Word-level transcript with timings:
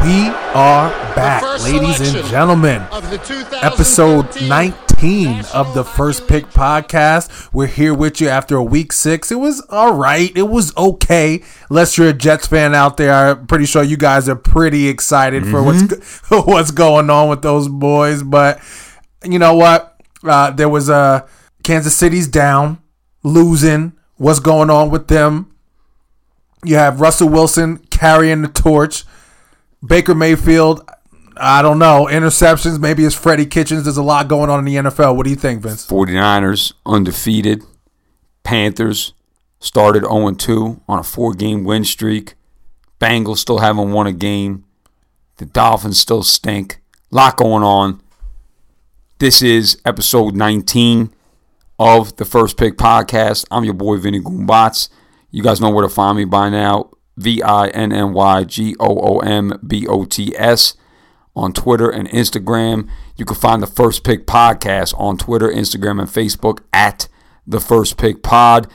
We 0.00 0.28
are 0.54 0.90
back, 1.14 1.42
ladies 1.62 2.14
and 2.14 2.26
gentlemen. 2.26 2.82
Episode 3.62 4.40
19 4.42 5.44
of 5.54 5.74
the 5.74 5.84
First 5.84 6.26
Pick 6.26 6.46
Podcast. 6.46 7.52
We're 7.52 7.66
here 7.66 7.94
with 7.94 8.20
you 8.20 8.28
after 8.28 8.56
a 8.56 8.62
week 8.64 8.92
six. 8.92 9.30
It 9.30 9.36
was 9.36 9.60
all 9.68 9.94
right. 9.94 10.32
It 10.36 10.48
was 10.48 10.76
okay. 10.76 11.42
Unless 11.70 11.98
you're 11.98 12.08
a 12.08 12.12
Jets 12.12 12.46
fan 12.48 12.74
out 12.74 12.96
there, 12.96 13.12
I'm 13.12 13.46
pretty 13.46 13.66
sure 13.66 13.82
you 13.82 13.96
guys 13.96 14.28
are 14.28 14.34
pretty 14.34 14.88
excited 14.88 15.46
for 15.46 15.62
what's 15.62 16.20
what's 16.30 16.70
going 16.70 17.10
on 17.10 17.28
with 17.28 17.42
those 17.42 17.68
boys. 17.68 18.22
But 18.22 18.60
you 19.24 19.38
know 19.38 19.54
what? 19.54 20.00
Uh, 20.24 20.50
there 20.50 20.68
was 20.68 20.88
a 20.88 21.28
Kansas 21.62 21.94
City's 21.94 22.26
down, 22.26 22.82
losing. 23.22 23.92
What's 24.16 24.40
going 24.40 24.70
on 24.70 24.90
with 24.90 25.08
them? 25.08 25.54
You 26.64 26.76
have 26.76 27.00
Russell 27.00 27.28
Wilson 27.28 27.78
carrying 27.90 28.42
the 28.42 28.48
torch. 28.48 29.04
Baker 29.84 30.14
Mayfield, 30.14 30.88
I 31.36 31.62
don't 31.62 31.78
know. 31.78 32.08
Interceptions, 32.10 32.78
maybe 32.78 33.04
it's 33.04 33.14
Freddie 33.14 33.46
Kitchens. 33.46 33.84
There's 33.84 33.96
a 33.96 34.02
lot 34.02 34.28
going 34.28 34.50
on 34.50 34.60
in 34.60 34.64
the 34.64 34.90
NFL. 34.90 35.16
What 35.16 35.24
do 35.24 35.30
you 35.30 35.36
think, 35.36 35.62
Vince? 35.62 35.86
49ers 35.86 36.72
undefeated. 36.86 37.62
Panthers 38.44 39.12
started 39.60 40.04
0 40.04 40.32
2 40.32 40.82
on 40.88 40.98
a 40.98 41.02
four 41.02 41.32
game 41.32 41.64
win 41.64 41.84
streak. 41.84 42.34
Bengals 43.00 43.38
still 43.38 43.58
haven't 43.58 43.92
won 43.92 44.06
a 44.06 44.12
game. 44.12 44.64
The 45.38 45.46
Dolphins 45.46 45.98
still 45.98 46.22
stink. 46.22 46.80
lot 47.10 47.36
going 47.36 47.64
on. 47.64 48.00
This 49.18 49.42
is 49.42 49.80
episode 49.84 50.36
19 50.36 51.12
of 51.78 52.16
the 52.16 52.24
First 52.24 52.56
Pick 52.56 52.76
Podcast. 52.76 53.44
I'm 53.50 53.64
your 53.64 53.74
boy, 53.74 53.96
Vinny 53.96 54.20
Goombats. 54.20 54.88
You 55.30 55.42
guys 55.42 55.60
know 55.60 55.70
where 55.70 55.86
to 55.86 55.92
find 55.92 56.16
me 56.16 56.24
by 56.24 56.48
now. 56.48 56.90
V 57.16 57.42
I 57.42 57.68
N 57.68 57.92
N 57.92 58.12
Y 58.12 58.44
G 58.44 58.76
O 58.80 59.16
O 59.16 59.18
M 59.20 59.58
B 59.66 59.86
O 59.86 60.04
T 60.04 60.34
S 60.36 60.74
on 61.34 61.52
Twitter 61.52 61.90
and 61.90 62.08
Instagram. 62.08 62.88
You 63.16 63.24
can 63.24 63.36
find 63.36 63.62
the 63.62 63.66
First 63.66 64.04
Pick 64.04 64.26
Podcast 64.26 64.98
on 64.98 65.16
Twitter, 65.16 65.48
Instagram, 65.48 66.00
and 66.00 66.08
Facebook 66.08 66.60
at 66.72 67.08
the 67.46 67.60
First 67.60 67.96
Pick 67.96 68.22
Pod. 68.22 68.68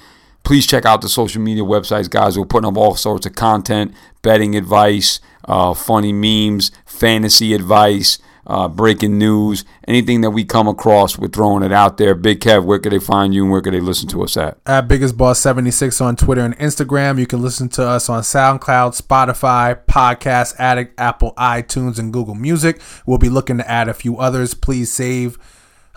Please 0.44 0.66
check 0.66 0.86
out 0.86 1.02
the 1.02 1.10
social 1.10 1.42
media 1.42 1.64
websites, 1.64 2.10
guys. 2.10 2.38
We're 2.38 2.46
putting 2.46 2.70
up 2.70 2.78
all 2.78 2.96
sorts 2.96 3.26
of 3.26 3.36
content, 3.36 3.94
betting 4.22 4.56
advice, 4.56 5.20
uh, 5.46 5.74
funny 5.74 6.14
memes, 6.14 6.72
fantasy 6.86 7.54
advice, 7.54 8.18
uh, 8.48 8.68
breaking 8.68 9.18
news, 9.18 9.66
anything 9.88 10.22
that 10.22 10.32
we 10.32 10.46
come 10.46 10.68
across, 10.68 11.18
we're 11.18 11.28
throwing 11.28 11.64
it 11.64 11.72
out 11.72 11.98
there. 11.98 12.16
Big 12.16 12.40
Kev, 12.40 12.64
where 12.64 12.80
could 12.80 12.94
they 12.94 13.00
find 13.00 13.34
you 13.34 13.44
and 13.44 13.52
where 13.52 13.62
could 13.62 13.74
they 13.74 13.82
listen 13.82 14.08
to 14.10 14.24
us 14.24 14.38
at? 14.38 14.58
At 14.66 14.88
Biggest 14.88 15.18
Boss 15.18 15.40
76 15.40 16.00
on 16.00 16.16
Twitter 16.16 16.42
and 16.42 16.58
Instagram. 16.58 17.20
You 17.20 17.28
can 17.28 17.42
listen 17.42 17.68
to 17.70 17.86
us 17.86 18.10
on 18.10 18.24
SoundCloud, 18.24 19.00
Spotify, 19.00 19.78
Podcast 19.86 20.56
Addict, 20.58 21.00
Apple, 21.00 21.34
iTunes, 21.38 22.00
and 22.00 22.12
Google 22.14 22.36
Music. 22.36 22.82
We'll 23.06 23.18
be 23.18 23.30
looking 23.30 23.58
to 23.58 23.70
add 23.70 23.90
a 23.90 23.94
few 23.94 24.18
others. 24.18 24.54
Please 24.54 24.92
save, 24.92 25.38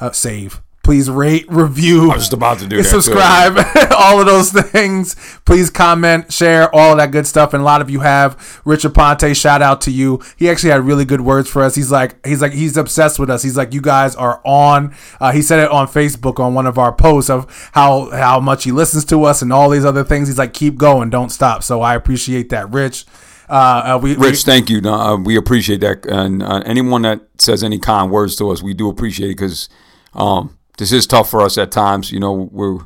uh, 0.01 0.11
save. 0.11 0.61
Please 0.83 1.11
rate, 1.11 1.45
review. 1.49 2.11
I 2.11 2.15
was 2.15 2.23
just 2.23 2.33
about 2.33 2.59
to 2.61 2.67
do 2.67 2.79
that. 2.79 2.85
subscribe, 2.85 3.59
all 3.97 4.19
of 4.19 4.27
those 4.27 4.51
things. 4.51 5.15
Please 5.45 5.69
comment, 5.69 6.33
share, 6.33 6.75
all 6.75 6.97
that 6.97 7.11
good 7.13 7.27
stuff. 7.27 7.53
And 7.53 7.61
a 7.61 7.65
lot 7.65 7.81
of 7.83 7.91
you 7.91 8.01
have. 8.01 8.61
Richard 8.65 8.95
Ponte, 8.95 9.37
shout 9.37 9.61
out 9.63 9.83
to 9.83 9.91
you. 9.91 10.21
He 10.37 10.49
actually 10.49 10.71
had 10.71 10.81
really 10.81 11.05
good 11.05 11.21
words 11.21 11.49
for 11.51 11.63
us. 11.63 11.75
He's 11.75 11.93
like, 11.93 12.25
he's 12.27 12.41
like, 12.41 12.53
he's 12.53 12.77
obsessed 12.79 13.19
with 13.19 13.29
us. 13.29 13.43
He's 13.43 13.57
like, 13.59 13.75
you 13.75 13.83
guys 13.83 14.17
are 14.17 14.41
on. 14.45 14.95
Uh, 15.21 15.33
he 15.33 15.43
said 15.43 15.61
it 15.61 15.71
on 15.71 15.87
Facebook 15.87 16.41
on 16.41 16.55
one 16.55 16.67
of 16.67 16.79
our 16.79 16.93
posts 16.93 17.29
of 17.31 17.47
how 17.73 18.11
how 18.11 18.41
much 18.41 18.65
he 18.65 18.73
listens 18.73 19.05
to 19.07 19.23
us 19.25 19.43
and 19.43 19.53
all 19.53 19.69
these 19.69 19.85
other 19.85 20.03
things. 20.03 20.29
He's 20.29 20.39
like, 20.39 20.55
keep 20.55 20.77
going, 20.77 21.11
don't 21.11 21.31
stop. 21.31 21.63
So 21.63 21.83
I 21.83 21.95
appreciate 21.95 22.49
that, 22.49 22.71
Rich. 22.71 23.05
Uh, 23.51 23.53
uh, 23.53 24.01
we, 24.03 24.17
we- 24.17 24.29
Rich, 24.29 24.45
thank 24.45 24.71
you. 24.71 24.81
No, 24.81 24.95
uh, 24.95 25.17
we 25.19 25.37
appreciate 25.37 25.81
that. 25.83 26.07
And 26.07 26.43
uh, 26.43 26.63
anyone 26.65 27.03
that 27.03 27.21
says 27.39 27.63
any 27.63 27.79
kind 27.79 28.11
words 28.11 28.35
to 28.37 28.49
us, 28.51 28.63
we 28.63 28.73
do 28.75 28.89
appreciate 28.89 29.27
it 29.31 29.37
because 29.37 29.69
um, 30.15 30.57
this 30.81 30.93
is 30.93 31.07
tough 31.07 31.31
for 31.31 31.43
us 31.43 31.57
at 31.59 31.71
times. 31.71 32.11
You 32.11 32.19
know, 32.21 32.33
we 32.33 32.79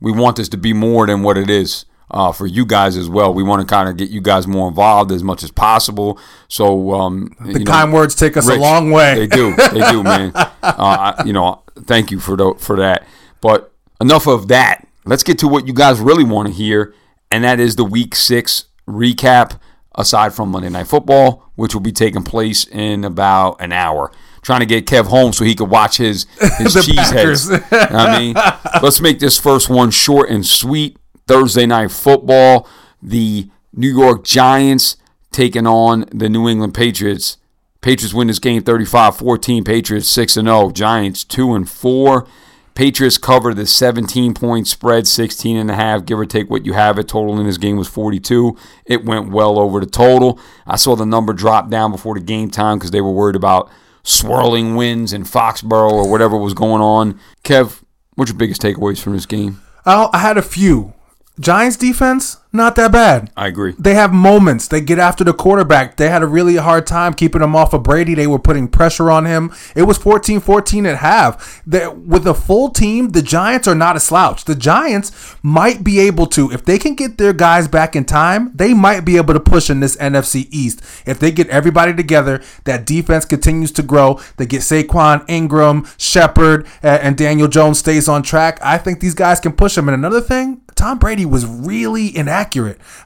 we 0.00 0.12
want 0.12 0.36
this 0.36 0.48
to 0.50 0.56
be 0.58 0.72
more 0.72 1.06
than 1.06 1.22
what 1.22 1.38
it 1.38 1.48
is 1.48 1.84
uh, 2.10 2.32
for 2.32 2.46
you 2.46 2.66
guys 2.66 2.96
as 2.96 3.08
well. 3.08 3.32
We 3.32 3.42
want 3.42 3.60
to 3.60 3.66
kind 3.72 3.88
of 3.88 3.96
get 3.96 4.10
you 4.10 4.20
guys 4.20 4.46
more 4.46 4.68
involved 4.68 5.12
as 5.12 5.22
much 5.22 5.42
as 5.42 5.50
possible. 5.50 6.18
So 6.48 6.92
um, 6.92 7.34
the 7.40 7.64
kind 7.64 7.92
words 7.92 8.14
take 8.14 8.36
us 8.36 8.48
a 8.48 8.56
long 8.56 8.90
way. 8.90 9.14
They 9.14 9.26
do, 9.26 9.54
they 9.56 9.90
do, 9.90 10.02
man. 10.02 10.32
Uh, 10.62 11.14
I- 11.18 11.24
you 11.24 11.32
know, 11.32 11.62
thank 11.84 12.10
you 12.10 12.20
for 12.20 12.36
the, 12.36 12.54
for 12.58 12.76
that. 12.76 13.06
But 13.40 13.72
enough 14.00 14.26
of 14.26 14.48
that. 14.48 14.86
Let's 15.06 15.22
get 15.22 15.38
to 15.38 15.48
what 15.48 15.66
you 15.66 15.72
guys 15.72 15.98
really 16.00 16.22
want 16.24 16.48
to 16.48 16.54
hear, 16.54 16.94
and 17.30 17.44
that 17.44 17.58
is 17.60 17.76
the 17.76 17.84
Week 17.84 18.14
Six 18.14 18.66
recap. 18.86 19.58
Aside 19.96 20.32
from 20.34 20.50
Monday 20.50 20.68
Night 20.68 20.86
Football, 20.86 21.50
which 21.56 21.74
will 21.74 21.80
be 21.80 21.92
taking 21.92 22.22
place 22.22 22.64
in 22.66 23.04
about 23.04 23.56
an 23.60 23.72
hour, 23.72 24.12
trying 24.42 24.60
to 24.60 24.66
get 24.66 24.86
Kev 24.86 25.06
home 25.06 25.32
so 25.32 25.44
he 25.44 25.54
could 25.54 25.70
watch 25.70 25.96
his 25.98 26.24
his 26.58 26.74
The 26.74 26.82
cheese 26.82 26.96
Packers. 26.96 27.48
heads. 27.48 27.64
I 27.72 28.18
mean, 28.18 28.34
let's 28.82 29.00
make 29.00 29.18
this 29.18 29.38
first 29.38 29.68
one 29.68 29.90
short 29.90 30.30
and 30.30 30.44
sweet. 30.46 30.96
Thursday 31.26 31.64
night 31.66 31.92
football, 31.92 32.68
the 33.00 33.48
New 33.72 33.88
York 33.88 34.24
Giants 34.24 34.96
taking 35.30 35.64
on 35.66 36.04
the 36.12 36.28
New 36.28 36.48
England 36.48 36.74
Patriots. 36.74 37.36
Patriots 37.82 38.12
win 38.12 38.26
this 38.26 38.40
game 38.40 38.62
35-14. 38.62 39.64
Patriots 39.64 40.08
6 40.08 40.36
and 40.36 40.48
0. 40.48 40.70
Giants 40.70 41.22
2 41.24 41.54
and 41.54 41.70
4. 41.70 42.26
Patriots 42.74 43.16
cover 43.18 43.52
the 43.54 43.66
17 43.66 44.34
point 44.34 44.66
spread, 44.66 45.06
16 45.06 45.56
and 45.56 45.70
a 45.70 45.74
half, 45.74 46.04
give 46.04 46.18
or 46.18 46.26
take 46.26 46.50
what 46.50 46.64
you 46.66 46.72
have 46.72 46.98
it. 46.98 47.08
Total 47.08 47.38
in 47.38 47.46
this 47.46 47.58
game 47.58 47.76
was 47.76 47.88
42. 47.88 48.56
It 48.86 49.04
went 49.04 49.30
well 49.30 49.58
over 49.58 49.80
the 49.80 49.86
total. 49.86 50.38
I 50.66 50.76
saw 50.76 50.96
the 50.96 51.06
number 51.06 51.32
drop 51.32 51.68
down 51.70 51.90
before 51.92 52.14
the 52.14 52.20
game 52.20 52.50
time 52.50 52.78
because 52.78 52.90
they 52.90 53.00
were 53.00 53.12
worried 53.12 53.36
about 53.36 53.70
swirling 54.02 54.74
winds 54.76 55.12
in 55.12 55.24
Foxborough 55.24 55.92
or 55.92 56.10
whatever 56.10 56.36
was 56.36 56.54
going 56.54 56.82
on. 56.82 57.18
Kev, 57.44 57.82
what's 58.14 58.30
your 58.30 58.38
biggest 58.38 58.62
takeaways 58.62 59.00
from 59.00 59.12
this 59.12 59.26
game? 59.26 59.60
I 59.84 60.18
had 60.18 60.36
a 60.38 60.42
few. 60.42 60.94
Giants 61.38 61.76
defense, 61.76 62.36
not 62.52 62.74
that 62.76 62.90
bad. 62.90 63.30
I 63.36 63.46
agree. 63.46 63.74
They 63.78 63.94
have 63.94 64.12
moments. 64.12 64.66
They 64.66 64.80
get 64.80 64.98
after 64.98 65.22
the 65.22 65.32
quarterback. 65.32 65.96
They 65.96 66.08
had 66.08 66.22
a 66.22 66.26
really 66.26 66.56
hard 66.56 66.84
time 66.84 67.14
keeping 67.14 67.42
him 67.42 67.54
off 67.54 67.72
of 67.72 67.84
Brady. 67.84 68.14
They 68.14 68.26
were 68.26 68.40
putting 68.40 68.66
pressure 68.66 69.08
on 69.08 69.24
him. 69.24 69.52
It 69.76 69.84
was 69.84 70.00
14-14 70.00 70.84
at 70.90 70.96
half. 70.96 71.62
They, 71.64 71.86
with 71.86 72.26
a 72.26 72.34
full 72.34 72.70
team, 72.70 73.10
the 73.10 73.22
Giants 73.22 73.68
are 73.68 73.74
not 73.76 73.94
a 73.94 74.00
slouch. 74.00 74.46
The 74.46 74.56
Giants 74.56 75.36
might 75.44 75.84
be 75.84 76.00
able 76.00 76.26
to, 76.26 76.50
if 76.50 76.64
they 76.64 76.76
can 76.76 76.96
get 76.96 77.18
their 77.18 77.32
guys 77.32 77.68
back 77.68 77.94
in 77.94 78.04
time, 78.04 78.50
they 78.54 78.74
might 78.74 79.04
be 79.04 79.16
able 79.16 79.34
to 79.34 79.40
push 79.40 79.70
in 79.70 79.78
this 79.78 79.96
NFC 79.98 80.48
East. 80.50 80.82
If 81.06 81.20
they 81.20 81.30
get 81.30 81.48
everybody 81.50 81.94
together, 81.94 82.42
that 82.64 82.84
defense 82.84 83.24
continues 83.24 83.70
to 83.72 83.82
grow. 83.84 84.20
They 84.38 84.46
get 84.46 84.62
Saquon, 84.62 85.24
Ingram, 85.28 85.86
Shepard, 85.98 86.66
and 86.82 87.16
Daniel 87.16 87.46
Jones 87.46 87.78
stays 87.78 88.08
on 88.08 88.24
track. 88.24 88.58
I 88.60 88.76
think 88.76 88.98
these 88.98 89.14
guys 89.14 89.38
can 89.38 89.52
push 89.52 89.76
them. 89.76 89.88
And 89.88 89.94
another 89.94 90.20
thing, 90.20 90.62
Tom 90.74 90.98
Brady 90.98 91.26
was 91.26 91.46
really 91.46 92.16
inaccurate. 92.16 92.39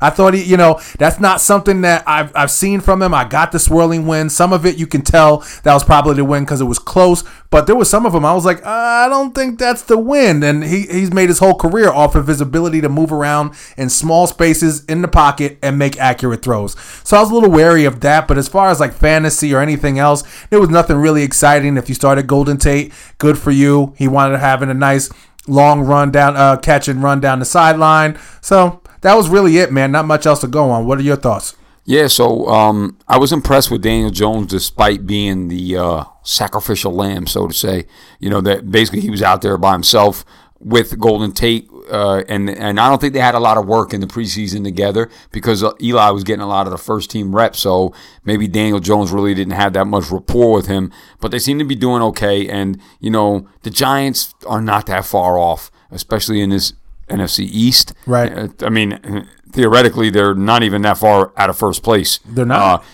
I 0.01 0.11
thought 0.11 0.35
he, 0.35 0.43
you 0.43 0.57
know, 0.57 0.81
that's 0.99 1.21
not 1.21 1.41
something 1.41 1.81
that 1.83 2.05
I've, 2.07 2.35
I've 2.37 2.51
seen 2.51 2.81
from 2.81 3.03
him. 3.03 3.13
I 3.15 3.25
got 3.25 3.53
the 3.53 3.59
swirling 3.59 4.07
wind. 4.07 4.33
Some 4.33 4.53
of 4.53 4.65
it 4.67 4.77
you 4.77 4.87
can 4.87 5.03
tell 5.03 5.39
that 5.63 5.75
was 5.75 5.85
probably 5.85 6.15
the 6.15 6.25
win 6.25 6.45
because 6.45 6.61
it 6.61 6.65
was 6.65 6.79
close, 6.79 7.25
but 7.51 7.67
there 7.67 7.77
was 7.77 7.89
some 7.89 8.07
of 8.07 8.13
them 8.13 8.25
I 8.25 8.35
was 8.35 8.45
like, 8.45 8.65
I 8.65 9.09
don't 9.09 9.35
think 9.35 9.59
that's 9.59 9.83
the 9.83 9.99
win. 9.99 10.43
And 10.43 10.65
he, 10.65 10.83
he's 10.83 11.13
made 11.13 11.29
his 11.29 11.39
whole 11.39 11.55
career 11.55 11.91
off 11.91 12.15
of 12.15 12.27
his 12.27 12.41
ability 12.41 12.81
to 12.81 12.89
move 12.89 13.13
around 13.13 13.55
in 13.77 13.89
small 13.89 14.27
spaces 14.27 14.85
in 14.87 15.03
the 15.03 15.09
pocket 15.09 15.59
and 15.63 15.79
make 15.79 15.99
accurate 15.99 16.43
throws. 16.43 16.77
So 17.05 17.17
I 17.17 17.21
was 17.21 17.31
a 17.31 17.35
little 17.35 17.51
wary 17.51 17.85
of 17.85 18.01
that. 18.01 18.27
But 18.29 18.39
as 18.39 18.49
far 18.49 18.69
as 18.69 18.81
like 18.81 18.93
fantasy 18.93 19.55
or 19.55 19.61
anything 19.61 19.99
else, 19.99 20.23
there 20.51 20.61
was 20.61 20.71
nothing 20.71 20.97
really 20.97 21.23
exciting. 21.23 21.77
If 21.77 21.89
you 21.89 21.95
started 21.95 22.27
Golden 22.27 22.57
Tate, 22.57 22.93
good 23.19 23.39
for 23.39 23.51
you. 23.51 23.95
He 23.97 24.09
wanted 24.09 24.33
to 24.33 24.39
have 24.39 24.63
a 24.63 24.75
nice 24.75 25.11
long 25.47 25.83
run 25.83 26.11
down, 26.11 26.37
uh, 26.37 26.57
catch 26.57 26.89
and 26.89 27.03
run 27.03 27.21
down 27.21 27.39
the 27.39 27.45
sideline. 27.45 28.19
So 28.41 28.81
that 29.05 29.15
was 29.15 29.29
really 29.29 29.59
it, 29.59 29.73
man. 29.73 29.93
Not 29.93 30.07
much 30.07 30.27
else 30.27 30.41
to 30.41 30.49
go 30.49 30.71
on. 30.71 30.87
What 30.87 30.99
are 30.99 31.03
your 31.03 31.17
thoughts? 31.17 31.55
Yeah, 31.85 32.07
so 32.07 32.49
um, 32.49 32.99
I 33.07 33.19
was 33.19 33.33
impressed 33.33 33.71
with 33.71 33.83
Daniel 33.83 34.11
Jones 34.11 34.47
despite 34.47 35.07
being 35.07 35.49
the 35.49 35.77
uh, 35.77 36.05
sacrificial 36.23 36.93
lamb, 36.93 37.27
so 37.27 37.47
to 37.47 37.55
say. 37.55 37.87
You 38.19 38.31
know, 38.31 38.41
that 38.41 38.71
basically 38.71 39.03
he 39.03 39.11
was 39.11 39.23
out 39.23 39.43
there 39.43 39.59
by 39.59 39.73
himself 39.73 40.25
with 40.59 40.99
Golden 40.99 41.33
Tate 41.33 41.69
uh, 41.91 42.23
and 42.29 42.49
and 42.49 42.81
I 42.81 42.89
don't 42.89 43.01
think 43.01 43.13
they 43.13 43.21
had 43.21 43.35
a 43.35 43.41
lot 43.41 43.59
of 43.59 43.67
work 43.67 43.93
in 43.93 44.01
the 44.01 44.07
preseason 44.07 44.65
together 44.65 45.11
because 45.33 45.63
uh, 45.63 45.73
Eli 45.83 46.11
was 46.11 46.25
getting 46.25 46.43
a 46.43 46.49
lot 46.49 46.67
of 46.67 46.71
the 46.71 46.79
first 46.79 47.11
team 47.11 47.35
reps. 47.35 47.59
So 47.59 47.93
maybe 48.25 48.49
Daniel 48.49 48.81
Jones 48.81 49.13
really 49.13 49.35
didn't 49.35 49.53
have 49.53 49.75
that 49.75 49.87
much 49.87 50.11
rapport 50.11 50.55
with 50.55 50.67
him. 50.67 50.91
But 51.21 51.31
they 51.31 51.39
seem 51.39 51.59
to 51.59 51.65
be 51.65 51.75
doing 51.75 52.03
okay. 52.03 52.49
And 52.49 52.81
you 53.01 53.11
know 53.11 53.49
the 53.63 53.71
Giants 53.71 54.35
are 54.47 54.63
not 54.63 54.87
that 54.87 55.05
far 55.05 55.39
off, 55.39 55.71
especially 55.91 56.41
in 56.41 56.51
this 56.51 56.73
NFC 57.09 57.41
East. 57.41 57.95
Right. 58.07 58.33
Uh, 58.33 58.49
I 58.63 58.71
mean, 58.71 59.29
theoretically, 59.51 60.11
they're 60.11 60.35
not 60.35 60.63
even 60.63 60.83
that 60.83 60.99
far 60.99 61.33
out 61.37 61.51
of 61.51 61.57
first 61.57 61.83
place. 61.83 62.19
They're 62.25 62.45
not. 62.45 62.81
Uh, 62.81 62.85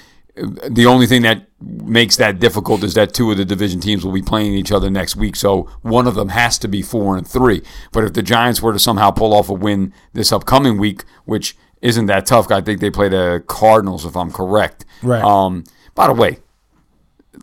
the 0.70 0.86
only 0.86 1.06
thing 1.06 1.22
that 1.22 1.48
makes 1.60 2.16
that 2.16 2.38
difficult 2.38 2.82
is 2.82 2.94
that 2.94 3.12
two 3.12 3.30
of 3.30 3.36
the 3.36 3.44
division 3.44 3.80
teams 3.80 4.04
will 4.04 4.12
be 4.12 4.22
playing 4.22 4.54
each 4.54 4.72
other 4.72 4.88
next 4.88 5.16
week, 5.16 5.36
so 5.36 5.68
one 5.82 6.06
of 6.06 6.14
them 6.14 6.30
has 6.30 6.58
to 6.58 6.68
be 6.68 6.82
four 6.82 7.16
and 7.16 7.26
three. 7.26 7.62
But 7.92 8.04
if 8.04 8.14
the 8.14 8.22
Giants 8.22 8.62
were 8.62 8.72
to 8.72 8.78
somehow 8.78 9.10
pull 9.10 9.34
off 9.34 9.48
a 9.48 9.52
win 9.52 9.92
this 10.12 10.32
upcoming 10.32 10.78
week, 10.78 11.04
which 11.24 11.56
isn't 11.82 12.06
that 12.06 12.26
tough, 12.26 12.50
I 12.50 12.60
think 12.60 12.80
they 12.80 12.90
play 12.90 13.08
the 13.08 13.42
Cardinals 13.46 14.04
if 14.04 14.16
I'm 14.16 14.30
correct. 14.30 14.84
Right. 15.02 15.22
Um, 15.22 15.64
by 15.94 16.06
the 16.06 16.14
way, 16.14 16.38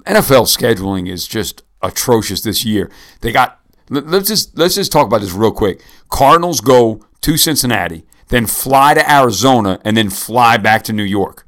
NFL 0.06 0.46
scheduling 0.46 1.10
is 1.10 1.28
just 1.28 1.64
atrocious 1.82 2.42
this 2.42 2.66
year. 2.66 2.90
They 3.22 3.32
got 3.32 3.60
let's 3.90 4.28
just 4.28 4.58
let's 4.58 4.76
just 4.76 4.92
talk 4.92 5.08
about 5.08 5.22
this 5.22 5.34
real 5.34 5.52
quick. 5.52 5.82
Cardinals 6.10 6.62
go 6.62 7.06
to 7.22 7.38
Cincinnati, 7.38 8.04
then 8.30 8.46
fly 8.46 8.94
to 8.94 9.12
Arizona, 9.12 9.80
and 9.84 9.96
then 9.98 10.10
fly 10.10 10.58
back 10.58 10.84
to 10.84 10.94
New 10.94 11.04
York. 11.04 11.46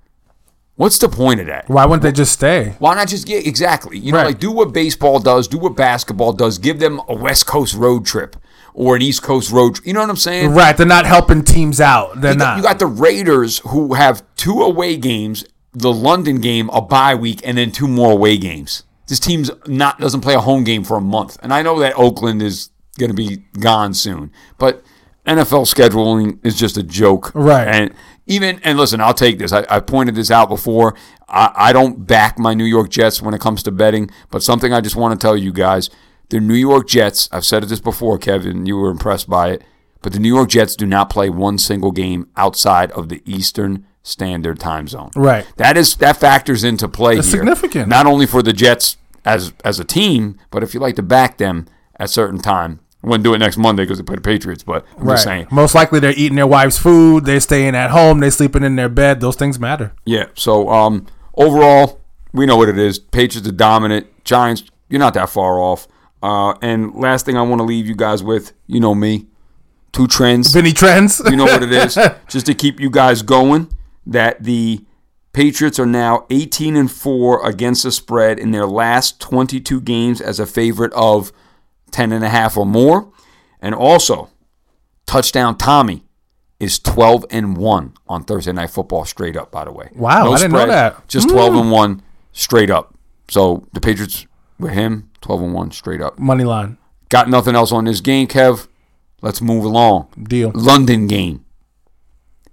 What's 0.75 0.97
the 0.97 1.09
point 1.09 1.41
of 1.41 1.47
that? 1.47 1.67
Why 1.67 1.85
wouldn't 1.85 2.03
they 2.03 2.13
just 2.13 2.31
stay? 2.31 2.75
Why 2.79 2.95
not 2.95 3.09
just 3.09 3.27
get 3.27 3.45
exactly? 3.45 3.97
You 3.97 4.13
know, 4.13 4.19
Right. 4.19 4.27
like 4.27 4.39
do 4.39 4.49
what 4.51 4.71
baseball 4.71 5.19
does, 5.19 5.47
do 5.49 5.57
what 5.57 5.75
basketball 5.75 6.31
does. 6.31 6.57
Give 6.57 6.79
them 6.79 7.01
a 7.09 7.13
West 7.15 7.45
Coast 7.45 7.75
road 7.75 8.05
trip 8.05 8.37
or 8.73 8.95
an 8.95 9.01
East 9.01 9.21
Coast 9.21 9.51
road. 9.51 9.75
trip. 9.75 9.85
You 9.87 9.91
know 9.91 9.99
what 9.99 10.09
I'm 10.09 10.15
saying? 10.15 10.51
Right, 10.51 10.77
they're 10.77 10.85
not 10.85 11.05
helping 11.05 11.43
teams 11.43 11.81
out. 11.81 12.21
They're 12.21 12.31
You 12.31 12.37
not. 12.37 12.45
got, 12.45 12.57
you 12.57 12.63
got 12.63 12.79
the 12.79 12.85
Raiders 12.87 13.59
who 13.67 13.95
have 13.95 14.23
two 14.37 14.61
away 14.61 14.95
games, 14.95 15.43
the 15.73 15.91
London 15.91 16.39
game, 16.39 16.69
a 16.71 16.79
bye 16.81 17.13
week, 17.13 17.41
and 17.43 17.57
then 17.57 17.71
two 17.73 17.87
more 17.89 18.13
away 18.13 18.37
games. 18.37 18.83
This 19.09 19.19
team's 19.19 19.51
not 19.67 19.99
doesn't 19.99 20.21
play 20.21 20.35
a 20.35 20.39
home 20.39 20.63
game 20.63 20.83
for 20.83 20.97
a 20.97 21.01
month, 21.01 21.37
and 21.41 21.53
I 21.53 21.61
know 21.61 21.79
that 21.79 21.93
Oakland 21.97 22.41
is 22.41 22.69
going 22.97 23.09
to 23.09 23.15
be 23.15 23.37
gone 23.59 23.93
soon, 23.93 24.31
but 24.57 24.83
NFL 25.25 25.71
scheduling 25.73 26.39
is 26.45 26.57
just 26.57 26.77
a 26.77 26.83
joke, 26.83 27.31
Right. 27.33 27.67
And 27.67 27.93
even 28.27 28.59
and 28.63 28.77
listen, 28.77 29.01
I'll 29.01 29.13
take 29.13 29.39
this. 29.39 29.51
I, 29.51 29.65
I 29.69 29.79
pointed 29.79 30.15
this 30.15 30.29
out 30.29 30.49
before. 30.49 30.95
I, 31.27 31.51
I 31.55 31.73
don't 31.73 32.05
back 32.05 32.37
my 32.37 32.53
New 32.53 32.65
York 32.65 32.89
Jets 32.89 33.21
when 33.21 33.33
it 33.33 33.41
comes 33.41 33.63
to 33.63 33.71
betting, 33.71 34.09
but 34.29 34.43
something 34.43 34.71
I 34.71 34.81
just 34.81 34.95
want 34.95 35.19
to 35.19 35.23
tell 35.23 35.35
you 35.35 35.51
guys: 35.51 35.89
the 36.29 36.39
New 36.39 36.53
York 36.53 36.87
Jets. 36.87 37.27
I've 37.31 37.45
said 37.45 37.63
this 37.63 37.79
before, 37.79 38.19
Kevin. 38.19 38.67
You 38.67 38.77
were 38.77 38.91
impressed 38.91 39.29
by 39.29 39.49
it. 39.49 39.63
But 40.01 40.13
the 40.13 40.19
New 40.19 40.33
York 40.33 40.49
Jets 40.49 40.75
do 40.75 40.85
not 40.85 41.09
play 41.09 41.29
one 41.29 41.57
single 41.57 41.91
game 41.91 42.29
outside 42.37 42.91
of 42.91 43.09
the 43.09 43.21
Eastern 43.25 43.85
Standard 44.03 44.59
Time 44.59 44.87
Zone. 44.87 45.11
Right. 45.15 45.45
That 45.57 45.77
is 45.77 45.95
that 45.97 46.17
factors 46.17 46.63
into 46.63 46.87
play 46.87 47.15
That's 47.15 47.27
here. 47.27 47.39
significant. 47.39 47.87
Not 47.87 48.05
only 48.05 48.25
for 48.25 48.41
the 48.41 48.53
Jets 48.53 48.97
as 49.25 49.53
as 49.63 49.79
a 49.79 49.83
team, 49.83 50.39
but 50.51 50.63
if 50.63 50.73
you 50.73 50.79
like 50.79 50.95
to 50.95 51.03
back 51.03 51.37
them 51.37 51.67
at 51.99 52.09
certain 52.09 52.39
time. 52.39 52.79
I 53.03 53.07
wouldn't 53.07 53.23
do 53.23 53.33
it 53.33 53.37
next 53.37 53.55
Monday 53.55 53.83
because 53.83 53.97
they 53.97 54.03
play 54.03 54.15
the 54.15 54.21
Patriots, 54.21 54.61
but 54.61 54.85
I'm 54.97 55.05
right. 55.05 55.13
just 55.13 55.23
saying. 55.23 55.47
Most 55.51 55.73
likely 55.73 56.01
they're 56.01 56.11
eating 56.11 56.35
their 56.35 56.47
wife's 56.47 56.77
food. 56.77 57.23
They're 57.23 57.39
staying 57.39 57.73
at 57.73 57.91
home. 57.91 58.19
They're 58.19 58.29
sleeping 58.29 58.63
in 58.63 58.75
their 58.75 58.89
bed. 58.89 59.21
Those 59.21 59.37
things 59.37 59.57
matter. 59.57 59.93
Yeah. 60.05 60.25
So 60.33 60.67
um, 60.69 61.07
overall, 61.33 62.01
we 62.33 62.45
know 62.45 62.57
what 62.57 62.67
it 62.67 62.77
is. 62.77 62.99
Patriots 62.99 63.47
are 63.47 63.53
dominant. 63.53 64.07
Giants, 64.25 64.63
you're 64.89 64.99
not 64.99 65.13
that 65.13 65.29
far 65.29 65.61
off. 65.61 65.87
Uh, 66.21 66.55
and 66.61 66.93
last 66.93 67.25
thing 67.25 67.37
I 67.37 67.41
want 67.41 67.59
to 67.59 67.63
leave 67.63 67.87
you 67.87 67.95
guys 67.95 68.21
with, 68.21 68.51
you 68.67 68.81
know 68.81 68.93
me, 68.93 69.27
two 69.93 70.07
trends. 70.07 70.51
Vinny 70.53 70.73
Trends. 70.73 71.21
You 71.25 71.37
know 71.37 71.45
what 71.45 71.63
it 71.63 71.71
is. 71.71 71.97
Just 72.27 72.47
to 72.47 72.53
keep 72.53 72.81
you 72.81 72.89
guys 72.89 73.21
going, 73.21 73.71
that 74.09 74.43
the 74.43 74.85
Patriots 75.31 75.79
are 75.79 75.85
now 75.85 76.25
18 76.31 76.75
and 76.75 76.91
4 76.91 77.47
against 77.47 77.83
the 77.83 77.91
spread 77.91 78.39
in 78.39 78.51
their 78.51 78.65
last 78.65 79.21
22 79.21 79.79
games 79.81 80.19
as 80.19 80.39
a 80.39 80.45
favorite 80.45 80.91
of 80.93 81.31
10 81.91 82.11
and 82.11 82.23
a 82.25 82.29
half 82.29 82.57
or 82.57 82.65
more. 82.65 83.11
And 83.61 83.75
also, 83.75 84.29
touchdown 85.05 85.57
Tommy 85.57 86.03
is 86.59 86.79
12 86.79 87.25
and 87.29 87.55
1 87.55 87.93
on 88.07 88.23
Thursday 88.23 88.51
night 88.51 88.71
football 88.71 89.05
straight 89.05 89.37
up 89.37 89.51
by 89.51 89.65
the 89.65 89.71
way. 89.71 89.89
Wow, 89.93 90.31
I 90.31 90.37
didn't 90.37 90.53
know 90.53 90.65
that. 90.65 90.93
Hmm. 90.93 91.01
Just 91.07 91.29
12 91.29 91.55
and 91.55 91.71
1 91.71 92.01
straight 92.33 92.71
up. 92.71 92.95
So, 93.29 93.67
the 93.73 93.79
Patriots 93.79 94.25
with 94.59 94.73
him 94.73 95.11
12 95.21 95.41
and 95.43 95.53
1 95.53 95.71
straight 95.71 96.01
up. 96.01 96.17
Money 96.17 96.43
line. 96.43 96.77
Got 97.09 97.29
nothing 97.29 97.55
else 97.55 97.71
on 97.71 97.85
this 97.85 98.01
game, 98.01 98.27
Kev. 98.27 98.67
Let's 99.21 99.41
move 99.41 99.63
along. 99.63 100.07
Deal. 100.21 100.51
London 100.55 101.07
game. 101.07 101.45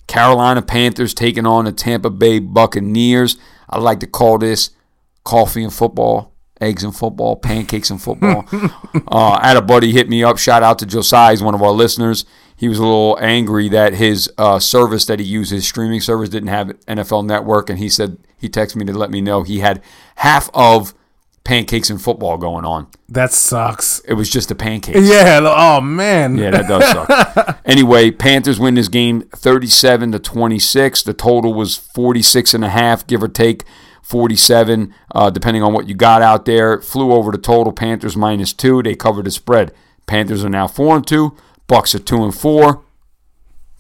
Carolina 0.07 0.63
Panthers 0.63 1.15
taking 1.15 1.47
on 1.47 1.65
the 1.65 1.73
Tampa 1.73 2.11
Bay 2.11 2.39
Buccaneers. 2.39 3.37
I 3.69 3.79
like 3.79 4.01
to 4.01 4.07
call 4.07 4.39
this 4.39 4.71
coffee 5.25 5.65
and 5.65 5.73
football, 5.73 6.33
eggs 6.61 6.85
and 6.85 6.95
football, 6.95 7.37
pancakes 7.37 7.91
and 7.91 8.01
football. 8.01 8.45
uh, 9.09 9.39
I 9.41 9.49
had 9.49 9.57
a 9.57 9.63
buddy 9.63 9.93
hit 9.93 10.09
me 10.09 10.23
up. 10.23 10.39
Shout 10.39 10.63
out 10.63 10.79
to 10.79 10.87
Josiah, 10.87 11.33
he's 11.33 11.43
one 11.43 11.55
of 11.55 11.63
our 11.63 11.73
listeners. 11.73 12.25
He 12.57 12.69
was 12.69 12.79
a 12.79 12.83
little 12.83 13.19
angry 13.21 13.69
that 13.69 13.95
his 13.95 14.31
uh, 14.39 14.59
service 14.59 15.05
that 15.07 15.21
he 15.21 15.27
used, 15.27 15.51
his 15.51 15.67
streaming 15.69 16.01
service, 16.01 16.31
didn't 16.31 16.49
have 16.49 16.69
NFL 16.87 17.27
Network, 17.27 17.69
and 17.69 17.79
he 17.79 17.91
said 17.91 18.17
he 18.39 18.49
texted 18.49 18.77
me 18.77 18.87
to 18.87 18.95
let 18.95 19.11
me 19.11 19.21
know 19.21 19.43
he 19.43 19.59
had 19.59 19.83
half 20.17 20.49
of 20.55 20.95
pancakes 21.47 21.89
and 21.91 22.03
football 22.03 22.37
going 22.37 22.65
on. 22.65 22.89
That 23.09 23.33
sucks. 23.33 24.01
It 24.01 24.15
was 24.15 24.29
just 24.29 24.49
the 24.49 24.57
pancakes. 24.57 25.09
Yeah. 25.09 25.41
Oh 25.43 25.81
man. 25.81 26.37
Yeah, 26.37 26.51
that 26.51 26.67
does 26.67 26.85
suck. 26.85 27.61
anyway, 27.65 28.11
Panthers 28.11 28.59
win 28.59 28.75
this 28.75 28.89
game 28.89 29.23
37 29.35 30.11
to 30.13 30.19
26. 30.19 31.05
The 31.05 31.15
total 31.15 31.55
was 31.55 31.77
46 31.77 32.53
and 32.53 32.65
a 32.65 32.69
half, 32.69 33.07
give 33.07 33.23
or 33.23 33.29
take 33.29 33.65
47, 34.03 34.93
uh, 35.15 35.31
depending 35.31 35.63
on 35.63 35.73
what 35.73 35.89
you 35.89 35.95
got 35.95 36.21
out 36.21 36.47
there. 36.47 36.81
Flew 36.81 37.13
over 37.13 37.31
the 37.31 37.39
total. 37.39 37.73
Panthers 37.73 38.17
minus 38.17 38.53
two. 38.53 38.83
They 38.83 38.97
covered 38.97 39.27
the 39.27 39.31
spread. 39.31 39.73
Panthers 40.07 40.45
are 40.45 40.51
now 40.51 40.67
four 40.67 40.97
and 40.97 41.07
two. 41.07 41.37
Bucks 41.69 41.95
are 41.95 42.01
two 42.01 42.25
and 42.25 42.35
four. 42.35 42.83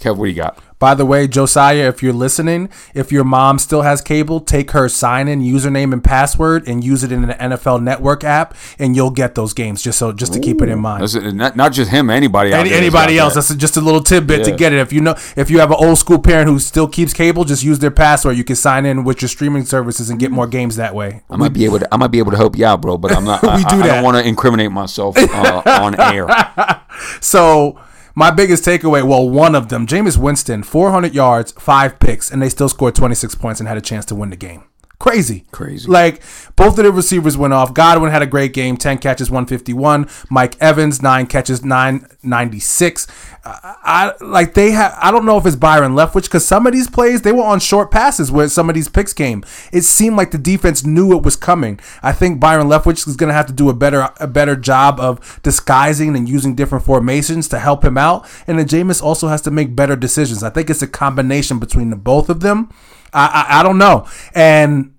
Kev, 0.01 0.17
what 0.17 0.27
do 0.27 0.31
you 0.31 0.37
got? 0.37 0.63
By 0.79 0.95
the 0.95 1.07
way, 1.07 1.27
Josiah, 1.27 1.89
if 1.89 2.03
you're 2.03 2.13
listening, 2.13 2.69
if 2.95 3.11
your 3.11 3.25
mom 3.25 3.59
still 3.59 3.83
has 3.83 4.03
cable, 4.03 4.41
take 4.41 4.73
her 4.73 4.89
sign 4.89 5.27
in 5.27 5.41
username 5.41 5.93
and 5.93 6.05
password 6.05 6.69
and 6.69 6.85
use 6.85 7.03
it 7.03 7.11
in 7.11 7.23
the 7.23 7.35
NFL 7.35 7.83
Network 7.83 8.25
app, 8.25 8.55
and 8.79 8.95
you'll 8.95 9.11
get 9.11 9.35
those 9.35 9.55
games. 9.55 9.83
Just 9.83 9.99
so, 9.99 10.13
just 10.13 10.35
to 10.35 10.41
keep 10.41 10.61
it 10.61 10.69
in 10.69 10.79
mind. 10.79 11.03
It. 11.03 11.35
Not, 11.35 11.57
not 11.57 11.73
just 11.73 11.91
him, 11.91 12.11
anybody. 12.11 12.53
Any, 12.53 12.73
anybody 12.73 13.19
else? 13.19 13.35
that. 13.35 13.47
That's 13.47 13.55
just 13.55 13.77
a 13.77 13.81
little 13.81 14.03
tidbit 14.03 14.45
to 14.45 14.53
get 14.55 14.73
it. 14.73 14.79
If 14.81 14.93
you 14.93 15.01
know, 15.01 15.15
if 15.37 15.51
you 15.51 15.61
have 15.61 15.71
an 15.71 15.79
old 15.79 15.99
school 15.99 16.19
parent 16.19 16.49
who 16.51 16.59
still 16.59 16.89
keeps 16.89 17.15
cable, 17.15 17.45
just 17.45 17.63
use 17.63 17.79
their 17.79 17.91
password. 17.91 18.37
You 18.37 18.45
can 18.45 18.57
sign 18.57 18.85
in 18.85 19.05
with 19.05 19.23
your 19.23 19.31
streaming 19.31 19.65
services 19.65 20.11
and 20.11 20.21
get 20.21 20.31
more 20.31 20.47
games 20.47 20.77
that 20.77 20.95
way. 20.95 21.23
I 21.31 21.37
might 21.37 21.53
be 21.53 21.65
able 21.65 21.79
to. 21.79 21.95
I 21.95 21.97
might 21.97 22.11
be 22.11 22.19
able 22.19 22.33
to 22.33 22.37
help 22.37 22.57
you 22.57 22.67
out, 22.67 22.83
bro. 22.83 22.99
But 22.99 23.13
I'm 23.13 23.25
not. 23.25 23.43
We 23.47 23.49
I, 23.49 23.59
do 23.59 23.77
I, 23.77 23.79
I 23.79 23.87
that. 23.87 23.95
don't 23.95 24.05
want 24.05 24.17
to 24.17 24.29
incriminate 24.29 24.73
myself 24.73 25.17
uh, 25.17 25.63
on 25.67 25.99
air. 26.01 26.27
So 27.21 27.79
my 28.19 28.31
biggest 28.31 28.65
takeaway, 28.65 29.07
well, 29.07 29.29
one 29.29 29.55
of 29.55 29.69
them, 29.69 29.87
Jameis 29.87 30.17
Winston, 30.17 30.63
400 30.63 31.15
yards, 31.15 31.53
five 31.53 32.01
picks, 32.01 32.31
and 32.31 32.41
they 32.41 32.49
still 32.49 32.71
scored 32.71 32.95
26 32.95 33.35
points 33.35 33.61
and 33.61 33.69
had 33.69 33.77
a 33.77 33.83
chance 33.83 34.07
to 34.07 34.15
win 34.15 34.31
the 34.31 34.37
game. 34.37 34.65
Crazy. 34.99 35.45
Crazy. 35.53 35.91
Like, 35.91 36.23
both 36.57 36.79
of 36.79 36.85
the 36.85 36.91
receivers 36.91 37.37
went 37.37 37.53
off. 37.53 37.75
Godwin 37.75 38.11
had 38.11 38.23
a 38.23 38.27
great 38.27 38.55
game, 38.55 38.79
10 38.79 38.99
catches, 38.99 39.31
151. 39.31 40.09
Mike 40.31 40.57
Evans, 40.59 41.03
9 41.03 41.27
catches, 41.27 41.63
996. 41.63 43.07
I, 43.45 43.75
I 43.85 44.25
like 44.25 44.55
they 44.55 44.73
have 44.73 44.97
I 45.01 45.11
don't 45.11 45.25
know 45.25 45.39
if 45.39 45.47
it's 45.47 45.55
Byron 45.55 45.93
Leftwich 45.93 46.25
because 46.25 46.45
some 46.45 46.67
of 46.67 46.73
these 46.73 46.89
plays 46.89 47.23
they 47.23 47.31
were 47.31 47.45
on 47.45 47.61
short 47.61 47.91
passes 47.91 48.33
where 48.33 48.49
some 48.49 48.69
of 48.69 48.75
these 48.75 48.89
picks 48.89 49.13
came. 49.13 49.45
It 49.73 49.83
seemed 49.83 50.17
like 50.17 50.33
the 50.33 50.39
defense 50.39 50.85
knew 50.85 51.17
it 51.17 51.23
was 51.23 51.37
coming. 51.37 51.79
I 52.03 52.13
think 52.13 52.41
Byron 52.41 52.67
Leftwich 52.67 53.07
is 53.07 53.17
going 53.17 53.29
to 53.29 53.35
have 53.35 53.47
to 53.47 53.53
do 53.53 53.69
a 53.69 53.75
better 53.75 54.11
a 54.19 54.27
better 54.27 54.57
job 54.57 54.99
of 54.99 55.41
disguising 55.43 56.17
and 56.17 56.29
using 56.29 56.55
different 56.57 56.85
formations 56.85 57.49
to 57.49 57.59
help 57.59 57.85
him 57.85 57.97
out. 57.97 58.29
And 58.47 58.59
then 58.59 58.67
Jameis 58.67 59.03
also 59.03 59.29
has 59.29 59.43
to 59.43 59.51
make 59.51 59.77
better 59.77 59.95
decisions. 59.95 60.43
I 60.43 60.51
think 60.51 60.69
it's 60.69 60.83
a 60.83 60.89
combination 60.89 61.59
between 61.59 61.91
the 61.91 61.97
both 61.97 62.29
of 62.29 62.41
them. 62.41 62.71
I 63.13 63.47
I, 63.49 63.61
I 63.61 63.63
don't 63.63 63.79
know. 63.79 64.07
And 64.35 64.95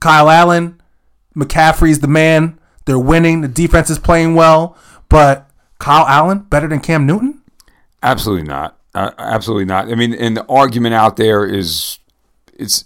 Kyle 0.00 0.30
Allen, 0.30 0.80
McCaffrey's 1.36 2.00
the 2.00 2.08
man. 2.08 2.58
They're 2.84 2.98
winning. 2.98 3.42
The 3.42 3.48
defense 3.48 3.90
is 3.90 3.98
playing 3.98 4.34
well, 4.34 4.76
but 5.08 5.50
Kyle 5.78 6.06
Allen 6.06 6.40
better 6.40 6.68
than 6.68 6.80
Cam 6.80 7.06
Newton. 7.06 7.42
Absolutely 8.02 8.46
not. 8.46 8.78
Uh, 8.94 9.10
absolutely 9.18 9.64
not. 9.64 9.90
I 9.90 9.94
mean, 9.94 10.14
and 10.14 10.36
the 10.36 10.46
argument 10.46 10.94
out 10.94 11.16
there 11.16 11.44
is 11.44 11.98
it's 12.54 12.84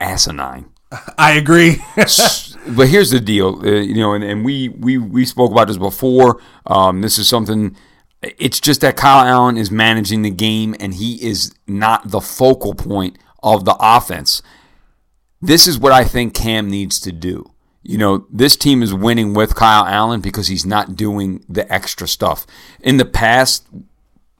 asinine. 0.00 0.70
I 1.18 1.32
agree. 1.32 1.76
but 1.96 2.88
here's 2.88 3.10
the 3.10 3.20
deal, 3.20 3.60
uh, 3.64 3.70
you 3.70 3.94
know, 3.94 4.14
and, 4.14 4.24
and 4.24 4.44
we, 4.44 4.70
we 4.70 4.98
we 4.98 5.24
spoke 5.24 5.52
about 5.52 5.68
this 5.68 5.76
before. 5.76 6.40
Um, 6.66 7.00
this 7.00 7.18
is 7.18 7.28
something. 7.28 7.76
It's 8.22 8.60
just 8.60 8.80
that 8.82 8.96
Kyle 8.96 9.26
Allen 9.26 9.56
is 9.56 9.70
managing 9.70 10.22
the 10.22 10.30
game, 10.30 10.74
and 10.80 10.94
he 10.94 11.22
is 11.24 11.54
not 11.66 12.10
the 12.10 12.20
focal 12.20 12.74
point 12.74 13.16
of 13.42 13.64
the 13.64 13.76
offense. 13.80 14.42
This 15.40 15.66
is 15.66 15.78
what 15.78 15.92
I 15.92 16.04
think 16.04 16.34
Cam 16.34 16.68
needs 16.68 17.00
to 17.00 17.12
do. 17.12 17.50
You 17.82 17.96
know, 17.96 18.26
this 18.30 18.56
team 18.56 18.82
is 18.82 18.92
winning 18.92 19.32
with 19.32 19.54
Kyle 19.54 19.86
Allen 19.86 20.20
because 20.20 20.48
he's 20.48 20.66
not 20.66 20.96
doing 20.96 21.44
the 21.48 21.70
extra 21.72 22.06
stuff. 22.06 22.46
In 22.80 22.98
the 22.98 23.06
past, 23.06 23.66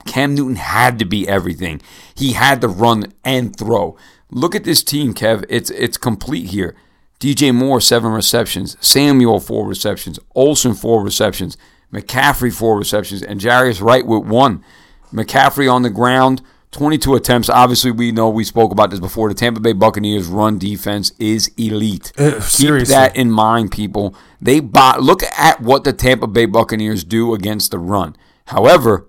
Cam 0.05 0.35
Newton 0.35 0.57
had 0.57 0.99
to 0.99 1.05
be 1.05 1.27
everything. 1.27 1.81
He 2.15 2.33
had 2.33 2.61
to 2.61 2.67
run 2.67 3.13
and 3.23 3.55
throw. 3.55 3.97
Look 4.29 4.55
at 4.55 4.63
this 4.63 4.83
team, 4.83 5.13
Kev. 5.13 5.43
It's 5.49 5.69
it's 5.71 5.97
complete 5.97 6.47
here. 6.47 6.75
DJ 7.19 7.53
Moore, 7.53 7.81
seven 7.81 8.11
receptions. 8.11 8.77
Samuel, 8.79 9.39
four 9.39 9.67
receptions. 9.67 10.19
Olsen, 10.35 10.73
four 10.73 11.03
receptions. 11.03 11.57
McCaffrey, 11.93 12.53
four 12.53 12.77
receptions. 12.77 13.21
And 13.21 13.39
Jarius 13.39 13.81
Wright 13.81 14.05
with 14.05 14.23
one. 14.23 14.63
McCaffrey 15.11 15.71
on 15.71 15.81
the 15.81 15.89
ground, 15.89 16.41
22 16.71 17.15
attempts. 17.15 17.49
Obviously, 17.49 17.91
we 17.91 18.11
know 18.11 18.29
we 18.29 18.43
spoke 18.43 18.71
about 18.71 18.89
this 18.91 18.99
before. 18.99 19.27
The 19.29 19.35
Tampa 19.35 19.59
Bay 19.59 19.73
Buccaneers 19.73 20.27
run 20.27 20.57
defense 20.57 21.11
is 21.19 21.51
elite. 21.57 22.13
Uh, 22.17 22.31
Keep 22.35 22.41
seriously. 22.43 22.95
that 22.95 23.15
in 23.15 23.29
mind, 23.29 23.71
people. 23.71 24.15
They 24.41 24.59
bought, 24.61 25.01
look 25.01 25.21
at 25.23 25.61
what 25.61 25.83
the 25.83 25.93
Tampa 25.93 26.27
Bay 26.27 26.45
Buccaneers 26.45 27.03
do 27.03 27.33
against 27.33 27.71
the 27.71 27.79
run. 27.79 28.15
However, 28.45 29.07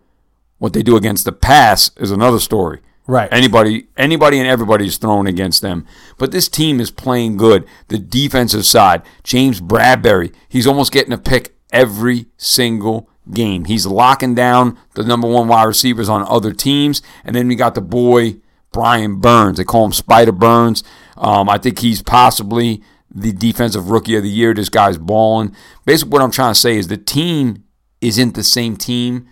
what 0.59 0.73
they 0.73 0.83
do 0.83 0.97
against 0.97 1.25
the 1.25 1.33
pass 1.33 1.91
is 1.97 2.11
another 2.11 2.41
story. 2.41 2.81
Right. 3.07 3.29
Anybody, 3.33 3.89
anybody, 3.97 4.39
and 4.39 4.47
everybody 4.47 4.87
is 4.87 4.97
thrown 4.97 5.27
against 5.27 5.61
them. 5.63 5.87
But 6.19 6.31
this 6.31 6.49
team 6.49 6.81
is 6.81 6.91
playing 6.91 7.37
good. 7.37 7.67
The 7.89 7.99
defensive 7.99 8.65
side, 8.65 9.03
James 9.25 9.61
Bradberry, 9.61 10.33
he's 10.49 10.67
almost 10.67 10.93
getting 10.93 11.13
a 11.13 11.19
pick 11.19 11.57
every 11.73 12.27
single 12.37 13.09
game. 13.31 13.65
He's 13.65 13.87
locking 13.87 14.35
down 14.35 14.79
the 14.95 15.05
number 15.05 15.29
one 15.29 15.49
wide 15.49 15.65
receivers 15.65 16.09
on 16.09 16.27
other 16.29 16.53
teams, 16.53 17.03
and 17.25 17.35
then 17.35 17.49
we 17.49 17.55
got 17.55 17.75
the 17.75 17.81
boy 17.81 18.37
Brian 18.73 19.21
Burns. 19.21 19.59
They 19.59 19.65
call 19.65 19.85
him 19.85 19.93
Spider 19.93 20.33
Burns. 20.33 20.83
Um, 21.17 21.49
I 21.49 21.59
think 21.59 21.79
he's 21.79 22.03
possibly 22.03 22.83
the 23.15 23.33
defensive 23.33 23.91
rookie 23.91 24.17
of 24.17 24.23
the 24.23 24.31
year. 24.31 24.55
This 24.55 24.69
guy's 24.69 24.99
balling. 24.99 25.55
Basically, 25.85 26.11
what 26.11 26.23
I'm 26.23 26.31
trying 26.31 26.55
to 26.55 26.61
say 26.61 26.77
is 26.77 26.89
the 26.89 26.97
team 26.97 27.65
isn't 28.01 28.35
the 28.35 28.43
same 28.43 28.77
team 28.77 29.29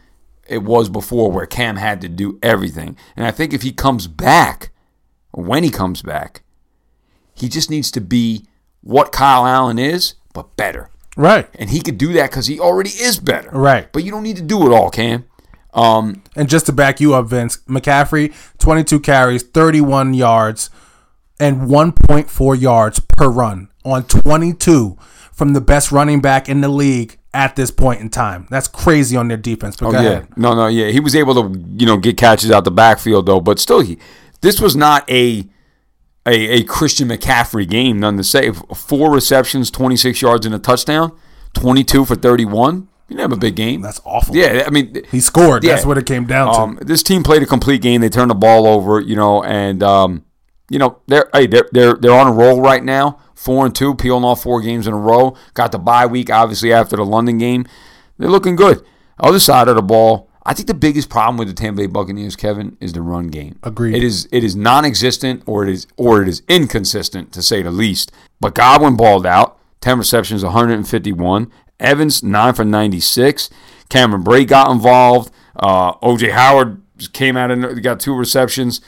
it 0.47 0.65
was 0.65 0.89
before 0.89 1.31
where 1.31 1.47
Cam 1.47 1.77
had 1.77 2.01
to 2.01 2.09
do 2.09 2.39
everything. 2.43 2.97
And 3.17 3.25
I 3.25 3.31
think 3.31 3.55
if 3.55 3.63
he 3.63 3.73
comes 3.73 4.09
back, 4.09 4.71
when 5.31 5.63
he 5.63 5.71
comes 5.71 6.03
back, 6.03 6.43
he 7.35 7.49
just 7.49 7.71
needs 7.71 7.91
to 7.93 8.01
be 8.01 8.47
what 8.83 9.13
Kyle 9.13 9.47
Allen 9.47 9.79
is, 9.79 10.15
but 10.35 10.57
better. 10.57 10.91
Right. 11.21 11.49
And 11.55 11.69
he 11.69 11.81
could 11.83 11.99
do 11.99 12.15
that 12.15 12.31
because 12.31 12.47
he 12.47 12.59
already 12.59 12.91
is 12.91 13.19
better. 13.19 13.51
Right. 13.51 13.93
But 13.93 14.05
you 14.05 14.11
don't 14.11 14.23
need 14.23 14.37
to 14.37 14.43
do 14.43 14.67
it 14.67 14.75
all, 14.75 14.91
Cam. 14.91 15.27
Um, 15.75 16.23
And 16.35 16.49
just 16.49 16.67
to 16.67 16.73
back 16.73 16.99
you 17.01 17.15
up, 17.15 17.27
Vince, 17.27 17.59
McCaffrey, 17.69 18.35
22 18.59 19.01
carries, 19.01 19.43
31 19.43 20.15
yards, 20.15 20.71
and 21.39 21.69
1.4 21.69 22.61
yards 22.61 23.01
per 23.01 23.29
run 23.29 23.69
on 23.85 24.05
22 24.05 24.97
from 25.33 25.53
the 25.53 25.61
best 25.61 25.93
running 25.93 26.21
back 26.21 26.49
in 26.49 26.63
the 26.63 26.69
league 26.69 27.19
at 27.33 27.55
this 27.55 27.71
point 27.71 28.01
in 28.01 28.09
time. 28.09 28.47
That's 28.51 28.67
crazy 28.67 29.17
on 29.17 29.29
their 29.29 29.37
defense. 29.37 29.77
But 29.77 29.87
oh 29.89 29.93
yeah, 29.93 30.01
ahead. 30.01 30.37
no, 30.37 30.55
no, 30.55 30.67
yeah. 30.67 30.89
He 30.89 31.01
was 31.01 31.15
able 31.15 31.35
to, 31.35 31.59
you 31.77 31.87
know, 31.87 31.97
get 31.99 32.17
catches 32.17 32.51
out 32.51 32.65
the 32.65 32.71
backfield 32.71 33.27
though. 33.27 33.41
But 33.41 33.59
still, 33.59 33.81
he 33.81 33.99
this 34.41 34.61
was 34.61 34.75
not 34.75 35.09
a 35.11 35.47
a, 36.27 36.61
a 36.61 36.63
Christian 36.65 37.09
McCaffrey 37.09 37.69
game. 37.69 37.99
None 38.01 38.17
to 38.17 38.25
say. 38.25 38.51
Four 38.53 39.13
receptions, 39.13 39.71
26 39.71 40.21
yards, 40.23 40.47
and 40.47 40.55
a 40.55 40.59
touchdown. 40.59 41.17
22 41.55 42.05
for 42.05 42.15
31. 42.15 42.89
You 43.09 43.17
didn't 43.17 43.31
have 43.31 43.33
a 43.33 43.41
big 43.41 43.57
game. 43.57 43.81
That's 43.81 44.01
awful. 44.05 44.37
Yeah, 44.37 44.63
I 44.67 44.71
mean, 44.71 45.03
He 45.11 45.21
scored. 45.21 45.65
That's 45.65 45.85
what 45.85 45.99
it 45.99 46.07
came 46.07 46.27
down 46.27 46.55
to. 46.55 46.61
Um, 46.61 46.79
this 46.81 47.03
team 47.03 47.25
played 47.25 47.43
a 47.43 47.47
complete 47.47 47.83
game. 47.83 48.01
They 48.01 48.09
turned 48.09 48.31
the 48.31 48.37
ball 48.37 48.67
over, 48.69 49.01
you 49.01 49.17
know, 49.17 49.43
and 49.43 49.83
um, 49.83 50.25
you 50.69 50.79
know 50.79 51.01
they're 51.09 51.29
hey 51.33 51.49
they're 51.49 51.69
they're 51.73 51.95
they're 51.95 52.13
on 52.13 52.29
a 52.29 52.33
roll 52.33 52.61
right 52.61 52.85
now. 52.85 53.19
Four 53.35 53.67
and 53.67 53.75
two, 53.75 53.97
peeling 53.97 54.23
off 54.23 54.43
four 54.45 54.61
games 54.63 54.87
in 54.87 54.93
a 54.93 54.99
row. 54.99 55.35
Got 55.55 55.73
the 55.73 55.79
bye 55.81 56.07
week, 56.07 56.31
obviously 56.31 56.73
after 56.73 56.95
the 56.95 57.05
London 57.05 57.39
game. 57.39 57.67
They're 58.19 58.31
looking 58.31 58.55
good. 58.55 58.85
Other 59.19 59.41
side 59.41 59.67
of 59.67 59.75
the 59.75 59.83
ball, 59.83 60.30
I 60.47 60.55
think 60.55 60.69
the 60.69 60.75
biggest 60.75 61.11
problem 61.11 61.37
with 61.37 61.49
the 61.49 61.55
Tampa 61.55 61.83
Bay 61.83 61.87
Buccaneers, 61.87 62.35
Kevin, 62.35 62.77
is 62.81 62.93
the 62.95 63.03
run 63.03 63.29
game. 63.29 63.59
Agreed. 63.63 63.95
It 63.95 64.03
is 64.03 64.27
it 64.33 64.43
is 64.43 64.57
non-existent 64.57 65.43
or 65.47 65.65
it 65.65 65.71
is 65.71 65.87
or 65.97 66.23
it 66.23 66.29
is 66.29 66.43
inconsistent 66.49 67.33
to 67.33 67.43
say 67.43 67.63
the 67.63 67.71
least. 67.71 68.11
But 68.41 68.55
Godwin 68.55 68.97
balled 68.97 69.27
out, 69.27 69.59
ten 69.81 69.99
receptions, 69.99 70.43
151. 70.43 71.51
Evans 71.79 72.23
nine 72.23 72.55
for 72.55 72.65
96. 72.65 73.51
Cameron 73.89 74.23
Brate 74.23 74.49
got 74.49 74.71
involved. 74.71 75.33
Uh, 75.57 75.95
OJ 75.97 76.33
Howard 76.33 76.81
came 77.13 77.37
out 77.37 77.51
and 77.51 77.83
got 77.83 77.99
two 78.01 78.15
receptions. 78.15 78.81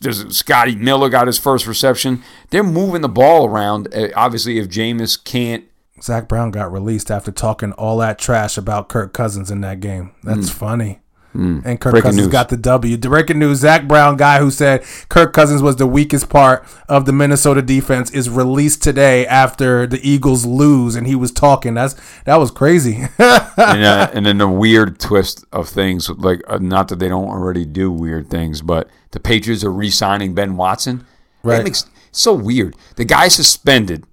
There's- 0.00 0.24
Scotty 0.34 0.74
Miller 0.74 1.08
got 1.10 1.26
his 1.26 1.38
first 1.38 1.66
reception. 1.66 2.22
They're 2.50 2.62
moving 2.64 3.02
the 3.02 3.08
ball 3.08 3.46
around. 3.46 3.94
Uh, 3.94 4.08
obviously, 4.16 4.58
if 4.58 4.68
Jameis 4.68 5.22
can't 5.22 5.64
Zach 6.02 6.28
Brown 6.28 6.50
got 6.50 6.72
released 6.72 7.10
after 7.10 7.30
talking 7.30 7.72
all 7.72 7.98
that 7.98 8.18
trash 8.18 8.56
about 8.56 8.88
Kirk 8.88 9.12
Cousins 9.12 9.50
in 9.50 9.60
that 9.62 9.80
game. 9.80 10.12
That's 10.22 10.50
funny. 10.50 11.00
And 11.34 11.80
Kirk. 11.80 11.92
Breaking 11.92 12.02
Cousins 12.02 12.26
news. 12.26 12.32
got 12.32 12.48
the 12.48 12.56
W. 12.56 12.96
The 12.96 13.08
breaking 13.08 13.38
news: 13.38 13.58
Zach 13.58 13.86
Brown, 13.86 14.16
guy 14.16 14.38
who 14.40 14.50
said 14.50 14.82
Kirk 15.08 15.32
Cousins 15.32 15.62
was 15.62 15.76
the 15.76 15.86
weakest 15.86 16.28
part 16.28 16.66
of 16.88 17.04
the 17.04 17.12
Minnesota 17.12 17.62
defense, 17.62 18.10
is 18.10 18.28
released 18.28 18.82
today 18.82 19.24
after 19.26 19.86
the 19.86 20.00
Eagles 20.02 20.44
lose, 20.44 20.96
and 20.96 21.06
he 21.06 21.14
was 21.14 21.30
talking. 21.30 21.74
That's 21.74 21.94
that 22.24 22.36
was 22.36 22.50
crazy. 22.50 23.06
and, 23.18 23.84
uh, 23.84 24.10
and 24.12 24.26
then 24.26 24.38
the 24.38 24.48
weird 24.48 24.98
twist 24.98 25.44
of 25.52 25.68
things, 25.68 26.08
like 26.10 26.40
uh, 26.48 26.58
not 26.58 26.88
that 26.88 26.98
they 26.98 27.08
don't 27.08 27.28
already 27.28 27.64
do 27.64 27.92
weird 27.92 28.30
things, 28.30 28.60
but 28.60 28.88
the 29.12 29.20
Patriots 29.20 29.62
are 29.62 29.70
re-signing 29.70 30.34
Ben 30.34 30.56
Watson. 30.56 31.06
Right. 31.44 31.58
That 31.58 31.64
makes 31.64 31.86
so 32.10 32.32
weird. 32.32 32.74
The 32.96 33.04
guy 33.04 33.28
suspended 33.28 34.04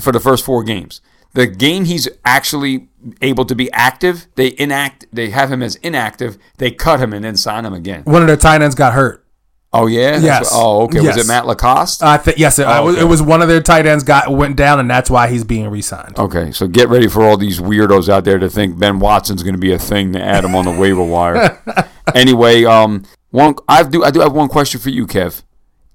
for 0.00 0.12
the 0.12 0.20
first 0.20 0.44
four 0.44 0.62
games. 0.62 1.00
The 1.34 1.46
game 1.46 1.84
he's 1.84 2.08
actually 2.24 2.88
able 3.20 3.44
to 3.44 3.54
be 3.54 3.70
active, 3.72 4.26
they 4.36 4.52
inact. 4.52 5.04
They 5.12 5.30
have 5.30 5.52
him 5.52 5.62
as 5.62 5.76
inactive. 5.76 6.38
They 6.56 6.70
cut 6.70 6.98
him 7.00 7.12
and 7.12 7.24
then 7.24 7.36
sign 7.36 7.66
him 7.66 7.74
again. 7.74 8.02
One 8.04 8.22
of 8.22 8.28
their 8.28 8.38
tight 8.38 8.62
ends 8.62 8.74
got 8.74 8.94
hurt. 8.94 9.22
Oh 9.72 9.86
yeah. 9.86 10.16
Yes. 10.18 10.50
what- 10.50 10.58
oh 10.62 10.82
okay. 10.84 11.00
Was 11.02 11.18
it 11.18 11.26
Matt 11.26 11.44
LaCosse? 11.44 12.00
I 12.00 12.16
think 12.16 12.38
yes, 12.38 12.58
it, 12.58 12.66
was- 12.66 12.94
okay. 12.94 13.02
it 13.02 13.04
was 13.04 13.20
one 13.20 13.42
of 13.42 13.48
their 13.48 13.60
tight 13.60 13.84
ends 13.84 14.02
got 14.02 14.30
went 14.32 14.56
down, 14.56 14.80
and 14.80 14.88
that's 14.88 15.10
why 15.10 15.28
he's 15.28 15.44
being 15.44 15.68
re-signed. 15.68 16.18
Okay, 16.18 16.52
so 16.52 16.66
get 16.66 16.88
ready 16.88 17.08
for 17.08 17.22
all 17.22 17.36
these 17.36 17.60
weirdos 17.60 18.08
out 18.08 18.24
there 18.24 18.38
to 18.38 18.48
think 18.48 18.78
Ben 18.78 18.98
Watson's 18.98 19.42
going 19.42 19.54
to 19.54 19.60
be 19.60 19.72
a 19.72 19.78
thing 19.78 20.14
to 20.14 20.22
add 20.22 20.42
him 20.44 20.54
on 20.54 20.64
the 20.64 20.72
waiver 20.72 21.04
wire. 21.04 21.62
Anyway, 22.14 22.64
um, 22.64 23.04
one 23.30 23.56
I 23.68 23.82
do 23.82 24.04
I 24.04 24.12
do 24.12 24.20
have 24.20 24.32
one 24.32 24.46
question 24.48 24.80
for 24.80 24.90
you, 24.90 25.08
Kev. 25.08 25.42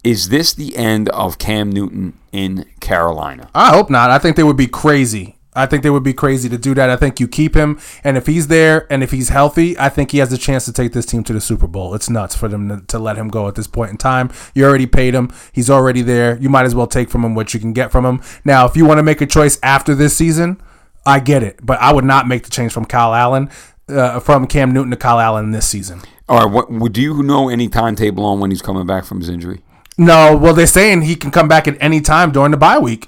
Is 0.03 0.29
this 0.29 0.53
the 0.53 0.75
end 0.75 1.09
of 1.09 1.37
Cam 1.37 1.69
Newton 1.69 2.17
in 2.31 2.65
Carolina? 2.79 3.49
I 3.53 3.69
hope 3.69 3.89
not. 3.89 4.09
I 4.09 4.17
think 4.17 4.35
they 4.35 4.43
would 4.43 4.57
be 4.57 4.67
crazy. 4.67 5.37
I 5.53 5.65
think 5.65 5.83
they 5.83 5.89
would 5.89 6.03
be 6.03 6.13
crazy 6.13 6.47
to 6.49 6.57
do 6.57 6.73
that. 6.73 6.89
I 6.89 6.95
think 6.95 7.19
you 7.19 7.27
keep 7.27 7.55
him, 7.55 7.79
and 8.03 8.15
if 8.15 8.25
he's 8.25 8.47
there 8.47 8.87
and 8.91 9.03
if 9.03 9.11
he's 9.11 9.29
healthy, 9.29 9.77
I 9.77 9.89
think 9.89 10.11
he 10.11 10.19
has 10.19 10.31
a 10.31 10.37
chance 10.37 10.63
to 10.65 10.73
take 10.73 10.93
this 10.93 11.05
team 11.05 11.23
to 11.25 11.33
the 11.33 11.41
Super 11.41 11.67
Bowl. 11.67 11.93
It's 11.93 12.09
nuts 12.09 12.35
for 12.35 12.47
them 12.47 12.69
to, 12.69 12.85
to 12.87 12.97
let 12.97 13.17
him 13.17 13.27
go 13.27 13.49
at 13.49 13.55
this 13.55 13.67
point 13.67 13.91
in 13.91 13.97
time. 13.97 14.31
You 14.55 14.63
already 14.63 14.87
paid 14.87 15.13
him. 15.13 15.31
He's 15.51 15.69
already 15.69 16.01
there. 16.01 16.37
You 16.39 16.49
might 16.49 16.65
as 16.65 16.73
well 16.73 16.87
take 16.87 17.09
from 17.09 17.25
him 17.25 17.35
what 17.35 17.53
you 17.53 17.59
can 17.59 17.73
get 17.73 17.91
from 17.91 18.05
him. 18.05 18.21
Now, 18.45 18.65
if 18.65 18.77
you 18.77 18.85
want 18.85 18.99
to 18.99 19.03
make 19.03 19.19
a 19.19 19.27
choice 19.27 19.59
after 19.61 19.93
this 19.93 20.15
season, 20.15 20.61
I 21.05 21.19
get 21.19 21.43
it, 21.43 21.59
but 21.61 21.79
I 21.79 21.91
would 21.91 22.05
not 22.05 22.27
make 22.27 22.43
the 22.43 22.49
change 22.49 22.71
from 22.71 22.85
Kyle 22.85 23.13
Allen, 23.13 23.49
uh, 23.89 24.21
from 24.21 24.47
Cam 24.47 24.71
Newton 24.71 24.91
to 24.91 24.97
Kyle 24.97 25.19
Allen 25.19 25.51
this 25.51 25.67
season. 25.67 26.01
All 26.29 26.45
right, 26.45 26.51
what, 26.51 26.71
would 26.71 26.97
you 26.97 27.21
know 27.23 27.49
any 27.49 27.67
timetable 27.67 28.25
on 28.25 28.39
when 28.39 28.51
he's 28.51 28.61
coming 28.61 28.87
back 28.87 29.03
from 29.03 29.19
his 29.19 29.27
injury? 29.27 29.63
No, 30.01 30.35
well, 30.35 30.55
they're 30.55 30.65
saying 30.65 31.03
he 31.03 31.15
can 31.15 31.29
come 31.29 31.47
back 31.47 31.67
at 31.67 31.77
any 31.79 32.01
time 32.01 32.31
during 32.31 32.49
the 32.49 32.57
bye 32.57 32.79
week. 32.79 33.07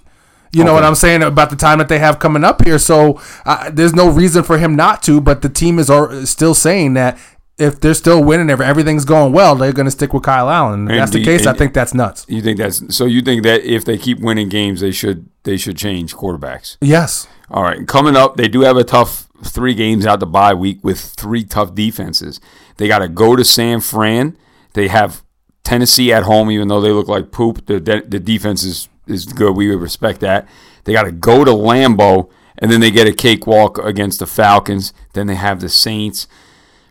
You 0.51 0.63
know 0.63 0.73
what 0.75 0.83
I'm 0.83 0.93
saying 0.93 1.23
about 1.23 1.50
the 1.50 1.55
time 1.55 1.79
that 1.79 1.89
they 1.89 1.97
have 1.97 2.19
coming 2.19 2.43
up 2.43 2.63
here. 2.63 2.77
So 2.77 3.19
uh, 3.43 3.71
there's 3.71 3.95
no 3.95 4.07
reason 4.07 4.43
for 4.43 4.59
him 4.59 4.75
not 4.75 5.01
to. 5.03 5.19
But 5.19 5.41
the 5.41 5.50
team 5.50 5.79
is 5.79 5.89
still 6.29 6.53
saying 6.53 6.93
that 6.93 7.17
if 7.57 7.79
they're 7.79 7.95
still 7.95 8.23
winning, 8.23 8.51
if 8.51 8.62
everything's 8.62 9.03
going 9.03 9.33
well, 9.33 9.55
they're 9.55 9.73
going 9.73 9.88
to 9.88 9.91
stick 9.91 10.13
with 10.13 10.21
Kyle 10.21 10.51
Allen. 10.51 10.91
If 10.91 10.97
that's 10.97 11.12
the 11.12 11.17
the- 11.17 11.25
case, 11.25 11.47
I 11.47 11.53
think 11.53 11.73
that's 11.73 11.95
nuts. 11.95 12.27
You 12.29 12.43
think 12.43 12.59
that's 12.59 12.95
so? 12.95 13.05
You 13.05 13.21
think 13.23 13.41
that 13.41 13.63
if 13.63 13.83
they 13.83 13.97
keep 13.97 14.19
winning 14.19 14.47
games, 14.47 14.81
they 14.81 14.91
should 14.91 15.27
they 15.41 15.57
should 15.57 15.75
change 15.75 16.13
quarterbacks? 16.13 16.77
Yes. 16.81 17.27
All 17.50 17.63
right, 17.63 17.88
coming 17.88 18.15
up, 18.15 18.38
they 18.38 18.47
do 18.47 18.62
have 18.62 18.77
a 18.77 18.83
tough 18.83 19.27
three 19.43 19.73
games 19.73 20.05
out 20.05 20.19
the 20.19 20.27
bye 20.27 20.53
week 20.53 20.83
with 20.83 21.00
three 21.00 21.43
tough 21.43 21.73
defenses. 21.73 22.39
They 22.77 22.88
got 22.88 23.00
to 23.00 23.07
go 23.07 23.35
to 23.35 23.43
San 23.43 23.79
Fran. 23.81 24.38
They 24.73 24.88
have 24.88 25.23
Tennessee 25.63 26.12
at 26.12 26.24
home, 26.24 26.51
even 26.51 26.67
though 26.67 26.82
they 26.82 26.91
look 26.91 27.08
like 27.08 27.32
poop. 27.32 27.65
The 27.65 27.79
the 27.79 28.20
defense 28.20 28.63
is 28.63 28.89
is 29.08 29.25
good. 29.25 29.55
We 29.55 29.70
would 29.70 29.82
respect 29.82 30.20
that. 30.22 30.48
They 30.84 30.93
got 30.93 31.03
to 31.03 31.12
go 31.12 31.43
to 31.43 31.51
Lambeau, 31.51 32.29
and 32.58 32.72
then 32.72 32.82
they 32.82 32.91
get 32.91 33.08
a 33.08 33.13
cakewalk 33.13 33.77
against 33.77 34.20
the 34.20 34.27
Falcons. 34.27 34.93
Then 35.13 35.27
they 35.27 35.36
have 35.36 35.62
the 35.62 35.70
Saints, 35.70 36.27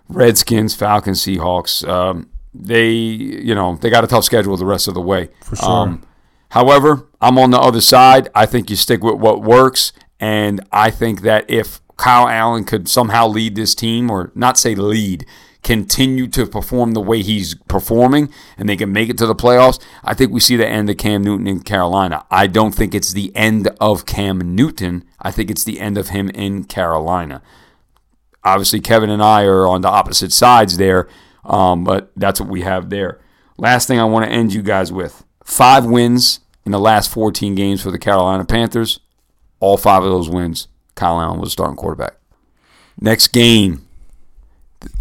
Redskins, 0.09 0.75
Falcons, 0.75 1.23
Seahawks. 1.23 1.87
Um, 1.87 2.31
they 2.55 2.91
you 2.91 3.55
know 3.55 3.77
they 3.77 3.91
got 3.91 4.05
a 4.05 4.07
tough 4.07 4.25
schedule 4.25 4.57
the 4.57 4.67
rest 4.67 4.89
of 4.89 4.95
the 4.95 5.01
way. 5.01 5.29
For 5.43 5.57
sure. 5.57 5.99
However, 6.51 7.09
I'm 7.21 7.39
on 7.39 7.51
the 7.51 7.59
other 7.59 7.81
side. 7.81 8.29
I 8.35 8.45
think 8.45 8.69
you 8.69 8.77
stick 8.77 9.03
with 9.03 9.15
what 9.15 9.43
works. 9.43 9.95
And 10.21 10.61
I 10.71 10.91
think 10.91 11.23
that 11.23 11.49
if 11.49 11.81
Kyle 11.97 12.29
Allen 12.29 12.65
could 12.65 12.89
somehow 12.89 13.27
lead 13.27 13.57
this 13.57 13.75
team, 13.75 14.11
or 14.11 14.31
not 14.35 14.59
say 14.59 14.75
lead, 14.75 15.25
continue 15.63 16.27
to 16.29 16.47
perform 16.47 16.93
the 16.93 17.01
way 17.01 17.23
he's 17.23 17.55
performing, 17.55 18.31
and 18.59 18.69
they 18.69 18.77
can 18.77 18.93
make 18.93 19.09
it 19.09 19.19
to 19.19 19.27
the 19.27 19.35
playoffs, 19.35 19.81
I 20.03 20.15
think 20.15 20.33
we 20.33 20.41
see 20.41 20.57
the 20.57 20.67
end 20.67 20.91
of 20.91 20.97
Cam 20.97 21.23
Newton 21.23 21.47
in 21.47 21.61
Carolina. 21.61 22.25
I 22.31 22.47
don't 22.47 22.75
think 22.75 22.95
it's 22.95 23.13
the 23.13 23.35
end 23.37 23.69
of 23.81 24.07
Cam 24.07 24.55
Newton. 24.55 25.05
I 25.21 25.31
think 25.31 25.51
it's 25.51 25.65
the 25.65 25.81
end 25.81 25.99
of 25.99 26.09
him 26.09 26.31
in 26.31 26.65
Carolina. 26.65 27.43
Obviously, 28.45 28.81
Kevin 28.81 29.11
and 29.11 29.23
I 29.23 29.45
are 29.45 29.69
on 29.69 29.83
the 29.83 29.89
opposite 29.89 30.33
sides 30.33 30.77
there. 30.77 31.09
Um, 31.45 31.85
but 31.85 32.13
that's 32.17 32.41
what 32.41 32.49
we 32.49 32.63
have 32.63 32.91
there. 32.91 33.21
Last 33.59 33.89
thing 33.89 33.99
I 33.99 34.05
want 34.05 34.25
to 34.25 34.33
end 34.33 34.53
you 34.53 34.63
guys 34.63 34.93
with 34.93 35.25
five 35.45 35.85
wins 35.85 36.41
in 36.65 36.73
the 36.73 36.79
last 36.79 37.11
14 37.13 37.55
games 37.55 37.83
for 37.83 37.91
the 37.91 37.99
Carolina 37.99 38.45
Panthers. 38.45 39.01
All 39.61 39.77
five 39.77 40.03
of 40.03 40.11
those 40.11 40.29
wins, 40.29 40.69
Kyle 40.95 41.21
Allen 41.21 41.41
was 41.41 41.53
starting 41.53 41.77
quarterback. 41.77 42.17
Next 43.01 43.29
game, 43.29 43.87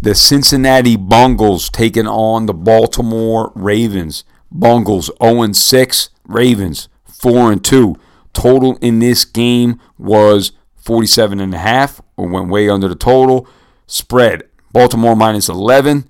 the 0.00 0.14
Cincinnati 0.14 0.96
Bungles 0.96 1.68
taking 1.68 2.06
on 2.06 2.46
the 2.46 2.54
Baltimore 2.54 3.52
Ravens. 3.54 4.24
Bungles 4.50 5.10
0 5.22 5.52
6, 5.52 6.10
Ravens 6.26 6.88
4 7.04 7.56
2. 7.56 7.96
Total 8.32 8.76
in 8.80 8.98
this 8.98 9.24
game 9.24 9.80
was 9.98 10.52
47 10.76 11.40
and 11.40 11.54
a 11.54 11.58
half, 11.58 12.00
or 12.16 12.28
went 12.28 12.48
way 12.48 12.68
under 12.68 12.88
the 12.88 12.94
total. 12.94 13.46
Spread 13.86 14.42
Baltimore 14.72 15.14
minus 15.14 15.48
11. 15.48 16.08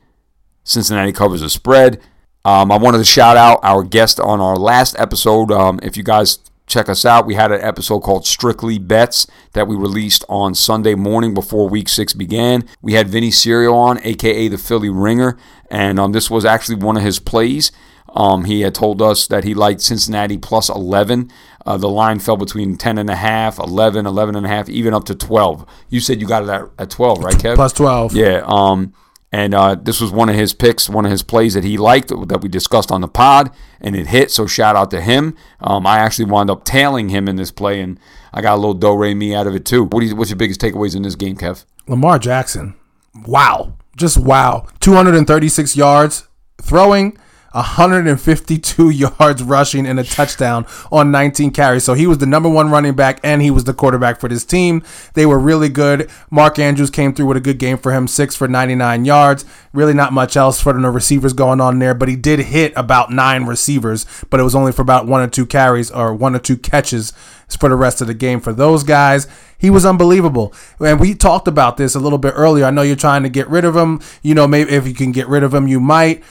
Cincinnati 0.64 1.12
covers 1.12 1.40
the 1.40 1.50
spread. 1.50 2.00
Um, 2.44 2.72
I 2.72 2.76
wanted 2.76 2.98
to 2.98 3.04
shout 3.04 3.36
out 3.36 3.60
our 3.62 3.82
guest 3.82 4.18
on 4.18 4.40
our 4.40 4.56
last 4.56 4.96
episode. 4.98 5.52
Um, 5.52 5.78
if 5.82 5.96
you 5.96 6.02
guys 6.02 6.38
check 6.66 6.88
us 6.88 7.04
out, 7.04 7.26
we 7.26 7.34
had 7.34 7.52
an 7.52 7.60
episode 7.60 8.00
called 8.00 8.26
Strictly 8.26 8.78
Bets 8.78 9.26
that 9.52 9.68
we 9.68 9.76
released 9.76 10.24
on 10.28 10.54
Sunday 10.54 10.94
morning 10.94 11.34
before 11.34 11.68
Week 11.68 11.88
Six 11.88 12.12
began. 12.12 12.68
We 12.80 12.94
had 12.94 13.08
Vinny 13.08 13.30
Serio 13.30 13.74
on, 13.74 14.00
aka 14.04 14.48
the 14.48 14.58
Philly 14.58 14.88
Ringer, 14.88 15.36
and 15.70 15.98
um, 15.98 16.12
this 16.12 16.30
was 16.30 16.44
actually 16.44 16.76
one 16.76 16.96
of 16.96 17.02
his 17.02 17.18
plays. 17.18 17.72
Um, 18.14 18.44
he 18.44 18.60
had 18.60 18.74
told 18.74 19.00
us 19.00 19.26
that 19.28 19.44
he 19.44 19.54
liked 19.54 19.80
Cincinnati 19.80 20.36
plus 20.36 20.68
11. 20.68 21.30
Uh, 21.64 21.76
the 21.76 21.88
line 21.88 22.18
fell 22.18 22.36
between 22.36 22.76
10 22.76 22.98
and 22.98 23.08
a 23.08 23.16
half, 23.16 23.58
11, 23.58 24.06
11 24.06 24.36
and 24.36 24.44
a 24.44 24.48
half, 24.48 24.68
even 24.68 24.92
up 24.92 25.04
to 25.04 25.14
12. 25.14 25.66
You 25.88 26.00
said 26.00 26.20
you 26.20 26.26
got 26.26 26.42
it 26.42 26.48
at, 26.50 26.68
at 26.78 26.90
12, 26.90 27.24
right, 27.24 27.34
Kev? 27.34 27.54
Plus 27.54 27.72
12. 27.72 28.14
Yeah. 28.14 28.42
Um, 28.44 28.92
and 29.32 29.54
uh, 29.54 29.74
this 29.74 30.00
was 30.00 30.12
one 30.12 30.28
of 30.28 30.34
his 30.34 30.52
picks, 30.52 30.90
one 30.90 31.06
of 31.06 31.10
his 31.10 31.22
plays 31.22 31.54
that 31.54 31.64
he 31.64 31.78
liked 31.78 32.08
that 32.08 32.40
we 32.42 32.48
discussed 32.48 32.92
on 32.92 33.00
the 33.00 33.08
pod, 33.08 33.50
and 33.80 33.96
it 33.96 34.08
hit. 34.08 34.30
So 34.30 34.46
shout 34.46 34.76
out 34.76 34.90
to 34.90 35.00
him. 35.00 35.34
Um, 35.60 35.86
I 35.86 35.98
actually 35.98 36.26
wound 36.26 36.50
up 36.50 36.64
tailing 36.64 37.08
him 37.08 37.28
in 37.28 37.36
this 37.36 37.50
play, 37.50 37.80
and 37.80 37.98
I 38.34 38.42
got 38.42 38.54
a 38.54 38.56
little 38.56 38.74
do 38.74 38.94
re 38.94 39.14
mi 39.14 39.34
out 39.34 39.46
of 39.46 39.54
it 39.54 39.64
too. 39.64 39.84
What 39.84 40.04
you, 40.04 40.14
what's 40.14 40.30
your 40.30 40.36
biggest 40.36 40.60
takeaways 40.60 40.94
in 40.94 41.02
this 41.02 41.14
game, 41.14 41.36
Kev? 41.36 41.64
Lamar 41.88 42.18
Jackson. 42.18 42.74
Wow. 43.26 43.74
Just 43.96 44.18
wow. 44.18 44.66
236 44.80 45.76
yards 45.76 46.28
throwing, 46.60 47.16
152 47.52 48.90
yards 49.18 49.42
rushing 49.42 49.86
and 49.86 50.00
a 50.00 50.04
touchdown 50.04 50.66
on 50.90 51.10
19 51.10 51.50
carries. 51.50 51.84
So 51.84 51.94
he 51.94 52.06
was 52.06 52.18
the 52.18 52.26
number 52.26 52.48
one 52.48 52.70
running 52.70 52.94
back 52.94 53.20
and 53.22 53.42
he 53.42 53.50
was 53.50 53.64
the 53.64 53.74
quarterback 53.74 54.20
for 54.20 54.28
this 54.28 54.44
team. 54.44 54.82
They 55.14 55.26
were 55.26 55.38
really 55.38 55.68
good. 55.68 56.10
Mark 56.30 56.58
Andrews 56.58 56.90
came 56.90 57.14
through 57.14 57.26
with 57.26 57.36
a 57.36 57.40
good 57.40 57.58
game 57.58 57.78
for 57.78 57.92
him, 57.92 58.08
six 58.08 58.34
for 58.34 58.48
99 58.48 59.04
yards. 59.04 59.44
Really 59.72 59.94
not 59.94 60.12
much 60.12 60.36
else 60.36 60.60
for 60.60 60.72
the 60.72 60.90
receivers 60.90 61.32
going 61.32 61.60
on 61.60 61.78
there, 61.78 61.94
but 61.94 62.08
he 62.08 62.16
did 62.16 62.40
hit 62.40 62.72
about 62.76 63.10
nine 63.10 63.44
receivers, 63.44 64.06
but 64.30 64.40
it 64.40 64.42
was 64.42 64.54
only 64.54 64.72
for 64.72 64.82
about 64.82 65.06
one 65.06 65.20
or 65.20 65.28
two 65.28 65.46
carries 65.46 65.90
or 65.90 66.14
one 66.14 66.34
or 66.34 66.38
two 66.38 66.56
catches 66.56 67.12
for 67.56 67.68
the 67.68 67.76
rest 67.76 68.00
of 68.00 68.06
the 68.06 68.14
game 68.14 68.40
for 68.40 68.52
those 68.52 68.82
guys. 68.82 69.26
He 69.58 69.70
was 69.70 69.86
unbelievable. 69.86 70.52
And 70.80 70.98
we 70.98 71.14
talked 71.14 71.46
about 71.46 71.76
this 71.76 71.94
a 71.94 72.00
little 72.00 72.18
bit 72.18 72.34
earlier. 72.36 72.64
I 72.64 72.70
know 72.70 72.82
you're 72.82 72.96
trying 72.96 73.22
to 73.22 73.28
get 73.28 73.48
rid 73.48 73.64
of 73.64 73.76
him. 73.76 74.00
You 74.22 74.34
know, 74.34 74.48
maybe 74.48 74.70
if 74.72 74.86
you 74.86 74.94
can 74.94 75.12
get 75.12 75.28
rid 75.28 75.42
of 75.42 75.54
him, 75.54 75.68
you 75.68 75.80
might. 75.80 76.22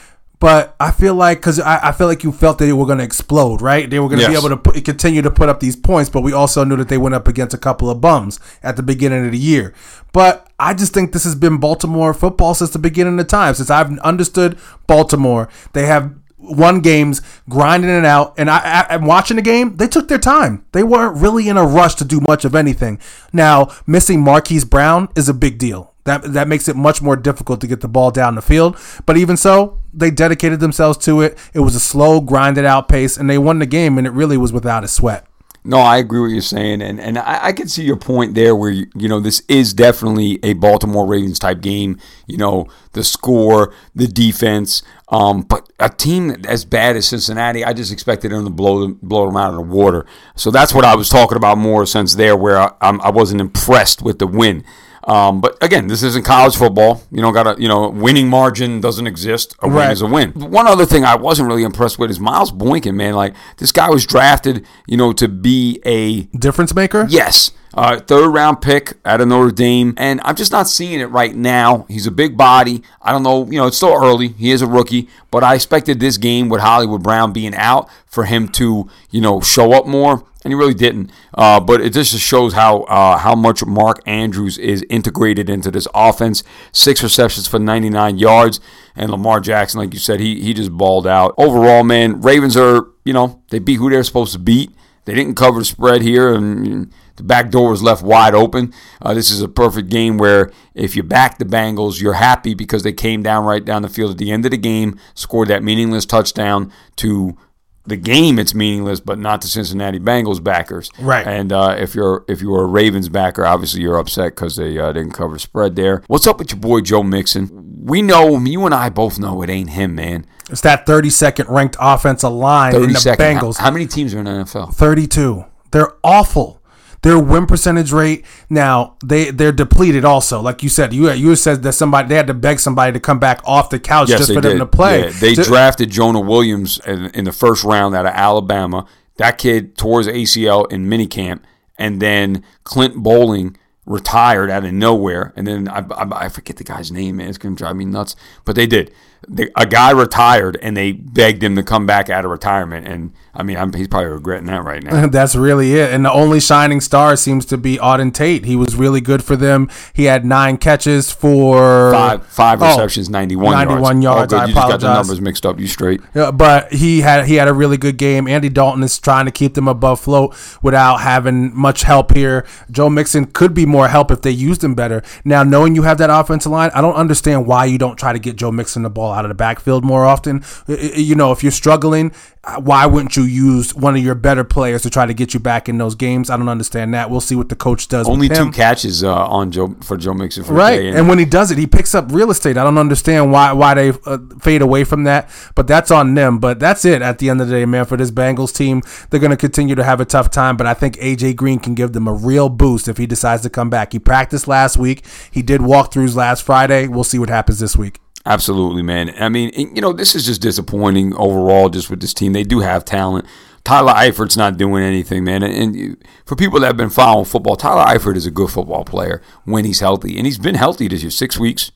But 0.42 0.74
I 0.80 0.90
feel 0.90 1.14
like 1.14 1.38
because 1.38 1.60
I, 1.60 1.90
I, 1.90 1.92
feel 1.92 2.08
like 2.08 2.24
you 2.24 2.32
felt 2.32 2.58
that 2.58 2.64
they 2.64 2.72
were 2.72 2.84
going 2.84 2.98
to 2.98 3.04
explode, 3.04 3.62
right? 3.62 3.88
They 3.88 4.00
were 4.00 4.08
going 4.08 4.18
to 4.18 4.22
yes. 4.24 4.32
be 4.32 4.36
able 4.36 4.48
to 4.48 4.56
put, 4.56 4.84
continue 4.84 5.22
to 5.22 5.30
put 5.30 5.48
up 5.48 5.60
these 5.60 5.76
points, 5.76 6.10
but 6.10 6.22
we 6.22 6.32
also 6.32 6.64
knew 6.64 6.74
that 6.78 6.88
they 6.88 6.98
went 6.98 7.14
up 7.14 7.28
against 7.28 7.54
a 7.54 7.58
couple 7.58 7.88
of 7.88 8.00
bums 8.00 8.40
at 8.60 8.74
the 8.74 8.82
beginning 8.82 9.24
of 9.24 9.30
the 9.30 9.38
year. 9.38 9.72
But 10.12 10.50
I 10.58 10.74
just 10.74 10.92
think 10.92 11.12
this 11.12 11.22
has 11.22 11.36
been 11.36 11.58
Baltimore 11.58 12.12
football 12.12 12.54
since 12.54 12.70
the 12.70 12.80
beginning 12.80 13.20
of 13.20 13.28
time. 13.28 13.54
Since 13.54 13.70
I've 13.70 13.96
understood 14.00 14.58
Baltimore, 14.88 15.48
they 15.74 15.86
have 15.86 16.12
won 16.38 16.80
games, 16.80 17.22
grinding 17.48 17.90
it 17.90 18.04
out. 18.04 18.34
And 18.36 18.50
I, 18.50 18.86
I, 18.90 18.94
am 18.96 19.06
watching 19.06 19.36
the 19.36 19.42
game. 19.42 19.76
They 19.76 19.86
took 19.86 20.08
their 20.08 20.18
time. 20.18 20.66
They 20.72 20.82
weren't 20.82 21.18
really 21.18 21.48
in 21.48 21.56
a 21.56 21.64
rush 21.64 21.94
to 21.94 22.04
do 22.04 22.20
much 22.20 22.44
of 22.44 22.56
anything. 22.56 22.98
Now, 23.32 23.68
missing 23.86 24.20
Marquise 24.20 24.64
Brown 24.64 25.08
is 25.14 25.28
a 25.28 25.34
big 25.34 25.58
deal. 25.58 25.91
That 26.04 26.32
that 26.32 26.48
makes 26.48 26.68
it 26.68 26.76
much 26.76 27.00
more 27.00 27.16
difficult 27.16 27.60
to 27.60 27.66
get 27.66 27.80
the 27.80 27.88
ball 27.88 28.10
down 28.10 28.34
the 28.34 28.42
field. 28.42 28.76
But 29.06 29.16
even 29.16 29.36
so, 29.36 29.80
they 29.94 30.10
dedicated 30.10 30.60
themselves 30.60 30.98
to 30.98 31.20
it. 31.20 31.38
It 31.54 31.60
was 31.60 31.74
a 31.74 31.80
slow, 31.80 32.20
grinded 32.20 32.64
out 32.64 32.88
pace, 32.88 33.16
and 33.16 33.30
they 33.30 33.38
won 33.38 33.58
the 33.60 33.66
game. 33.66 33.98
And 33.98 34.06
it 34.06 34.10
really 34.10 34.36
was 34.36 34.52
without 34.52 34.84
a 34.84 34.88
sweat. 34.88 35.26
No, 35.64 35.78
I 35.78 35.98
agree 35.98 36.18
with 36.18 36.32
you 36.32 36.40
saying, 36.40 36.82
and 36.82 36.98
and 37.00 37.16
I, 37.16 37.46
I 37.46 37.52
can 37.52 37.68
see 37.68 37.84
your 37.84 37.96
point 37.96 38.34
there, 38.34 38.56
where 38.56 38.70
you, 38.70 38.88
you 38.96 39.08
know 39.08 39.20
this 39.20 39.44
is 39.48 39.72
definitely 39.72 40.40
a 40.42 40.54
Baltimore 40.54 41.06
Ravens 41.06 41.38
type 41.38 41.60
game. 41.60 42.00
You 42.26 42.36
know 42.36 42.66
the 42.94 43.04
score, 43.04 43.72
the 43.94 44.08
defense, 44.08 44.82
um, 45.08 45.42
but 45.42 45.72
a 45.78 45.88
team 45.88 46.30
as 46.48 46.64
bad 46.64 46.96
as 46.96 47.06
Cincinnati, 47.06 47.64
I 47.64 47.74
just 47.74 47.92
expected 47.92 48.32
them 48.32 48.44
to 48.44 48.50
blow 48.50 48.80
them 48.80 48.98
blow 49.02 49.26
them 49.26 49.36
out 49.36 49.50
of 49.50 49.56
the 49.56 49.62
water. 49.62 50.04
So 50.34 50.50
that's 50.50 50.74
what 50.74 50.84
I 50.84 50.96
was 50.96 51.08
talking 51.08 51.36
about 51.36 51.58
more 51.58 51.86
since 51.86 52.16
there, 52.16 52.36
where 52.36 52.58
I, 52.58 52.72
I 52.80 53.10
wasn't 53.10 53.40
impressed 53.40 54.02
with 54.02 54.18
the 54.18 54.26
win. 54.26 54.64
Um, 55.04 55.40
but 55.40 55.56
again, 55.62 55.88
this 55.88 56.02
isn't 56.02 56.24
college 56.24 56.56
football. 56.56 57.02
You 57.10 57.22
know, 57.22 57.32
got 57.32 57.58
a 57.58 57.60
you 57.60 57.68
know 57.68 57.88
winning 57.88 58.28
margin 58.28 58.80
doesn't 58.80 59.06
exist. 59.06 59.54
A 59.60 59.68
right. 59.68 59.76
win 59.76 59.90
is 59.90 60.02
a 60.02 60.06
win. 60.06 60.30
One 60.32 60.66
other 60.66 60.86
thing 60.86 61.04
I 61.04 61.16
wasn't 61.16 61.48
really 61.48 61.64
impressed 61.64 61.98
with 61.98 62.10
is 62.10 62.20
Miles 62.20 62.52
Boykin. 62.52 62.96
Man, 62.96 63.14
like 63.14 63.34
this 63.56 63.72
guy 63.72 63.90
was 63.90 64.06
drafted, 64.06 64.66
you 64.86 64.96
know, 64.96 65.12
to 65.14 65.28
be 65.28 65.80
a 65.84 66.22
difference 66.36 66.74
maker. 66.74 67.06
Yes. 67.08 67.52
Uh, 67.74 67.98
third 67.98 68.28
round 68.28 68.60
pick 68.60 68.92
out 69.04 69.22
of 69.22 69.28
Notre 69.28 69.50
Dame, 69.50 69.94
and 69.96 70.20
I'm 70.24 70.36
just 70.36 70.52
not 70.52 70.68
seeing 70.68 71.00
it 71.00 71.06
right 71.06 71.34
now. 71.34 71.86
He's 71.88 72.06
a 72.06 72.10
big 72.10 72.36
body. 72.36 72.82
I 73.00 73.12
don't 73.12 73.22
know, 73.22 73.46
you 73.46 73.58
know, 73.58 73.66
it's 73.66 73.78
still 73.78 73.94
early. 73.94 74.28
He 74.28 74.50
is 74.50 74.60
a 74.60 74.66
rookie, 74.66 75.08
but 75.30 75.42
I 75.42 75.54
expected 75.54 75.98
this 75.98 76.18
game 76.18 76.50
with 76.50 76.60
Hollywood 76.60 77.02
Brown 77.02 77.32
being 77.32 77.54
out 77.54 77.88
for 78.06 78.24
him 78.24 78.48
to, 78.48 78.90
you 79.10 79.20
know, 79.22 79.40
show 79.40 79.72
up 79.72 79.86
more 79.86 80.26
and 80.44 80.52
he 80.52 80.54
really 80.54 80.74
didn't. 80.74 81.10
Uh, 81.34 81.60
but 81.60 81.80
it 81.80 81.92
just 81.92 82.18
shows 82.18 82.52
how 82.54 82.82
uh, 82.82 83.18
how 83.18 83.34
much 83.34 83.64
Mark 83.64 84.00
Andrews 84.06 84.58
is 84.58 84.84
integrated 84.90 85.48
into 85.48 85.70
this 85.70 85.86
offense. 85.94 86.42
Six 86.72 87.02
receptions 87.02 87.46
for 87.46 87.58
99 87.58 88.18
yards, 88.18 88.60
and 88.96 89.10
Lamar 89.10 89.40
Jackson, 89.40 89.80
like 89.80 89.92
you 89.92 90.00
said, 90.00 90.20
he 90.20 90.40
he 90.40 90.54
just 90.54 90.72
balled 90.72 91.06
out. 91.06 91.34
Overall, 91.38 91.84
man, 91.84 92.20
Ravens 92.20 92.56
are 92.56 92.86
you 93.04 93.12
know 93.12 93.42
they 93.50 93.58
beat 93.58 93.76
who 93.76 93.90
they're 93.90 94.04
supposed 94.04 94.32
to 94.32 94.38
beat. 94.38 94.70
They 95.04 95.14
didn't 95.14 95.34
cover 95.34 95.58
the 95.58 95.64
spread 95.64 96.02
here, 96.02 96.32
and 96.32 96.92
the 97.16 97.24
back 97.24 97.50
door 97.50 97.70
was 97.70 97.82
left 97.82 98.02
wide 98.02 98.34
open. 98.34 98.72
Uh, 99.00 99.14
this 99.14 99.30
is 99.30 99.42
a 99.42 99.48
perfect 99.48 99.90
game 99.90 100.16
where 100.16 100.52
if 100.74 100.94
you 100.94 101.02
back 101.02 101.38
the 101.38 101.44
Bengals, 101.44 102.00
you're 102.00 102.14
happy 102.14 102.54
because 102.54 102.84
they 102.84 102.92
came 102.92 103.22
down 103.22 103.44
right 103.44 103.64
down 103.64 103.82
the 103.82 103.88
field 103.88 104.12
at 104.12 104.18
the 104.18 104.30
end 104.30 104.44
of 104.44 104.52
the 104.52 104.56
game, 104.56 104.98
scored 105.14 105.48
that 105.48 105.64
meaningless 105.64 106.06
touchdown 106.06 106.72
to 106.96 107.36
the 107.84 107.96
game 107.96 108.38
it's 108.38 108.54
meaningless, 108.54 109.00
but 109.00 109.18
not 109.18 109.40
the 109.40 109.48
Cincinnati 109.48 109.98
Bengals 109.98 110.42
backers. 110.42 110.90
Right. 111.00 111.26
And 111.26 111.52
uh, 111.52 111.76
if 111.78 111.94
you're 111.94 112.24
if 112.28 112.40
you 112.40 112.54
are 112.54 112.62
a 112.62 112.66
Ravens 112.66 113.08
backer, 113.08 113.44
obviously 113.44 113.82
you're 113.82 113.98
upset 113.98 114.34
because 114.34 114.56
they 114.56 114.78
uh, 114.78 114.92
didn't 114.92 115.12
cover 115.12 115.38
spread 115.38 115.76
there. 115.76 116.02
What's 116.06 116.26
up 116.26 116.38
with 116.38 116.52
your 116.52 116.60
boy 116.60 116.80
Joe 116.80 117.02
Mixon? 117.02 117.84
We 117.84 118.02
know 118.02 118.38
you 118.38 118.64
and 118.64 118.74
I 118.74 118.90
both 118.90 119.18
know 119.18 119.42
it 119.42 119.50
ain't 119.50 119.70
him, 119.70 119.96
man. 119.96 120.26
It's 120.50 120.60
that 120.60 120.86
32nd 120.86 121.48
ranked 121.48 121.76
offensive 121.80 122.32
line 122.32 122.74
in 122.74 122.82
the 122.82 123.16
Bengals. 123.18 123.58
How, 123.58 123.64
how 123.64 123.70
many 123.70 123.86
teams 123.86 124.14
are 124.14 124.18
in 124.18 124.26
the 124.26 124.30
NFL? 124.30 124.74
32. 124.74 125.44
They're 125.72 125.94
awful. 126.04 126.61
Their 127.02 127.18
win 127.18 127.46
percentage 127.46 127.90
rate 127.90 128.24
now 128.48 128.96
they 129.04 129.30
they're 129.32 129.50
depleted 129.50 130.04
also. 130.04 130.40
Like 130.40 130.62
you 130.62 130.68
said, 130.68 130.92
you 130.92 131.10
you 131.10 131.34
said 131.34 131.62
that 131.64 131.72
somebody 131.72 132.08
they 132.08 132.14
had 132.14 132.28
to 132.28 132.34
beg 132.34 132.60
somebody 132.60 132.92
to 132.92 133.00
come 133.00 133.18
back 133.18 133.40
off 133.44 133.70
the 133.70 133.80
couch 133.80 134.08
yes, 134.08 134.20
just 134.20 134.32
for 134.32 134.40
did. 134.40 134.52
them 134.52 134.58
to 134.60 134.66
play. 134.66 135.06
Yeah, 135.06 135.10
they 135.10 135.34
drafted 135.34 135.90
Jonah 135.90 136.20
Williams 136.20 136.78
in, 136.86 137.06
in, 137.06 137.24
the 137.24 137.32
first 137.32 137.64
round 137.64 137.96
out 137.96 138.06
of 138.06 138.12
Alabama. 138.12 138.86
That 139.16 139.36
kid 139.36 139.76
tore 139.76 139.98
his 139.98 140.06
ACL 140.06 140.70
in 140.70 140.88
minicamp, 140.88 141.40
and 141.76 142.00
then 142.00 142.44
Clint 142.62 142.94
Boling 142.96 143.56
retired 143.84 144.48
out 144.48 144.64
of 144.64 144.72
nowhere, 144.72 145.32
and 145.34 145.44
then 145.44 145.68
I, 145.68 145.84
I, 145.90 146.26
I 146.26 146.28
forget 146.28 146.56
the 146.56 146.64
guy's 146.64 146.92
name. 146.92 147.16
Man, 147.16 147.28
it's 147.28 147.38
gonna 147.38 147.56
drive 147.56 147.74
me 147.74 147.84
nuts. 147.84 148.14
But 148.44 148.54
they 148.54 148.66
did. 148.66 148.92
The, 149.28 149.50
a 149.56 149.66
guy 149.66 149.90
retired, 149.90 150.58
and 150.62 150.76
they 150.76 150.92
begged 150.92 151.42
him 151.42 151.56
to 151.56 151.62
come 151.62 151.86
back 151.86 152.10
out 152.10 152.24
of 152.24 152.30
retirement, 152.30 152.88
and 152.88 153.12
I 153.34 153.42
mean, 153.42 153.56
I'm, 153.56 153.72
he's 153.72 153.88
probably 153.88 154.10
regretting 154.10 154.46
that 154.48 154.62
right 154.62 154.82
now. 154.82 155.06
That's 155.10 155.34
really 155.34 155.74
it. 155.74 155.90
And 155.90 156.04
the 156.04 156.12
only 156.12 156.38
shining 156.38 156.82
star 156.82 157.16
seems 157.16 157.46
to 157.46 157.56
be 157.56 157.78
Auden 157.78 158.12
Tate. 158.12 158.44
He 158.44 158.56
was 158.56 158.76
really 158.76 159.00
good 159.00 159.24
for 159.24 159.36
them. 159.36 159.70
He 159.94 160.04
had 160.04 160.26
nine 160.26 160.58
catches 160.58 161.10
for 161.10 161.92
five 161.92 162.26
five 162.26 162.60
oh, 162.60 162.66
receptions, 162.66 163.08
oh, 163.08 163.12
91, 163.12 163.52
91 163.52 164.02
yards. 164.02 164.02
yards. 164.02 164.32
Oh, 164.34 164.36
I 164.36 164.44
you 164.44 164.52
apologize. 164.52 164.72
just 164.72 164.82
got 164.82 164.86
the 164.86 164.94
numbers 164.94 165.20
mixed 165.22 165.46
up. 165.46 165.58
You 165.58 165.66
straight? 165.66 166.02
Yeah, 166.14 166.30
but 166.30 166.72
he 166.74 167.00
had 167.00 167.24
he 167.24 167.36
had 167.36 167.48
a 167.48 167.54
really 167.54 167.78
good 167.78 167.96
game. 167.96 168.28
Andy 168.28 168.50
Dalton 168.50 168.82
is 168.82 168.98
trying 168.98 169.24
to 169.24 169.32
keep 169.32 169.54
them 169.54 169.66
above 169.66 170.00
float 170.00 170.36
without 170.60 170.98
having 170.98 171.56
much 171.56 171.82
help 171.82 172.14
here. 172.14 172.46
Joe 172.70 172.90
Mixon 172.90 173.24
could 173.24 173.54
be 173.54 173.64
more 173.64 173.88
help 173.88 174.10
if 174.10 174.20
they 174.20 174.30
used 174.30 174.62
him 174.62 174.74
better. 174.74 175.02
Now, 175.24 175.42
knowing 175.42 175.74
you 175.74 175.82
have 175.82 175.96
that 175.98 176.10
offensive 176.10 176.52
line, 176.52 176.70
I 176.74 176.82
don't 176.82 176.96
understand 176.96 177.46
why 177.46 177.64
you 177.64 177.78
don't 177.78 177.96
try 177.96 178.12
to 178.12 178.18
get 178.18 178.36
Joe 178.36 178.52
Mixon 178.52 178.82
the 178.82 178.90
ball 178.90 179.11
ball 179.12 179.18
out 179.18 179.24
of 179.24 179.28
the 179.28 179.34
backfield 179.34 179.84
more 179.84 180.04
often. 180.04 180.42
You 180.66 181.14
know, 181.14 181.32
if 181.32 181.42
you're 181.42 181.52
struggling, 181.52 182.12
uh, 182.44 182.60
why 182.60 182.86
wouldn't 182.86 183.16
you 183.16 183.22
use 183.22 183.74
one 183.74 183.94
of 183.94 184.02
your 184.02 184.14
better 184.14 184.42
players 184.42 184.82
to 184.82 184.90
try 184.90 185.06
to 185.06 185.14
get 185.14 185.34
you 185.34 185.40
back 185.40 185.68
in 185.68 185.78
those 185.78 185.94
games? 185.94 186.30
I 186.30 186.36
don't 186.36 186.48
understand 186.48 186.92
that. 186.94 187.10
We'll 187.10 187.20
see 187.20 187.36
what 187.36 187.48
the 187.48 187.56
coach 187.56 187.88
does. 187.88 188.08
Only 188.08 188.28
two 188.28 188.50
catches 188.50 189.04
uh, 189.04 189.14
on 189.14 189.50
Joe 189.52 189.76
for 189.82 189.96
Joe 189.96 190.14
Mixon 190.14 190.44
for 190.44 190.54
Right, 190.54 190.82
and 190.82 191.08
when 191.08 191.18
he 191.18 191.24
does 191.24 191.50
it, 191.50 191.58
he 191.58 191.66
picks 191.66 191.94
up 191.94 192.10
real 192.10 192.30
estate. 192.30 192.56
I 192.56 192.64
don't 192.64 192.78
understand 192.78 193.30
why 193.30 193.52
why 193.52 193.74
they 193.74 193.92
uh, 194.06 194.18
fade 194.40 194.62
away 194.62 194.84
from 194.84 195.04
that, 195.04 195.30
but 195.54 195.66
that's 195.66 195.90
on 195.90 196.14
them. 196.14 196.38
But 196.38 196.58
that's 196.58 196.84
it 196.84 197.02
at 197.02 197.18
the 197.18 197.30
end 197.30 197.40
of 197.40 197.48
the 197.48 197.54
day, 197.54 197.64
man. 197.64 197.84
For 197.84 197.96
this 197.96 198.10
Bengals 198.10 198.54
team, 198.54 198.82
they're 199.10 199.20
going 199.20 199.30
to 199.30 199.36
continue 199.36 199.74
to 199.74 199.84
have 199.84 200.00
a 200.00 200.04
tough 200.04 200.30
time. 200.30 200.56
But 200.56 200.66
I 200.66 200.74
think 200.74 200.96
AJ 200.96 201.36
Green 201.36 201.58
can 201.58 201.74
give 201.74 201.92
them 201.92 202.08
a 202.08 202.12
real 202.12 202.48
boost 202.48 202.88
if 202.88 202.96
he 202.96 203.06
decides 203.06 203.42
to 203.42 203.50
come 203.50 203.70
back. 203.70 203.92
He 203.92 203.98
practiced 203.98 204.48
last 204.48 204.76
week. 204.76 205.04
He 205.30 205.42
did 205.42 205.60
walkthroughs 205.60 206.16
last 206.16 206.42
Friday. 206.42 206.88
We'll 206.88 207.04
see 207.04 207.18
what 207.18 207.28
happens 207.28 207.60
this 207.60 207.76
week. 207.76 208.00
Absolutely, 208.24 208.82
man. 208.82 209.12
I 209.18 209.28
mean, 209.28 209.50
you 209.54 209.82
know, 209.82 209.92
this 209.92 210.14
is 210.14 210.26
just 210.26 210.40
disappointing 210.40 211.14
overall, 211.16 211.68
just 211.68 211.90
with 211.90 212.00
this 212.00 212.14
team. 212.14 212.32
They 212.32 212.44
do 212.44 212.60
have 212.60 212.84
talent. 212.84 213.26
Tyler 213.64 213.92
Eifert's 213.92 214.36
not 214.36 214.56
doing 214.56 214.82
anything, 214.82 215.24
man. 215.24 215.42
And 215.42 215.96
for 216.24 216.36
people 216.36 216.60
that 216.60 216.66
have 216.66 216.76
been 216.76 216.90
following 216.90 217.24
football, 217.24 217.56
Tyler 217.56 217.84
Eifert 217.84 218.16
is 218.16 218.26
a 218.26 218.30
good 218.30 218.50
football 218.50 218.84
player 218.84 219.22
when 219.44 219.64
he's 219.64 219.80
healthy. 219.80 220.16
And 220.16 220.26
he's 220.26 220.38
been 220.38 220.56
healthy 220.56 220.88
this 220.88 221.02
year, 221.02 221.10
six 221.10 221.38
weeks. 221.38 221.70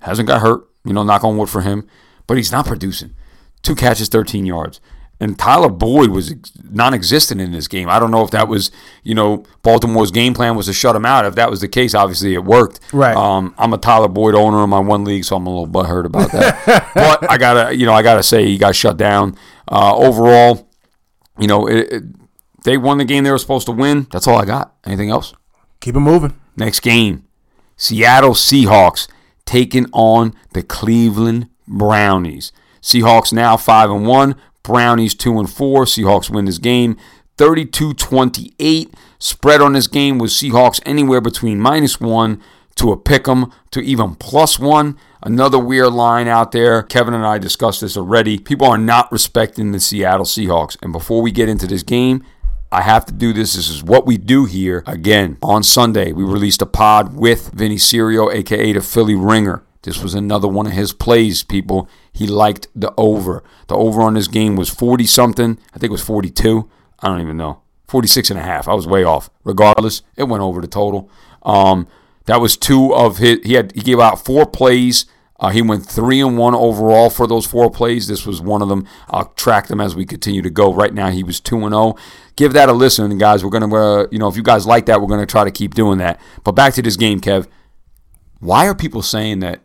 Hasn't 0.00 0.28
got 0.28 0.42
hurt, 0.42 0.68
you 0.84 0.92
know, 0.92 1.02
knock 1.02 1.24
on 1.24 1.36
wood 1.36 1.48
for 1.48 1.62
him. 1.62 1.88
But 2.26 2.36
he's 2.36 2.52
not 2.52 2.66
producing. 2.66 3.14
Two 3.62 3.74
catches, 3.74 4.08
13 4.08 4.46
yards. 4.46 4.80
And 5.24 5.38
Tyler 5.38 5.70
Boyd 5.70 6.10
was 6.10 6.34
non-existent 6.70 7.40
in 7.40 7.50
this 7.50 7.66
game. 7.66 7.88
I 7.88 7.98
don't 7.98 8.10
know 8.10 8.22
if 8.22 8.30
that 8.32 8.46
was, 8.46 8.70
you 9.02 9.14
know, 9.14 9.44
Baltimore's 9.62 10.10
game 10.10 10.34
plan 10.34 10.54
was 10.54 10.66
to 10.66 10.74
shut 10.74 10.94
him 10.94 11.06
out. 11.06 11.24
If 11.24 11.34
that 11.36 11.48
was 11.48 11.62
the 11.62 11.68
case, 11.68 11.94
obviously 11.94 12.34
it 12.34 12.44
worked. 12.44 12.78
Right. 12.92 13.16
Um, 13.16 13.54
I'm 13.56 13.72
a 13.72 13.78
Tyler 13.78 14.08
Boyd 14.08 14.34
owner 14.34 14.62
in 14.62 14.68
my 14.68 14.80
one 14.80 15.02
league, 15.04 15.24
so 15.24 15.36
I'm 15.36 15.46
a 15.46 15.50
little 15.50 15.66
butthurt 15.66 16.04
about 16.04 16.30
that. 16.32 16.92
but 16.94 17.30
I 17.30 17.38
gotta, 17.38 17.74
you 17.74 17.86
know, 17.86 17.94
I 17.94 18.02
gotta 18.02 18.22
say 18.22 18.44
he 18.44 18.58
got 18.58 18.76
shut 18.76 18.98
down. 18.98 19.38
Uh, 19.66 19.96
overall, 19.96 20.68
you 21.38 21.46
know, 21.46 21.66
it, 21.66 21.90
it, 21.90 22.02
they 22.64 22.76
won 22.76 22.98
the 22.98 23.06
game 23.06 23.24
they 23.24 23.30
were 23.30 23.38
supposed 23.38 23.64
to 23.64 23.72
win. 23.72 24.06
That's 24.12 24.28
all 24.28 24.36
I 24.36 24.44
got. 24.44 24.74
Anything 24.84 25.08
else? 25.08 25.32
Keep 25.80 25.96
it 25.96 26.00
moving. 26.00 26.38
Next 26.54 26.80
game, 26.80 27.24
Seattle 27.78 28.34
Seahawks 28.34 29.08
taking 29.46 29.86
on 29.92 30.34
the 30.52 30.62
Cleveland 30.62 31.48
Brownies. 31.66 32.52
Seahawks 32.82 33.32
now 33.32 33.56
five 33.56 33.90
and 33.90 34.06
one. 34.06 34.36
Brownies 34.64 35.14
2 35.14 35.38
and 35.38 35.48
4. 35.48 35.84
Seahawks 35.84 36.28
win 36.28 36.46
this 36.46 36.58
game 36.58 36.96
32 37.36 37.94
28. 37.94 38.94
Spread 39.20 39.60
on 39.60 39.74
this 39.74 39.86
game 39.86 40.18
was 40.18 40.32
Seahawks 40.32 40.80
anywhere 40.84 41.20
between 41.20 41.60
minus 41.60 42.00
1 42.00 42.40
to 42.76 42.90
a 42.90 42.96
pick 42.96 43.28
'em 43.28 43.52
to 43.70 43.80
even 43.80 44.16
plus 44.16 44.58
1. 44.58 44.96
Another 45.22 45.58
weird 45.58 45.92
line 45.92 46.26
out 46.26 46.50
there. 46.52 46.82
Kevin 46.82 47.14
and 47.14 47.24
I 47.24 47.38
discussed 47.38 47.80
this 47.80 47.96
already. 47.96 48.38
People 48.38 48.66
are 48.66 48.78
not 48.78 49.10
respecting 49.12 49.70
the 49.70 49.80
Seattle 49.80 50.26
Seahawks. 50.26 50.76
And 50.82 50.92
before 50.92 51.22
we 51.22 51.30
get 51.30 51.48
into 51.48 51.66
this 51.66 51.82
game, 51.82 52.22
I 52.72 52.82
have 52.82 53.06
to 53.06 53.12
do 53.12 53.32
this. 53.32 53.54
This 53.54 53.68
is 53.68 53.84
what 53.84 54.04
we 54.04 54.16
do 54.16 54.46
here. 54.46 54.82
Again, 54.86 55.38
on 55.42 55.62
Sunday, 55.62 56.12
we 56.12 56.24
released 56.24 56.60
a 56.60 56.66
pod 56.66 57.14
with 57.14 57.52
Vinny 57.54 57.78
Serio, 57.78 58.30
aka 58.30 58.72
the 58.72 58.80
Philly 58.80 59.14
Ringer. 59.14 59.62
This 59.84 60.02
was 60.02 60.14
another 60.14 60.48
one 60.48 60.66
of 60.66 60.72
his 60.72 60.92
plays, 60.92 61.44
people. 61.44 61.88
He 62.12 62.26
liked 62.26 62.68
the 62.74 62.92
over. 62.96 63.44
The 63.68 63.76
over 63.76 64.02
on 64.02 64.14
this 64.14 64.28
game 64.28 64.56
was 64.56 64.70
40 64.70 65.06
something. 65.06 65.58
I 65.74 65.78
think 65.78 65.90
it 65.90 65.92
was 65.92 66.02
42. 66.02 66.68
I 67.00 67.08
don't 67.08 67.20
even 67.20 67.36
know. 67.36 67.60
46 67.88 68.30
and 68.30 68.40
a 68.40 68.42
half. 68.42 68.66
I 68.66 68.72
was 68.74 68.86
way 68.86 69.04
off. 69.04 69.28
Regardless, 69.44 70.02
it 70.16 70.24
went 70.24 70.42
over 70.42 70.60
the 70.62 70.66
total. 70.66 71.10
Um, 71.42 71.86
that 72.24 72.40
was 72.40 72.56
two 72.56 72.94
of 72.94 73.18
his. 73.18 73.40
He 73.44 73.52
had 73.52 73.72
he 73.72 73.82
gave 73.82 74.00
out 74.00 74.24
four 74.24 74.46
plays. 74.46 75.04
Uh, 75.38 75.50
he 75.50 75.60
went 75.60 75.84
three 75.84 76.20
and 76.20 76.38
one 76.38 76.54
overall 76.54 77.10
for 77.10 77.26
those 77.26 77.44
four 77.44 77.70
plays. 77.70 78.06
This 78.06 78.24
was 78.24 78.40
one 78.40 78.62
of 78.62 78.68
them. 78.68 78.86
I'll 79.10 79.28
track 79.34 79.66
them 79.66 79.80
as 79.80 79.94
we 79.94 80.06
continue 80.06 80.40
to 80.40 80.48
go. 80.48 80.72
Right 80.72 80.94
now, 80.94 81.10
he 81.10 81.22
was 81.22 81.40
two 81.40 81.58
and 81.64 81.74
zero. 81.74 81.96
Give 82.36 82.54
that 82.54 82.70
a 82.70 82.72
listen, 82.72 83.18
guys. 83.18 83.44
We're 83.44 83.50
gonna, 83.50 83.74
uh, 83.74 84.06
you 84.10 84.18
know, 84.18 84.28
if 84.28 84.36
you 84.36 84.42
guys 84.42 84.66
like 84.66 84.86
that, 84.86 85.02
we're 85.02 85.08
gonna 85.08 85.26
try 85.26 85.44
to 85.44 85.50
keep 85.50 85.74
doing 85.74 85.98
that. 85.98 86.18
But 86.42 86.52
back 86.52 86.72
to 86.74 86.82
this 86.82 86.96
game, 86.96 87.20
Kev. 87.20 87.46
Why 88.40 88.66
are 88.66 88.74
people 88.74 89.02
saying 89.02 89.40
that 89.40 89.60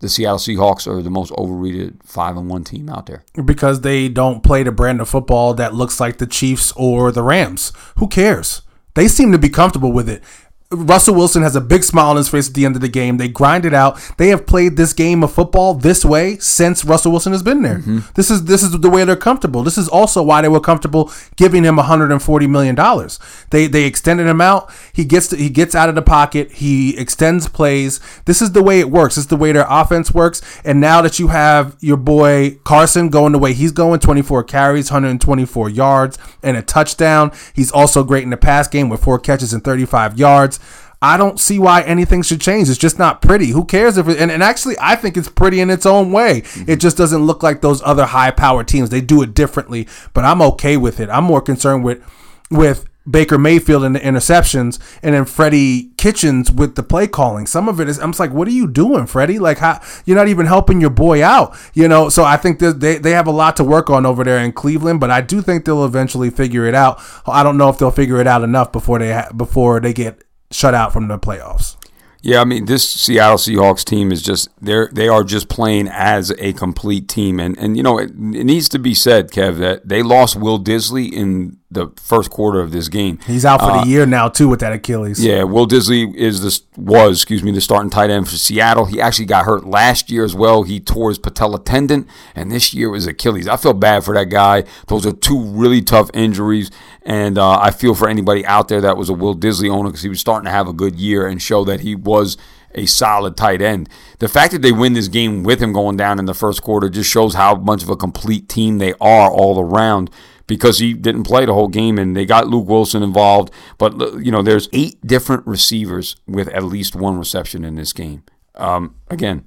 the 0.00 0.08
Seattle 0.08 0.38
Seahawks 0.38 0.86
are 0.86 1.02
the 1.02 1.10
most 1.10 1.30
overrated 1.32 2.00
five 2.04 2.36
and 2.36 2.48
one 2.48 2.64
team 2.64 2.88
out 2.88 3.06
there. 3.06 3.22
Because 3.44 3.82
they 3.82 4.08
don't 4.08 4.42
play 4.42 4.62
the 4.62 4.72
brand 4.72 5.00
of 5.00 5.08
football 5.08 5.54
that 5.54 5.74
looks 5.74 6.00
like 6.00 6.18
the 6.18 6.26
Chiefs 6.26 6.72
or 6.74 7.12
the 7.12 7.22
Rams. 7.22 7.72
Who 7.98 8.08
cares? 8.08 8.62
They 8.94 9.08
seem 9.08 9.30
to 9.32 9.38
be 9.38 9.48
comfortable 9.48 9.92
with 9.92 10.08
it. 10.08 10.24
Russell 10.72 11.16
Wilson 11.16 11.42
has 11.42 11.56
a 11.56 11.60
big 11.60 11.82
smile 11.82 12.10
on 12.10 12.16
his 12.16 12.28
face 12.28 12.46
at 12.46 12.54
the 12.54 12.64
end 12.64 12.76
of 12.76 12.80
the 12.80 12.88
game. 12.88 13.16
They 13.16 13.26
grind 13.26 13.64
it 13.64 13.74
out. 13.74 14.00
They 14.18 14.28
have 14.28 14.46
played 14.46 14.76
this 14.76 14.92
game 14.92 15.24
of 15.24 15.32
football 15.32 15.74
this 15.74 16.04
way 16.04 16.38
since 16.38 16.84
Russell 16.84 17.10
Wilson 17.10 17.32
has 17.32 17.42
been 17.42 17.62
there. 17.62 17.78
Mm-hmm. 17.78 17.98
This 18.14 18.30
is 18.30 18.44
this 18.44 18.62
is 18.62 18.70
the 18.78 18.88
way 18.88 19.02
they're 19.04 19.16
comfortable. 19.16 19.64
This 19.64 19.76
is 19.76 19.88
also 19.88 20.22
why 20.22 20.42
they 20.42 20.48
were 20.48 20.60
comfortable 20.60 21.10
giving 21.34 21.64
him 21.64 21.74
140 21.74 22.46
million 22.46 22.76
dollars. 22.76 23.18
They 23.50 23.66
they 23.66 23.82
extended 23.82 24.28
him 24.28 24.40
out. 24.40 24.72
He 24.92 25.04
gets 25.04 25.26
to, 25.28 25.36
he 25.36 25.50
gets 25.50 25.74
out 25.74 25.88
of 25.88 25.96
the 25.96 26.02
pocket. 26.02 26.52
He 26.52 26.96
extends 26.96 27.48
plays. 27.48 27.98
This 28.26 28.40
is 28.40 28.52
the 28.52 28.62
way 28.62 28.78
it 28.78 28.92
works. 28.92 29.16
This 29.16 29.24
is 29.24 29.28
the 29.28 29.36
way 29.36 29.50
their 29.50 29.66
offense 29.68 30.14
works. 30.14 30.40
And 30.64 30.80
now 30.80 31.02
that 31.02 31.18
you 31.18 31.28
have 31.28 31.76
your 31.80 31.96
boy 31.96 32.60
Carson 32.62 33.08
going 33.08 33.32
the 33.32 33.40
way 33.40 33.54
he's 33.54 33.72
going, 33.72 33.98
24 33.98 34.44
carries, 34.44 34.88
124 34.92 35.68
yards, 35.68 36.16
and 36.44 36.56
a 36.56 36.62
touchdown. 36.62 37.32
He's 37.54 37.72
also 37.72 38.04
great 38.04 38.22
in 38.22 38.30
the 38.30 38.36
pass 38.36 38.68
game 38.68 38.88
with 38.88 39.02
four 39.02 39.18
catches 39.18 39.52
and 39.52 39.64
35 39.64 40.16
yards. 40.16 40.59
I 41.02 41.16
don't 41.16 41.40
see 41.40 41.58
why 41.58 41.80
anything 41.82 42.22
should 42.22 42.40
change. 42.40 42.68
It's 42.68 42.78
just 42.78 42.98
not 42.98 43.22
pretty. 43.22 43.48
Who 43.50 43.64
cares 43.64 43.96
if 43.96 44.06
it, 44.06 44.18
and, 44.18 44.30
and 44.30 44.42
actually 44.42 44.76
I 44.80 44.96
think 44.96 45.16
it's 45.16 45.30
pretty 45.30 45.60
in 45.60 45.70
its 45.70 45.86
own 45.86 46.12
way. 46.12 46.38
It 46.38 46.44
mhm. 46.44 46.78
just 46.78 46.96
doesn't 46.96 47.24
look 47.24 47.42
like 47.42 47.62
those 47.62 47.82
other 47.82 48.06
high 48.06 48.30
power 48.30 48.64
teams. 48.64 48.90
They 48.90 49.00
do 49.00 49.22
it 49.22 49.34
differently, 49.34 49.88
but 50.12 50.24
I'm 50.24 50.42
okay 50.42 50.76
with 50.76 51.00
it. 51.00 51.08
I'm 51.08 51.24
more 51.24 51.40
concerned 51.40 51.84
with 51.84 52.02
with 52.50 52.86
Baker 53.10 53.38
Mayfield 53.38 53.82
and 53.82 53.96
the 53.96 54.00
interceptions, 54.00 54.78
and 55.02 55.14
then 55.14 55.24
Freddie 55.24 55.90
Kitchens 55.96 56.52
with 56.52 56.74
the 56.74 56.82
play 56.82 57.06
calling. 57.06 57.46
Some 57.46 57.68
of 57.68 57.80
it 57.80 57.88
is 57.88 57.98
I'm 57.98 58.10
just 58.10 58.20
like, 58.20 58.32
what 58.32 58.46
are 58.46 58.52
you 58.52 58.68
doing, 58.68 59.06
Freddie? 59.06 59.38
Like, 59.38 59.58
how 59.58 59.80
you're 60.04 60.16
not 60.16 60.28
even 60.28 60.44
helping 60.46 60.82
your 60.82 60.90
boy 60.90 61.24
out, 61.24 61.56
you 61.72 61.88
know? 61.88 62.10
So 62.10 62.24
I 62.24 62.36
think 62.36 62.58
they 62.58 62.98
they 62.98 63.12
have 63.12 63.26
a 63.26 63.32
lot 63.32 63.56
to 63.56 63.64
work 63.64 63.88
on 63.88 64.04
over 64.04 64.22
there 64.22 64.38
in 64.38 64.52
Cleveland, 64.52 65.00
but 65.00 65.10
I 65.10 65.22
do 65.22 65.40
think 65.40 65.64
they'll 65.64 65.84
eventually 65.84 66.28
figure 66.28 66.66
it 66.66 66.74
out. 66.74 67.00
I 67.26 67.42
don't 67.42 67.56
know 67.56 67.70
if 67.70 67.78
they'll 67.78 67.90
figure 67.90 68.20
it 68.20 68.26
out 68.26 68.42
enough 68.42 68.70
before 68.70 68.98
they 68.98 69.12
ha- 69.12 69.30
before 69.34 69.80
they 69.80 69.94
get 69.94 70.22
shut 70.50 70.74
out 70.74 70.92
from 70.92 71.08
the 71.08 71.18
playoffs. 71.18 71.76
Yeah, 72.22 72.42
I 72.42 72.44
mean 72.44 72.66
this 72.66 72.88
Seattle 72.88 73.38
Seahawks 73.38 73.84
team 73.84 74.12
is 74.12 74.22
just 74.22 74.50
they're 74.60 74.90
they 74.92 75.08
are 75.08 75.24
just 75.24 75.48
playing 75.48 75.88
as 75.88 76.30
a 76.38 76.52
complete 76.52 77.08
team, 77.08 77.40
and 77.40 77.56
and 77.58 77.76
you 77.76 77.82
know 77.82 77.98
it, 77.98 78.10
it 78.10 78.44
needs 78.44 78.68
to 78.70 78.78
be 78.78 78.94
said, 78.94 79.30
Kev, 79.30 79.58
that 79.58 79.88
they 79.88 80.02
lost 80.02 80.36
Will 80.36 80.62
Dissly 80.62 81.10
in 81.10 81.56
the 81.70 81.88
first 81.96 82.30
quarter 82.30 82.60
of 82.60 82.72
this 82.72 82.88
game. 82.88 83.18
He's 83.26 83.44
out 83.44 83.60
for 83.60 83.70
uh, 83.70 83.84
the 83.84 83.88
year 83.88 84.04
now 84.04 84.28
too 84.28 84.48
with 84.48 84.60
that 84.60 84.72
Achilles. 84.72 85.24
Yeah, 85.24 85.44
Will 85.44 85.68
Dissly 85.68 86.12
is 86.14 86.42
this 86.42 86.62
was 86.76 87.18
excuse 87.18 87.42
me 87.42 87.52
the 87.52 87.60
starting 87.60 87.90
tight 87.90 88.10
end 88.10 88.28
for 88.28 88.36
Seattle. 88.36 88.86
He 88.86 89.00
actually 89.00 89.26
got 89.26 89.44
hurt 89.44 89.64
last 89.64 90.10
year 90.10 90.24
as 90.24 90.34
well. 90.34 90.64
He 90.64 90.80
tore 90.80 91.10
his 91.10 91.18
patella 91.18 91.62
tendon, 91.62 92.08
and 92.34 92.50
this 92.50 92.74
year 92.74 92.90
was 92.90 93.06
Achilles. 93.06 93.46
I 93.46 93.56
feel 93.56 93.72
bad 93.72 94.04
for 94.04 94.14
that 94.14 94.30
guy. 94.30 94.64
Those 94.88 95.06
are 95.06 95.12
two 95.12 95.40
really 95.40 95.80
tough 95.80 96.10
injuries, 96.12 96.70
and 97.02 97.38
uh, 97.38 97.58
I 97.60 97.70
feel 97.70 97.94
for 97.94 98.08
anybody 98.08 98.44
out 98.44 98.68
there 98.68 98.80
that 98.80 98.96
was 98.96 99.08
a 99.08 99.14
Will 99.14 99.36
Dissly 99.36 99.70
owner 99.70 99.90
because 99.90 100.02
he 100.02 100.08
was 100.08 100.20
starting 100.20 100.46
to 100.46 100.50
have 100.50 100.66
a 100.66 100.72
good 100.72 100.96
year 100.96 101.26
and 101.28 101.40
show 101.40 101.64
that 101.64 101.80
he 101.80 101.94
was 101.94 102.36
a 102.74 102.86
solid 102.86 103.36
tight 103.36 103.62
end. 103.62 103.88
The 104.18 104.28
fact 104.28 104.52
that 104.52 104.62
they 104.62 104.72
win 104.72 104.92
this 104.92 105.08
game 105.08 105.42
with 105.42 105.60
him 105.60 105.72
going 105.72 105.96
down 105.96 106.18
in 106.18 106.24
the 106.24 106.34
first 106.34 106.62
quarter 106.62 106.88
just 106.88 107.10
shows 107.10 107.34
how 107.34 107.56
much 107.56 107.82
of 107.82 107.90
a 107.90 107.96
complete 107.96 108.48
team 108.48 108.78
they 108.78 108.92
are 109.00 109.30
all 109.30 109.58
around 109.58 110.10
because 110.50 110.80
he 110.80 110.94
didn't 110.94 111.22
play 111.22 111.46
the 111.46 111.54
whole 111.54 111.68
game 111.68 111.96
and 111.96 112.16
they 112.16 112.26
got 112.26 112.48
Luke 112.48 112.66
Wilson 112.66 113.04
involved. 113.04 113.52
But, 113.78 113.96
you 114.18 114.32
know, 114.32 114.42
there's 114.42 114.68
eight 114.72 115.00
different 115.06 115.46
receivers 115.46 116.16
with 116.26 116.48
at 116.48 116.64
least 116.64 116.96
one 116.96 117.16
reception 117.16 117.64
in 117.64 117.76
this 117.76 117.92
game. 117.92 118.24
Um, 118.56 118.96
again, 119.08 119.44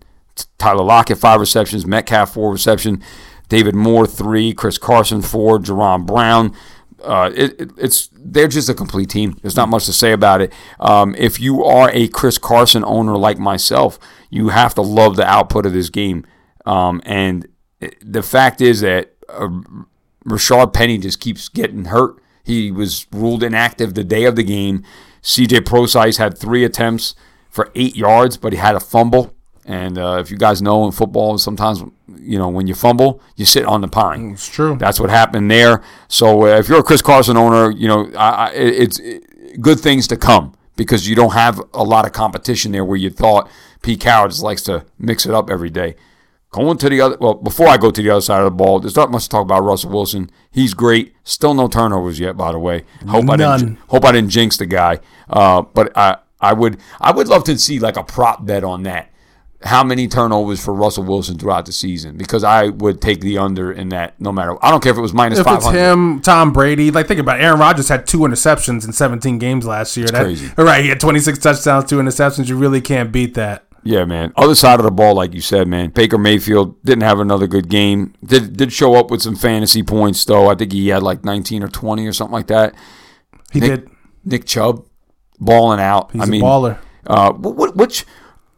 Tyler 0.57 0.85
Lockett, 0.85 1.17
five 1.17 1.41
receptions, 1.41 1.85
Metcalf, 1.85 2.33
four 2.33 2.53
reception, 2.53 3.03
David 3.49 3.75
Moore, 3.75 4.07
three, 4.07 4.53
Chris 4.53 4.77
Carson, 4.77 5.21
four, 5.21 5.59
Jaron 5.59 6.05
Brown. 6.05 6.55
Uh, 7.03 7.29
it, 7.35 7.59
it, 7.59 7.71
it's 7.77 8.09
they're 8.13 8.47
just 8.47 8.69
a 8.69 8.73
complete 8.73 9.09
team. 9.09 9.37
There's 9.41 9.57
not 9.57 9.67
much 9.67 9.85
to 9.87 9.93
say 9.93 10.13
about 10.13 10.39
it. 10.39 10.53
Um, 10.79 11.15
if 11.17 11.37
you 11.37 11.65
are 11.65 11.91
a 11.91 12.07
Chris 12.07 12.37
Carson 12.37 12.85
owner 12.85 13.17
like 13.17 13.37
myself, 13.37 13.99
you 14.29 14.49
have 14.49 14.73
to 14.75 14.81
love 14.81 15.17
the 15.17 15.27
output 15.29 15.65
of 15.65 15.73
this 15.73 15.89
game. 15.89 16.25
Um, 16.65 17.01
and 17.05 17.45
the 18.01 18.23
fact 18.23 18.61
is 18.61 18.79
that 18.79 19.15
uh, 19.27 19.49
Rashaad 20.25 20.73
Penny 20.73 20.97
just 20.97 21.19
keeps 21.19 21.49
getting 21.49 21.85
hurt. 21.85 22.17
He 22.43 22.71
was 22.71 23.07
ruled 23.11 23.43
inactive 23.43 23.93
the 23.93 24.03
day 24.03 24.25
of 24.25 24.35
the 24.35 24.43
game. 24.43 24.83
CJ 25.21 25.65
Prosise 25.65 26.17
had 26.17 26.37
three 26.37 26.63
attempts 26.63 27.15
for 27.49 27.71
eight 27.75 27.95
yards, 27.95 28.37
but 28.37 28.51
he 28.51 28.59
had 28.59 28.75
a 28.75 28.79
fumble. 28.79 29.33
And 29.65 29.97
uh, 29.97 30.17
if 30.19 30.29
you 30.29 30.37
guys 30.37 30.61
know 30.61 30.85
in 30.85 30.91
football, 30.91 31.37
sometimes 31.37 31.81
you 32.17 32.37
know 32.37 32.49
when 32.49 32.67
you 32.67 32.75
fumble, 32.75 33.21
you 33.37 33.45
sit 33.45 33.65
on 33.65 33.79
the 33.79 33.87
pine. 33.87 34.31
It's 34.31 34.49
true. 34.49 34.75
That's 34.77 34.99
what 34.99 35.09
happened 35.09 35.49
there. 35.49 35.81
So 36.09 36.43
uh, 36.43 36.59
if 36.59 36.67
you're 36.67 36.79
a 36.79 36.83
Chris 36.83 37.01
Carson 37.01 37.37
owner, 37.37 37.71
you 37.71 37.87
know 37.87 38.11
I, 38.17 38.29
I, 38.29 38.51
it's 38.51 38.99
it, 38.99 39.61
good 39.61 39.79
things 39.79 40.07
to 40.07 40.17
come 40.17 40.53
because 40.75 41.07
you 41.07 41.15
don't 41.15 41.31
have 41.31 41.61
a 41.73 41.83
lot 41.83 42.05
of 42.05 42.11
competition 42.11 42.73
there 42.73 42.83
where 42.83 42.97
you 42.97 43.09
thought 43.09 43.49
Pete 43.81 44.01
Carroll 44.01 44.27
just 44.27 44.43
likes 44.43 44.63
to 44.63 44.85
mix 44.99 45.25
it 45.25 45.33
up 45.33 45.49
every 45.49 45.69
day. 45.69 45.95
Going 46.53 46.77
to 46.77 46.87
the 46.87 47.01
other, 47.01 47.17
well, 47.19 47.33
before 47.33 47.67
I 47.67 47.77
go 47.77 47.89
to 47.89 47.99
the 48.01 48.11
other 48.11 48.21
side 48.21 48.37
of 48.41 48.45
the 48.45 48.51
ball, 48.51 48.79
there's 48.79 48.95
not 48.95 49.09
much 49.09 49.23
to 49.23 49.29
talk 49.29 49.41
about 49.41 49.63
Russell 49.63 49.89
Wilson. 49.89 50.29
He's 50.51 50.75
great. 50.75 51.15
Still 51.23 51.55
no 51.55 51.67
turnovers 51.67 52.19
yet, 52.19 52.37
by 52.37 52.51
the 52.51 52.59
way. 52.59 52.85
Hope 53.07 53.27
I 53.27 53.37
didn't. 53.37 53.77
Hope 53.87 54.05
I 54.05 54.11
didn't 54.11 54.29
jinx 54.29 54.57
the 54.57 54.67
guy. 54.67 54.99
Uh, 55.27 55.63
but 55.63 55.91
I, 55.97 56.17
I 56.39 56.53
would, 56.53 56.77
I 57.01 57.11
would 57.11 57.27
love 57.27 57.43
to 57.45 57.57
see 57.57 57.79
like 57.79 57.97
a 57.97 58.03
prop 58.03 58.45
bet 58.45 58.63
on 58.63 58.83
that. 58.83 59.09
How 59.63 59.83
many 59.83 60.07
turnovers 60.07 60.63
for 60.63 60.75
Russell 60.75 61.05
Wilson 61.05 61.39
throughout 61.39 61.65
the 61.65 61.71
season? 61.71 62.17
Because 62.17 62.43
I 62.43 62.67
would 62.67 63.01
take 63.01 63.21
the 63.21 63.39
under 63.39 63.71
in 63.71 63.89
that, 63.89 64.19
no 64.21 64.31
matter. 64.31 64.55
I 64.63 64.69
don't 64.69 64.83
care 64.83 64.91
if 64.91 64.97
it 64.99 65.01
was 65.01 65.13
minus 65.13 65.39
If 65.39 65.45
five 65.45 65.57
it's 65.57 65.69
him, 65.71 66.19
Tom 66.21 66.53
Brady, 66.53 66.91
like 66.91 67.07
think 67.07 67.19
about 67.19 67.39
it. 67.39 67.43
Aaron 67.43 67.59
Rodgers 67.59 67.87
had 67.89 68.05
two 68.05 68.19
interceptions 68.19 68.85
in 68.85 68.93
17 68.93 69.39
games 69.39 69.65
last 69.65 69.97
year. 69.97 70.05
That- 70.07 70.21
crazy. 70.23 70.51
Right, 70.55 70.83
he 70.83 70.89
had 70.89 70.99
26 70.99 71.39
touchdowns, 71.39 71.89
two 71.89 71.97
interceptions. 71.97 72.47
You 72.47 72.57
really 72.57 72.81
can't 72.81 73.11
beat 73.11 73.33
that. 73.35 73.63
Yeah, 73.83 74.05
man. 74.05 74.33
Other 74.35 74.55
side 74.55 74.79
of 74.79 74.85
the 74.85 74.91
ball, 74.91 75.15
like 75.15 75.33
you 75.33 75.41
said, 75.41 75.67
man. 75.67 75.89
Baker 75.89 76.17
Mayfield 76.17 76.81
didn't 76.83 77.03
have 77.03 77.19
another 77.19 77.47
good 77.47 77.69
game. 77.69 78.13
Did 78.23 78.55
did 78.57 78.71
show 78.71 78.95
up 78.95 79.11
with 79.11 79.21
some 79.21 79.35
fantasy 79.35 79.83
points 79.83 80.23
though. 80.25 80.49
I 80.49 80.55
think 80.55 80.71
he 80.71 80.87
had 80.89 81.03
like 81.03 81.25
19 81.25 81.63
or 81.63 81.67
20 81.67 82.07
or 82.07 82.13
something 82.13 82.33
like 82.33 82.47
that. 82.47 82.73
He 83.51 83.59
Nick, 83.59 83.69
did. 83.69 83.89
Nick 84.23 84.45
Chubb 84.45 84.85
balling 85.39 85.79
out. 85.79 86.11
He's 86.11 86.21
I 86.21 86.25
a 86.25 86.27
mean, 86.27 86.43
baller. 86.43 86.79
Uh, 87.05 87.33
what, 87.33 87.75
which 87.75 88.05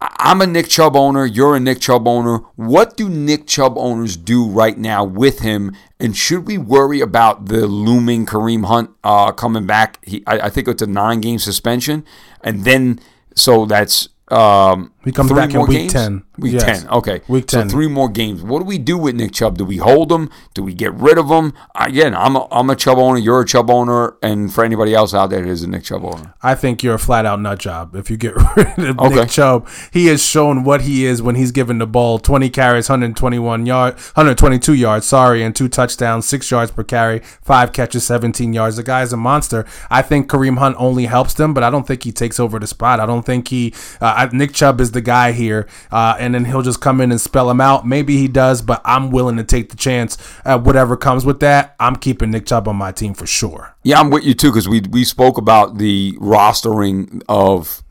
I'm 0.02 0.42
a 0.42 0.48
Nick 0.48 0.68
Chubb 0.68 0.96
owner. 0.96 1.26
You're 1.26 1.56
a 1.56 1.60
Nick 1.60 1.80
Chubb 1.80 2.08
owner. 2.08 2.40
What 2.56 2.96
do 2.96 3.10
Nick 3.10 3.48
Chubb 3.48 3.78
owners 3.78 4.18
do 4.18 4.48
right 4.48 4.78
now 4.78 5.04
with 5.04 5.40
him? 5.40 5.76
And 6.00 6.16
should 6.16 6.46
we 6.46 6.58
worry 6.58 7.02
about 7.02 7.48
the 7.48 7.66
looming 7.66 8.26
Kareem 8.26 8.66
Hunt 8.66 8.92
uh, 9.04 9.32
coming 9.32 9.66
back? 9.66 10.04
He, 10.06 10.24
I, 10.28 10.42
I 10.42 10.50
think 10.50 10.68
it's 10.68 10.82
a 10.82 10.88
nine 10.88 11.22
game 11.22 11.40
suspension, 11.40 12.06
and 12.42 12.66
then 12.66 13.00
so 13.36 13.66
that's 13.66 14.10
um, 14.30 14.92
He 15.04 15.12
comes 15.12 15.30
three 15.30 15.38
back 15.38 15.54
in 15.54 15.62
week 15.62 15.70
games? 15.72 15.94
10. 15.94 16.24
Week 16.38 16.54
Yes. 16.54 16.64
ten. 16.84 16.90
Okay, 16.90 17.22
Week 17.28 17.50
So 17.50 17.60
10. 17.60 17.70
three 17.70 17.88
more 17.88 18.10
games. 18.10 18.42
What 18.44 18.60
do 18.60 18.66
we 18.66 18.78
do 18.78 18.98
with 18.98 19.16
Nick 19.16 19.32
Chubb? 19.32 19.58
Do 19.58 19.66
we 19.66 19.78
hold 19.78 20.12
him? 20.12 20.30
Do 20.54 20.64
we 20.64 20.74
get 20.74 20.94
rid 20.94 21.18
of 21.18 21.30
him? 21.30 21.54
Again, 21.76 22.14
I'm 22.16 22.36
a, 22.36 22.48
I'm 22.52 22.70
a 22.70 22.76
Chubb 22.76 22.98
owner. 22.98 23.18
You're 23.20 23.42
a 23.42 23.46
Chubb 23.46 23.70
owner, 23.70 24.16
and 24.22 24.54
for 24.54 24.64
anybody 24.64 24.94
else 24.94 25.14
out 25.14 25.30
there 25.30 25.42
that 25.42 25.50
is 25.50 25.64
a 25.64 25.70
Nick 25.70 25.84
Chubb 25.84 26.04
owner. 26.04 26.34
I 26.44 26.56
think 26.56 26.84
you're 26.84 26.96
a 26.96 27.00
flat 27.00 27.26
out 27.26 27.40
nut 27.42 27.60
job 27.60 27.96
if 27.96 28.10
you 28.10 28.18
get 28.18 28.36
rid 28.56 28.68
of 28.80 29.00
Okay. 29.00 29.16
Nick 29.16 29.30
Chubb. 29.30 29.68
He 29.92 30.08
has 30.08 30.24
shown 30.24 30.64
what 30.64 30.82
he 30.82 31.06
is 31.06 31.22
when 31.22 31.36
he's 31.36 31.52
given 31.52 31.78
the 31.78 31.88
ball. 31.88 32.20
20 32.20 32.50
carries, 32.50 32.90
121 32.90 33.66
yard, 33.66 33.94
122 33.96 34.74
yards, 34.74 35.06
sorry, 35.06 35.44
and 35.44 35.56
two 35.56 35.68
touchdowns, 35.68 36.28
six 36.28 36.50
yards 36.52 36.72
per 36.72 36.84
carry, 36.84 37.20
five 37.42 37.72
catches, 37.74 38.06
17 38.06 38.54
yards. 38.54 38.76
The 38.76 38.84
guy's 38.84 39.14
a 39.14 39.18
monster. 39.18 39.66
I 39.90 40.02
think 40.02 40.30
Kareem 40.30 40.58
Hunt 40.58 40.76
only 40.80 41.06
helps 41.06 41.34
them, 41.34 41.54
but 41.54 41.64
I 41.64 41.70
don't 41.70 41.86
think 41.88 42.04
he 42.04 42.12
takes 42.12 42.40
over 42.40 42.60
the 42.60 42.68
spot. 42.68 43.00
I 43.00 43.06
don't 43.06 43.26
think 43.26 43.48
he. 43.48 43.74
Uh, 44.02 44.14
I- 44.18 44.30
Nick 44.36 44.54
Chubb 44.54 44.82
is 44.82 44.92
the 44.92 45.02
guy 45.02 45.32
here, 45.32 45.68
uh, 45.92 46.16
and 46.26 46.34
then 46.34 46.46
he'll 46.46 46.64
just 46.64 46.82
come 46.82 47.00
in 47.00 47.12
and 47.12 47.22
spell 47.22 47.50
him 47.50 47.62
out. 47.62 47.86
Maybe 47.86 48.18
he 48.18 48.28
does, 48.28 48.62
but 48.62 48.82
I'm 48.84 49.12
willing 49.12 49.38
to 49.38 49.44
take 49.44 49.70
the 49.70 49.78
chance. 49.78 50.18
at 50.44 50.64
whatever 50.64 50.98
comes 50.98 51.24
with 51.24 51.40
that, 51.42 51.76
I'm 51.80 51.96
keeping 51.96 52.32
Nick 52.32 52.48
Chubb 52.48 52.68
on 52.68 52.76
my 52.76 52.92
team 52.92 53.14
for 53.14 53.28
sure. 53.28 53.76
Yeah, 53.84 54.00
I'm 54.00 54.10
with 54.10 54.24
you 54.24 54.34
too 54.34 54.50
because 54.50 54.68
we 54.68 54.82
we 54.82 55.04
spoke 55.04 55.38
about 55.38 55.78
the 55.78 56.14
rostering 56.14 57.22
of 57.30 57.84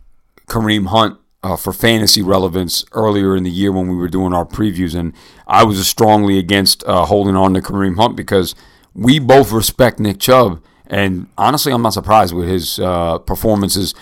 Kareem 0.49 0.89
Hunt 0.89 1.19
uh, 1.45 1.57
for 1.57 1.73
fantasy 1.73 2.23
relevance 2.23 2.85
earlier 2.93 3.37
in 3.37 3.45
the 3.45 3.51
year 3.51 3.71
when 3.71 3.89
we 3.89 3.97
were 3.97 4.09
doing 4.09 4.35
our 4.35 4.45
previews, 4.45 4.99
and 4.99 5.13
I 5.47 5.63
was 5.63 5.87
strongly 5.87 6.39
against 6.39 6.83
uh, 6.85 7.05
holding 7.05 7.37
on 7.37 7.55
to 7.55 7.61
Kareem 7.61 7.97
Hunt 7.97 8.17
because 8.17 8.55
we 8.95 9.19
both 9.19 9.53
respect 9.53 10.01
Nick 10.01 10.19
Chubb, 10.19 10.63
and 10.87 11.29
honestly, 11.39 11.73
I'm 11.73 11.83
not 11.83 11.93
surprised 11.93 12.35
with 12.35 12.49
his 12.49 12.79
uh, 12.79 13.19
performances 13.19 13.95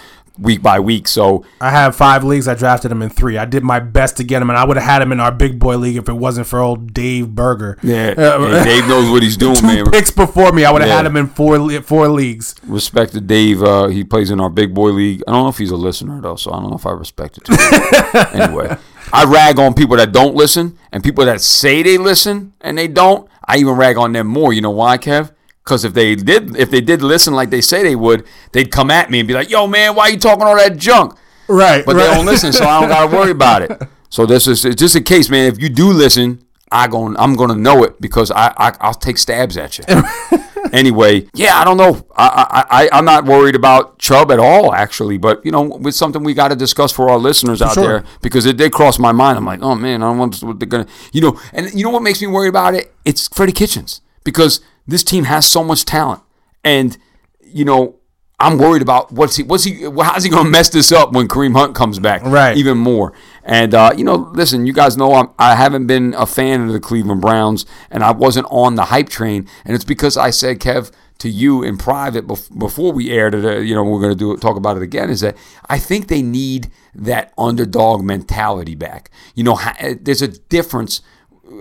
week 0.43 0.63
by 0.63 0.81
week. 0.81 1.09
So 1.09 1.45
I 1.61 1.71
have 1.71 1.97
five 1.97 2.25
leagues. 2.25 2.49
I 2.49 2.55
drafted 2.55 2.93
him 2.93 3.01
in 3.03 3.09
three. 3.11 3.39
I 3.39 3.45
did 3.45 3.63
my 3.63 3.81
best 3.81 4.17
to 4.19 4.25
get 4.25 4.43
him, 4.43 4.51
and 4.51 4.59
I 4.59 4.65
would 4.65 4.77
have 4.77 4.85
had 4.87 5.03
him 5.03 5.13
in 5.13 5.21
our 5.21 5.33
big 5.33 5.59
boy 5.59 5.77
league 5.77 5.97
if 5.97 6.09
it 6.09 6.13
wasn't 6.15 6.47
for 6.47 6.59
old 6.59 6.93
Dave 6.93 7.35
Berger. 7.35 7.79
yeah, 7.83 8.15
Uh, 8.17 8.63
Dave 8.65 8.87
knows 8.89 9.11
what 9.11 9.23
he's 9.23 9.37
doing, 9.47 9.55
Two 9.57 9.67
man. 9.67 9.91
picks 9.91 10.11
before 10.11 10.53
me, 10.53 10.65
I 10.65 10.71
would 10.73 10.83
have 10.83 10.89
Yeah. 10.89 10.97
had 10.97 11.07
him 11.07 11.17
in 11.17 11.29
four 11.29 11.59
four 11.83 12.09
leagues. 12.09 12.55
Respect 12.67 13.13
to 13.13 13.21
Dave. 13.21 13.63
Uh, 13.63 13.87
he 13.89 14.05
plays 14.05 14.31
in 14.31 14.41
our 14.41 14.51
big 14.51 14.75
boy 14.75 14.91
league. 14.91 15.23
I 15.27 15.33
don't 15.33 15.45
know 15.45 15.49
if 15.49 15.59
he's 15.59 15.71
a 15.71 15.77
listener 15.77 16.21
though, 16.21 16.37
so 16.37 16.53
I 16.53 16.61
don't 16.61 16.71
know 16.71 16.77
if 16.77 16.87
I 16.87 16.91
respect 16.93 17.39
it. 17.39 17.49
Anyway, 18.33 18.77
I 19.13 19.25
rag 19.25 19.59
on 19.59 19.75
people 19.75 19.97
that 19.97 20.13
don't 20.13 20.35
listen 20.35 20.77
and 20.91 21.03
people 21.03 21.25
that 21.25 21.41
say 21.41 21.83
they 21.83 21.99
listen 21.99 22.53
and 22.61 22.77
they 22.79 22.89
don't. 22.89 23.29
I 23.47 23.57
even 23.59 23.75
rag 23.75 23.97
on 23.97 24.13
them 24.13 24.27
more. 24.27 24.53
You 24.53 24.61
know 24.61 24.71
why, 24.71 24.99
Kev? 24.99 25.33
Because 25.64 25.85
if 25.85 25.94
they 25.94 26.14
did, 26.16 26.57
if 26.57 26.70
they 26.70 26.81
did 26.81 27.03
listen 27.03 27.35
like 27.35 27.51
they 27.51 27.61
say 27.61 27.83
they 27.83 27.96
would, 27.96 28.27
they'd 28.53 28.70
come 28.70 28.90
at 28.90 29.11
me 29.11 29.20
and 29.20 29.29
be 29.29 29.35
like, 29.35 29.48
"Yo, 29.48 29.66
man, 29.66 29.94
why 29.94 30.09
you 30.09 30.18
talking 30.18 30.44
all 30.44 30.57
that 30.57 30.77
junk?" 30.77 31.16
Right, 31.48 31.85
But 31.85 31.96
right. 31.96 32.09
they 32.09 32.14
don't 32.14 32.27
listen, 32.27 32.53
so 32.53 32.64
I 32.64 32.81
don't 32.81 32.88
gotta 32.88 33.14
worry 33.14 33.31
about 33.31 33.62
it. 33.62 33.83
So 34.12 34.27
this 34.27 34.46
is 34.46 34.66
it's 34.66 34.77
just 34.77 34.94
a 34.94 35.01
case, 35.01 35.31
man. 35.31 35.51
If 35.51 35.59
you 35.59 35.70
do 35.70 35.90
listen, 35.90 36.44
I 36.70 36.87
gon' 36.87 37.16
I'm 37.18 37.35
gonna 37.35 37.55
know 37.55 37.83
it 37.83 37.98
because 37.98 38.31
I, 38.31 38.53
I 38.59 38.77
I'll 38.79 38.92
take 38.92 39.16
stabs 39.16 39.57
at 39.57 39.79
you. 39.79 39.85
anyway, 40.75 41.27
yeah, 41.33 41.57
I 41.57 41.64
don't 41.64 41.79
know. 41.79 42.07
I, 42.14 42.27
I, 42.68 42.83
I 42.83 42.88
I'm 42.92 43.07
not 43.07 43.25
worried 43.25 43.55
about 43.55 43.98
Chubb 43.98 44.31
at 44.31 44.38
all, 44.38 44.75
actually. 44.75 45.16
But 45.16 45.42
you 45.46 45.51
know, 45.51 45.81
it's 45.87 45.96
something 45.96 46.22
we 46.22 46.35
got 46.35 46.48
to 46.48 46.57
discuss 46.57 46.92
for 46.92 47.09
our 47.09 47.16
listeners 47.16 47.62
out 47.62 47.72
sure. 47.72 47.85
there 47.85 48.05
because 48.20 48.44
it 48.44 48.59
did 48.59 48.70
cross 48.70 48.98
my 48.98 49.12
mind. 49.12 49.38
I'm 49.38 49.46
like, 49.46 49.62
oh 49.62 49.77
man, 49.77 50.03
I 50.03 50.09
don't 50.09 50.18
want 50.18 50.42
what 50.42 50.59
they're 50.61 50.68
gonna, 50.68 50.87
you 51.14 51.22
know. 51.22 51.40
And 51.55 51.72
you 51.72 51.83
know 51.83 51.88
what 51.88 52.03
makes 52.03 52.20
me 52.20 52.27
worry 52.27 52.48
about 52.48 52.75
it? 52.75 52.94
It's 53.07 53.29
Freddie 53.29 53.53
Kitchens 53.53 54.02
because 54.25 54.61
this 54.87 55.05
team 55.05 55.25
has 55.25 55.47
so 55.49 55.63
much 55.65 55.85
talent, 55.85 56.23
and 56.65 56.97
you 57.41 57.65
know. 57.65 57.97
I'm 58.41 58.59
worried 58.59 58.83
about 58.83 59.13
what's 59.13 59.37
he, 59.37 59.45
what's 59.45 59.63
he, 59.63 59.89
how's 60.01 60.25
he 60.25 60.31
going 60.31 60.47
to 60.47 60.51
mess 60.51 60.69
this 60.69 60.91
up 60.91 61.13
when 61.13 61.29
Kareem 61.29 61.55
Hunt 61.57 61.77
comes 61.77 62.01
back, 62.01 62.23
Right. 62.25 62.57
Even 62.57 62.77
more, 62.77 63.13
and 63.45 63.73
uh, 63.73 63.93
you 63.97 64.03
know, 64.03 64.33
listen, 64.35 64.67
you 64.67 64.73
guys 64.73 64.97
know 64.97 65.15
I'm, 65.15 65.29
I 65.39 65.55
haven't 65.55 65.87
been 65.87 66.13
a 66.15 66.27
fan 66.27 66.67
of 66.67 66.73
the 66.73 66.81
Cleveland 66.81 67.21
Browns, 67.21 67.67
and 67.89 68.03
I 68.03 68.11
wasn't 68.11 68.49
on 68.51 68.75
the 68.75 68.87
hype 68.87 69.09
train, 69.09 69.49
and 69.65 69.77
it's 69.77 69.85
because 69.85 70.17
I 70.17 70.31
said, 70.31 70.59
Kev, 70.59 70.91
to 71.19 71.29
you 71.29 71.63
in 71.63 71.79
private 71.79 72.27
before 72.27 72.91
we 72.91 73.13
aired 73.13 73.37
it, 73.37 73.45
uh, 73.45 73.59
you 73.59 73.77
know, 73.77 73.85
we're 73.85 74.01
going 74.01 74.11
to 74.11 74.19
do 74.19 74.37
talk 74.39 74.57
about 74.57 74.77
it 74.77 74.83
again, 74.83 75.09
is 75.09 75.21
that 75.21 75.37
I 75.69 75.79
think 75.79 76.09
they 76.09 76.21
need 76.21 76.69
that 76.97 77.33
underdog 77.39 78.03
mentality 78.03 78.75
back. 78.75 79.09
You 79.37 79.45
know, 79.45 79.61
there's 80.01 80.21
a 80.21 80.27
difference 80.27 81.01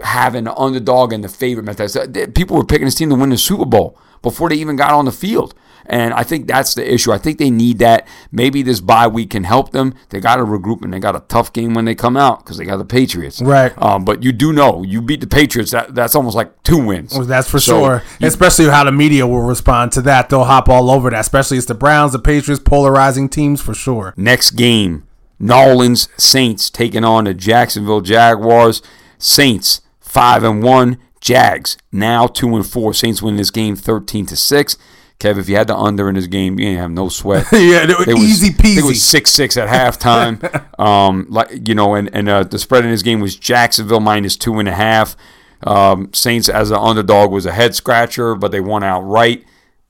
having 0.03 0.47
an 0.47 0.53
underdog 0.57 1.13
and 1.13 1.23
the 1.23 1.29
favorite 1.29 1.63
mentality. 1.65 2.27
People 2.27 2.57
were 2.57 2.65
picking 2.65 2.85
this 2.85 2.95
team 2.95 3.09
to 3.09 3.15
win 3.15 3.29
the 3.29 3.37
Super 3.37 3.65
Bowl 3.65 3.97
before 4.21 4.49
they 4.49 4.55
even 4.55 4.75
got 4.75 4.91
on 4.91 5.05
the 5.05 5.11
field. 5.11 5.53
And 5.87 6.13
I 6.13 6.21
think 6.23 6.47
that's 6.47 6.75
the 6.75 6.93
issue. 6.93 7.11
I 7.11 7.17
think 7.17 7.39
they 7.39 7.49
need 7.49 7.79
that. 7.79 8.07
Maybe 8.31 8.61
this 8.61 8.79
bye 8.79 9.07
week 9.07 9.31
can 9.31 9.43
help 9.43 9.71
them. 9.71 9.95
They 10.09 10.19
got 10.19 10.35
to 10.35 10.43
regroup 10.43 10.83
and 10.83 10.93
they 10.93 10.99
got 10.99 11.15
a 11.15 11.21
tough 11.21 11.51
game 11.51 11.73
when 11.73 11.85
they 11.85 11.95
come 11.95 12.15
out 12.15 12.43
because 12.45 12.57
they 12.57 12.65
got 12.65 12.77
the 12.77 12.85
Patriots. 12.85 13.41
Right. 13.41 13.73
Um, 13.81 14.05
but 14.05 14.23
you 14.23 14.31
do 14.31 14.53
know 14.53 14.83
you 14.83 15.01
beat 15.01 15.21
the 15.21 15.27
Patriots. 15.27 15.71
That 15.71 15.95
that's 15.95 16.13
almost 16.15 16.35
like 16.35 16.61
two 16.63 16.77
wins. 16.85 17.13
Well, 17.13 17.25
That's 17.25 17.49
for 17.49 17.59
So, 17.59 17.79
sure. 17.79 18.03
you- 18.19 18.27
Especially 18.27 18.65
how 18.69 18.83
the 18.83 18.91
media 18.91 19.25
will 19.25 19.41
respond 19.41 19.91
to 19.93 20.01
that. 20.03 20.29
They'll 20.29 20.43
hop 20.45 20.69
all 20.69 20.91
over 20.91 21.09
that. 21.09 21.19
Especially 21.19 21.57
it's 21.57 21.65
the 21.65 21.73
Browns, 21.73 22.11
the 22.13 22.19
Patriots, 22.19 22.61
polarizing 22.63 23.27
teams 23.27 23.59
for 23.59 23.73
sure. 23.73 24.13
Next 24.15 24.51
game, 24.51 25.03
Nolans 25.39 26.07
Saints 26.15 26.69
taking 26.69 27.03
on 27.03 27.23
the 27.23 27.33
Jacksonville 27.33 28.01
Jaguars. 28.01 28.83
Saints 29.21 29.81
five 29.99 30.43
and 30.43 30.61
one. 30.63 30.97
Jags 31.21 31.77
now 31.91 32.25
two 32.25 32.55
and 32.55 32.65
four. 32.67 32.93
Saints 32.93 33.21
win 33.21 33.35
this 33.37 33.51
game 33.51 33.75
thirteen 33.75 34.25
to 34.25 34.35
six. 34.35 34.75
Kev, 35.19 35.37
if 35.37 35.47
you 35.47 35.55
had 35.55 35.67
the 35.67 35.77
under 35.77 36.09
in 36.09 36.15
this 36.15 36.25
game, 36.25 36.57
you 36.57 36.65
didn't 36.65 36.79
have 36.79 36.89
no 36.89 37.07
sweat. 37.07 37.45
Yeah, 37.51 37.85
they 37.85 37.93
were 37.93 38.09
It 38.09 38.13
was- 38.15 38.23
easy 38.23 38.49
think 38.49 38.79
It 38.79 38.83
was 38.83 39.03
six 39.03 39.29
six 39.31 39.55
at 39.55 39.69
halftime. 39.69 40.79
um, 40.79 41.27
like 41.29 41.67
you 41.67 41.75
know, 41.75 41.93
and 41.93 42.09
and 42.13 42.27
uh, 42.27 42.43
the 42.43 42.57
spread 42.57 42.83
in 42.85 42.89
this 42.91 43.03
game 43.03 43.19
was 43.19 43.35
Jacksonville 43.35 43.99
minus 43.99 44.35
two 44.35 44.57
and 44.59 44.67
a 44.67 44.73
half. 44.73 45.15
Um, 45.63 46.11
Saints 46.11 46.49
as 46.49 46.71
an 46.71 46.77
underdog 46.77 47.31
was 47.31 47.45
a 47.45 47.51
head 47.51 47.75
scratcher, 47.75 48.33
but 48.33 48.51
they 48.51 48.59
won 48.61 48.83
outright. 48.83 49.45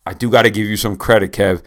I 0.06 0.13
do 0.13 0.30
got 0.30 0.41
to 0.41 0.50
give 0.50 0.67
you 0.67 0.76
some 0.76 0.98
credit, 0.98 1.32
Kev. 1.32 1.62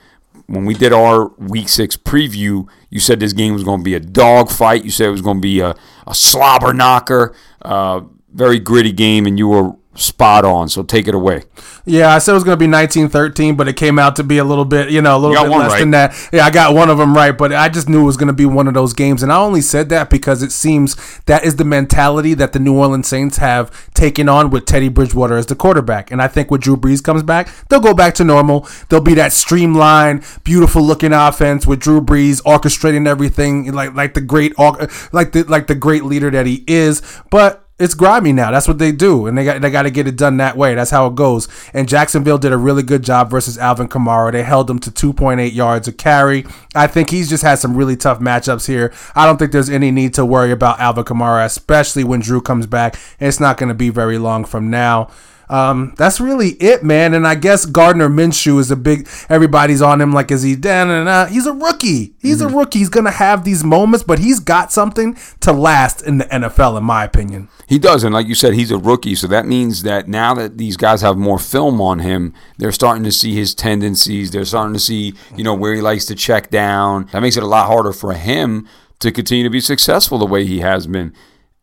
When 0.47 0.65
we 0.65 0.75
did 0.75 0.93
our 0.93 1.29
Week 1.39 1.69
Six 1.69 1.97
preview, 1.97 2.69
you 2.91 3.01
said 3.01 3.19
this 3.21 3.33
game 3.33 3.55
was 3.55 3.65
going 3.65 3.81
to 3.81 3.85
be 3.85 3.95
a 3.95 4.01
dog 4.01 4.51
fight. 4.51 4.85
You 4.85 4.91
said 4.91 5.09
it 5.09 5.13
was 5.13 5.23
going 5.23 5.39
to 5.39 5.43
be 5.43 5.61
a, 5.61 5.75
a 6.07 6.15
slobber 6.15 6.73
knocker, 6.73 7.35
uh, 7.63 8.03
very 8.33 8.59
gritty 8.59 8.93
game, 8.93 9.27
and 9.27 9.39
you 9.39 9.49
were 9.49 9.73
spot 9.95 10.45
on. 10.45 10.69
So 10.69 10.83
take 10.83 11.09
it 11.09 11.15
away. 11.15 11.45
Yeah, 11.85 12.15
I 12.15 12.19
said 12.19 12.33
it 12.33 12.35
was 12.35 12.45
going 12.45 12.59
to 12.59 12.61
be 12.61 12.71
1913, 12.71 13.57
but 13.57 13.69
it 13.69 13.77
came 13.77 13.99
out 13.99 14.17
to 14.17 14.25
be 14.25 14.39
a 14.39 14.45
little 14.45 14.65
bit, 14.65 14.91
you 14.91 15.03
know, 15.03 15.17
a 15.17 15.19
little 15.19 15.43
bit 15.43 15.51
less 15.51 15.73
right. 15.73 15.81
than 15.81 15.91
that. 15.93 16.29
Yeah, 16.33 16.47
I 16.47 16.51
got 16.51 16.75
one 16.75 16.89
of 16.89 16.99
them 16.99 17.15
right, 17.15 17.37
but 17.37 17.53
I 17.53 17.69
just 17.69 17.89
knew 17.89 18.03
it 18.03 18.07
was 18.07 18.17
going 18.17 18.29
to 18.29 18.33
be 18.33 18.47
one 18.47 18.67
of 18.67 18.75
those 18.75 18.93
games. 18.93 19.23
And 19.23 19.31
I 19.31 19.37
only 19.37 19.61
said 19.61 19.89
that 19.91 20.11
because 20.11 20.43
it 20.43 20.53
seems 20.53 21.21
that 21.27 21.45
is 21.45 21.57
the 21.57 21.65
mentality 21.65 22.35
that 22.35 22.53
the 22.53 22.59
New 22.59 22.77
Orleans 22.77 23.09
Saints 23.09 23.37
have 23.39 23.93
taken 23.95 24.29
on 24.29 24.51
with 24.51 24.67
Teddy 24.67 24.89
Bridgewater 24.89 25.37
as 25.37 25.47
the 25.47 25.57
quarterback. 25.57 26.11
And 26.11 26.23
I 26.23 26.29
think 26.29 26.51
when 26.51 26.61
Drew 26.61 26.77
Brees 26.77 27.03
comes 27.03 27.23
back, 27.23 27.49
they'll 27.69 27.81
go 27.81 27.95
back 27.95 28.15
to 28.15 28.25
normal. 28.25 28.69
They'll 28.89 29.01
be 29.01 29.15
that 29.15 29.33
streamlined, 29.33 30.25
beautiful 30.43 30.83
looking 30.83 31.13
offense 31.13 31.67
with 31.67 31.81
Drew 31.81 32.01
Brees 32.01 32.43
orchestrating 32.43 33.07
everything 33.07 33.73
like 33.73 33.95
like 33.95 34.15
the 34.15 34.21
great 34.21 34.59
like 34.59 35.33
the 35.33 35.45
like 35.49 35.67
the 35.67 35.75
great 35.75 36.05
leader 36.05 36.31
that 36.31 36.47
he 36.47 36.65
is. 36.67 37.03
But 37.31 37.64
it's 37.77 37.95
grimy 37.95 38.33
now. 38.33 38.53
That's 38.53 38.69
what 38.69 38.79
they 38.79 38.93
do, 38.93 39.27
and 39.27 39.37
they 39.37 39.45
got 39.45 39.61
they 39.61 39.71
got 39.71 39.83
to 39.83 39.91
get 39.91 40.07
it 40.07 40.17
done 40.17 40.37
that 40.37 40.57
way. 40.57 40.77
That's 40.77 40.93
how 40.93 41.07
it 41.09 41.17
goes. 41.17 41.49
And 41.73 41.89
Jacksonville 41.89 42.39
did 42.39 42.53
a 42.53 42.57
really 42.57 42.85
good 42.85 43.03
job 43.03 43.31
versus 43.31 43.59
Alvin 43.59 43.89
Kamara. 43.89 44.31
They 44.31 44.45
held 44.45 44.71
him 44.71 44.79
to 44.81 44.91
2.8 44.91 45.53
yards 45.53 45.89
a 45.89 45.93
carry. 45.93 46.47
I 46.75 46.87
think 46.87 47.11
he's 47.11 47.29
just 47.29 47.43
had 47.43 47.59
some 47.59 47.77
really 47.77 47.97
tough 47.97 48.21
matchups 48.21 48.69
here. 48.69 48.93
I 49.17 49.27
don't 49.27 49.39
think 49.39 49.51
there's 49.51 49.71
any 49.71 49.91
need 49.91 50.15
to 50.15 50.25
worry 50.25 50.53
about 50.53 50.79
Alvin 50.79 51.05
Kamara, 51.05 51.45
especially 51.45 52.05
when 52.05 52.21
Drew 52.21 52.41
comes 52.41 52.67
back. 52.67 52.97
It's 53.19 53.41
not 53.41 53.57
going 53.57 53.71
to 53.71 53.75
be 53.75 53.91
very 53.91 54.19
long 54.19 54.45
from 54.45 54.71
now. 54.71 55.11
Um, 55.49 55.95
that's 55.99 56.21
really 56.21 56.51
it, 56.53 56.83
man. 56.83 57.15
And 57.15 57.27
I 57.27 57.35
guess 57.35 57.67
Gardner 57.67 58.09
Minshew 58.09 58.59
is 58.59 58.71
a 58.71 58.77
big. 58.77 59.09
Everybody's 59.29 59.83
on 59.83 60.01
him 60.01 60.13
like, 60.13 60.31
is 60.31 60.43
he? 60.43 60.57
Da, 60.57 60.85
da, 60.85 61.05
da. 61.05 61.27
He's 61.27 61.47
a 61.47 61.53
rookie. 61.53 62.15
He's 62.19 62.41
Mm-hmm. 62.41 62.55
a 62.55 62.59
rookie. 62.59 62.79
He's 62.79 62.89
gonna 62.89 63.11
have 63.11 63.45
these 63.45 63.63
moments, 63.63 64.05
but 64.05 64.19
he's 64.19 64.41
got 64.41 64.73
something 64.73 65.17
to 65.41 65.53
last 65.53 66.03
in 66.03 66.19
the 66.19 66.25
NFL, 66.25 66.79
in 66.79 66.85
my 66.85 67.05
opinion. 67.05 67.49
He 67.67 67.79
does, 67.79 68.05
and 68.05 68.13
like 68.15 68.27
you 68.27 68.35
said, 68.35 68.55
he's 68.55 68.71
a 68.71 68.79
rookie, 68.79 69.15
so 69.15 69.27
that 69.29 69.47
means 69.47 69.83
that 69.85 70.07
now 70.09 70.35
that 70.35 70.59
these 70.59 70.77
guys 70.77 71.01
have 71.03 71.17
more 71.17 71.39
film 71.39 71.81
on 71.81 72.01
him, 72.01 72.35
they're 72.59 72.73
starting 72.73 73.05
to 73.05 73.13
see 73.13 73.35
his 73.35 73.55
tendencies. 73.55 74.31
They're 74.31 74.45
starting 74.45 74.75
to 74.75 74.81
see, 74.81 75.15
you 75.37 75.45
know, 75.45 75.55
where 75.55 75.75
he 75.75 75.81
likes 75.81 76.05
to 76.07 76.15
check 76.15 76.51
down. 76.51 77.09
That 77.13 77.21
makes 77.23 77.37
it 77.37 77.43
a 77.43 77.47
lot 77.47 77.67
harder 77.67 77.93
for 77.93 78.13
him 78.13 78.69
to 79.01 79.11
continue 79.13 79.45
to 79.45 79.51
be 79.51 79.61
successful 79.61 80.19
the 80.19 80.27
way 80.27 80.45
he 80.45 80.61
has 80.61 80.87
been. 80.87 81.13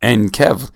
And 0.01 0.31
Kev, 0.33 0.71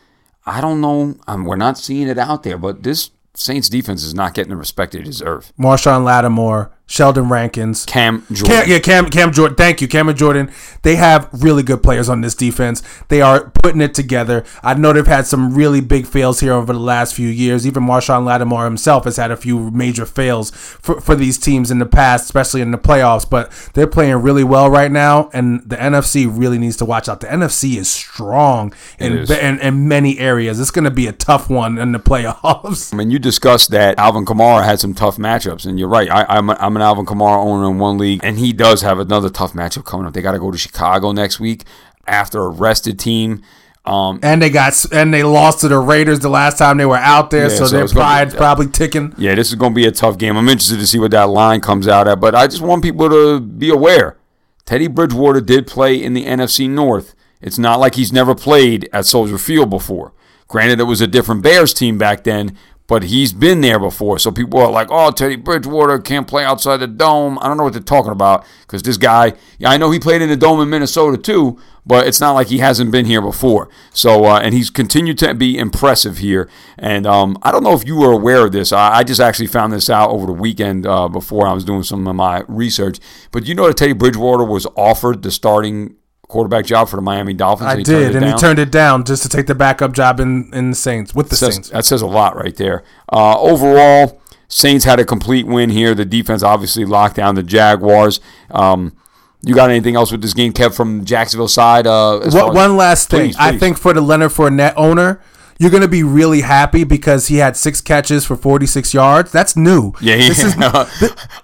I 0.45 0.62
don't 0.62 0.79
know, 0.81 1.15
um, 1.27 1.45
we're 1.45 1.55
not 1.55 1.77
seeing 1.77 2.08
it 2.08 2.17
out 2.17 2.43
there, 2.43 2.58
but 2.58 2.84
this 2.84 3.10
Saints 3.34 3.67
defense 3.67 4.03
is 4.03 4.13
not 4.13 4.34
getting 4.34 4.51
the 4.51 4.55
respect 4.55 4.93
they 4.93 5.01
deserve. 5.01 5.51
Marshon 5.60 6.03
Lattimore, 6.03 6.71
Sheldon 6.88 7.30
Rankins, 7.30 7.84
Cam 7.86 8.26
Jordan. 8.32 8.58
Cam, 8.58 8.69
yeah, 8.69 8.80
Cam, 8.80 9.10
Cam 9.10 9.32
Jordan. 9.32 9.56
Thank 9.56 9.82
you, 9.82 9.88
Cameron 9.88 10.15
Jordan. 10.15 10.52
They 10.84 10.95
have 10.98 11.28
really 11.34 11.63
good 11.63 11.82
players 11.82 12.10
on 12.10 12.21
this 12.21 12.36
defense. 12.36 12.84
They 13.08 13.21
are 13.21 13.50
putting 13.63 13.82
it 13.82 13.95
together. 13.95 14.45
I 14.62 14.76
know 14.76 14.93
they've 14.93 15.06
had 15.06 15.26
some 15.26 15.56
really 15.56 15.82
big 15.82 16.06
fails 16.06 16.41
here 16.41 16.54
over 16.54 16.71
the 16.71 16.80
last 16.80 17.15
few 17.15 17.28
years. 17.28 17.65
Even 17.65 17.84
Marshon 17.84 18.24
Lattimore 18.24 18.65
himself 18.65 19.06
has 19.06 19.17
had 19.17 19.32
a 19.32 19.38
few 19.38 19.71
major 19.71 20.06
fails 20.06 20.52
for, 20.52 21.02
for 21.02 21.15
these 21.15 21.39
teams 21.39 21.71
in 21.71 21.80
the 21.80 21.88
past, 21.88 22.26
especially 22.26 22.62
in 22.62 22.69
the 22.69 22.78
playoffs. 22.78 23.28
But 23.28 23.52
they're 23.74 23.88
playing 23.88 24.17
really 24.17 24.43
well 24.43 24.69
right 24.69 24.91
now, 24.91 25.32
and 25.34 25.67
the 25.67 25.78
NFC 25.78 26.28
really 26.32 26.60
needs 26.60 26.78
to 26.78 26.86
watch 26.86 27.10
out. 27.10 27.19
The 27.19 27.28
NFC 27.28 27.78
is 27.78 27.89
strong 27.89 28.74
in, 29.00 29.17
is. 29.17 29.32
in, 29.32 29.60
in 29.60 29.88
many 29.88 30.19
areas. 30.19 30.60
It's 30.60 30.71
going 30.71 30.86
to 30.86 30.91
be 30.91 31.08
a 31.08 31.13
tough 31.13 31.50
one 31.50 31.80
in 31.80 31.93
the 31.93 32.00
playoffs. 32.06 32.93
I 32.93 32.98
mean, 32.98 33.10
you 33.10 33.17
discussed 33.17 33.71
that 33.71 33.98
Alvin 33.98 34.26
Kamara 34.26 34.63
had 34.63 34.80
some 34.80 34.93
tough 34.93 35.17
matchups, 35.17 35.65
and 35.65 35.80
you're 35.80 35.89
right. 35.89 36.12
I, 36.12 36.26
I'm, 36.30 36.52
I'm 36.52 36.74
Alvin 36.81 37.05
Kamara 37.05 37.38
owner 37.43 37.69
in 37.69 37.77
one 37.79 37.97
league, 37.97 38.21
and 38.23 38.38
he 38.38 38.53
does 38.53 38.81
have 38.81 38.99
another 38.99 39.29
tough 39.29 39.53
matchup 39.53 39.85
coming 39.85 40.05
up. 40.05 40.13
They 40.13 40.21
got 40.21 40.31
to 40.33 40.39
go 40.39 40.51
to 40.51 40.57
Chicago 40.57 41.11
next 41.11 41.39
week 41.39 41.63
after 42.07 42.41
a 42.41 42.49
rested 42.49 42.99
team. 42.99 43.41
Um, 43.85 44.19
And 44.23 44.41
they 44.41 44.49
got 44.49 44.83
and 44.91 45.13
they 45.13 45.21
lost 45.21 45.59
to 45.61 45.67
the 45.67 45.77
Raiders 45.77 46.19
the 46.19 46.29
last 46.29 46.57
time 46.57 46.77
they 46.77 46.85
were 46.88 46.97
out 46.97 47.29
there, 47.29 47.43
Yeah, 47.43 47.55
so, 47.55 47.65
so 47.65 47.71
their 47.71 47.79
gonna 47.81 47.89
be- 47.89 47.93
pride's 47.95 48.33
probably 48.33 48.67
ticking. 48.67 49.13
yeah, 49.17 49.35
this 49.35 49.49
is 49.49 49.55
going 49.55 49.73
to 49.73 49.75
be 49.75 49.85
a 49.85 49.91
tough 49.91 50.17
game. 50.17 50.35
I'm 50.38 50.49
interested 50.49 50.79
to 50.79 50.88
see 50.88 50.97
what 50.97 51.11
that 51.11 51.29
line 51.29 51.61
comes 51.61 51.88
out 51.88 52.07
at, 52.07 52.19
but 52.19 52.33
I 52.33 52.47
just 52.47 52.61
want 52.63 52.81
people 52.83 53.09
to 53.09 53.39
be 53.39 53.69
aware. 53.69 54.17
Teddy 54.65 54.88
Bridgewater 54.88 55.39
did 55.39 55.67
play 55.67 56.01
in 56.01 56.15
the 56.15 56.25
NFC 56.25 56.67
North. 56.67 57.13
It's 57.41 57.59
not 57.59 57.79
like 57.79 57.93
he's 57.93 58.11
never 58.11 58.33
played 58.33 58.89
at 58.91 59.05
Soldier 59.05 59.38
Field 59.38 59.69
before. 59.69 60.13
Granted, 60.47 60.79
it 60.79 60.83
was 60.85 61.01
a 61.01 61.05
different 61.07 61.43
Bears 61.43 61.71
team 61.71 61.99
back 61.99 62.23
then, 62.23 62.57
but 62.88 63.04
he's 63.04 63.34
been 63.34 63.62
there 63.62 63.80
before. 63.80 64.19
So 64.19 64.32
people 64.32 64.60
are 64.60 64.71
like, 64.71 64.88
oh, 64.91 65.12
Teddy 65.12 65.36
Bridgewater 65.36 66.00
can't 66.00 66.28
play 66.28 66.43
outside 66.43 66.78
the 66.78 66.88
dome. 66.88 67.39
I 67.39 67.48
don't 67.48 67.58
know 67.58 67.63
what 67.63 67.74
they're 67.74 67.82
talking 67.82 68.12
about 68.12 68.45
because 68.62 68.84
this 68.84 68.98
guy, 68.98 69.34
I 69.63 69.78
know 69.78 69.91
he 69.91 70.00
played 70.00 70.21
in 70.21 70.30
the 70.30 70.38
dome 70.38 70.62
in 70.62 70.69
Minnesota 70.69 71.17
too, 71.17 71.60
but 71.86 72.08
it's 72.08 72.19
not 72.19 72.34
like 72.34 72.48
he 72.48 72.60
hasn't 72.60 72.91
been 72.91 73.06
here 73.06 73.21
before. 73.21 73.69
So, 73.91 74.26
uh, 74.26 74.39
and 74.39 74.54
he's 74.54 74.69
continued 74.69 75.17
to 75.19 75.34
be 75.34 75.58
impressive 75.58 76.19
here. 76.19 76.50
And 76.78 77.08
um, 77.08 77.38
I 77.41 77.52
don't 77.52 77.63
know 77.63 77.74
if 77.74 77.86
you 77.88 77.95
were 77.95 78.12
aware 78.12 78.45
of 78.45 78.52
this. 78.52 78.71
I, 78.71 78.98
I 78.98 79.04
just 79.04 79.21
actually 79.21 79.48
found 79.48 79.74
this 79.74 79.89
out 79.89 80.12
over 80.12 80.28
the 80.28 80.34
weekend 80.34 80.86
uh, 80.86 81.08
before 81.08 81.48
I 81.48 81.54
was 81.54 81.63
doing 81.63 81.84
some 81.84 82.08
of 82.08 82.15
my 82.15 82.43
research. 82.48 83.00
But 83.32 83.45
you 83.45 83.56
know 83.56 83.67
that 83.67 83.78
Teddy 83.78 83.93
Bridgewater 83.93 84.43
was 84.43 84.67
offered 84.76 85.24
the 85.24 85.32
starting 85.32 85.95
quarterback 86.27 86.65
job 86.65 86.89
for 86.89 86.95
the 86.95 87.01
Miami 87.01 87.33
Dolphins. 87.33 87.69
I 87.69 87.73
and 87.75 87.85
did, 87.85 88.15
and 88.15 88.25
he 88.25 88.33
turned 88.33 88.59
it 88.59 88.71
down 88.71 89.03
just 89.05 89.23
to 89.23 89.29
take 89.29 89.47
the 89.47 89.55
backup 89.55 89.93
job 89.93 90.19
in 90.19 90.53
in 90.53 90.71
the 90.71 90.75
Saints 90.75 91.13
with 91.15 91.29
the 91.29 91.35
says, 91.35 91.55
Saints. 91.55 91.69
that 91.69 91.85
says 91.85 92.01
a 92.01 92.07
lot 92.07 92.35
right 92.35 92.55
there. 92.55 92.83
Uh, 93.11 93.39
overall, 93.39 94.21
Saints 94.47 94.85
had 94.85 94.99
a 94.99 95.05
complete 95.05 95.47
win 95.47 95.69
here. 95.69 95.93
The 95.95 96.05
defense 96.05 96.43
obviously 96.43 96.85
locked 96.85 97.15
down 97.15 97.35
the 97.35 97.43
Jaguars. 97.43 98.19
Um, 98.51 98.95
you 99.41 99.53
got 99.53 99.69
anything 99.69 99.95
else 99.95 100.11
with 100.11 100.21
this 100.21 100.33
game, 100.33 100.53
Kev, 100.53 100.75
from 100.75 101.05
Jacksonville 101.05 101.47
side? 101.47 101.85
Uh, 101.85 102.17
as 102.19 102.33
far 102.33 102.47
One, 102.47 102.51
as- 102.51 102.55
one 102.55 102.77
last 102.77 103.09
thing, 103.09 103.27
Please, 103.29 103.35
I 103.38 103.57
think 103.57 103.77
for 103.77 103.93
the 103.93 104.01
Leonard 104.01 104.31
Fournette 104.31 104.73
owner, 104.75 105.21
you're 105.59 105.69
going 105.69 105.83
to 105.83 105.88
be 105.88 106.03
really 106.03 106.41
happy 106.41 106.83
because 106.83 107.27
he 107.27 107.38
had 107.38 107.55
six 107.55 107.79
catches 107.79 108.25
for 108.25 108.35
46 108.35 108.93
yards. 108.93 109.31
That's 109.31 109.55
new. 109.55 109.93
Yeah, 110.01 110.15
he, 110.15 110.27
this 110.29 110.43
is 110.43 110.55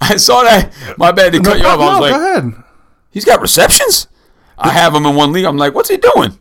I 0.02 0.17
saw 0.17 0.41
that. 0.44 0.74
My 0.98 1.12
bad 1.12 1.32
to 1.34 1.41
cut 1.41 1.60
you 1.60 1.65
off. 1.65 1.80
I 1.80 1.91
was 1.91 2.00
like, 2.00 2.12
go 2.12 2.38
ahead. 2.38 2.63
he's 3.12 3.24
got 3.24 3.39
receptions. 3.39 4.08
I 4.62 4.69
have 4.69 4.93
him 4.95 5.06
in 5.06 5.15
one 5.15 5.32
league. 5.32 5.45
I'm 5.45 5.58
like, 5.58 5.74
what's 5.76 5.89
he 5.89 5.97
doing? 5.97 6.38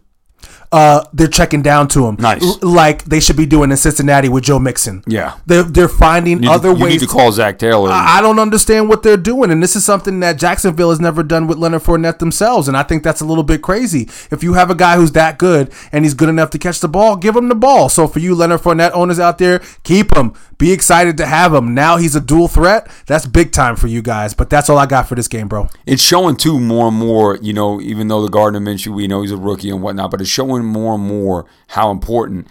Uh, 0.73 1.03
they're 1.13 1.27
checking 1.27 1.63
down 1.63 1.89
to 1.89 2.07
him, 2.07 2.15
Nice. 2.21 2.45
L- 2.45 2.59
like 2.63 3.03
they 3.07 3.19
should 3.19 3.37
be 3.37 3.45
doing 3.45 3.73
in 3.73 3.77
Cincinnati 3.77 4.29
with 4.29 4.45
Joe 4.45 4.61
Mixon. 4.61 5.03
Yeah. 5.05 5.35
they're 5.45 5.65
they're 5.65 5.89
finding 5.89 6.45
You, 6.45 6.51
other 6.53 6.69
you 6.69 6.75
ways 6.85 6.93
need 6.93 7.09
to 7.09 7.13
call 7.13 7.33
Zac 7.33 7.59
Taylor. 7.59 7.91
I 7.91 8.19
I 8.19 8.21
don't 8.23 8.39
understand 8.39 8.89
what 8.89 9.03
they're 9.03 9.17
doing, 9.17 9.51
and 9.51 9.61
this 9.61 9.75
is 9.75 9.85
something 9.85 10.21
that 10.21 10.39
Jacksonville 10.39 10.91
has 10.91 11.01
never 11.01 11.25
done 11.25 11.49
with 11.49 11.59
Leonard 11.59 11.83
Fournette 11.83 12.21
themselves, 12.21 12.69
and 12.69 12.77
I 12.77 12.85
think 12.85 13.03
that's 13.03 13.21
a 13.21 13.25
little 13.25 13.43
bit 13.43 13.63
crazy. 13.63 14.03
If 14.31 14.45
you 14.45 14.53
have 14.53 14.71
a 14.71 14.77
guy 14.77 14.95
who's 14.95 15.11
that 15.13 15.39
good 15.39 15.73
and 15.91 16.05
he's 16.05 16.15
good 16.15 16.29
enough 16.29 16.51
to 16.51 16.59
catch 16.59 16.79
the 16.79 16.89
ball, 16.89 17.17
give 17.17 17.35
him 17.35 17.49
the 17.49 17.57
ball. 17.57 17.89
So 17.89 18.07
for 18.07 18.21
you 18.21 18.37
Leonard 18.37 18.61
Fournette 18.61 18.93
owners 18.95 19.19
out 19.19 19.39
there, 19.39 19.61
keep 19.83 20.17
him. 20.17 20.35
Be 20.61 20.73
excited 20.73 21.17
to 21.17 21.27
have 21.27 21.55
him. 21.55 21.73
Now 21.73 21.97
he's 21.97 22.15
a 22.15 22.21
dual 22.21 22.47
threat. 22.47 22.87
That's 23.07 23.25
big 23.25 23.51
time 23.51 23.77
for 23.77 23.87
you 23.87 24.03
guys. 24.03 24.35
But 24.35 24.51
that's 24.51 24.69
all 24.69 24.77
I 24.77 24.85
got 24.85 25.09
for 25.09 25.15
this 25.15 25.27
game, 25.27 25.49
bro. 25.49 25.71
it's 25.87 26.03
showing 26.03 26.37
too 26.37 26.61
more 26.61 26.89
and 26.89 26.97
more, 26.99 27.39
you 27.39 27.55
know, 27.55 27.81
even 27.81 28.09
though 28.09 28.21
the 28.21 28.29
Gardner 28.29 28.61
Minshew, 28.61 28.95
we 28.95 29.09
know 29.09 29.23
he's 29.23 29.33
a 29.33 29.39
rookie 29.39 29.71
and 29.71 29.83
whatnot, 29.83 30.11
but 30.11 30.21
it's 30.21 30.29
showing 30.29 30.67
more 30.67 30.97
and 30.97 31.03
more 31.03 31.47
how 31.69 31.91
important 31.91 32.47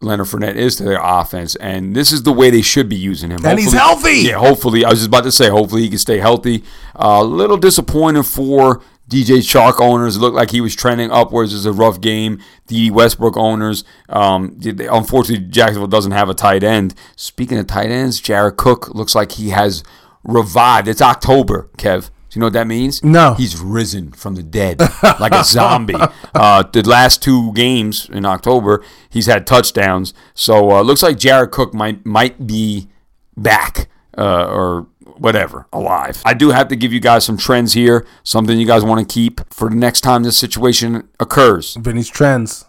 Leonard 0.00 0.28
Fournette 0.28 0.54
is 0.54 0.76
to 0.76 0.84
their 0.84 1.00
offense. 1.02 1.56
And 1.56 1.96
this 1.96 2.12
is 2.12 2.22
the 2.22 2.32
way 2.32 2.50
they 2.50 2.62
should 2.62 2.88
be 2.88 2.94
using 2.94 3.30
him. 3.30 3.44
And 3.44 3.58
he's 3.58 3.72
healthy! 3.72 4.18
Yeah, 4.18 4.38
hopefully. 4.38 4.84
I 4.84 4.90
was 4.90 5.00
just 5.00 5.08
about 5.08 5.24
to 5.24 5.32
say, 5.32 5.48
hopefully 5.48 5.82
he 5.82 5.88
can 5.88 5.98
stay 5.98 6.18
healthy. 6.18 6.62
Uh, 6.94 7.18
a 7.22 7.24
little 7.24 7.56
disappointing 7.56 8.22
for 8.22 8.82
DJ 9.12 9.38
Chark 9.40 9.78
owners. 9.78 10.18
Looked 10.18 10.36
like 10.36 10.50
he 10.50 10.62
was 10.62 10.74
trending 10.74 11.10
upwards. 11.10 11.54
It's 11.54 11.66
a 11.66 11.72
rough 11.72 12.00
game. 12.00 12.40
The 12.68 12.90
Westbrook 12.90 13.36
owners, 13.36 13.84
um, 14.08 14.58
unfortunately, 14.64 15.46
Jacksonville 15.48 15.86
doesn't 15.86 16.12
have 16.12 16.30
a 16.30 16.34
tight 16.34 16.64
end. 16.64 16.94
Speaking 17.14 17.58
of 17.58 17.66
tight 17.66 17.90
ends, 17.90 18.20
Jared 18.20 18.56
Cook 18.56 18.88
looks 18.94 19.14
like 19.14 19.32
he 19.32 19.50
has 19.50 19.84
revived. 20.24 20.88
It's 20.88 21.02
October, 21.02 21.68
Kev. 21.76 22.08
Do 22.30 22.38
you 22.38 22.40
know 22.40 22.46
what 22.46 22.54
that 22.54 22.66
means? 22.66 23.04
No. 23.04 23.34
He's 23.34 23.60
risen 23.60 24.12
from 24.12 24.36
the 24.36 24.42
dead 24.42 24.80
like 25.20 25.34
a 25.34 25.44
zombie. 25.44 25.96
Uh, 26.34 26.62
the 26.62 26.82
last 26.88 27.22
two 27.22 27.52
games 27.52 28.08
in 28.08 28.24
October, 28.24 28.82
he's 29.10 29.26
had 29.26 29.46
touchdowns. 29.46 30.14
So 30.32 30.70
uh, 30.70 30.80
looks 30.80 31.02
like 31.02 31.18
Jared 31.18 31.50
Cook 31.50 31.74
might 31.74 32.06
might 32.06 32.46
be 32.46 32.88
back 33.36 33.88
uh, 34.16 34.46
or 34.46 34.86
whatever 35.22 35.66
alive. 35.72 36.20
I 36.24 36.34
do 36.34 36.50
have 36.50 36.68
to 36.68 36.76
give 36.76 36.92
you 36.92 37.00
guys 37.00 37.24
some 37.24 37.36
trends 37.36 37.72
here, 37.72 38.06
something 38.24 38.58
you 38.58 38.66
guys 38.66 38.84
want 38.84 39.08
to 39.08 39.12
keep 39.12 39.40
for 39.52 39.70
the 39.70 39.76
next 39.76 40.00
time 40.02 40.22
this 40.24 40.36
situation 40.36 41.08
occurs. 41.20 41.74
Vinny's 41.76 42.08
trends. 42.10 42.66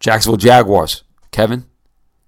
Jacksonville 0.00 0.36
Jaguars, 0.36 1.04
Kevin, 1.30 1.64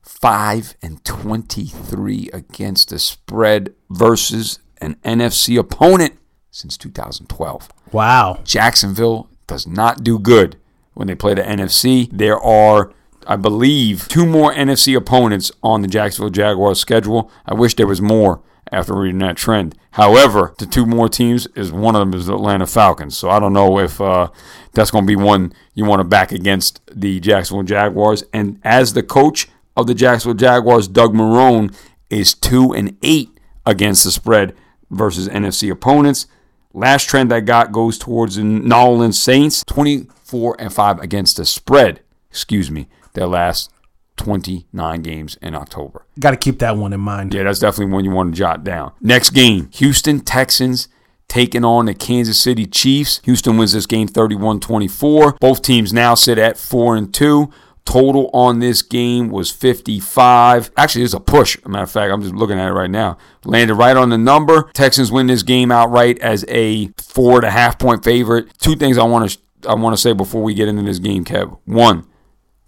five 0.03 0.75
and 0.81 1.05
twenty-three 1.05 2.31
against 2.33 2.89
the 2.89 2.99
spread 2.99 3.75
versus 3.91 4.61
an 4.81 4.95
NFC 5.05 5.59
opponent 5.59 6.15
since 6.51 6.77
2012. 6.77 7.69
Wow. 7.93 8.41
Jacksonville 8.45 9.29
does 9.47 9.67
not 9.67 10.03
do 10.03 10.19
good 10.19 10.57
when 10.95 11.09
they 11.09 11.15
play 11.15 11.35
the 11.35 11.43
NFC. 11.43 12.09
There 12.13 12.39
are, 12.41 12.93
I 13.27 13.37
believe, 13.37 14.09
two 14.09 14.27
more 14.27 14.53
NFC 14.55 14.97
opponents 14.97 15.53
on 15.63 15.83
the 15.83 15.89
Jacksonville 15.89 16.31
Jaguars 16.31 16.81
schedule. 16.81 17.31
I 17.47 17.55
wish 17.55 17.75
there 17.75 17.87
was 17.87 18.01
more 18.01 18.41
after 18.73 18.95
reading 18.95 19.19
that 19.21 19.37
trend. 19.37 19.77
However, 19.93 20.55
the 20.59 20.67
two 20.67 20.87
more 20.87 21.09
teams 21.09 21.47
is 21.55 21.73
one 21.73 21.97
of 21.97 22.01
them 22.01 22.15
is 22.15 22.27
the 22.27 22.35
Atlanta 22.35 22.67
Falcons. 22.67 23.17
So 23.17 23.31
I 23.31 23.41
don't 23.41 23.53
know 23.53 23.79
if 23.79 24.01
uh, 24.01 24.29
that's 24.73 24.91
going 24.91 25.05
to 25.05 25.09
be 25.09 25.17
one 25.17 25.53
you 25.75 25.85
want 25.85 26.01
to 26.01 26.05
back 26.05 26.33
against 26.33 26.81
the 26.93 27.21
Jacksonville 27.21 27.65
Jaguars. 27.65 28.25
And 28.33 28.61
as 28.65 28.93
the 28.93 29.03
coach 29.03 29.49
of 29.77 29.87
the 29.87 29.95
Jacksonville 29.95 30.37
Jaguars, 30.37 30.89
Doug 30.89 31.15
Marrone 31.15 31.75
is 32.11 32.35
two 32.35 32.73
and 32.73 32.97
eight 33.03 33.31
against 33.67 34.05
the 34.05 34.11
spread 34.11 34.55
versus 34.91 35.29
NFC 35.29 35.71
opponents. 35.71 36.27
Last 36.73 37.09
trend 37.09 37.33
I 37.33 37.41
got 37.41 37.73
goes 37.73 37.99
towards 37.99 38.37
the 38.37 38.45
New 38.45 38.75
Orleans 38.75 39.21
Saints, 39.21 39.65
24 39.65 40.57
and 40.59 40.73
5 40.73 41.01
against 41.01 41.37
the 41.37 41.45
spread. 41.45 42.01
Excuse 42.31 42.71
me, 42.71 42.89
their 43.15 43.27
last 43.27 43.71
29 44.19 45.03
games 45.03 45.39
in 45.41 45.55
October. 45.55 46.05
Got 46.19 46.33
to 46.33 46.37
keep 46.37 46.59
that 46.59 46.77
one 46.77 46.93
in 46.93 47.01
mind. 47.01 47.33
Yeah, 47.33 47.45
that's 47.45 47.61
definitely 47.61 47.93
one 47.93 48.05
you 48.05 48.11
want 48.11 48.35
to 48.35 48.39
jot 48.39 48.65
down. 48.65 48.93
Next 49.01 49.31
game, 49.31 49.71
Houston 49.75 50.21
Texans 50.21 50.89
taking 51.29 51.65
on 51.65 51.87
the 51.87 51.95
Kansas 51.95 52.41
City 52.41 52.67
Chiefs. 52.67 53.21
Houston 53.25 53.57
wins 53.57 53.73
this 53.73 53.87
game 53.87 54.09
31-24. 54.09 55.39
Both 55.39 55.63
teams 55.63 55.93
now 55.93 56.15
sit 56.15 56.39
at 56.39 56.59
4 56.59 56.97
and 56.97 57.13
2. 57.15 57.51
Total 57.85 58.29
on 58.35 58.59
this 58.59 58.83
game 58.83 59.31
was 59.31 59.51
55. 59.51 60.71
Actually, 60.77 61.05
it's 61.05 61.15
a 61.15 61.21
push. 61.21 61.57
As 61.57 61.65
a 61.65 61.69
matter 61.71 61.85
of 61.85 61.91
fact, 61.91 62.13
I'm 62.13 62.21
just 62.21 62.35
looking 62.35 62.59
at 62.59 62.69
it 62.69 62.73
right 62.73 62.91
now. 62.91 63.17
Landed 63.45 63.75
right 63.77 63.97
on 63.97 64.11
the 64.11 64.19
number. 64.19 64.71
Texans 64.75 65.11
win 65.11 65.27
this 65.27 65.43
game 65.43 65.73
outright 65.73 66.19
as 66.19 66.45
a 66.49 66.89
four 66.99 67.37
and 67.37 67.45
a 67.45 67.51
half 67.51 67.79
point 67.79 68.05
favorite. 68.05 68.59
Two 68.59 68.77
things 68.77 68.99
I 68.99 69.05
want 69.05 69.31
to 69.31 69.39
I 69.67 69.75
want 69.75 69.97
to 69.97 70.01
say 70.01 70.13
before 70.13 70.43
we 70.43 70.55
get 70.55 70.69
into 70.69 70.83
this 70.83 70.99
game, 70.99 71.25
Kev. 71.25 71.59
One, 71.65 72.07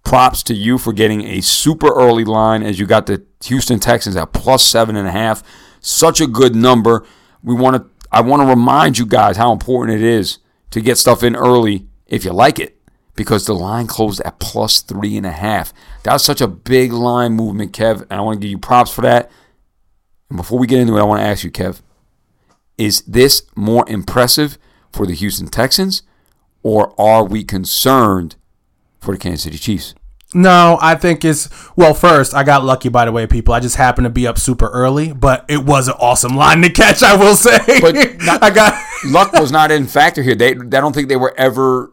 props 0.05 0.42
to 0.44 0.55
you 0.55 0.78
for 0.78 0.92
getting 0.92 1.22
a 1.22 1.40
super 1.40 1.92
early 1.94 2.24
line 2.24 2.62
as 2.62 2.78
you 2.78 2.86
got 2.86 3.07
the 3.07 3.24
Houston 3.44 3.78
Texans 3.78 4.16
at 4.16 4.32
plus 4.32 4.64
seven 4.64 4.96
and 4.96 5.07
a 5.07 5.12
half. 5.12 5.42
Such 5.80 6.20
a 6.20 6.26
good 6.26 6.55
number. 6.55 7.07
We 7.42 7.55
want 7.55 7.76
to. 7.76 7.90
I 8.12 8.22
want 8.22 8.42
to 8.42 8.46
remind 8.46 8.98
you 8.98 9.07
guys 9.07 9.36
how 9.36 9.53
important 9.53 10.01
it 10.01 10.05
is 10.05 10.38
to 10.70 10.80
get 10.80 10.98
stuff 10.98 11.22
in 11.22 11.36
early 11.36 11.86
if 12.07 12.24
you 12.24 12.32
like 12.32 12.59
it 12.59 12.76
because 13.14 13.46
the 13.46 13.55
line 13.55 13.86
closed 13.86 14.20
at 14.22 14.40
plus 14.40 14.80
three 14.80 15.16
and 15.16 15.26
a 15.26 15.30
half. 15.30 15.72
That 16.03 16.14
was 16.14 16.24
such 16.24 16.40
a 16.40 16.48
big 16.48 16.92
line 16.92 17.34
movement, 17.34 17.72
Kev, 17.72 18.03
and 18.03 18.12
I 18.14 18.20
want 18.20 18.40
to 18.40 18.40
give 18.40 18.51
you 18.51 18.59
props 18.59 18.92
for 18.92 19.03
that. 19.03 19.30
And 20.28 20.36
before 20.36 20.59
we 20.59 20.66
get 20.66 20.80
into 20.80 20.96
it, 20.96 21.01
I 21.01 21.05
want 21.05 21.20
to 21.20 21.26
ask 21.26 21.44
you, 21.44 21.51
Kev, 21.51 21.82
is 22.78 23.03
this 23.03 23.42
more 23.55 23.84
impressive 23.88 24.59
for 24.92 25.07
the 25.07 25.14
Houston 25.14 25.48
Texans, 25.48 26.03
or 26.62 26.98
are 27.01 27.24
we 27.24 27.44
concerned 27.44 28.36
for 29.01 29.12
the 29.14 29.18
Kansas 29.18 29.42
City 29.42 29.59
Chiefs? 29.59 29.94
No, 30.32 30.78
I 30.80 30.94
think 30.94 31.24
it's 31.24 31.48
well. 31.76 31.92
First, 31.92 32.34
I 32.34 32.44
got 32.44 32.62
lucky 32.64 32.88
by 32.88 33.05
the 33.05 33.11
way, 33.12 33.26
people. 33.26 33.53
I 33.53 33.59
just 33.59 33.74
happened 33.76 34.05
to 34.05 34.11
be 34.11 34.28
up 34.28 34.38
super 34.38 34.68
early, 34.68 35.12
but 35.12 35.44
it 35.48 35.64
was 35.64 35.88
an 35.88 35.94
awesome 35.98 36.36
line 36.36 36.62
to 36.62 36.70
catch. 36.70 37.03
I 37.03 37.16
will 37.16 37.34
say, 37.34 37.59
But 37.80 37.94
not- 38.20 38.40
I 38.42 38.51
got 38.51 38.80
Luck 39.07 39.32
was 39.32 39.51
not 39.51 39.72
in 39.72 39.86
factor 39.88 40.22
here. 40.22 40.36
They, 40.36 40.51
I 40.51 40.55
don't 40.55 40.94
think 40.94 41.09
they 41.09 41.16
were 41.16 41.34
ever 41.36 41.92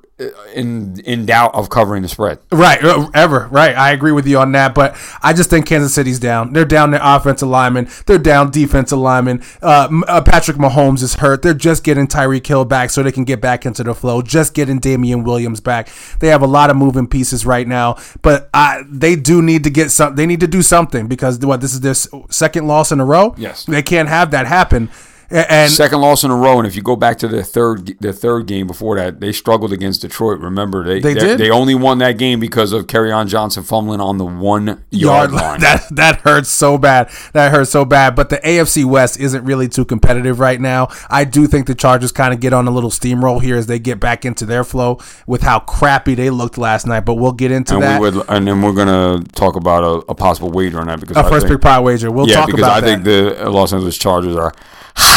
in 0.56 1.00
in 1.02 1.28
doubt 1.28 1.54
of 1.54 1.70
covering 1.70 2.02
the 2.02 2.08
spread. 2.08 2.40
Right, 2.52 2.84
uh, 2.84 3.10
ever. 3.14 3.48
Right. 3.52 3.76
I 3.76 3.92
agree 3.92 4.12
with 4.12 4.26
you 4.26 4.40
on 4.40 4.52
that. 4.54 4.74
But 4.74 4.98
I 5.22 5.34
just 5.34 5.50
think 5.50 5.68
Kansas 5.68 5.94
City's 5.94 6.20
down. 6.20 6.54
They're 6.54 6.66
down 6.66 6.92
their 6.92 7.02
offensive 7.04 7.48
lineman. 7.48 7.88
They're 8.08 8.18
down 8.18 8.50
defensive 8.50 8.98
lineman. 8.98 9.44
Uh, 9.62 10.02
uh, 10.08 10.22
Patrick 10.22 10.58
Mahomes 10.58 11.04
is 11.04 11.16
hurt. 11.16 11.44
They're 11.44 11.54
just 11.54 11.84
getting 11.84 12.08
Tyreek 12.08 12.48
Hill 12.48 12.66
back 12.66 12.90
so 12.90 13.04
they 13.04 13.12
can 13.12 13.26
get 13.26 13.42
back 13.42 13.66
into 13.66 13.84
the 13.84 13.94
flow. 13.94 14.22
Just 14.24 14.56
getting 14.56 14.80
Damien 14.80 15.24
Williams 15.24 15.60
back. 15.60 15.90
They 16.20 16.30
have 16.30 16.42
a 16.42 16.48
lot 16.48 16.72
of 16.72 16.78
moving 16.78 17.08
pieces 17.08 17.46
right 17.46 17.68
now. 17.68 17.98
But 18.24 18.50
I, 18.54 18.84
they 18.90 19.16
do 19.16 19.42
need 19.44 19.64
to 19.66 19.70
get 19.70 19.92
some. 19.92 20.16
They 20.16 20.26
need 20.26 20.40
to 20.40 20.48
do 20.48 20.64
something 20.64 21.08
because 21.08 21.40
what 21.46 21.62
this 21.62 21.74
is 21.74 21.82
their 21.82 21.94
second 22.32 22.68
loss 22.68 22.92
in 22.92 23.00
a 23.00 23.06
row. 23.06 23.36
Yes. 23.38 23.66
They 23.66 23.84
can't 23.84 24.10
have 24.10 24.32
that 24.32 24.48
happen. 24.48 24.90
And 25.30 25.70
Second 25.72 26.00
loss 26.02 26.24
in 26.24 26.32
a 26.32 26.36
row, 26.36 26.58
and 26.58 26.66
if 26.68 26.76
you 26.76 26.82
go 26.82 26.96
back 26.96 27.18
to 27.20 27.28
the 27.28 27.44
third 27.44 27.96
the 28.00 28.14
third 28.14 28.46
game 28.48 28.66
before 28.66 28.96
that, 28.96 29.20
they 29.20 29.34
struggled 29.34 29.74
against 29.74 30.02
Detroit. 30.02 30.40
Remember, 30.40 30.86
they 30.86 31.02
They 31.02 31.14
did? 31.14 31.38
they 31.38 31.50
only 31.50 31.76
won 31.76 31.98
that 31.98 32.18
game 32.18 32.40
because 32.40 32.72
of 32.72 32.86
on 32.96 33.28
Johnson 33.28 33.64
fumbling 33.64 34.00
on 34.00 34.18
the 34.18 34.26
one 34.26 34.84
yard 34.90 35.32
line. 35.32 35.60
that 35.62 35.84
that 35.92 36.22
hurts 36.22 36.50
so 36.50 36.78
bad. 36.78 37.10
That 37.34 37.52
hurts 37.52 37.72
so 37.72 37.84
bad. 37.84 38.16
But 38.16 38.30
the 38.30 38.38
AFC 38.38 38.86
West 38.86 39.20
isn't 39.20 39.44
really 39.44 39.68
too 39.68 39.84
competitive 39.84 40.40
right 40.40 40.60
now. 40.62 40.88
I 41.10 41.26
do 41.26 41.46
think 41.46 41.68
the 41.68 41.76
Chargers 41.76 42.12
kind 42.14 42.34
of 42.34 42.40
get 42.40 42.54
on 42.54 42.68
a 42.68 42.72
little 42.72 42.90
steamroll 42.90 43.42
here 43.42 43.58
as 43.58 43.68
they 43.68 43.80
get 43.80 44.00
back 44.00 44.24
into 44.24 44.46
their 44.46 44.64
flow 44.64 45.00
with 45.28 45.42
how 45.42 45.60
crappy 45.60 46.16
they 46.16 46.30
looked 46.30 46.58
last 46.58 46.88
night. 46.88 47.02
But 47.02 47.16
we'll 47.16 47.34
get 47.34 47.52
into 47.52 47.76
and 47.76 47.84
that. 47.84 48.02
we 48.02 48.10
would, 48.12 48.26
and 48.30 48.48
then 48.48 48.62
we're 48.62 48.74
gonna 48.74 49.24
talk 49.36 49.56
about 49.58 49.84
a, 49.84 50.12
a 50.12 50.16
possible 50.16 50.52
wager 50.52 50.80
on 50.80 50.88
that 50.88 51.00
because 51.02 51.18
a 51.18 51.20
I 51.20 51.30
first 51.30 51.48
think- 51.48 51.60
pick 51.60 51.70
pie 51.70 51.80
wager. 51.82 52.10
We'll 52.12 52.28
yeah, 52.30 52.36
talk 52.36 52.48
because 52.48 52.62
about 52.62 52.78
I 52.78 52.80
that. 52.82 52.88
think 52.88 53.04
the 53.04 53.50
Los 53.50 53.74
Angeles 53.74 53.98
Chargers 53.98 54.36
are 54.36 54.54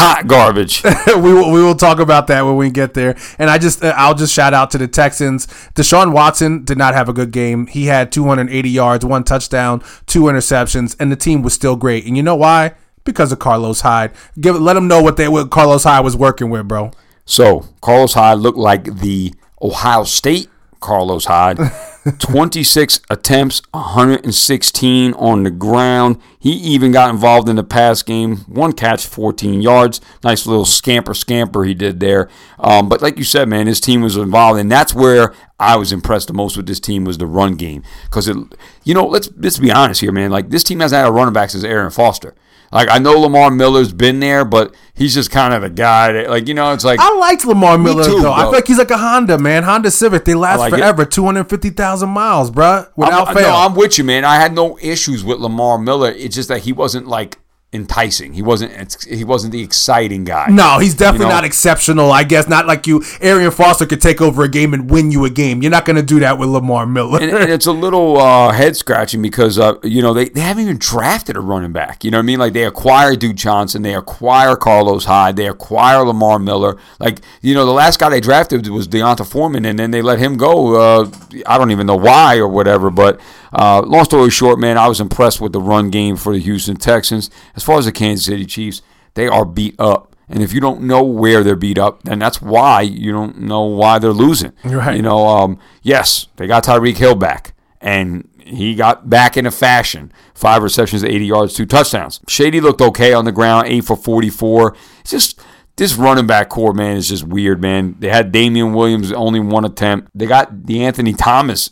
hot 0.01 0.27
garbage. 0.27 0.83
we 1.07 1.33
will 1.33 1.53
we 1.53 1.63
will 1.63 1.75
talk 1.75 1.99
about 1.99 2.27
that 2.29 2.43
when 2.43 2.57
we 2.57 2.71
get 2.71 2.95
there. 2.95 3.17
And 3.39 3.51
I 3.51 3.59
just 3.59 3.85
uh, 3.85 3.95
I'll 3.97 4.15
just 4.15 4.33
shout 4.33 4.55
out 4.55 4.71
to 4.73 4.79
the 4.79 4.89
Texans. 4.89 5.47
Deshaun 5.75 6.13
Watson 6.13 6.65
did 6.65 6.79
not 6.79 6.95
have 6.95 7.09
a 7.09 7.13
good 7.13 7.31
game. 7.31 7.67
He 7.67 7.87
had 7.87 8.11
280 8.11 8.69
yards, 8.69 9.05
one 9.05 9.25
touchdown, 9.25 9.83
two 10.07 10.23
interceptions, 10.23 10.97
and 10.99 11.13
the 11.13 11.17
team 11.17 11.43
was 11.43 11.53
still 11.53 11.77
great. 11.77 12.07
And 12.07 12.17
you 12.17 12.23
know 12.23 12.37
why? 12.37 12.75
Because 13.05 13.33
of 13.33 13.39
Carlos 13.39 13.83
Hyde. 13.83 14.13
Give 14.41 14.59
let 14.61 14.75
them 14.75 14.89
know 14.89 15.03
what 15.03 15.17
they 15.17 15.29
what 15.29 15.51
Carlos 15.51 15.85
Hyde 15.85 16.05
was 16.05 16.17
working 16.17 16.51
with, 16.51 16.67
bro. 16.67 16.91
So 17.25 17.67
Carlos 17.81 18.15
Hyde 18.15 18.39
looked 18.39 18.59
like 18.59 18.85
the 18.85 19.35
Ohio 19.61 20.05
State 20.05 20.49
Carlos 20.81 21.27
Hyde. 21.27 21.59
26 22.19 23.01
attempts, 23.11 23.63
116 23.73 25.13
on 25.15 25.43
the 25.43 25.51
ground. 25.51 26.21
He 26.39 26.53
even 26.53 26.93
got 26.93 27.11
involved 27.11 27.49
in 27.49 27.57
the 27.57 27.65
pass 27.65 28.03
game. 28.03 28.39
One 28.47 28.73
catch, 28.73 29.07
14 29.07 29.61
yards. 29.61 30.01
Nice 30.25 30.47
little 30.47 30.65
scamper 30.65 31.15
scamper 31.15 31.65
he 31.65 31.75
did 31.75 32.01
there. 32.01 32.29
Um, 32.59 32.89
but 32.89 33.03
like 33.03 33.19
you 33.19 33.25
said, 33.25 33.49
man, 33.49 33.67
his 33.67 33.81
team 33.81 34.01
was 34.01 34.17
involved, 34.17 34.59
and 34.59 34.71
that's 34.71 34.95
where 34.95 35.35
I 35.59 35.77
was 35.77 35.93
impressed 35.93 36.29
the 36.29 36.33
most 36.35 36.57
with 36.57 36.67
this 36.67 36.81
team 36.81 37.05
was 37.05 37.19
the 37.19 37.27
run 37.27 37.57
game. 37.57 37.83
Because 38.05 38.29
it, 38.29 38.37
you 38.85 38.95
know, 38.95 39.07
let's 39.07 39.29
let's 39.37 39.59
be 39.59 39.71
honest 39.71 40.01
here, 40.01 40.13
man. 40.13 40.31
Like 40.31 40.49
this 40.49 40.65
team 40.65 40.81
hasn't 40.81 40.99
had 40.99 41.09
a 41.09 41.13
running 41.13 41.35
back 41.35 41.51
since 41.51 41.65
Arian 41.65 41.91
Foster. 41.91 42.35
Like 42.73 42.89
I 42.89 42.99
know 42.99 43.19
Lamar 43.19 43.51
Miller's 43.51 43.93
been 43.93 44.21
there, 44.21 44.45
but 44.45 44.75
he's 44.95 45.13
just 45.13 45.31
kind 45.31 45.53
of 45.53 45.65
a 45.65 45.71
guy 45.71 46.13
that, 46.13 46.31
like, 46.31 46.47
you 46.47 46.55
know, 46.55 46.73
it's 46.73 46.85
like 46.85 47.01
I 47.01 47.13
liked 47.17 47.45
Lamar 47.45 47.77
Miller 47.77 48.05
too, 48.05 48.21
though. 48.21 48.33
I 48.33 48.43
feel 48.43 48.53
like 48.53 48.69
he's 48.69 48.79
like 48.79 48.93
a 48.93 48.99
Honda 48.99 49.39
man, 49.39 49.65
Honda 49.65 49.91
Civic. 49.91 50.25
They 50.25 50.35
last 50.35 50.61
like 50.61 50.71
forever, 50.71 51.05
250,000 51.05 52.09
miles, 52.09 52.51
bruh, 52.51 52.89
without 52.95 53.29
I'm, 53.29 53.35
fail. 53.35 53.49
No, 53.49 53.57
I'm 53.57 53.75
with 53.75 53.99
you, 53.99 54.05
man. 54.05 54.25
I 54.25 54.37
had 54.37 54.55
no 54.55 54.79
issues 54.81 55.25
with 55.25 55.39
Lamar 55.39 55.79
Miller. 55.79 56.11
It's 56.11 56.37
just 56.37 56.49
that 56.49 56.61
he 56.61 56.73
wasn't 56.73 57.09
like 57.09 57.39
enticing. 57.73 58.33
He 58.33 58.43
wasn't. 58.43 58.73
it's- 58.73 59.05
He 59.05 59.23
wasn't 59.23 59.53
the 59.53 59.63
exciting 59.63 60.25
guy. 60.25 60.47
No, 60.51 60.79
he's 60.81 60.95
definitely 60.95 61.27
You 61.27 61.31
know? 61.31 61.37
not 61.37 61.45
exceptional. 61.45 62.11
I 62.11 62.25
guess 62.25 62.49
not 62.49 62.67
like 62.67 62.87
you. 62.87 63.03
Arian 63.21 63.53
Foster 63.53 63.87
could 63.87 64.01
take 64.01 64.21
over 64.21 64.43
a 64.43 64.49
game 64.49 64.75
and 64.75 64.91
win 64.91 65.11
you 65.13 65.25
a 65.25 65.31
game. 65.31 65.63
You're 65.63 65.71
not 65.71 65.85
going 65.85 65.95
to 65.97 66.03
do 66.03 66.19
that 66.21 66.37
with 66.39 66.49
Lamar 66.49 66.85
Miller. 66.87 67.21
and, 67.21 67.31
and 67.31 67.51
it's 67.51 67.67
a 67.67 67.73
little 67.73 68.19
uh, 68.19 68.51
head 68.53 68.77
scratching 68.77 69.23
because 69.23 69.59
uh, 69.59 69.75
you 69.85 70.03
know 70.03 70.13
they, 70.13 70.29
they 70.31 70.41
haven't 70.41 70.65
even 70.65 70.79
drafted 70.79 71.37
a 71.37 71.41
running 71.41 71.73
back. 71.73 72.03
You 72.03 72.11
know 72.11 72.19
what 72.19 72.25
I 72.25 72.27
mean? 72.27 72.39
Like 72.41 72.53
they 72.55 72.65
acquire 72.65 73.15
Duke 73.15 73.37
Johnson, 73.37 73.83
they 73.83 73.95
acquire 73.95 74.57
Carlos 74.57 75.05
Hyde, 75.05 75.37
they 75.37 75.47
acquire 75.47 76.03
Lamar 76.05 76.39
Miller. 76.41 76.77
Like 76.99 77.21
you 77.41 77.55
know 77.55 77.65
the 77.67 77.73
last 77.73 78.01
guy 78.01 78.09
they 78.09 78.21
drafted 78.21 78.67
was 78.69 78.89
D'Onta 78.89 79.25
Foreman, 79.25 79.65
and 79.65 79.79
then 79.79 79.93
they 79.93 80.03
let 80.03 80.19
him 80.19 80.37
go. 80.37 80.75
Uh, 81.03 81.11
I 81.47 81.57
don't 81.57 81.71
even 81.71 81.87
know 81.87 81.97
why 81.97 82.37
or 82.39 82.49
whatever. 82.49 82.91
But 82.91 83.21
uh, 83.53 83.83
long 83.83 84.05
story 84.05 84.31
short, 84.31 84.59
man, 84.59 84.79
I 84.79 84.89
was 84.89 85.01
impressed 85.01 85.41
with 85.41 85.53
the 85.53 85.61
run 85.61 85.91
game 85.91 86.17
for 86.17 86.33
the 86.33 86.39
Houston 86.41 86.77
Texans. 86.77 87.31
As 87.57 87.63
far 87.63 87.79
as 87.79 87.85
the 87.85 87.93
Kansas 87.93 88.27
City 88.27 88.47
Chiefs, 88.47 88.83
they 89.15 89.27
are 89.27 89.45
beat 89.45 89.75
up. 89.79 90.15
And 90.29 90.43
if 90.43 90.53
you 90.53 90.61
don't 90.61 90.83
know 90.83 91.03
where 91.03 91.43
they're 91.43 91.57
beat 91.57 91.79
up, 91.79 92.05
then 92.05 92.21
that's 92.21 92.41
why 92.41 92.83
you 92.83 93.11
don't 93.11 93.41
know 93.41 93.63
why 93.63 93.99
they're 93.99 94.13
losing. 94.13 94.53
Right. 94.65 94.95
You 94.97 95.03
know, 95.03 95.27
um, 95.27 95.59
yes, 95.83 96.29
they 96.37 96.47
got 96.47 96.65
Tyreek 96.65 96.97
Hill 96.97 97.17
back, 97.17 97.55
and 97.81 98.29
he 98.39 98.77
got 98.77 99.11
back 99.11 99.37
in 99.37 99.45
a 99.45 99.51
fashion. 99.51 100.13
Five 100.35 100.63
receptions, 100.63 101.03
80 101.03 101.27
yards, 101.27 101.55
two 101.55 101.67
touchdowns. 101.67 102.21
Shady 102.29 102.61
looked 102.61 102.81
okay 102.81 103.13
on 103.13 103.25
the 103.25 103.33
ground, 103.33 103.67
eight 103.67 103.85
for 103.85 103.97
44. 103.97 104.77
It's 105.01 105.11
just 105.11 105.41
this 105.77 105.95
running 105.95 106.27
back 106.29 106.49
core, 106.49 106.75
man, 106.75 106.97
is 106.97 107.09
just 107.09 107.25
weird, 107.25 107.61
man. 107.61 107.97
They 107.99 108.09
had 108.09 108.31
Damien 108.31 108.73
Williams, 108.73 109.11
only 109.13 109.41
one 109.41 109.65
attempt. 109.65 110.11
They 110.15 110.27
got 110.27 110.67
the 110.67 110.85
Anthony 110.85 111.13
Thomas 111.13 111.71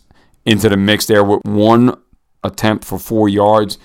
into 0.48 0.68
the 0.68 0.76
mix 0.76 1.06
there 1.06 1.22
with 1.22 1.40
one 1.44 1.96
attempt 2.42 2.84
for 2.84 2.98
four 2.98 3.28
yards 3.28 3.78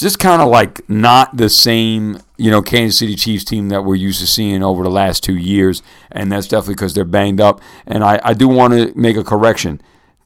just 0.00 0.18
kind 0.18 0.40
of 0.40 0.48
like 0.48 0.88
not 0.88 1.36
the 1.36 1.48
same, 1.48 2.18
you 2.38 2.50
know, 2.50 2.62
Kansas 2.62 2.98
City 2.98 3.14
Chiefs 3.14 3.44
team 3.44 3.68
that 3.68 3.84
we're 3.84 3.96
used 3.96 4.20
to 4.20 4.26
seeing 4.26 4.62
over 4.62 4.82
the 4.82 4.90
last 4.90 5.22
two 5.22 5.36
years, 5.36 5.82
and 6.10 6.32
that's 6.32 6.48
definitely 6.48 6.74
because 6.74 6.94
they're 6.94 7.04
banged 7.04 7.40
up. 7.40 7.60
And 7.86 8.02
I, 8.02 8.18
I 8.24 8.32
do 8.32 8.48
want 8.48 8.72
to 8.72 8.92
make 8.98 9.16
a 9.16 9.24
correction. 9.24 9.80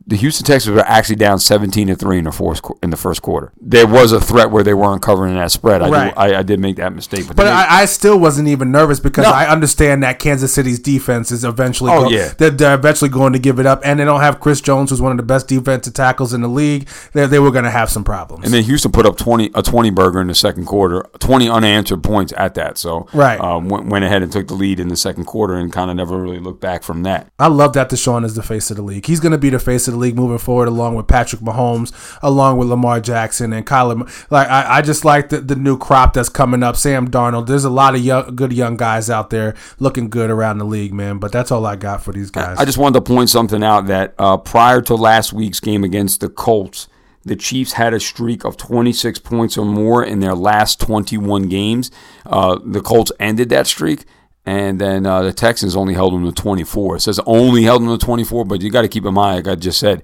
The 0.06 0.16
Houston 0.16 0.44
Texans 0.44 0.74
were 0.76 0.82
actually 0.82 1.16
down 1.16 1.38
17 1.38 1.86
to 1.88 1.96
three 1.96 2.18
in 2.18 2.24
the 2.24 2.32
fourth 2.32 2.60
in 2.82 2.90
the 2.90 2.96
first 2.96 3.22
quarter. 3.22 3.52
There 3.60 3.86
was 3.86 4.12
a 4.12 4.20
threat 4.20 4.50
where 4.50 4.62
they 4.62 4.74
weren't 4.74 5.00
covering 5.00 5.34
that 5.34 5.50
spread. 5.50 5.80
I, 5.80 5.88
Right. 5.88 6.14
do, 6.14 6.20
I, 6.20 6.38
I 6.40 6.42
did 6.42 6.60
make 6.60 6.76
that 6.76 6.94
mistake, 6.94 7.26
but, 7.26 7.36
But 7.36 7.46
I, 7.46 7.82
I 7.82 7.84
still 7.86 8.18
wasn't 8.18 8.48
even 8.48 8.70
nervous 8.70 9.00
because 9.00 9.24
No. 9.24 9.30
I 9.32 9.48
understand 9.48 10.02
that 10.02 10.18
Kansas 10.18 10.52
City's 10.52 10.78
defense 10.78 11.32
is 11.32 11.42
eventually 11.42 11.90
Oh, 11.90 12.02
go- 12.04 12.08
yeah. 12.10 12.34
they're, 12.36 12.50
they're 12.50 12.74
eventually 12.74 13.08
going 13.08 13.32
to 13.32 13.38
give 13.38 13.58
it 13.58 13.64
up, 13.64 13.80
and 13.82 13.98
they 13.98 14.04
don't 14.04 14.20
have 14.20 14.40
Chris 14.40 14.60
Jones, 14.60 14.90
who's 14.90 15.00
one 15.00 15.10
of 15.10 15.16
the 15.16 15.22
best 15.22 15.48
defensive 15.48 15.94
tackles 15.94 16.34
in 16.34 16.42
the 16.42 16.48
league. 16.48 16.86
They, 17.14 17.26
they 17.26 17.38
were 17.38 17.50
going 17.50 17.64
to 17.64 17.70
have 17.70 17.88
some 17.88 18.04
problems. 18.04 18.44
And 18.44 18.52
then 18.52 18.62
Houston 18.64 18.92
put 18.92 19.06
up 19.06 19.16
twenty 19.16 19.50
a 19.54 19.62
twenty 19.62 19.88
burger 19.90 20.20
in 20.20 20.26
the 20.26 20.34
second 20.34 20.66
quarter, 20.66 21.06
twenty 21.18 21.48
unanswered 21.48 22.02
points 22.02 22.34
at 22.36 22.54
that. 22.56 22.76
So 22.76 23.06
Right. 23.14 23.40
um, 23.40 23.70
went, 23.70 23.86
went 23.86 24.04
ahead 24.04 24.22
and 24.22 24.30
took 24.30 24.48
the 24.48 24.54
lead 24.54 24.80
in 24.80 24.88
the 24.88 24.96
second 24.96 25.24
quarter 25.24 25.54
and 25.54 25.72
kind 25.72 25.90
of 25.90 25.96
never 25.96 26.18
really 26.20 26.40
looked 26.40 26.60
back 26.60 26.82
from 26.82 27.04
that. 27.04 27.28
I 27.38 27.46
love 27.46 27.72
that 27.72 27.88
Deshaun 27.88 28.22
is 28.24 28.34
the 28.34 28.42
face 28.42 28.70
of 28.70 28.76
the 28.76 28.82
league. 28.82 29.06
He's 29.06 29.20
going 29.20 29.32
to 29.32 29.38
be 29.38 29.48
the 29.48 29.58
face 29.58 29.88
of 29.88 29.93
the 29.94 30.00
league 30.00 30.16
moving 30.16 30.38
forward, 30.38 30.68
along 30.68 30.94
with 30.94 31.06
Patrick 31.06 31.40
Mahomes, 31.40 31.92
along 32.22 32.58
with 32.58 32.68
Lamar 32.68 33.00
Jackson 33.00 33.52
and 33.52 33.66
Kyler. 33.66 34.30
Like 34.30 34.48
I, 34.48 34.78
I 34.78 34.82
just 34.82 35.04
like 35.04 35.28
the, 35.30 35.40
the 35.40 35.56
new 35.56 35.78
crop 35.78 36.12
that's 36.12 36.28
coming 36.28 36.62
up. 36.62 36.76
Sam 36.76 37.10
Darnold. 37.10 37.46
There's 37.46 37.64
a 37.64 37.70
lot 37.70 37.94
of 37.94 38.00
young, 38.04 38.36
good 38.36 38.52
young 38.52 38.76
guys 38.76 39.08
out 39.08 39.30
there 39.30 39.54
looking 39.78 40.10
good 40.10 40.30
around 40.30 40.58
the 40.58 40.64
league, 40.64 40.92
man. 40.92 41.18
But 41.18 41.32
that's 41.32 41.50
all 41.50 41.64
I 41.66 41.76
got 41.76 42.02
for 42.02 42.12
these 42.12 42.30
guys. 42.30 42.58
I 42.58 42.64
just 42.64 42.78
wanted 42.78 43.04
to 43.04 43.12
point 43.12 43.30
something 43.30 43.62
out 43.62 43.86
that 43.86 44.14
uh, 44.18 44.36
prior 44.36 44.80
to 44.82 44.94
last 44.94 45.32
week's 45.32 45.60
game 45.60 45.84
against 45.84 46.20
the 46.20 46.28
Colts, 46.28 46.88
the 47.24 47.36
Chiefs 47.36 47.72
had 47.72 47.94
a 47.94 48.00
streak 48.00 48.44
of 48.44 48.56
26 48.56 49.18
points 49.20 49.56
or 49.56 49.64
more 49.64 50.04
in 50.04 50.20
their 50.20 50.34
last 50.34 50.80
21 50.80 51.48
games. 51.48 51.90
Uh, 52.26 52.58
the 52.64 52.80
Colts 52.80 53.12
ended 53.18 53.48
that 53.48 53.66
streak, 53.66 54.04
and 54.46 54.80
then 54.80 55.06
uh, 55.06 55.22
the 55.22 55.32
Texans 55.32 55.76
only 55.76 55.94
held 55.94 56.12
them 56.12 56.24
to 56.24 56.32
24. 56.32 56.96
It 56.96 57.00
says 57.00 57.20
only 57.26 57.62
held 57.62 57.82
them 57.82 57.96
to 57.98 58.04
24, 58.04 58.44
but 58.44 58.60
you 58.60 58.70
got 58.70 58.82
to 58.82 58.88
keep 58.88 59.04
in 59.04 59.14
mind, 59.14 59.46
like 59.46 59.52
I 59.52 59.58
just 59.58 59.78
said, 59.78 60.02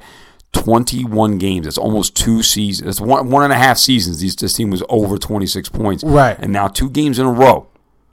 21 0.53 1.39
games. 1.39 1.67
That's 1.67 1.79
almost 1.79 2.17
two 2.17 2.43
seasons. 2.43 2.87
That's 2.87 3.01
one 3.01 3.31
one 3.31 3.45
and 3.45 3.53
a 3.53 3.57
half 3.57 3.79
seasons. 3.79 4.21
These 4.21 4.37
this 4.37 4.55
team 4.55 4.71
was 4.71 4.83
over 4.89 5.19
26 5.19 5.69
points. 5.69 6.03
Right. 6.05 6.39
And 6.39 6.53
now 6.53 6.69
two 6.69 6.91
games 6.91 7.19
in 7.19 7.27
a 7.27 7.33
row, 7.33 7.69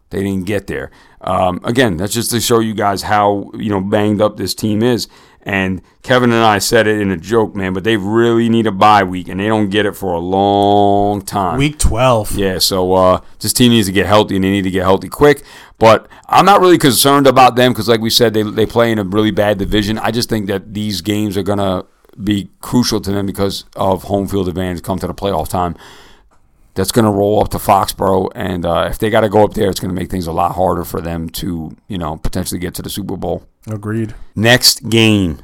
they 0.10 0.22
didn't 0.22 0.46
get 0.46 0.68
there. 0.68 0.92
Um, 1.22 1.62
again, 1.64 1.98
that's 1.98 2.14
just 2.14 2.32
to 2.32 2.40
show 2.40 2.60
you 2.60 2.74
guys 2.74 3.04
how 3.04 3.52
you 3.56 3.70
know 3.70 3.82
banged 3.82 4.22
up 4.22 4.38
this 4.38 4.54
team 4.54 4.84
is. 4.84 5.08
And 5.48 5.82
Kevin 6.04 6.34
and 6.34 6.44
I 6.44 6.58
said 6.58 6.88
it 6.88 7.00
in 7.00 7.10
a 7.10 7.16
joke, 7.16 7.56
man, 7.56 7.72
but 7.72 7.86
they 7.86 7.96
really 7.96 8.50
need 8.50 8.68
a 8.68 8.72
bye 8.72 9.06
week, 9.06 9.30
and 9.30 9.40
they 9.40 9.48
don't 9.48 9.70
get 9.70 9.86
it 9.86 9.94
for 9.96 10.12
a 10.12 10.20
long 10.20 11.22
time. 11.22 11.58
Week 11.58 11.80
12. 11.80 12.36
Yeah, 12.36 12.60
so 12.60 12.92
uh, 12.92 13.22
this 13.40 13.54
team 13.54 13.72
needs 13.72 13.88
to 13.88 13.94
get 13.94 14.08
healthy, 14.08 14.36
and 14.36 14.44
they 14.44 14.52
need 14.52 14.64
to 14.64 14.70
get 14.70 14.84
healthy 14.84 15.08
quick. 15.08 15.44
But 15.80 16.10
I'm 16.28 16.44
not 16.44 16.60
really 16.60 16.78
concerned 16.78 17.28
about 17.28 17.56
them 17.56 17.72
because, 17.72 17.88
like 17.88 18.02
we 18.02 18.10
said, 18.10 18.34
they 18.34 18.44
they 18.44 18.66
play 18.66 18.92
in 18.92 19.00
a 19.00 19.06
really 19.06 19.32
bad 19.32 19.58
division. 19.58 19.98
I 20.00 20.12
just 20.12 20.28
think 20.28 20.48
that 20.48 20.74
these 20.74 21.00
games 21.00 21.38
are 21.38 21.44
gonna 21.44 21.86
be 22.22 22.50
crucial 22.60 23.00
to 23.00 23.12
them 23.12 23.26
because 23.26 23.64
of 23.78 24.04
home 24.04 24.28
field 24.28 24.50
advantage 24.50 24.84
come 24.84 25.00
to 25.00 25.08
the 25.08 25.14
playoff 25.14 25.48
time. 25.48 25.78
That's 26.78 26.92
going 26.92 27.06
to 27.06 27.12
roll 27.12 27.42
up 27.42 27.50
to 27.50 27.58
Foxborough, 27.58 28.32
and 28.36 28.66
uh, 28.66 28.88
if 28.90 29.00
they 29.00 29.10
got 29.10 29.22
to 29.22 29.30
go 29.30 29.44
up 29.44 29.54
there, 29.56 29.70
it's 29.70 29.80
going 29.80 29.94
to 29.94 30.00
make 30.00 30.10
things 30.10 30.28
a 30.28 30.32
lot 30.32 30.54
harder 30.56 30.86
for 30.86 31.02
them 31.02 31.28
to, 31.32 31.76
you 31.88 31.98
know, 31.98 32.18
potentially 32.18 32.60
get 32.60 32.76
to 32.76 32.82
the 32.84 32.90
Super 32.90 33.18
Bowl. 33.18 33.48
Agreed. 33.66 34.14
Next 34.36 34.88
game, 34.90 35.40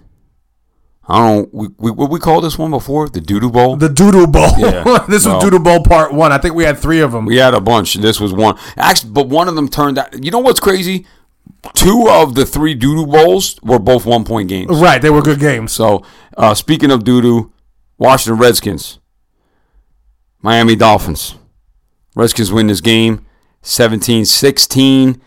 I 1.07 1.17
don't 1.19 1.51
know 1.53 1.59
we, 1.59 1.67
we, 1.79 1.91
what 1.91 2.09
we 2.09 2.19
called 2.19 2.43
this 2.45 2.57
one 2.57 2.71
before, 2.71 3.09
the 3.09 3.19
Doodoo 3.19 3.51
Bowl. 3.51 3.75
The 3.75 3.89
Doodle 3.89 4.27
Bowl. 4.27 4.51
Yeah. 4.57 5.05
this 5.09 5.25
No. 5.25 5.33
was 5.35 5.43
Doodle 5.43 5.59
Bowl 5.59 5.83
part 5.83 6.13
one. 6.13 6.31
I 6.31 6.37
think 6.37 6.55
we 6.55 6.63
had 6.63 6.77
three 6.77 7.01
of 7.01 7.11
them. 7.11 7.25
We 7.25 7.37
had 7.37 7.53
a 7.53 7.59
bunch. 7.59 7.95
This 7.95 8.19
was 8.21 8.31
one. 8.31 8.57
Actually, 8.77 9.11
but 9.11 9.27
one 9.27 9.47
of 9.49 9.55
them 9.55 9.67
turned 9.67 9.97
out. 9.97 10.23
You 10.23 10.31
know 10.31 10.39
what's 10.39 10.59
crazy? 10.61 11.05
Two 11.73 12.07
of 12.09 12.35
the 12.35 12.45
three 12.45 12.77
doodoo 12.77 13.11
bowls 13.11 13.59
were 13.63 13.79
both 13.79 14.05
one 14.05 14.23
point 14.23 14.49
games. 14.49 14.79
Right. 14.79 15.01
They 15.01 15.09
were 15.09 15.21
good 15.21 15.39
games. 15.39 15.71
So, 15.73 16.05
uh, 16.37 16.53
speaking 16.53 16.91
of 16.91 17.03
doodoo, 17.03 17.51
Washington 17.97 18.39
Redskins, 18.39 18.99
Miami 20.43 20.75
Dolphins. 20.75 21.35
Redskins 22.15 22.51
win 22.51 22.67
this 22.67 22.81
game 22.81 23.25
17 23.63 24.25
16. 24.25 25.21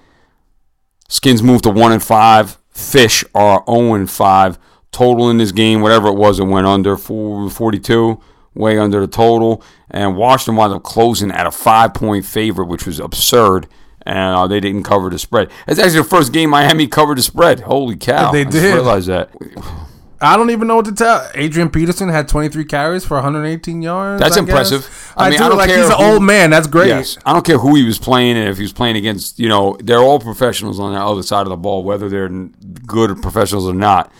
Skins 1.08 1.42
move 1.42 1.62
to 1.62 1.70
1 1.70 1.92
and 1.92 2.02
5. 2.02 2.58
Fish 2.70 3.24
are 3.34 3.64
0 3.68 3.94
and 3.94 4.10
5. 4.10 4.58
Total 4.92 5.30
in 5.30 5.38
this 5.38 5.52
game, 5.52 5.80
whatever 5.80 6.08
it 6.08 6.14
was, 6.14 6.38
it 6.38 6.44
went 6.44 6.66
under 6.66 6.96
four- 6.96 7.50
42, 7.50 8.20
way 8.54 8.78
under 8.78 9.00
the 9.00 9.06
total. 9.06 9.62
And 9.90 10.16
Washington 10.16 10.56
wound 10.56 10.72
up 10.72 10.82
closing 10.82 11.30
at 11.30 11.46
a 11.46 11.50
five 11.50 11.94
point 11.94 12.24
favorite, 12.24 12.66
which 12.66 12.86
was 12.86 12.98
absurd. 13.00 13.66
And 14.02 14.36
uh, 14.36 14.46
they 14.46 14.60
didn't 14.60 14.84
cover 14.84 15.10
the 15.10 15.18
spread. 15.18 15.50
It's 15.66 15.80
actually 15.80 15.98
the 15.98 16.04
first 16.04 16.32
game 16.32 16.50
Miami 16.50 16.86
covered 16.86 17.18
the 17.18 17.22
spread. 17.22 17.60
Holy 17.60 17.96
cow. 17.96 18.30
They 18.30 18.44
did. 18.44 18.74
realized 18.74 19.08
that. 19.08 19.30
I 20.20 20.36
don't 20.36 20.50
even 20.50 20.66
know 20.66 20.76
what 20.76 20.86
to 20.86 20.92
tell. 20.94 21.28
Adrian 21.34 21.70
Peterson 21.70 22.08
had 22.08 22.28
23 22.28 22.64
carries 22.64 23.04
for 23.04 23.14
118 23.14 23.82
yards. 23.82 24.20
That's 24.20 24.36
I 24.36 24.40
guess. 24.40 24.48
impressive. 24.48 25.12
I 25.16 25.26
I, 25.26 25.30
mean, 25.30 25.38
do 25.38 25.44
I 25.44 25.48
don't 25.48 25.58
like 25.58 25.68
care 25.68 25.78
he's 25.78 25.88
an 25.88 25.96
old 25.98 26.22
man. 26.22 26.50
That's 26.50 26.66
great. 26.66 26.88
Yes, 26.88 27.18
I 27.26 27.32
don't 27.32 27.44
care 27.44 27.58
who 27.58 27.74
he 27.74 27.84
was 27.84 27.98
playing 27.98 28.36
and 28.36 28.48
if 28.48 28.56
he 28.56 28.62
was 28.62 28.72
playing 28.72 28.96
against. 28.96 29.38
You 29.38 29.48
know, 29.48 29.76
they're 29.80 29.98
all 29.98 30.18
professionals 30.18 30.80
on 30.80 30.94
the 30.94 31.00
other 31.00 31.22
side 31.22 31.42
of 31.42 31.50
the 31.50 31.56
ball, 31.56 31.84
whether 31.84 32.08
they're 32.08 32.28
good 32.28 33.20
professionals 33.20 33.66
or 33.66 33.74
not. 33.74 34.10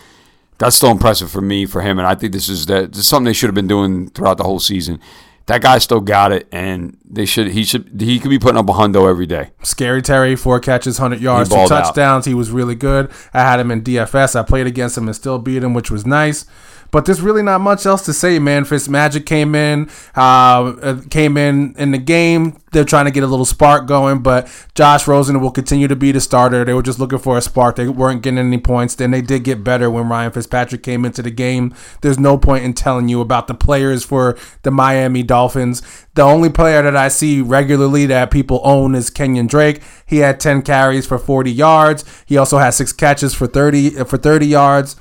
That's 0.59 0.75
still 0.75 0.91
impressive 0.91 1.29
for 1.29 1.41
me, 1.41 1.65
for 1.65 1.81
him, 1.81 1.99
and 1.99 2.07
I 2.07 2.15
think 2.15 2.33
this 2.33 2.49
is 2.49 2.65
that 2.67 2.91
this 2.91 3.01
is 3.01 3.07
something 3.07 3.25
they 3.25 3.33
should 3.33 3.47
have 3.47 3.55
been 3.55 3.67
doing 3.67 4.09
throughout 4.09 4.37
the 4.37 4.43
whole 4.43 4.59
season. 4.59 4.99
That 5.47 5.61
guy 5.61 5.77
still 5.77 6.01
got 6.01 6.33
it, 6.33 6.47
and 6.51 6.97
they 7.09 7.25
should. 7.25 7.47
He 7.47 7.63
should. 7.63 8.01
He 8.01 8.19
could 8.19 8.29
be 8.29 8.37
putting 8.37 8.57
up 8.57 8.67
a 8.67 8.73
hundo 8.73 9.09
every 9.09 9.25
day. 9.25 9.51
Scary 9.63 10.01
Terry, 10.01 10.35
four 10.35 10.59
catches, 10.59 10.99
100 10.99 11.21
yards, 11.21 11.49
two 11.49 11.55
balled 11.55 11.71
out. 11.71 11.85
touchdowns. 11.85 12.25
He 12.25 12.33
was 12.33 12.51
really 12.51 12.75
good. 12.75 13.09
I 13.33 13.41
had 13.41 13.59
him 13.59 13.71
in 13.71 13.81
DFS. 13.81 14.35
I 14.35 14.43
played 14.43 14.67
against 14.67 14.97
him 14.97 15.07
and 15.07 15.15
still 15.15 15.39
beat 15.39 15.63
him, 15.63 15.73
which 15.73 15.89
was 15.89 16.05
nice. 16.05 16.45
But 16.91 17.05
there's 17.05 17.21
really 17.21 17.43
not 17.43 17.61
much 17.61 17.85
else 17.85 18.03
to 18.05 18.13
say, 18.13 18.39
man. 18.39 18.65
Fitzmagic 18.65 19.25
came 19.25 19.55
in, 19.55 19.89
uh, 20.15 20.75
uh, 20.81 21.01
came 21.09 21.37
in 21.37 21.75
in 21.77 21.91
the 21.91 21.97
game. 21.97 22.61
They're 22.71 22.85
trying 22.85 23.05
to 23.05 23.11
get 23.11 23.23
a 23.23 23.27
little 23.27 23.45
spark 23.45 23.87
going, 23.87 24.19
but 24.19 24.49
Josh 24.75 25.07
Rosen 25.07 25.39
will 25.41 25.51
continue 25.51 25.87
to 25.87 25.95
be 25.95 26.11
the 26.11 26.19
starter. 26.19 26.65
They 26.65 26.73
were 26.73 26.83
just 26.83 26.99
looking 26.99 27.19
for 27.19 27.37
a 27.37 27.41
spark. 27.41 27.77
They 27.77 27.87
weren't 27.87 28.21
getting 28.21 28.39
any 28.39 28.57
points. 28.57 28.95
Then 28.95 29.11
they 29.11 29.21
did 29.21 29.43
get 29.43 29.63
better 29.63 29.89
when 29.89 30.09
Ryan 30.09 30.31
Fitzpatrick 30.31 30.83
came 30.83 31.05
into 31.05 31.21
the 31.21 31.31
game. 31.31 31.73
There's 32.01 32.19
no 32.19 32.37
point 32.37 32.65
in 32.65 32.73
telling 32.73 33.07
you 33.07 33.21
about 33.21 33.47
the 33.47 33.53
players 33.53 34.03
for 34.03 34.37
the 34.63 34.71
Miami 34.71 35.23
Dolphins. 35.23 35.81
The 36.15 36.23
only 36.23 36.49
player 36.49 36.81
that 36.81 36.95
I 36.95 37.07
see 37.07 37.41
regularly 37.41 38.05
that 38.07 38.31
people 38.31 38.59
own 38.63 38.95
is 38.95 39.09
Kenyan 39.09 39.47
Drake. 39.47 39.81
He 40.05 40.17
had 40.17 40.39
10 40.39 40.63
carries 40.63 41.05
for 41.05 41.17
40 41.17 41.51
yards. 41.51 42.03
He 42.25 42.37
also 42.37 42.57
had 42.57 42.71
six 42.71 42.91
catches 42.91 43.33
for 43.33 43.47
30 43.47 43.99
uh, 43.99 44.03
for 44.03 44.17
30 44.17 44.45
yards. 44.47 44.95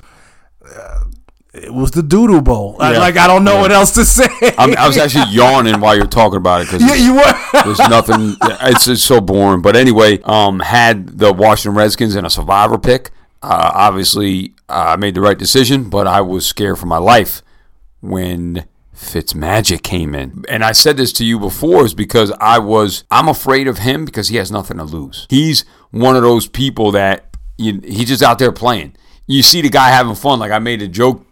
Uh, 0.65 1.06
it 1.65 1.73
was 1.75 1.91
the 1.91 2.03
Doodle 2.03 2.41
Bowl. 2.43 2.77
I- 2.79 2.97
like 2.99 3.17
I 3.17 3.27
don't 3.27 3.45
know 3.45 3.57
what 3.59 3.73
else 3.73 3.93
to 3.93 4.05
say. 4.05 4.29
I, 4.59 4.67
mean, 4.67 4.77
I 4.77 4.87
was 4.87 4.97
actually 4.97 5.31
yawning 5.33 5.81
while 5.81 5.97
you're 5.97 6.07
talking 6.07 6.37
about 6.37 6.63
it 6.63 6.71
because 6.71 6.83
yeah, 6.83 6.95
you 6.95 7.15
were. 7.15 7.35
There's 7.65 7.79
nothing. 7.79 8.37
It's 8.63 8.85
just 8.87 9.05
so 9.05 9.21
boring. 9.21 9.63
But 9.63 9.77
anyway, 9.77 10.21
um, 10.23 10.61
had 10.61 11.19
the 11.19 11.33
Washington 11.33 11.77
Redskins 11.77 12.15
in 12.17 12.25
a 12.25 12.31
survivor 12.31 12.79
pick. 12.79 13.11
Uh, 13.43 13.71
obviously, 13.75 14.55
uh, 14.69 14.85
I 14.89 14.97
made 14.97 15.15
the 15.15 15.21
right 15.21 15.39
decision, 15.39 15.89
but 15.89 16.07
I 16.07 16.21
was 16.21 16.47
scared 16.47 16.79
for 16.79 16.87
my 16.87 16.99
life 16.99 17.43
when 18.01 18.67
Fitzmagic 18.95 19.83
came 19.83 20.15
in. 20.15 20.45
And 20.49 20.65
I 20.65 20.73
said 20.73 20.97
this 20.97 21.13
to 21.15 21.25
you 21.25 21.39
before 21.39 21.85
is 21.85 21.95
because 21.95 22.33
I 22.41 22.59
was 22.59 23.05
I'm 23.11 23.29
afraid 23.29 23.69
of 23.69 23.79
him 23.79 24.05
because 24.05 24.29
he 24.29 24.37
has 24.37 24.51
nothing 24.51 24.79
to 24.79 24.85
lose. 24.85 25.27
He's 25.31 25.65
one 25.91 26.17
of 26.17 26.23
those 26.23 26.47
people 26.47 26.93
that 26.93 27.37
you, 27.59 27.81
he's 27.85 28.09
just 28.09 28.23
out 28.23 28.39
there 28.39 28.53
playing. 28.53 28.97
You 29.27 29.43
see 29.43 29.61
the 29.61 29.69
guy 29.69 29.89
having 29.91 30.15
fun. 30.15 30.39
Like 30.39 30.53
I 30.53 30.59
made 30.59 30.83
a 30.83 30.89
joke. 30.89 31.25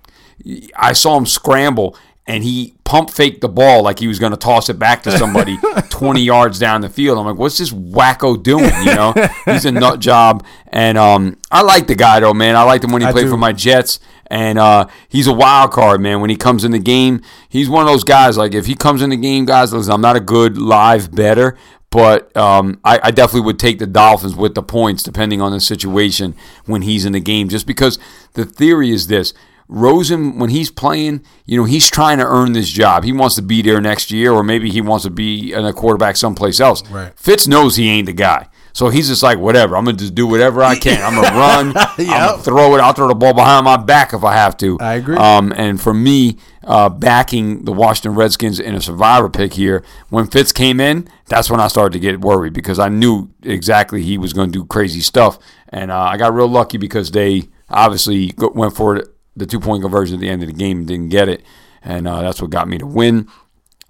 I 0.76 0.92
saw 0.92 1.16
him 1.16 1.26
scramble 1.26 1.96
and 2.26 2.42
he 2.42 2.74
pump 2.84 3.10
faked 3.10 3.42
the 3.42 3.48
ball 3.48 3.82
like 3.82 3.98
he 3.98 4.06
was 4.06 4.18
going 4.18 4.32
to 4.32 4.38
toss 4.38 4.70
it 4.70 4.78
back 4.78 5.02
to 5.02 5.16
somebody 5.18 5.58
20 5.90 6.22
yards 6.22 6.58
down 6.58 6.80
the 6.80 6.88
field. 6.88 7.18
I'm 7.18 7.26
like, 7.26 7.36
what's 7.36 7.58
this 7.58 7.70
wacko 7.70 8.42
doing? 8.42 8.72
You 8.84 8.94
know, 8.94 9.14
he's 9.44 9.66
a 9.66 9.72
nut 9.72 10.00
job. 10.00 10.44
And 10.68 10.96
um, 10.96 11.36
I 11.50 11.62
like 11.62 11.86
the 11.86 11.94
guy 11.94 12.20
though, 12.20 12.34
man. 12.34 12.56
I 12.56 12.62
liked 12.62 12.82
him 12.82 12.92
when 12.92 13.02
he 13.02 13.08
I 13.08 13.12
played 13.12 13.24
do. 13.24 13.30
for 13.30 13.36
my 13.36 13.52
Jets. 13.52 14.00
And 14.28 14.58
uh, 14.58 14.86
he's 15.08 15.26
a 15.26 15.34
wild 15.34 15.72
card, 15.72 16.00
man. 16.00 16.22
When 16.22 16.30
he 16.30 16.36
comes 16.36 16.64
in 16.64 16.70
the 16.72 16.78
game, 16.78 17.20
he's 17.50 17.68
one 17.68 17.82
of 17.82 17.92
those 17.92 18.04
guys. 18.04 18.38
Like 18.38 18.54
if 18.54 18.64
he 18.66 18.74
comes 18.74 19.02
in 19.02 19.10
the 19.10 19.16
game, 19.18 19.44
guys, 19.44 19.72
listen, 19.72 19.92
I'm 19.92 20.00
not 20.00 20.16
a 20.16 20.20
good 20.20 20.56
live 20.56 21.14
better, 21.14 21.58
but 21.90 22.34
um, 22.34 22.80
I, 22.84 22.98
I 23.02 23.10
definitely 23.10 23.42
would 23.42 23.58
take 23.58 23.78
the 23.78 23.86
Dolphins 23.86 24.34
with 24.34 24.54
the 24.54 24.62
points, 24.62 25.02
depending 25.02 25.42
on 25.42 25.52
the 25.52 25.60
situation 25.60 26.34
when 26.64 26.82
he's 26.82 27.04
in 27.04 27.12
the 27.12 27.20
game. 27.20 27.50
Just 27.50 27.66
because 27.66 27.98
the 28.32 28.46
theory 28.46 28.90
is 28.90 29.08
this: 29.08 29.34
Rosen, 29.68 30.38
when 30.38 30.50
he's 30.50 30.70
playing, 30.70 31.22
you 31.46 31.56
know, 31.56 31.64
he's 31.64 31.90
trying 31.90 32.18
to 32.18 32.26
earn 32.26 32.52
this 32.52 32.68
job. 32.68 33.04
He 33.04 33.12
wants 33.12 33.34
to 33.36 33.42
be 33.42 33.62
there 33.62 33.80
next 33.80 34.10
year, 34.10 34.32
or 34.32 34.42
maybe 34.42 34.70
he 34.70 34.80
wants 34.80 35.04
to 35.04 35.10
be 35.10 35.52
a 35.52 35.72
quarterback 35.72 36.16
someplace 36.16 36.60
else. 36.60 36.88
Right. 36.90 37.12
Fitz 37.18 37.46
knows 37.48 37.76
he 37.76 37.88
ain't 37.88 38.06
the 38.06 38.12
guy. 38.12 38.48
So 38.74 38.88
he's 38.88 39.06
just 39.06 39.22
like, 39.22 39.38
whatever. 39.38 39.76
I'm 39.76 39.84
gonna 39.84 39.96
just 39.96 40.16
do 40.16 40.26
whatever 40.26 40.60
I 40.60 40.76
can. 40.76 41.00
I'm 41.00 41.14
gonna 41.14 41.36
run. 41.38 41.76
I'm 41.76 42.06
gonna 42.06 42.42
throw 42.42 42.74
it. 42.74 42.80
I'll 42.80 42.92
throw 42.92 43.06
the 43.06 43.14
ball 43.14 43.32
behind 43.32 43.64
my 43.64 43.76
back 43.76 44.12
if 44.12 44.24
I 44.24 44.34
have 44.34 44.56
to. 44.58 44.76
I 44.80 44.94
agree. 44.94 45.16
Um, 45.16 45.52
and 45.56 45.80
for 45.80 45.94
me, 45.94 46.38
uh, 46.64 46.88
backing 46.88 47.64
the 47.66 47.72
Washington 47.72 48.16
Redskins 48.16 48.58
in 48.58 48.74
a 48.74 48.80
survivor 48.80 49.30
pick 49.30 49.54
here, 49.54 49.84
when 50.08 50.26
Fitz 50.26 50.50
came 50.50 50.80
in, 50.80 51.08
that's 51.26 51.48
when 51.48 51.60
I 51.60 51.68
started 51.68 51.92
to 51.92 52.00
get 52.00 52.20
worried 52.20 52.52
because 52.52 52.80
I 52.80 52.88
knew 52.88 53.30
exactly 53.44 54.02
he 54.02 54.18
was 54.18 54.32
going 54.32 54.50
to 54.50 54.58
do 54.58 54.64
crazy 54.64 55.00
stuff, 55.00 55.38
and 55.68 55.92
uh, 55.92 55.98
I 56.00 56.16
got 56.16 56.34
real 56.34 56.48
lucky 56.48 56.76
because 56.76 57.12
they 57.12 57.44
obviously 57.68 58.34
went 58.36 58.74
for 58.74 58.96
it, 58.96 59.08
the 59.36 59.46
two 59.46 59.60
point 59.60 59.82
conversion 59.82 60.16
at 60.16 60.20
the 60.20 60.28
end 60.28 60.42
of 60.42 60.48
the 60.48 60.54
game 60.54 60.86
didn't 60.86 61.08
get 61.08 61.28
it, 61.28 61.42
and 61.82 62.06
uh, 62.06 62.22
that's 62.22 62.40
what 62.40 62.50
got 62.50 62.68
me 62.68 62.78
to 62.78 62.86
win. 62.86 63.28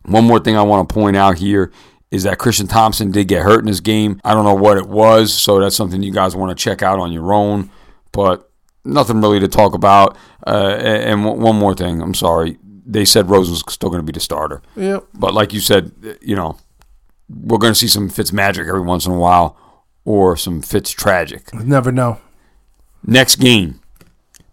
One 0.05 0.25
more 0.25 0.41
thing 0.41 0.57
I 0.57 0.63
want 0.63 0.89
to 0.89 0.93
point 0.95 1.17
out 1.17 1.39
here 1.39 1.73
is 2.11 2.23
that 2.25 2.39
Christian 2.39 2.67
Thompson 2.67 3.11
did 3.11 3.29
get 3.29 3.43
hurt 3.43 3.61
in 3.61 3.67
this 3.67 3.81
game. 3.81 4.21
I 4.25 4.35
don't 4.35 4.45
know 4.45 4.55
what 4.55 4.77
it 4.77 4.87
was, 4.87 5.33
so 5.35 5.59
that's 5.59 5.75
something 5.75 6.03
you 6.03 6.13
guys 6.13 6.37
want 6.37 6.57
to 6.57 6.63
check 6.63 6.83
out 6.83 6.99
on 6.99 7.11
your 7.11 7.33
own. 7.33 7.71
But 8.13 8.49
nothing 8.85 9.21
really 9.21 9.41
to 9.41 9.49
talk 9.49 9.75
about. 9.75 10.17
Uh, 10.47 10.77
and 10.79 11.25
one 11.25 11.57
more 11.57 11.75
thing, 11.75 12.01
I'm 12.01 12.15
sorry. 12.15 12.59
They 12.87 13.05
said 13.05 13.31
Rose 13.31 13.51
was 13.51 13.65
still 13.69 13.89
going 13.89 14.01
to 14.01 14.07
be 14.07 14.13
the 14.13 14.21
starter. 14.21 14.63
Yep. 14.77 15.07
But 15.15 15.35
like 15.35 15.53
you 15.53 15.61
said, 15.61 15.91
you 16.21 16.37
know, 16.37 16.59
we're 17.29 17.59
going 17.59 17.73
to 17.73 17.79
see 17.79 17.89
some 17.89 18.09
Fitz 18.09 18.33
magic 18.33 18.69
every 18.69 18.83
once 18.83 19.07
in 19.07 19.13
a 19.13 19.19
while 19.19 19.57
or 20.05 20.37
some 20.37 20.63
Fitz 20.63 20.91
tragic. 20.91 21.53
Never 21.55 21.91
know. 21.91 22.21
Next 23.07 23.37
game, 23.37 23.81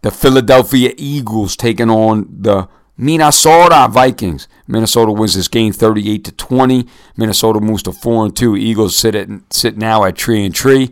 the 0.01 0.11
Philadelphia 0.11 0.93
Eagles 0.97 1.55
taking 1.55 1.89
on 1.89 2.27
the 2.29 2.67
Minnesota 2.97 3.87
Vikings. 3.89 4.47
Minnesota 4.67 5.11
wins 5.11 5.35
this 5.35 5.47
game 5.47 5.73
38 5.73 6.23
to 6.25 6.31
20. 6.31 6.87
Minnesota 7.17 7.59
moves 7.59 7.83
to 7.83 7.91
4 7.91 8.25
and 8.25 8.35
2. 8.35 8.55
Eagles 8.57 8.95
sit 8.95 9.15
at 9.15 9.29
sit 9.51 9.77
now 9.77 10.03
at 10.03 10.17
3 10.17 10.45
and 10.45 10.57
3. 10.57 10.91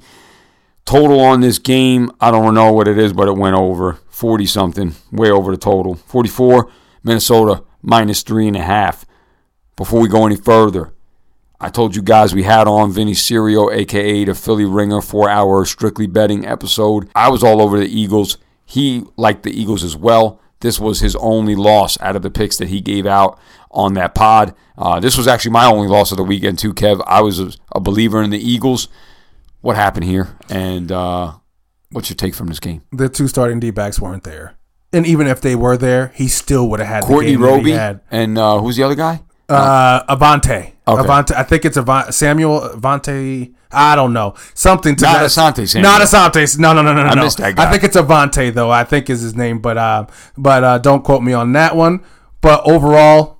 Total 0.85 1.19
on 1.19 1.41
this 1.41 1.59
game, 1.59 2.11
I 2.19 2.31
don't 2.31 2.55
know 2.55 2.71
what 2.71 2.87
it 2.87 2.97
is, 2.97 3.13
but 3.13 3.27
it 3.27 3.37
went 3.37 3.55
over 3.55 3.99
40 4.09 4.47
something, 4.47 4.95
way 5.11 5.29
over 5.29 5.51
the 5.51 5.57
total. 5.57 5.95
44. 5.95 6.69
Minnesota 7.03 7.63
minus 7.81 8.23
three 8.23 8.47
and 8.47 8.57
a 8.57 8.61
half. 8.61 9.05
Before 9.75 10.01
we 10.01 10.09
go 10.09 10.25
any 10.25 10.35
further, 10.35 10.91
I 11.59 11.69
told 11.69 11.95
you 11.95 12.01
guys 12.01 12.33
we 12.33 12.43
had 12.43 12.67
on 12.67 12.91
Vinny 12.91 13.13
Serio, 13.13 13.69
aka 13.71 14.25
the 14.25 14.33
Philly 14.33 14.65
Ringer, 14.65 15.01
for 15.01 15.29
our 15.29 15.65
strictly 15.65 16.07
betting 16.07 16.45
episode. 16.45 17.09
I 17.15 17.29
was 17.29 17.43
all 17.43 17.61
over 17.61 17.79
the 17.79 17.87
Eagles. 17.87 18.37
He 18.69 19.03
liked 19.17 19.43
the 19.43 19.51
Eagles 19.51 19.83
as 19.83 19.95
well. 19.97 20.39
this 20.61 20.79
was 20.79 20.99
his 20.99 21.15
only 21.15 21.55
loss 21.55 21.99
out 22.01 22.15
of 22.15 22.21
the 22.21 22.29
picks 22.29 22.57
that 22.57 22.67
he 22.67 22.81
gave 22.81 23.05
out 23.05 23.39
on 23.71 23.93
that 23.93 24.13
pod. 24.13 24.53
Uh, 24.77 24.99
this 24.99 25.17
was 25.17 25.25
actually 25.27 25.51
my 25.51 25.65
only 25.65 25.87
loss 25.87 26.11
of 26.11 26.17
the 26.17 26.23
weekend 26.23 26.59
too, 26.59 26.73
Kev. 26.73 27.01
I 27.07 27.21
was 27.21 27.39
a, 27.39 27.51
a 27.73 27.79
believer 27.79 28.21
in 28.21 28.29
the 28.29 28.37
Eagles. 28.37 28.87
What 29.61 29.75
happened 29.75 30.03
here? 30.05 30.37
And 30.49 30.91
uh, 30.91 31.33
what's 31.91 32.09
your 32.09 32.15
take 32.17 32.35
from 32.35 32.47
this 32.47 32.59
game? 32.59 32.81
The 32.91 33.09
two 33.09 33.27
starting 33.27 33.59
D 33.59 33.71
backs 33.71 33.99
weren't 33.99 34.23
there, 34.23 34.57
and 34.93 35.05
even 35.07 35.27
if 35.27 35.39
they 35.41 35.55
were 35.55 35.77
there, 35.77 36.11
he 36.15 36.27
still 36.27 36.69
would 36.69 36.79
have 36.79 36.89
had 36.89 37.03
Courtney 37.03 37.31
the 37.35 37.37
game 37.37 37.41
that 37.41 37.47
he 37.47 37.53
Roby 37.57 37.71
had. 37.71 38.01
and 38.11 38.37
uh, 38.37 38.59
who's 38.59 38.75
the 38.75 38.83
other 38.83 38.95
guy? 38.95 39.21
Uh, 39.49 40.15
Avante. 40.15 40.73
Okay. 40.87 41.03
Avante. 41.03 41.35
I 41.35 41.43
think 41.43 41.65
it's 41.65 41.77
Avant- 41.77 42.13
Samuel 42.13 42.61
Avante. 42.61 43.53
I 43.71 43.95
don't 43.95 44.13
know. 44.13 44.33
Something 44.55 44.95
to 44.95 45.05
Not 45.05 45.19
that. 45.19 45.25
Asante 45.29 45.67
Samuel. 45.67 45.91
Not 45.91 46.01
Asante. 46.01 46.57
No, 46.57 46.73
no, 46.73 46.81
no, 46.81 46.93
no, 46.93 47.03
no. 47.03 47.09
I 47.09 47.15
missed 47.15 47.37
that 47.37 47.55
guy. 47.55 47.67
I 47.67 47.71
think 47.71 47.83
it's 47.83 47.95
Avante 47.95 48.53
though. 48.53 48.71
I 48.71 48.83
think 48.83 49.09
is 49.09 49.21
his 49.21 49.35
name, 49.35 49.59
but 49.59 49.77
uh, 49.77 50.07
but 50.37 50.63
uh, 50.63 50.77
don't 50.79 51.03
quote 51.03 51.21
me 51.21 51.33
on 51.33 51.53
that 51.53 51.75
one. 51.75 52.03
But 52.41 52.67
overall, 52.67 53.39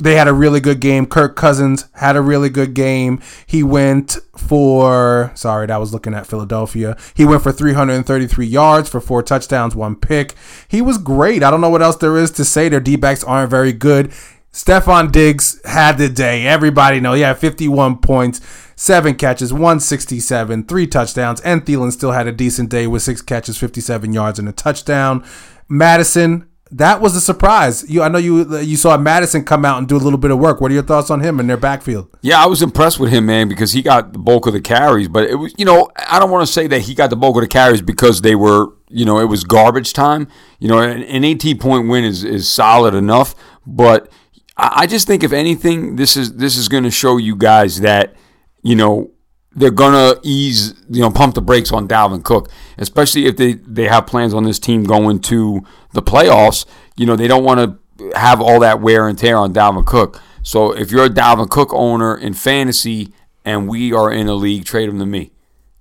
they 0.00 0.16
had 0.16 0.26
a 0.26 0.32
really 0.32 0.58
good 0.58 0.80
game. 0.80 1.06
Kirk 1.06 1.36
Cousins 1.36 1.86
had 1.94 2.16
a 2.16 2.20
really 2.22 2.48
good 2.48 2.74
game. 2.74 3.20
He 3.46 3.62
went 3.62 4.18
for 4.36 5.30
sorry, 5.34 5.66
that 5.66 5.78
was 5.78 5.92
looking 5.92 6.14
at 6.14 6.26
Philadelphia. 6.26 6.96
He 7.14 7.24
went 7.24 7.42
for 7.42 7.52
333 7.52 8.44
yards 8.46 8.88
for 8.88 9.00
four 9.00 9.22
touchdowns, 9.22 9.76
one 9.76 9.94
pick. 9.94 10.34
He 10.66 10.82
was 10.82 10.98
great. 10.98 11.44
I 11.44 11.50
don't 11.50 11.60
know 11.60 11.70
what 11.70 11.82
else 11.82 11.96
there 11.96 12.16
is 12.16 12.32
to 12.32 12.44
say. 12.44 12.68
Their 12.68 12.80
D 12.80 12.96
backs 12.96 13.22
aren't 13.22 13.50
very 13.50 13.72
good. 13.72 14.12
Stefon 14.52 15.10
Diggs 15.10 15.60
had 15.64 15.96
the 15.96 16.10
day. 16.10 16.46
Everybody 16.46 17.00
know 17.00 17.14
he 17.14 17.22
had 17.22 17.38
51 17.38 17.98
points, 17.98 18.40
seven 18.76 19.14
catches, 19.14 19.50
167, 19.50 20.64
three 20.64 20.86
touchdowns, 20.86 21.40
and 21.40 21.64
Thielen 21.64 21.90
still 21.90 22.12
had 22.12 22.26
a 22.26 22.32
decent 22.32 22.68
day 22.68 22.86
with 22.86 23.02
six 23.02 23.22
catches, 23.22 23.56
57 23.56 24.12
yards, 24.12 24.38
and 24.38 24.46
a 24.48 24.52
touchdown. 24.52 25.24
Mattison, 25.70 26.46
that 26.70 27.00
was 27.00 27.16
a 27.16 27.20
surprise. 27.20 27.88
You, 27.88 28.02
I 28.02 28.08
know 28.08 28.18
you 28.18 28.58
you 28.58 28.76
saw 28.76 28.98
Mattison 28.98 29.44
come 29.44 29.64
out 29.64 29.78
and 29.78 29.88
do 29.88 29.96
a 29.96 29.98
little 29.98 30.18
bit 30.18 30.30
of 30.30 30.38
work. 30.38 30.60
What 30.60 30.70
are 30.70 30.74
your 30.74 30.82
thoughts 30.82 31.10
on 31.10 31.20
him 31.20 31.40
and 31.40 31.48
their 31.48 31.56
backfield? 31.56 32.08
Yeah, 32.20 32.42
I 32.42 32.46
was 32.46 32.60
impressed 32.60 33.00
with 33.00 33.10
him, 33.10 33.24
man, 33.24 33.48
because 33.48 33.72
he 33.72 33.80
got 33.80 34.12
the 34.12 34.18
bulk 34.18 34.46
of 34.46 34.52
the 34.52 34.60
carries. 34.60 35.08
But 35.08 35.30
it 35.30 35.36
was, 35.36 35.54
you 35.56 35.64
know, 35.64 35.90
I 35.96 36.18
don't 36.18 36.30
want 36.30 36.46
to 36.46 36.52
say 36.52 36.66
that 36.66 36.82
he 36.82 36.94
got 36.94 37.08
the 37.08 37.16
bulk 37.16 37.36
of 37.36 37.42
the 37.42 37.48
carries 37.48 37.80
because 37.80 38.20
they 38.20 38.34
were, 38.34 38.68
you 38.88 39.06
know, 39.06 39.18
it 39.18 39.26
was 39.26 39.44
garbage 39.44 39.94
time. 39.94 40.28
You 40.58 40.68
know, 40.68 40.78
an, 40.78 41.02
an 41.02 41.24
18 41.24 41.58
point 41.58 41.88
win 41.88 42.04
is 42.04 42.22
is 42.22 42.50
solid 42.50 42.94
enough, 42.94 43.34
but 43.66 44.10
I, 44.56 44.86
just 44.86 45.06
think 45.06 45.24
if 45.24 45.32
anything, 45.32 45.96
this 45.96 46.16
is 46.16 46.34
this 46.34 46.56
is 46.56 46.68
going 46.68 46.84
to 46.84 46.90
show 46.90 47.16
you 47.16 47.36
guys 47.36 47.80
that, 47.80 48.14
you 48.62 48.76
know, 48.76 49.10
they're 49.54 49.70
gonna 49.70 50.14
ease, 50.22 50.74
you 50.88 51.00
know, 51.00 51.10
pump 51.10 51.34
the 51.34 51.42
brakes 51.42 51.72
on 51.72 51.86
Dalvin 51.86 52.22
Cook, 52.22 52.50
especially 52.78 53.26
if 53.26 53.36
they 53.36 53.54
they 53.54 53.88
have 53.88 54.06
plans 54.06 54.32
on 54.32 54.44
this 54.44 54.58
team 54.58 54.84
going 54.84 55.20
to 55.20 55.62
the 55.92 56.02
playoffs. 56.02 56.64
You 56.96 57.06
know, 57.06 57.16
they 57.16 57.28
don't 57.28 57.44
want 57.44 57.78
to 57.98 58.12
have 58.18 58.40
all 58.40 58.60
that 58.60 58.80
wear 58.80 59.08
and 59.08 59.18
tear 59.18 59.36
on 59.36 59.52
Dalvin 59.52 59.84
Cook. 59.84 60.20
So 60.42 60.72
if 60.72 60.90
you're 60.90 61.04
a 61.04 61.10
Dalvin 61.10 61.50
Cook 61.50 61.72
owner 61.72 62.16
in 62.16 62.34
fantasy 62.34 63.12
and 63.44 63.68
we 63.68 63.92
are 63.92 64.10
in 64.10 64.28
a 64.28 64.34
league, 64.34 64.64
trade 64.64 64.88
him 64.88 64.98
to 64.98 65.06
me. 65.06 65.32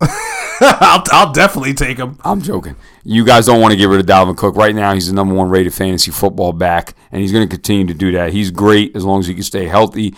I'll, 0.64 1.03
I'll 1.12 1.32
definitely 1.32 1.74
take 1.74 1.97
him. 1.97 2.20
I'm 2.24 2.41
joking. 2.41 2.76
You 3.03 3.26
guys 3.26 3.47
don't 3.47 3.59
want 3.59 3.72
to 3.72 3.78
get 3.78 3.86
rid 3.89 3.99
of 3.99 4.05
Dalvin 4.05 4.38
Cook 4.38 4.55
right 4.55 4.76
now. 4.76 4.93
He's 4.93 5.07
the 5.07 5.14
number 5.14 5.34
one 5.34 5.49
rated 5.49 5.74
fantasy 5.74 6.12
football 6.12 6.53
back, 6.53 6.93
and 7.12 7.20
he's 7.20 7.32
going 7.32 7.47
to 7.47 7.49
continue 7.49 7.88
to 7.88 7.95
do 7.95 8.12
that. 8.12 8.32
He's 8.32 8.51
great 8.51 8.95
as 8.95 9.03
long 9.03 9.20
as 9.20 9.28
he 9.28 9.34
can 9.34 9.43
stay 9.43 9.66
healthy. 9.66 10.14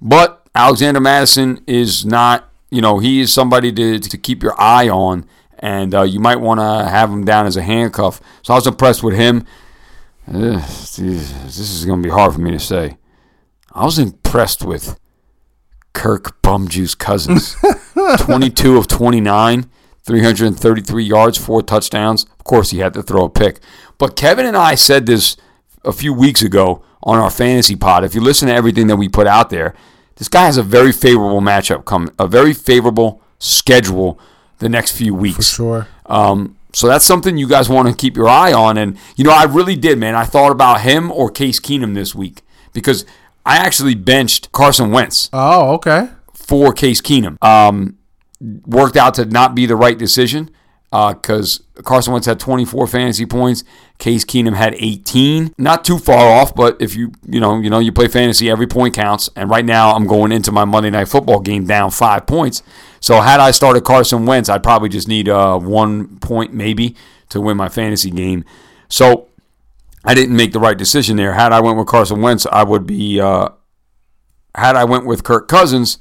But 0.00 0.46
Alexander 0.54 1.00
Mattison 1.00 1.62
is 1.66 2.06
not. 2.06 2.48
You 2.70 2.80
know, 2.80 2.98
he 2.98 3.20
is 3.20 3.32
somebody 3.32 3.72
to, 3.72 3.98
to 3.98 4.18
keep 4.18 4.42
your 4.42 4.54
eye 4.60 4.88
on, 4.88 5.24
and 5.58 5.94
uh, 5.94 6.02
you 6.02 6.20
might 6.20 6.36
want 6.36 6.60
to 6.60 6.88
have 6.88 7.10
him 7.10 7.24
down 7.24 7.46
as 7.46 7.56
a 7.56 7.62
handcuff. 7.62 8.20
So 8.42 8.52
I 8.54 8.56
was 8.56 8.66
impressed 8.66 9.02
with 9.02 9.14
him. 9.14 9.46
Ugh, 10.28 10.60
this 10.60 10.98
is 10.98 11.84
going 11.86 12.02
to 12.02 12.06
be 12.06 12.12
hard 12.12 12.34
for 12.34 12.40
me 12.40 12.50
to 12.52 12.60
say. 12.60 12.98
I 13.72 13.84
was 13.84 13.98
impressed 13.98 14.62
with 14.62 15.00
Kirk 15.94 16.40
Bumjuice 16.42 16.96
Cousins. 16.96 17.56
22 18.20 18.76
of 18.76 18.86
29, 18.86 19.70
333 20.08 21.04
yards, 21.04 21.38
four 21.38 21.62
touchdowns. 21.62 22.24
Of 22.24 22.44
course, 22.44 22.70
he 22.70 22.78
had 22.78 22.94
to 22.94 23.02
throw 23.02 23.24
a 23.26 23.28
pick. 23.30 23.60
But 23.98 24.16
Kevin 24.16 24.46
and 24.46 24.56
I 24.56 24.74
said 24.74 25.06
this 25.06 25.36
a 25.84 25.92
few 25.92 26.12
weeks 26.12 26.42
ago 26.42 26.82
on 27.04 27.18
our 27.18 27.30
fantasy 27.30 27.76
pod. 27.76 28.02
If 28.04 28.14
you 28.14 28.20
listen 28.20 28.48
to 28.48 28.54
everything 28.54 28.88
that 28.88 28.96
we 28.96 29.08
put 29.08 29.26
out 29.28 29.50
there, 29.50 29.74
this 30.16 30.28
guy 30.28 30.46
has 30.46 30.56
a 30.56 30.62
very 30.64 30.90
favorable 30.90 31.40
matchup 31.40 31.84
coming, 31.84 32.12
a 32.18 32.26
very 32.26 32.52
favorable 32.52 33.22
schedule 33.38 34.18
the 34.58 34.68
next 34.68 34.92
few 34.96 35.14
weeks. 35.14 35.36
For 35.36 35.42
sure. 35.42 35.88
Um, 36.06 36.56
so 36.72 36.88
that's 36.88 37.04
something 37.04 37.36
you 37.36 37.46
guys 37.48 37.68
want 37.68 37.88
to 37.88 37.94
keep 37.94 38.16
your 38.16 38.28
eye 38.28 38.52
on. 38.52 38.76
And, 38.78 38.96
you 39.16 39.24
know, 39.24 39.30
I 39.32 39.44
really 39.44 39.76
did, 39.76 39.98
man. 39.98 40.14
I 40.14 40.24
thought 40.24 40.50
about 40.52 40.80
him 40.80 41.12
or 41.12 41.30
Case 41.30 41.60
Keenum 41.60 41.94
this 41.94 42.14
week 42.14 42.42
because 42.72 43.04
I 43.46 43.56
actually 43.58 43.94
benched 43.94 44.52
Carson 44.52 44.90
Wentz 44.90 45.28
Oh, 45.32 45.72
okay. 45.74 46.08
for 46.32 46.72
Case 46.72 47.00
Keenum. 47.00 47.42
Um, 47.44 47.97
worked 48.40 48.96
out 48.96 49.14
to 49.14 49.24
not 49.24 49.54
be 49.54 49.66
the 49.66 49.76
right 49.76 49.98
decision 49.98 50.50
because 50.90 51.62
Carson 51.84 52.12
Wentz 52.12 52.26
had 52.26 52.40
24 52.40 52.86
fantasy 52.86 53.26
points. 53.26 53.62
Case 53.98 54.24
Keenum 54.24 54.54
had 54.54 54.74
18. 54.74 55.54
Not 55.58 55.84
too 55.84 55.98
far 55.98 56.40
off, 56.40 56.54
but 56.54 56.80
if 56.80 56.94
you 56.96 57.12
you 57.26 57.40
know 57.40 57.60
you 57.60 57.68
know 57.68 57.78
you 57.78 57.92
play 57.92 58.08
fantasy, 58.08 58.50
every 58.50 58.66
point 58.66 58.94
counts. 58.94 59.28
And 59.36 59.50
right 59.50 59.64
now, 59.64 59.92
I'm 59.92 60.06
going 60.06 60.32
into 60.32 60.52
my 60.52 60.64
Monday 60.64 60.90
Night 60.90 61.08
Football 61.08 61.40
game 61.40 61.66
down 61.66 61.90
five 61.90 62.26
points. 62.26 62.62
So 63.00 63.20
had 63.20 63.40
I 63.40 63.50
started 63.50 63.84
Carson 63.84 64.24
Wentz, 64.26 64.48
I'd 64.48 64.62
probably 64.62 64.88
just 64.88 65.08
need 65.08 65.28
uh, 65.28 65.58
one 65.58 66.18
point 66.18 66.52
maybe 66.52 66.96
to 67.28 67.40
win 67.40 67.56
my 67.56 67.68
fantasy 67.68 68.10
game. 68.10 68.44
So 68.88 69.28
I 70.04 70.14
didn't 70.14 70.36
make 70.36 70.52
the 70.52 70.60
right 70.60 70.78
decision 70.78 71.16
there. 71.16 71.34
Had 71.34 71.52
I 71.52 71.60
went 71.60 71.76
with 71.76 71.86
Carson 71.86 72.22
Wentz, 72.22 72.46
I 72.46 72.62
would 72.64 72.86
be. 72.86 73.20
Uh, 73.20 73.50
had 74.54 74.74
I 74.74 74.84
went 74.84 75.06
with 75.06 75.22
Kirk 75.22 75.46
Cousins, 75.46 75.98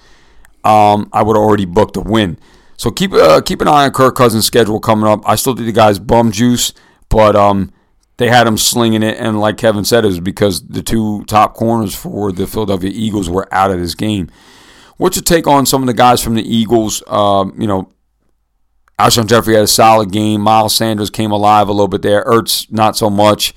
um, 0.68 1.10
I 1.14 1.24
would 1.24 1.36
have 1.36 1.44
already 1.44 1.66
booked 1.66 1.96
a 1.96 2.02
win. 2.02 2.38
So 2.76 2.92
keep 2.92 3.14
uh, 3.14 3.42
keep 3.42 3.62
an 3.62 3.68
eye 3.68 3.86
on 3.86 3.92
Kirk 3.92 4.16
Cousins' 4.16 4.46
schedule 4.46 4.80
coming 4.80 5.10
up. 5.10 5.22
I 5.26 5.36
still 5.36 5.56
think 5.56 5.66
the 5.66 5.72
guy's 5.72 5.98
bum 5.98 6.32
juice, 6.32 6.74
but 7.10 7.36
um, 7.36 7.72
they 8.18 8.28
had 8.28 8.46
him 8.46 8.58
slinging 8.58 9.02
it, 9.02 9.18
and 9.18 9.40
like 9.40 9.58
Kevin 9.58 9.86
said, 9.86 10.04
it 10.04 10.08
was 10.08 10.20
because 10.20 10.68
the 10.68 10.84
two 10.84 11.24
top 11.26 11.54
corners 11.56 11.96
for 11.96 12.32
the 12.32 12.46
Philadelphia 12.46 12.92
Eagles 12.94 13.30
were 13.30 13.48
out 13.52 13.72
of 13.72 13.80
this 13.80 13.96
game. 13.96 14.30
What's 14.98 15.16
your 15.16 15.24
take 15.24 15.48
on 15.48 15.66
some 15.66 15.82
of 15.82 15.88
the 15.88 15.94
guys 15.94 16.22
from 16.22 16.36
the 16.36 16.44
Eagles? 16.44 17.02
Um, 17.08 17.56
you 17.60 17.68
know, 17.68 17.92
Alshon 19.00 19.28
Jeffery 19.28 19.56
had 19.56 19.64
a 19.64 19.68
solid 19.68 20.12
game. 20.12 20.42
Miles 20.42 20.76
Sanders 20.76 21.10
came 21.10 21.32
alive 21.32 21.70
a 21.70 21.72
little 21.72 21.88
bit 21.88 22.02
there. 22.02 22.24
Ertz 22.26 22.72
not 22.72 22.98
so 22.98 23.10
much. 23.10 23.54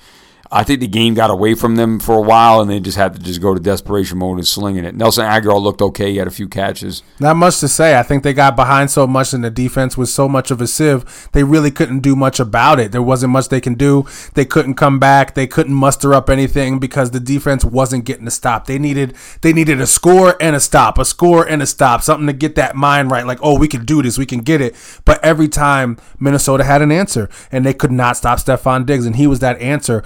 I 0.53 0.63
think 0.63 0.81
the 0.81 0.87
game 0.87 1.13
got 1.13 1.29
away 1.29 1.55
from 1.55 1.77
them 1.77 1.99
for 1.99 2.15
a 2.15 2.21
while, 2.21 2.59
and 2.59 2.69
they 2.69 2.79
just 2.81 2.97
had 2.97 3.13
to 3.13 3.19
just 3.19 3.41
go 3.41 3.53
to 3.53 3.59
desperation 3.59 4.17
mode 4.17 4.37
and 4.37 4.47
slinging 4.47 4.83
it. 4.83 4.95
Nelson 4.95 5.25
Agholor 5.25 5.61
looked 5.61 5.81
okay; 5.81 6.11
he 6.11 6.17
had 6.17 6.27
a 6.27 6.31
few 6.31 6.49
catches. 6.49 7.03
Not 7.19 7.37
much 7.37 7.59
to 7.61 7.69
say. 7.69 7.97
I 7.97 8.03
think 8.03 8.23
they 8.23 8.33
got 8.33 8.57
behind 8.57 8.91
so 8.91 9.07
much, 9.07 9.31
and 9.31 9.43
the 9.43 9.49
defense 9.49 9.97
was 9.97 10.13
so 10.13 10.27
much 10.27 10.51
of 10.51 10.59
a 10.59 10.67
sieve. 10.67 11.29
They 11.31 11.43
really 11.43 11.71
couldn't 11.71 11.99
do 12.01 12.15
much 12.15 12.39
about 12.39 12.79
it. 12.79 12.91
There 12.91 13.01
wasn't 13.01 13.31
much 13.31 13.47
they 13.47 13.61
can 13.61 13.75
do. 13.75 14.05
They 14.33 14.43
couldn't 14.43 14.75
come 14.75 14.99
back. 14.99 15.35
They 15.35 15.47
couldn't 15.47 15.73
muster 15.73 16.13
up 16.13 16.29
anything 16.29 16.79
because 16.79 17.11
the 17.11 17.19
defense 17.21 17.63
wasn't 17.63 18.03
getting 18.03 18.27
a 18.27 18.31
stop. 18.31 18.65
They 18.65 18.77
needed 18.77 19.15
they 19.41 19.53
needed 19.53 19.79
a 19.79 19.87
score 19.87 20.35
and 20.41 20.55
a 20.55 20.59
stop, 20.59 20.97
a 20.97 21.05
score 21.05 21.47
and 21.47 21.61
a 21.61 21.65
stop, 21.65 22.01
something 22.01 22.27
to 22.27 22.33
get 22.33 22.55
that 22.55 22.75
mind 22.75 23.09
right. 23.09 23.25
Like, 23.25 23.39
oh, 23.41 23.57
we 23.57 23.69
can 23.69 23.85
do 23.85 24.01
this, 24.01 24.17
we 24.17 24.25
can 24.25 24.39
get 24.39 24.59
it. 24.59 24.75
But 25.05 25.23
every 25.23 25.47
time 25.47 25.97
Minnesota 26.19 26.65
had 26.65 26.81
an 26.81 26.91
answer, 26.91 27.29
and 27.51 27.65
they 27.65 27.73
could 27.73 27.91
not 27.91 28.17
stop 28.17 28.39
Stefon 28.39 28.85
Diggs, 28.85 29.05
and 29.05 29.15
he 29.15 29.27
was 29.27 29.39
that 29.39 29.61
answer 29.61 30.03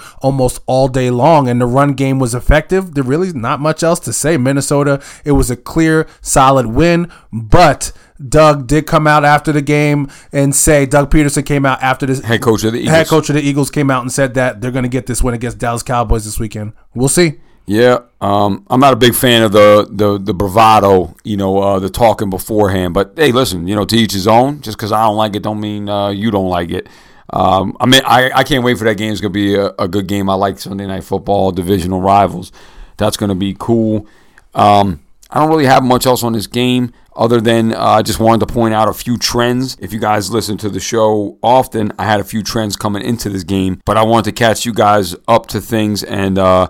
all 0.65 0.87
day 0.87 1.09
long. 1.09 1.47
And 1.47 1.61
the 1.61 1.65
run 1.65 1.93
game 1.93 2.19
was 2.19 2.35
effective. 2.35 2.93
There 2.93 3.03
really 3.03 3.31
not 3.33 3.59
much 3.59 3.83
else 3.83 3.99
to 4.01 4.13
say. 4.13 4.37
Minnesota, 4.37 5.01
it 5.23 5.33
was 5.33 5.49
a 5.49 5.55
clear, 5.55 6.07
solid 6.21 6.67
win, 6.67 7.11
but. 7.31 7.91
Doug 8.29 8.65
did 8.65 8.87
come 8.87 9.07
out 9.07 9.25
after 9.25 9.51
the 9.51 9.61
game 9.61 10.09
and 10.31 10.55
say 10.55 10.85
Doug 10.85 11.11
Pederson 11.11 11.45
came 11.45 11.65
out 11.65 11.83
after 11.83 12.05
this 12.05 12.21
Head 12.21 12.41
coach 12.41 12.63
of 12.63 12.71
the 12.71 12.79
Eagles. 12.79 12.95
head 12.95 13.07
coach 13.07 13.27
of 13.27 13.35
the 13.35 13.41
Eagles 13.41 13.69
came 13.69 13.91
out 13.91 14.03
and 14.03 14.09
said 14.09 14.35
that 14.35 14.61
they're 14.61 14.71
going 14.71 14.83
to 14.83 14.89
get 14.89 15.05
this 15.05 15.21
win 15.21 15.33
against 15.33 15.57
Dallas 15.57 15.83
Cowboys 15.83 16.23
this 16.23 16.39
weekend. 16.39 16.71
We'll 16.93 17.09
see. 17.09 17.41
Yeah, 17.65 17.99
um, 18.21 18.65
I'm 18.69 18.79
not 18.79 18.93
a 18.93 18.95
big 18.95 19.15
fan 19.15 19.41
of 19.41 19.51
the 19.51 19.87
the, 19.89 20.19
the 20.19 20.33
bravado, 20.33 21.15
you 21.23 21.35
know, 21.35 21.59
uh, 21.59 21.79
the 21.79 21.89
talking 21.89 22.29
beforehand. 22.29 22.93
But 22.93 23.13
hey, 23.15 23.31
listen, 23.31 23.67
you 23.67 23.75
know, 23.75 23.85
to 23.85 23.97
each 23.97 24.13
his 24.13 24.27
own. 24.27 24.61
Just 24.61 24.77
because 24.77 24.91
I 24.91 25.03
don't 25.03 25.17
like 25.17 25.35
it, 25.35 25.41
don't 25.41 25.59
mean 25.59 25.89
uh, 25.89 26.09
you 26.09 26.29
don't 26.29 26.49
like 26.49 26.69
it. 26.69 26.87
Um, 27.31 27.75
I 27.79 27.85
mean, 27.85 28.01
I, 28.05 28.31
I 28.31 28.43
can't 28.43 28.63
wait 28.63 28.77
for 28.77 28.83
that 28.85 28.97
game. 28.97 29.11
It's 29.11 29.21
gonna 29.21 29.31
be 29.31 29.55
a, 29.55 29.73
a 29.79 29.87
good 29.87 30.07
game. 30.07 30.29
I 30.29 30.35
like 30.35 30.59
Sunday 30.59 30.85
Night 30.85 31.03
Football, 31.03 31.51
divisional 31.51 32.01
rivals. 32.01 32.51
That's 32.97 33.17
gonna 33.17 33.35
be 33.35 33.55
cool. 33.57 34.07
Um, 34.53 35.01
I 35.29 35.39
don't 35.39 35.49
really 35.49 35.65
have 35.65 35.83
much 35.83 36.05
else 36.05 36.23
on 36.23 36.33
this 36.33 36.47
game 36.47 36.93
other 37.15 37.41
than 37.41 37.73
uh, 37.73 37.79
I 37.79 38.01
just 38.01 38.19
wanted 38.19 38.45
to 38.47 38.53
point 38.53 38.73
out 38.73 38.87
a 38.87 38.93
few 38.93 39.17
trends. 39.17 39.75
If 39.79 39.91
you 39.91 39.99
guys 39.99 40.31
listen 40.31 40.57
to 40.59 40.69
the 40.69 40.79
show 40.79 41.37
often, 41.41 41.91
I 41.97 42.05
had 42.05 42.19
a 42.19 42.23
few 42.23 42.43
trends 42.43 42.75
coming 42.75 43.03
into 43.03 43.29
this 43.29 43.43
game, 43.43 43.81
but 43.85 43.97
I 43.97 44.03
wanted 44.03 44.25
to 44.25 44.31
catch 44.33 44.65
you 44.65 44.73
guys 44.73 45.15
up 45.27 45.47
to 45.47 45.61
things 45.61 46.03
and 46.03 46.37
uh, 46.37 46.69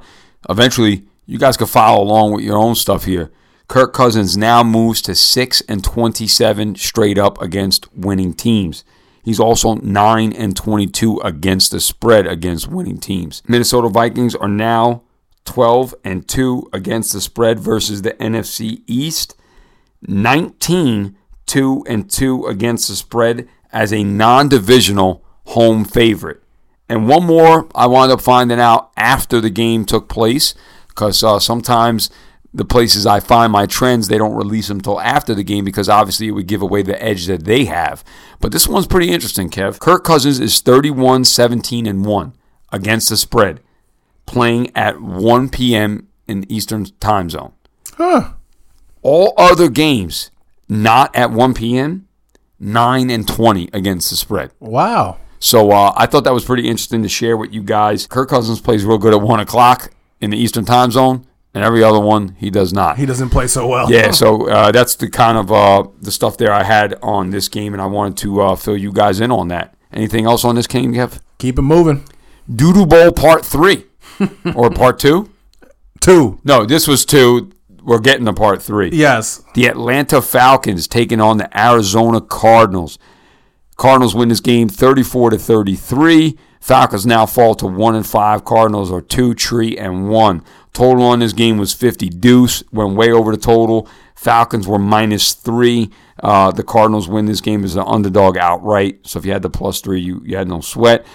eventually 0.49 1.05
you 1.25 1.37
guys 1.37 1.57
can 1.57 1.67
follow 1.67 2.03
along 2.03 2.33
with 2.33 2.43
your 2.43 2.57
own 2.57 2.75
stuff 2.75 3.05
here. 3.05 3.31
Kirk 3.67 3.93
Cousins 3.93 4.37
now 4.37 4.63
moves 4.63 5.01
to 5.03 5.15
6 5.15 5.61
and 5.67 5.83
27 5.83 6.75
straight 6.75 7.17
up 7.17 7.41
against 7.41 7.91
winning 7.93 8.33
teams. 8.33 8.83
He's 9.25 9.39
also 9.39 9.73
9 9.73 10.33
and 10.33 10.55
22 10.55 11.19
against 11.21 11.71
the 11.71 11.79
spread 11.79 12.27
against 12.27 12.67
winning 12.67 12.99
teams. 12.99 13.41
Minnesota 13.47 13.89
Vikings 13.89 14.35
are 14.35 14.47
now 14.47 15.01
12 15.45 15.95
and 16.03 16.27
2 16.27 16.69
against 16.71 17.11
the 17.11 17.19
spread 17.19 17.59
versus 17.59 18.03
the 18.03 18.11
NFC 18.13 18.83
East. 18.85 19.35
19 20.07 21.17
2 21.47 21.85
and 21.87 22.09
2 22.09 22.45
against 22.45 22.87
the 22.87 22.95
spread 22.95 23.47
as 23.71 23.91
a 23.91 24.03
non-divisional 24.03 25.23
home 25.47 25.85
favorite. 25.85 26.41
And 26.87 27.07
one 27.07 27.25
more 27.25 27.67
I 27.73 27.87
wound 27.87 28.11
up 28.11 28.21
finding 28.21 28.59
out 28.59 28.91
after 28.95 29.41
the 29.41 29.49
game 29.49 29.85
took 29.85 30.07
place 30.07 30.53
because 30.87 31.23
uh, 31.23 31.39
sometimes 31.39 32.09
the 32.55 32.65
places 32.65 33.05
I 33.05 33.19
find 33.19 33.51
my 33.51 33.65
trends, 33.65 34.07
they 34.07 34.17
don't 34.17 34.35
release 34.35 34.69
them 34.69 34.77
until 34.77 35.01
after 35.01 35.35
the 35.35 35.43
game 35.43 35.65
because 35.65 35.89
obviously 35.89 36.29
it 36.29 36.31
would 36.31 36.47
give 36.47 36.61
away 36.61 36.83
the 36.83 37.01
edge 37.03 37.25
that 37.25 37.43
they 37.43 37.65
have. 37.65 38.03
But 38.39 38.53
this 38.53 38.67
one's 38.67 38.87
pretty 38.87 39.11
interesting, 39.11 39.49
Kev. 39.49 39.79
Kirk 39.79 40.05
Cousins 40.05 40.39
is 40.39 40.61
31 40.61 41.25
17 41.25 41.85
and 41.85 42.05
1 42.05 42.33
against 42.71 43.09
the 43.09 43.17
spread, 43.17 43.59
playing 44.25 44.71
at 44.75 45.01
1 45.01 45.49
p.m. 45.49 46.07
in 46.27 46.49
Eastern 46.49 46.85
time 47.01 47.29
zone. 47.29 47.51
Huh. 47.97 48.31
All 49.01 49.33
other 49.37 49.69
games 49.69 50.31
not 50.69 51.13
at 51.15 51.31
1 51.31 51.53
p.m., 51.53 52.07
9 52.57 53.09
and 53.09 53.27
20 53.27 53.69
against 53.73 54.09
the 54.09 54.15
spread. 54.15 54.51
Wow. 54.59 55.17
So 55.39 55.71
uh, 55.71 55.93
I 55.95 56.05
thought 56.05 56.23
that 56.23 56.33
was 56.33 56.45
pretty 56.45 56.67
interesting 56.69 57.03
to 57.03 57.09
share 57.09 57.35
with 57.35 57.53
you 57.53 57.61
guys. 57.61 58.07
Kirk 58.07 58.29
Cousins 58.29 58.61
plays 58.61 58.85
real 58.85 58.97
good 58.97 59.13
at 59.13 59.21
1 59.21 59.39
o'clock 59.41 59.91
in 60.21 60.29
the 60.29 60.37
Eastern 60.37 60.63
time 60.63 60.89
zone, 60.91 61.27
and 61.55 61.63
every 61.63 61.81
other 61.83 62.01
one 62.01 62.35
he 62.37 62.49
does 62.51 62.73
not. 62.73 62.97
He 62.97 63.05
doesn't 63.05 63.29
play 63.29 63.47
so 63.47 63.65
well. 63.65 63.89
Yeah, 63.89 64.11
so 64.11 64.47
uh, 64.49 64.71
that's 64.71 64.95
the 64.95 65.09
kind 65.09 65.37
of 65.37 65.51
uh, 65.51 65.87
the 66.01 66.11
stuff 66.11 66.37
there 66.37 66.51
I 66.51 66.63
had 66.63 66.95
on 67.01 67.31
this 67.31 67.47
game, 67.47 67.73
and 67.73 67.81
I 67.81 67.85
wanted 67.85 68.17
to 68.19 68.41
uh, 68.41 68.55
fill 68.55 68.77
you 68.77 68.91
guys 68.91 69.21
in 69.21 69.31
on 69.31 69.47
that. 69.47 69.73
Anything 69.91 70.25
else 70.25 70.43
on 70.43 70.55
this 70.55 70.67
game, 70.67 70.93
Kev? 70.93 71.21
Keep 71.39 71.57
it 71.57 71.63
moving. 71.63 72.03
Doodoo 72.51 72.87
Bowl 72.87 73.11
Part 73.13 73.45
3 73.45 73.85
or 74.55 74.69
Part 74.69 74.99
2? 74.99 75.31
Two. 76.01 76.39
No, 76.43 76.65
this 76.65 76.87
was 76.87 77.05
2. 77.05 77.51
We're 77.81 77.99
getting 77.99 78.25
to 78.25 78.33
Part 78.33 78.61
3. 78.61 78.89
Yes. 78.91 79.41
The 79.53 79.67
Atlanta 79.67 80.21
Falcons 80.21 80.87
taking 80.87 81.21
on 81.21 81.37
the 81.37 81.57
Arizona 81.57 82.19
Cardinals. 82.19 82.99
Cardinals 83.77 84.13
win 84.13 84.29
this 84.29 84.41
game 84.41 84.67
34 84.67 85.31
to 85.31 85.37
33. 85.37 86.37
Falcons 86.59 87.05
now 87.05 87.25
fall 87.25 87.55
to 87.55 87.67
1 87.67 87.95
and 87.95 88.05
5. 88.05 88.43
Cardinals 88.43 88.91
are 88.91 89.01
2, 89.01 89.35
three, 89.35 89.77
and 89.77 90.09
1. 90.09 90.43
Total 90.75 91.03
on 91.03 91.19
this 91.19 91.31
game 91.31 91.57
was 91.57 91.73
50 91.73 92.09
deuce. 92.09 92.61
Went 92.73 92.97
way 92.97 93.09
over 93.09 93.31
the 93.31 93.41
total. 93.41 93.87
Falcons 94.13 94.67
were 94.67 94.77
minus 94.77 95.33
3. 95.33 95.89
Uh, 96.21 96.51
the 96.51 96.63
Cardinals 96.63 97.07
win 97.07 97.25
this 97.25 97.39
game 97.39 97.63
as 97.63 97.77
an 97.77 97.85
underdog 97.87 98.37
outright. 98.37 98.99
So 99.07 99.17
if 99.17 99.25
you 99.25 99.31
had 99.31 99.41
the 99.41 99.49
plus 99.49 99.79
3, 99.79 100.01
you, 100.01 100.21
you 100.25 100.35
had 100.35 100.49
no 100.49 100.59
sweat. 100.59 101.05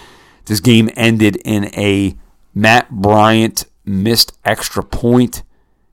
This 0.45 0.59
game 0.59 0.89
ended 0.95 1.35
in 1.45 1.65
a 1.75 2.17
Matt 2.55 2.89
Bryant 2.89 3.65
missed 3.85 4.35
extra 4.43 4.83
point. 4.83 5.43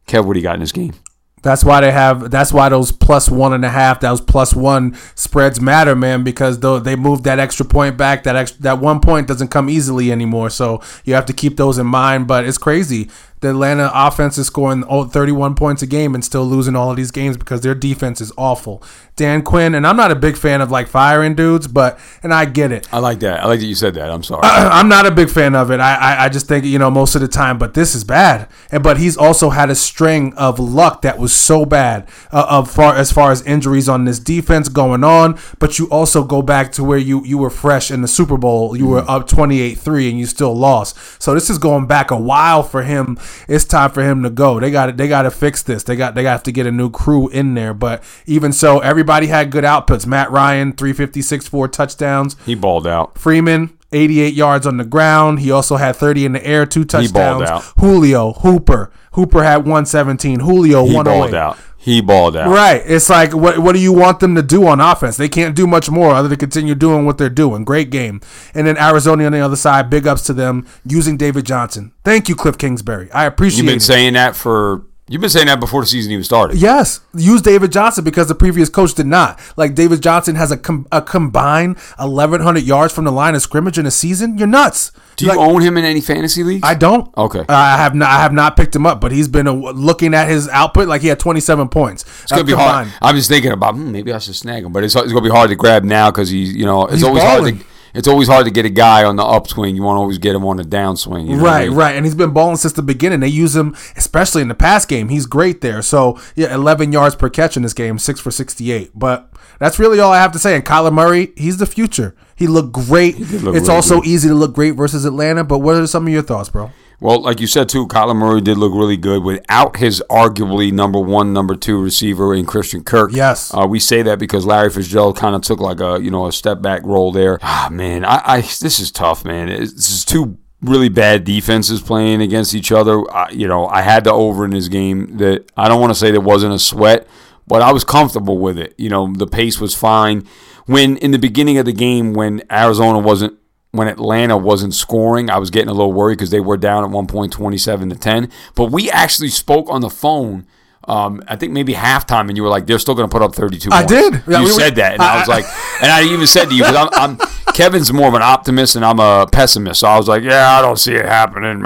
Kev, 0.06 0.24
what 0.24 0.32
do 0.32 0.40
you 0.40 0.44
got 0.44 0.54
in 0.54 0.60
this 0.60 0.72
game? 0.72 0.94
That's 1.42 1.64
why 1.64 1.80
they 1.80 1.92
have. 1.92 2.30
That's 2.30 2.52
why 2.52 2.68
those 2.68 2.90
plus 2.90 3.28
one 3.28 3.52
and 3.52 3.64
a 3.64 3.70
half, 3.70 4.00
those 4.00 4.20
plus 4.20 4.54
one 4.54 4.96
spreads 5.14 5.60
matter, 5.60 5.94
man. 5.94 6.24
Because 6.24 6.60
though 6.60 6.78
they 6.78 6.96
moved 6.96 7.24
that 7.24 7.38
extra 7.38 7.64
point 7.64 7.96
back, 7.96 8.24
that 8.24 8.34
extra, 8.34 8.62
that 8.62 8.80
one 8.80 9.00
point 9.00 9.28
doesn't 9.28 9.48
come 9.48 9.70
easily 9.70 10.10
anymore. 10.10 10.50
So 10.50 10.82
you 11.04 11.14
have 11.14 11.26
to 11.26 11.32
keep 11.32 11.56
those 11.56 11.78
in 11.78 11.86
mind. 11.86 12.26
But 12.26 12.44
it's 12.44 12.58
crazy. 12.58 13.08
The 13.40 13.50
Atlanta 13.50 13.90
offense 13.94 14.38
is 14.38 14.46
scoring 14.46 14.82
31 14.84 15.54
points 15.54 15.82
a 15.82 15.86
game 15.86 16.14
and 16.14 16.24
still 16.24 16.44
losing 16.44 16.74
all 16.74 16.90
of 16.90 16.96
these 16.96 17.10
games 17.10 17.36
because 17.36 17.60
their 17.60 17.74
defense 17.74 18.20
is 18.20 18.32
awful. 18.36 18.82
Dan 19.18 19.42
Quinn, 19.42 19.74
and 19.74 19.84
I'm 19.84 19.96
not 19.96 20.12
a 20.12 20.14
big 20.14 20.36
fan 20.36 20.60
of 20.60 20.70
like 20.70 20.86
firing 20.86 21.34
dudes, 21.34 21.66
but 21.66 21.98
and 22.22 22.32
I 22.32 22.44
get 22.44 22.70
it. 22.70 22.86
I 22.92 23.00
like 23.00 23.18
that. 23.20 23.42
I 23.42 23.46
like 23.46 23.58
that 23.58 23.66
you 23.66 23.74
said 23.74 23.94
that. 23.94 24.10
I'm 24.10 24.22
sorry. 24.22 24.42
I'm 24.44 24.88
not 24.88 25.06
a 25.06 25.10
big 25.10 25.28
fan 25.28 25.56
of 25.56 25.72
it. 25.72 25.80
I, 25.80 25.94
I, 25.94 26.24
I 26.24 26.28
just 26.28 26.46
think 26.46 26.64
you 26.64 26.78
know 26.78 26.90
most 26.90 27.16
of 27.16 27.20
the 27.20 27.28
time, 27.28 27.58
but 27.58 27.74
this 27.74 27.96
is 27.96 28.04
bad. 28.04 28.48
And 28.70 28.82
but 28.82 28.96
he's 28.96 29.16
also 29.16 29.50
had 29.50 29.70
a 29.70 29.74
string 29.74 30.34
of 30.34 30.60
luck 30.60 31.02
that 31.02 31.18
was 31.18 31.32
so 31.32 31.66
bad 31.66 32.08
uh, 32.30 32.46
of 32.48 32.70
far 32.70 32.94
as 32.94 33.10
far 33.10 33.32
as 33.32 33.42
injuries 33.42 33.88
on 33.88 34.04
this 34.04 34.20
defense 34.20 34.68
going 34.68 35.02
on. 35.02 35.36
But 35.58 35.80
you 35.80 35.88
also 35.90 36.22
go 36.22 36.40
back 36.40 36.70
to 36.72 36.84
where 36.84 36.98
you 36.98 37.24
you 37.24 37.38
were 37.38 37.50
fresh 37.50 37.90
in 37.90 38.02
the 38.02 38.08
Super 38.08 38.36
Bowl. 38.36 38.76
You 38.76 38.86
were 38.86 39.04
up 39.10 39.28
28-3 39.28 40.10
and 40.10 40.18
you 40.18 40.26
still 40.26 40.54
lost. 40.54 40.96
So 41.20 41.34
this 41.34 41.50
is 41.50 41.58
going 41.58 41.86
back 41.86 42.12
a 42.12 42.16
while 42.16 42.62
for 42.62 42.82
him. 42.82 43.18
It's 43.48 43.64
time 43.64 43.90
for 43.90 44.02
him 44.02 44.22
to 44.22 44.30
go. 44.30 44.60
They 44.60 44.70
got 44.70 44.96
they 44.96 45.08
got 45.08 45.22
to 45.22 45.30
fix 45.30 45.62
this. 45.62 45.82
They 45.82 45.96
got 45.96 46.14
they 46.14 46.22
got 46.22 46.44
to 46.44 46.52
get 46.52 46.66
a 46.66 46.72
new 46.72 46.90
crew 46.90 47.28
in 47.28 47.54
there. 47.54 47.74
But 47.74 48.02
even 48.26 48.52
so, 48.52 48.78
everybody 48.80 49.26
had 49.28 49.50
good 49.50 49.64
outputs. 49.64 50.06
Matt 50.06 50.30
Ryan 50.30 50.72
356 50.72 51.48
four 51.48 51.68
touchdowns. 51.68 52.36
he 52.44 52.54
balled 52.54 52.86
out. 52.86 53.16
Freeman, 53.18 53.76
88 53.92 54.34
yards 54.34 54.66
on 54.66 54.76
the 54.76 54.84
ground. 54.84 55.40
He 55.40 55.50
also 55.50 55.76
had 55.76 55.96
30 55.96 56.26
in 56.26 56.32
the 56.32 56.46
air, 56.46 56.66
two 56.66 56.80
balled 56.84 56.88
touchdowns. 57.04 57.48
out. 57.50 57.62
Julio, 57.78 58.32
Hooper. 58.32 58.90
Hooper 59.12 59.42
had 59.42 59.58
117. 59.58 60.40
Julio, 60.40 60.84
He 60.84 60.94
108. 60.94 61.20
balled 61.32 61.34
out. 61.34 61.58
He 61.88 62.02
balled 62.02 62.36
out. 62.36 62.50
Right. 62.50 62.82
It's 62.84 63.08
like, 63.08 63.34
what, 63.34 63.60
what 63.60 63.72
do 63.72 63.78
you 63.80 63.94
want 63.94 64.20
them 64.20 64.34
to 64.34 64.42
do 64.42 64.66
on 64.66 64.78
offense? 64.78 65.16
They 65.16 65.28
can't 65.30 65.56
do 65.56 65.66
much 65.66 65.90
more 65.90 66.10
other 66.12 66.28
than 66.28 66.36
continue 66.38 66.74
doing 66.74 67.06
what 67.06 67.16
they're 67.16 67.30
doing. 67.30 67.64
Great 67.64 67.88
game. 67.88 68.20
And 68.52 68.66
then 68.66 68.76
Arizona 68.76 69.24
on 69.24 69.32
the 69.32 69.40
other 69.40 69.56
side, 69.56 69.88
big 69.88 70.06
ups 70.06 70.22
to 70.24 70.34
them 70.34 70.66
using 70.84 71.16
David 71.16 71.46
Johnson. 71.46 71.92
Thank 72.04 72.28
you, 72.28 72.36
Kliff 72.36 72.58
Kingsbury. 72.58 73.10
I 73.12 73.24
appreciate 73.24 73.58
You've 73.60 73.66
been 73.68 73.76
it. 73.78 73.80
saying 73.80 74.12
that 74.12 74.36
for. 74.36 74.84
You've 75.08 75.20
been 75.20 75.30
saying 75.30 75.46
that 75.46 75.58
before 75.60 75.80
the 75.80 75.86
season 75.86 76.12
even 76.12 76.24
started. 76.24 76.58
Yes, 76.58 77.00
use 77.14 77.40
David 77.42 77.72
Johnson 77.72 78.04
because 78.04 78.28
the 78.28 78.34
previous 78.34 78.68
coach 78.68 78.94
did 78.94 79.06
not. 79.06 79.40
Like 79.56 79.74
David 79.74 80.02
Johnson 80.02 80.36
has 80.36 80.50
a, 80.50 80.56
com- 80.56 80.86
a 80.92 81.00
combined 81.00 81.78
1,100 81.98 82.62
yards 82.62 82.92
from 82.92 83.04
the 83.04 83.12
line 83.12 83.34
of 83.34 83.42
scrimmage 83.42 83.78
in 83.78 83.86
a 83.86 83.90
season. 83.90 84.36
You're 84.38 84.46
nuts. 84.46 84.92
Do 85.16 85.24
you 85.24 85.30
Like, 85.30 85.40
own 85.40 85.62
him 85.62 85.76
in 85.76 85.84
any 85.84 86.00
fantasy 86.00 86.44
leagues? 86.44 86.62
I 86.62 86.74
don't. 86.74 87.16
Okay. 87.16 87.44
I 87.48 87.76
have 87.76 87.94
not. 87.94 88.08
I 88.08 88.20
have 88.22 88.32
not 88.32 88.56
picked 88.56 88.76
him 88.76 88.86
up, 88.86 89.00
but 89.00 89.10
he's 89.10 89.26
been 89.28 89.48
uh, 89.48 89.52
looking 89.52 90.14
at 90.14 90.28
his 90.28 90.48
output. 90.48 90.86
Like 90.88 91.00
he 91.02 91.08
had 91.08 91.18
27 91.18 91.68
points. 91.70 92.04
It's 92.22 92.30
gonna 92.30 92.44
be 92.44 92.52
hard. 92.52 92.88
I'm 93.02 93.16
just 93.16 93.28
thinking 93.28 93.50
about 93.52 93.74
hmm, 93.74 93.90
maybe 93.90 94.12
I 94.12 94.18
should 94.18 94.36
snag 94.36 94.64
him, 94.64 94.72
but 94.72 94.84
it's, 94.84 94.94
it's 94.94 95.08
gonna 95.12 95.20
be 95.22 95.30
hard 95.30 95.50
to 95.50 95.56
grab 95.56 95.82
now 95.84 96.10
because 96.10 96.28
he's 96.28 96.54
you 96.54 96.66
know 96.66 96.84
it's 96.84 96.94
He's 96.94 97.02
always 97.04 97.22
hard 97.22 97.44
to 97.44 97.64
it's 97.94 98.08
always 98.08 98.28
hard 98.28 98.44
to 98.46 98.50
get 98.50 98.64
a 98.64 98.70
guy 98.70 99.04
on 99.04 99.16
the 99.16 99.24
upswing. 99.24 99.74
You 99.76 99.82
want 99.82 99.96
to 99.96 100.00
always 100.00 100.18
get 100.18 100.34
him 100.34 100.44
on 100.44 100.56
the 100.58 100.62
downswing. 100.64 101.28
You 101.28 101.36
know 101.36 101.42
what 101.42 101.52
I 101.52 101.58
Right, 101.60 101.68
mean? 101.68 101.78
right, 101.78 101.96
and 101.96 102.04
he's 102.04 102.14
been 102.14 102.30
balling 102.32 102.56
since 102.56 102.72
the 102.74 102.82
beginning. 102.82 103.20
They 103.20 103.28
use 103.28 103.54
him, 103.56 103.74
especially 103.96 104.42
in 104.42 104.48
the 104.48 104.54
pass 104.54 104.84
game. 104.86 105.08
He's 105.08 105.26
great 105.26 105.60
there. 105.60 105.82
So 105.82 106.18
yeah, 106.36 106.54
11 106.54 106.92
yards 106.92 107.14
per 107.16 107.28
catch 107.28 107.56
in 107.56 107.62
this 107.62 107.74
game, 107.74 107.98
six 107.98 108.20
for 108.20 108.30
68. 108.30 108.92
But 108.94 109.30
that's 109.58 109.78
really 109.78 109.98
all 110.00 110.12
I 110.12 110.18
have 110.20 110.32
to 110.32 110.38
say. 110.38 110.54
And 110.54 110.64
Kyler 110.64 110.92
Murray, 110.92 111.32
he's 111.36 111.56
the 111.58 111.66
future. 111.66 112.14
He 112.36 112.46
looked 112.46 112.72
great. 112.72 113.16
did 113.16 113.42
look 113.42 113.56
it's 113.56 113.64
really 113.68 113.74
also 113.76 113.96
good. 114.00 114.06
easy 114.08 114.28
to 114.28 114.34
look 114.34 114.54
great 114.54 114.72
versus 114.72 115.04
Atlanta. 115.04 115.42
But 115.44 115.58
what 115.58 115.74
are 115.76 115.86
some 115.86 116.06
of 116.06 116.12
your 116.12 116.22
thoughts, 116.22 116.48
bro? 116.48 116.70
Well, 117.00 117.22
like 117.22 117.40
you 117.40 117.46
said 117.46 117.68
too, 117.68 117.86
Kyler 117.86 118.16
Murray 118.16 118.40
did 118.40 118.58
look 118.58 118.72
really 118.72 118.96
good 118.96 119.22
without 119.22 119.76
his 119.76 120.02
arguably 120.10 120.72
number 120.72 120.98
one, 120.98 121.32
number 121.32 121.54
two 121.54 121.80
receiver 121.80 122.34
in 122.34 122.44
Christian 122.44 122.82
Kirk. 122.82 123.12
Yes. 123.12 123.54
uh, 123.54 123.66
we 123.68 123.78
say 123.78 124.02
that 124.02 124.18
because 124.18 124.44
Larry 124.44 124.70
Fitzgerald 124.70 125.16
kind 125.16 125.36
of 125.36 125.42
took 125.42 125.60
like 125.60 125.80
a 125.80 126.00
you 126.02 126.10
know 126.10 126.26
a 126.26 126.32
step 126.32 126.60
back 126.60 126.82
role 126.84 127.12
there. 127.12 127.38
Ah, 127.42 127.68
man, 127.70 128.04
I, 128.04 128.22
I 128.24 128.40
this 128.40 128.80
is 128.80 128.90
tough, 128.90 129.24
man. 129.24 129.48
It's, 129.48 129.72
this 129.74 129.90
is 129.90 130.04
two 130.04 130.38
really 130.60 130.88
bad 130.88 131.22
defenses 131.22 131.80
playing 131.80 132.20
against 132.20 132.52
each 132.52 132.72
other. 132.72 133.08
I, 133.14 133.30
you 133.30 133.46
know, 133.46 133.68
I 133.68 133.82
had 133.82 134.02
the 134.02 134.12
over 134.12 134.44
in 134.44 134.50
this 134.50 134.66
game. 134.66 135.18
That 135.18 135.50
I 135.56 135.68
don't 135.68 135.80
want 135.80 135.92
to 135.92 135.98
say 135.98 136.10
there 136.10 136.20
wasn't 136.20 136.54
a 136.54 136.58
sweat, 136.58 137.06
but 137.46 137.62
I 137.62 137.72
was 137.72 137.84
comfortable 137.84 138.38
with 138.38 138.58
it. 138.58 138.74
You 138.76 138.88
know, 138.88 139.12
the 139.12 139.28
pace 139.28 139.60
was 139.60 139.72
fine. 139.72 140.26
When 140.66 140.96
in 140.96 141.12
the 141.12 141.18
beginning 141.18 141.58
of 141.58 141.64
the 141.64 141.72
game, 141.72 142.12
when 142.12 142.42
Arizona 142.50 142.98
wasn't 142.98 143.38
when 143.78 143.88
Atlanta 143.88 144.36
wasn't 144.36 144.74
scoring, 144.74 145.30
I 145.30 145.38
was 145.38 145.50
getting 145.50 145.68
a 145.68 145.72
little 145.72 145.92
worried 145.92 146.18
because 146.18 146.30
they 146.30 146.40
were 146.40 146.56
down 146.56 146.84
at 146.84 146.90
one 146.90 147.06
point, 147.06 147.32
twenty-seven 147.32 147.88
to 147.90 147.96
ten. 147.96 148.30
But 148.54 148.72
we 148.72 148.90
actually 148.90 149.30
spoke 149.30 149.70
on 149.70 149.80
the 149.80 149.88
phone. 149.88 150.46
Um, 150.88 151.22
I 151.28 151.36
think 151.36 151.52
maybe 151.52 151.74
halftime, 151.74 152.28
and 152.28 152.36
you 152.36 152.42
were 152.42 152.48
like, 152.48 152.66
"They're 152.66 152.78
still 152.78 152.94
going 152.94 153.08
to 153.08 153.12
put 153.12 153.22
up 153.22 153.34
32." 153.34 153.68
I 153.70 153.84
points." 153.84 153.92
did. 153.92 154.22
You 154.26 154.48
said 154.48 154.74
that, 154.76 154.94
and 154.94 155.02
I, 155.02 155.16
I- 155.16 155.18
was 155.20 155.28
like, 155.28 155.44
and 155.82 155.92
I 155.92 156.02
even 156.04 156.26
said 156.26 156.46
to 156.46 156.54
you 156.54 156.62
because 156.62 156.76
I'm, 156.76 156.88
I'm 156.92 157.18
Kevin's 157.54 157.92
more 157.92 158.06
of 158.08 158.14
an 158.14 158.22
optimist 158.22 158.76
and 158.76 158.84
I'm 158.84 159.00
a 159.00 159.26
pessimist. 159.30 159.80
So 159.80 159.88
I 159.88 159.96
was 159.98 160.08
like, 160.08 160.22
"Yeah, 160.22 160.58
I 160.58 160.62
don't 160.62 160.78
see 160.78 160.94
it 160.94 161.04
happening." 161.04 161.60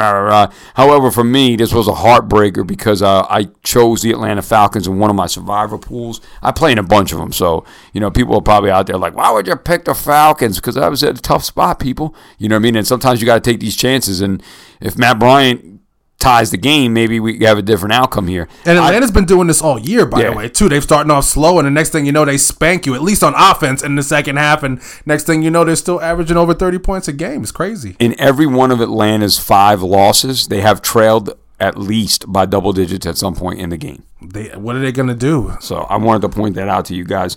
However, 0.75 1.11
for 1.11 1.25
me, 1.25 1.57
this 1.57 1.73
was 1.73 1.87
a 1.89 1.93
heartbreaker 1.93 2.67
because 2.67 3.03
uh, 3.03 3.23
I 3.29 3.49
chose 3.63 4.03
the 4.03 4.11
Atlanta 4.11 4.43
Falcons 4.43 4.87
in 4.87 4.99
one 4.99 5.11
of 5.11 5.17
my 5.17 5.27
survivor 5.27 5.79
pools. 5.79 6.21
I 6.43 6.51
play 6.53 6.73
in 6.73 6.79
a 6.79 6.83
bunch 6.83 7.13
of 7.13 7.19
them, 7.19 7.33
so 7.33 7.65
you 7.93 8.01
know 8.01 8.11
people 8.11 8.35
are 8.37 8.43
probably 8.43 8.71
out 8.71 8.87
there 8.87 8.97
like, 8.97 9.15
"Why 9.15 9.31
would 9.31 9.47
you 9.47 9.57
pick 9.57 9.85
the 9.85 9.95
Falcons?" 9.95 10.57
Because 10.57 10.77
I 10.77 10.89
was 10.89 11.03
at 11.03 11.19
a 11.19 11.23
tough 11.23 11.45
spot, 11.45 11.79
people. 11.79 12.15
You 12.39 12.49
know 12.49 12.57
what 12.57 12.61
I 12.61 12.63
mean? 12.63 12.77
And 12.77 12.87
sometimes 12.87 13.21
you 13.21 13.27
got 13.27 13.43
to 13.43 13.51
take 13.51 13.61
these 13.61 13.77
chances. 13.77 14.21
And 14.21 14.43
if 14.81 14.97
Matt 14.99 15.19
Bryant 15.19 15.82
ties 16.23 16.51
the 16.51 16.57
game, 16.57 16.95
maybe 16.95 17.21
we 17.21 17.39
have 17.41 17.59
a 17.59 17.63
different 17.63 17.93
outcome 17.93 18.29
here. 18.29 18.49
And 18.65 18.79
I- 18.79 18.87
Atlanta's 18.87 19.11
been 19.11 19.27
doing 19.27 19.49
this 19.49 19.61
all 19.61 19.79
year, 19.79 20.07
by 20.07 20.21
Yeah. 20.23 20.31
the 20.31 20.37
way, 20.37 20.49
too. 20.49 20.69
They've 20.69 20.83
starting 20.83 21.11
off 21.11 21.25
slow, 21.25 21.59
and 21.59 21.67
the 21.67 21.71
next 21.71 21.91
thing 21.91 22.07
you 22.07 22.13
know, 22.13 22.25
they 22.25 22.39
spank 22.39 22.87
you, 22.87 22.95
at 22.95 23.03
least 23.03 23.23
on 23.23 23.35
offense 23.37 23.83
in 23.83 23.97
the 23.97 24.03
second 24.03 24.37
half. 24.37 24.63
And 24.63 24.81
next 25.05 25.25
thing 25.25 25.43
you 25.43 25.51
know, 25.51 25.65
they're 25.65 25.77
still 25.77 26.01
averaging 26.01 26.37
over 26.37 26.55
30 26.55 26.79
points 26.79 27.09
a 27.09 27.13
game. 27.13 27.43
It's 27.43 27.53
crazy. 27.53 27.97
in 27.99 28.15
every 28.19 28.47
one 28.47 28.71
of 28.71 28.81
Atlanta's 28.81 29.39
five 29.39 29.83
losses, 29.83 30.47
they 30.49 30.61
have 30.63 30.81
trailed 30.81 31.35
at 31.61 31.79
least 31.79 32.25
by 32.33 32.45
double 32.45 32.73
digits 32.73 33.07
at 33.07 33.17
some 33.17 33.35
point 33.35 33.61
in 33.61 33.71
the 33.71 33.77
game. 33.77 34.03
They, 34.21 34.49
what 34.49 34.75
are 34.75 34.81
they 34.81 34.91
going 34.93 35.09
to 35.09 35.15
do? 35.15 35.57
So 35.61 35.87
I 35.89 35.97
wanted 35.97 36.23
to 36.23 36.29
point 36.29 36.55
that 36.57 36.69
out 36.69 36.87
to 36.87 36.95
you 36.95 37.05
guys. 37.05 37.37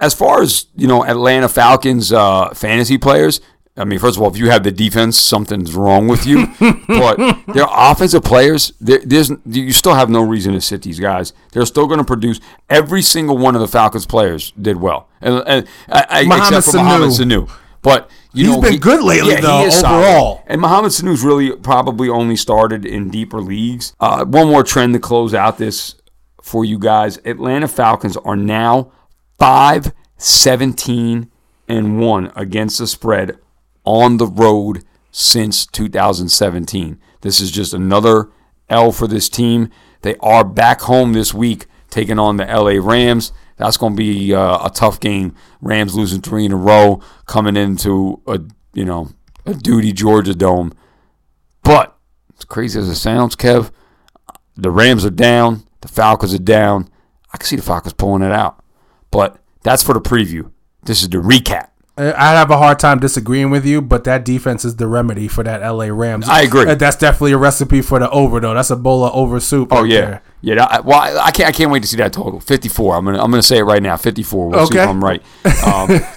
As 0.00 0.14
far 0.14 0.42
as 0.42 0.66
you 0.76 0.86
know, 0.86 1.04
Atlanta 1.04 1.48
Falcons 1.48 2.12
uh, 2.12 2.48
fantasy 2.54 2.96
players. 2.98 3.40
I 3.76 3.84
mean, 3.84 3.98
first 3.98 4.16
of 4.16 4.22
all, 4.22 4.30
if 4.30 4.36
you 4.36 4.50
have 4.50 4.62
the 4.62 4.70
defense, 4.70 5.18
something's 5.18 5.74
wrong 5.74 6.06
with 6.06 6.26
you. 6.26 6.46
but 6.86 7.16
their 7.52 7.66
offensive 7.68 8.22
players, 8.22 8.72
there's 8.80 9.32
you 9.44 9.72
still 9.72 9.94
have 9.94 10.08
no 10.08 10.22
reason 10.22 10.52
to 10.54 10.60
sit 10.60 10.82
these 10.82 11.00
guys. 11.00 11.32
They're 11.52 11.66
still 11.66 11.86
going 11.86 11.98
to 11.98 12.04
produce. 12.04 12.40
Every 12.70 13.02
single 13.02 13.36
one 13.36 13.56
of 13.56 13.60
the 13.60 13.68
Falcons 13.68 14.06
players 14.06 14.52
did 14.52 14.76
well, 14.80 15.08
and, 15.20 15.42
and 15.46 15.68
I, 15.88 16.06
I, 16.08 16.36
except 16.38 16.66
for 16.66 16.76
Mohamed 16.76 17.10
Sanu. 17.10 17.46
Sanu. 17.46 17.50
But 17.82 18.10
you 18.32 18.46
He's 18.46 18.56
know, 18.56 18.62
been 18.62 18.78
good 18.78 19.02
lately, 19.02 19.34
he 19.34 19.40
though, 19.42 19.66
is 19.66 19.78
solid. 19.78 20.06
overall. 20.06 20.44
And 20.46 20.60
Mohamed 20.60 20.92
Sanu's 20.92 21.22
really 21.22 21.54
probably 21.56 22.08
only 22.08 22.36
started 22.36 22.86
in 22.86 23.10
deeper 23.10 23.42
leagues. 23.42 23.92
Uh, 24.00 24.24
one 24.24 24.48
more 24.48 24.62
trend 24.62 24.94
to 24.94 25.00
close 25.00 25.34
out 25.34 25.58
this 25.58 25.96
for 26.40 26.64
you 26.64 26.78
guys. 26.78 27.18
Atlanta 27.24 27.68
Falcons 27.68 28.16
are 28.18 28.36
now 28.36 28.92
5 29.38 29.92
17 30.16 31.30
and 31.68 32.00
1 32.00 32.32
against 32.36 32.78
the 32.78 32.86
spread 32.86 33.38
on 33.84 34.16
the 34.16 34.26
road 34.26 34.84
since 35.10 35.66
2017. 35.66 37.00
This 37.20 37.40
is 37.40 37.50
just 37.50 37.72
another 37.72 38.30
L 38.68 38.92
for 38.92 39.06
this 39.06 39.28
team. 39.28 39.70
They 40.02 40.16
are 40.16 40.44
back 40.44 40.82
home 40.82 41.12
this 41.12 41.32
week 41.32 41.66
taking 41.90 42.18
on 42.18 42.36
the 42.36 42.44
LA 42.44 42.84
Rams. 42.84 43.32
That's 43.56 43.76
going 43.76 43.92
to 43.92 43.96
be 43.96 44.34
uh, 44.34 44.66
a 44.66 44.70
tough 44.70 44.98
game. 44.98 45.34
Rams 45.60 45.94
losing 45.94 46.20
three 46.20 46.44
in 46.44 46.52
a 46.52 46.56
row, 46.56 47.00
coming 47.26 47.56
into 47.56 48.20
a 48.26 48.40
you 48.72 48.84
know 48.84 49.10
a 49.46 49.54
duty 49.54 49.92
Georgia 49.92 50.34
dome. 50.34 50.72
But 51.62 51.96
as 52.36 52.44
crazy 52.44 52.80
as 52.80 52.88
it 52.88 52.96
sounds, 52.96 53.36
Kev, 53.36 53.70
the 54.56 54.70
Rams 54.70 55.04
are 55.04 55.10
down, 55.10 55.66
the 55.80 55.88
Falcons 55.88 56.34
are 56.34 56.38
down. 56.38 56.88
I 57.32 57.36
can 57.36 57.46
see 57.46 57.56
the 57.56 57.62
Falcons 57.62 57.94
pulling 57.94 58.22
it 58.22 58.32
out. 58.32 58.62
But 59.10 59.38
that's 59.62 59.82
for 59.82 59.94
the 59.94 60.00
preview. 60.00 60.50
This 60.82 61.02
is 61.02 61.08
the 61.08 61.18
recap. 61.18 61.70
I 61.96 62.12
I 62.12 62.32
have 62.32 62.50
a 62.50 62.56
hard 62.58 62.78
time 62.80 62.98
disagreeing 62.98 63.50
with 63.50 63.64
you, 63.64 63.80
but 63.80 64.02
that 64.04 64.24
defense 64.24 64.64
is 64.64 64.76
the 64.76 64.86
remedy 64.88 65.28
for 65.28 65.44
that 65.44 65.60
LA 65.60 65.86
Rams. 65.86 66.28
I 66.28 66.42
agree. 66.42 66.66
Uh, 66.68 66.74
That's 66.74 66.96
definitely 66.96 67.32
a 67.32 67.38
recipe 67.38 67.82
for 67.82 67.98
the 68.00 68.10
over, 68.10 68.40
though. 68.40 68.52
That's 68.54 68.70
a 68.70 68.76
bowl 68.76 69.04
of 69.04 69.14
over 69.14 69.38
soup. 69.38 69.68
Oh 69.72 69.82
right 69.82 69.90
yeah, 69.90 70.00
there. 70.00 70.22
yeah. 70.40 70.54
that- 70.56 70.84
well, 70.84 70.98
I, 70.98 71.26
I 71.26 71.30
can't. 71.30 71.48
I 71.48 71.52
can't 71.52 71.70
wait 71.70 71.82
to 71.82 71.88
see 71.88 71.96
that 71.98 72.12
total. 72.12 72.40
Fifty-four. 72.40 72.96
I'm 72.96 73.04
gonna. 73.04 73.22
I'm 73.22 73.30
gonna 73.30 73.42
say 73.42 73.58
it 73.58 73.62
right 73.62 73.80
now. 73.82 73.96
Fifty-four. 73.96 74.48
We'll 74.48 74.66
see 74.66 74.74
Okay. 74.78 74.82
if 74.82 74.88
I'm 74.88 75.04
right. 75.04 75.22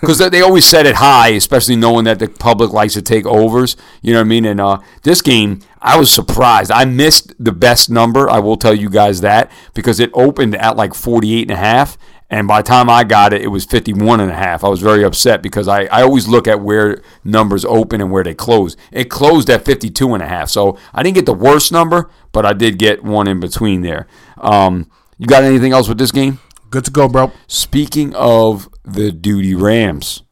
Because 0.02 0.18
they, 0.18 0.30
they 0.30 0.42
always 0.42 0.66
set 0.66 0.86
it 0.86 0.96
high, 0.96 1.30
especially 1.30 1.76
knowing 1.76 2.06
that 2.06 2.20
the 2.20 2.28
public 2.28 2.72
likes 2.72 2.94
to 2.94 3.02
take 3.02 3.26
overs. 3.26 3.76
You 4.02 4.14
know 4.14 4.20
what 4.20 4.26
I 4.26 4.30
mean? 4.30 4.46
And 4.46 4.60
uh, 4.60 4.80
this 5.04 5.22
game, 5.22 5.60
I 5.82 5.98
was 5.98 6.10
surprised. 6.12 6.72
I 6.72 6.86
missed 6.86 7.34
the 7.44 7.52
best 7.52 7.90
number. 7.90 8.30
I 8.30 8.40
will 8.40 8.58
tell 8.58 8.74
you 8.74 8.90
guys 8.90 9.22
that 9.22 9.52
because 9.76 10.00
it 10.00 10.10
opened 10.14 10.56
at 10.56 10.76
like 10.76 10.94
48 10.96 11.42
and 11.44 11.52
a 11.52 11.56
half. 11.56 11.98
And 12.30 12.48
by 12.48 12.62
the 12.62 12.68
time 12.68 12.90
I 12.90 13.06
got 13.06 13.32
it, 13.32 13.42
it 13.42 13.48
was 13.48 13.64
51 13.64 14.20
and 14.20 14.30
a 14.30 14.36
half. 14.36 14.64
I 14.64 14.68
was 14.68 14.82
very 14.82 15.04
upset 15.04 15.42
because 15.42 15.68
I, 15.68 15.86
I 15.86 16.02
always 16.02 16.28
look 16.28 16.48
at 16.48 16.62
where 16.62 17.02
numbers 17.24 17.64
open 17.64 18.02
and 18.02 18.12
where 18.12 18.24
they 18.24 18.34
close. 18.34 18.76
It 18.92 19.06
closed 19.06 19.50
at 19.50 19.64
52 19.64 20.14
and 20.14 20.22
a 20.22 20.28
half. 20.28 20.50
So 20.50 20.78
I 20.94 21.04
didn't 21.04 21.16
get 21.16 21.26
the 21.26 21.34
worst 21.34 21.72
number, 21.72 22.10
but 22.34 22.46
I 22.46 22.52
did 22.52 22.78
get 22.80 23.04
one 23.04 23.28
in 23.28 23.40
between 23.40 23.82
there. 23.82 24.08
Um, 24.40 24.92
you 25.18 25.26
got 25.26 25.44
anything 25.44 25.72
else 25.72 25.88
with 25.88 25.98
this 25.98 26.12
game? 26.12 26.40
Good 26.70 26.84
to 26.86 26.92
go, 26.92 27.08
bro. 27.08 27.32
Speaking 27.48 28.14
of 28.14 28.68
the 28.84 29.12
duty 29.14 29.56
Rams, 29.56 30.24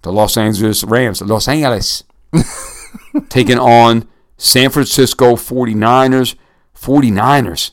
the 0.00 0.12
Los 0.12 0.38
Angeles 0.38 0.82
Rams, 0.84 1.20
Los 1.20 1.48
Angeles, 1.48 2.02
taking 3.28 3.58
on 3.58 4.08
San 4.38 4.70
Francisco 4.70 5.34
49ers. 5.36 6.34
49ers 6.74 7.72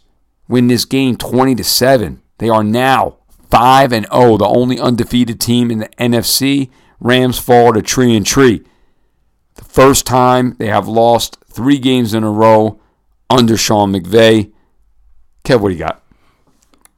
win 0.49 0.67
this 0.67 0.85
game 0.85 1.15
20 1.15 1.55
to 1.55 1.63
7. 1.63 2.21
They 2.39 2.49
are 2.49 2.63
now 2.63 3.17
5 3.49 3.93
and 3.93 4.07
0, 4.11 4.37
the 4.37 4.47
only 4.47 4.79
undefeated 4.79 5.39
team 5.39 5.71
in 5.71 5.79
the 5.79 5.89
NFC. 5.99 6.69
Rams 6.99 7.39
fall 7.39 7.73
to 7.73 7.81
tree 7.81 8.15
and 8.17 8.25
tree. 8.25 8.63
The 9.55 9.63
first 9.63 10.05
time 10.05 10.55
they 10.57 10.67
have 10.67 10.87
lost 10.87 11.37
3 11.45 11.77
games 11.77 12.13
in 12.13 12.23
a 12.23 12.31
row 12.31 12.79
under 13.29 13.55
Sean 13.55 13.93
McVay. 13.93 14.51
Kev, 15.43 15.61
what 15.61 15.69
do 15.69 15.75
you 15.75 15.79
got? 15.79 16.03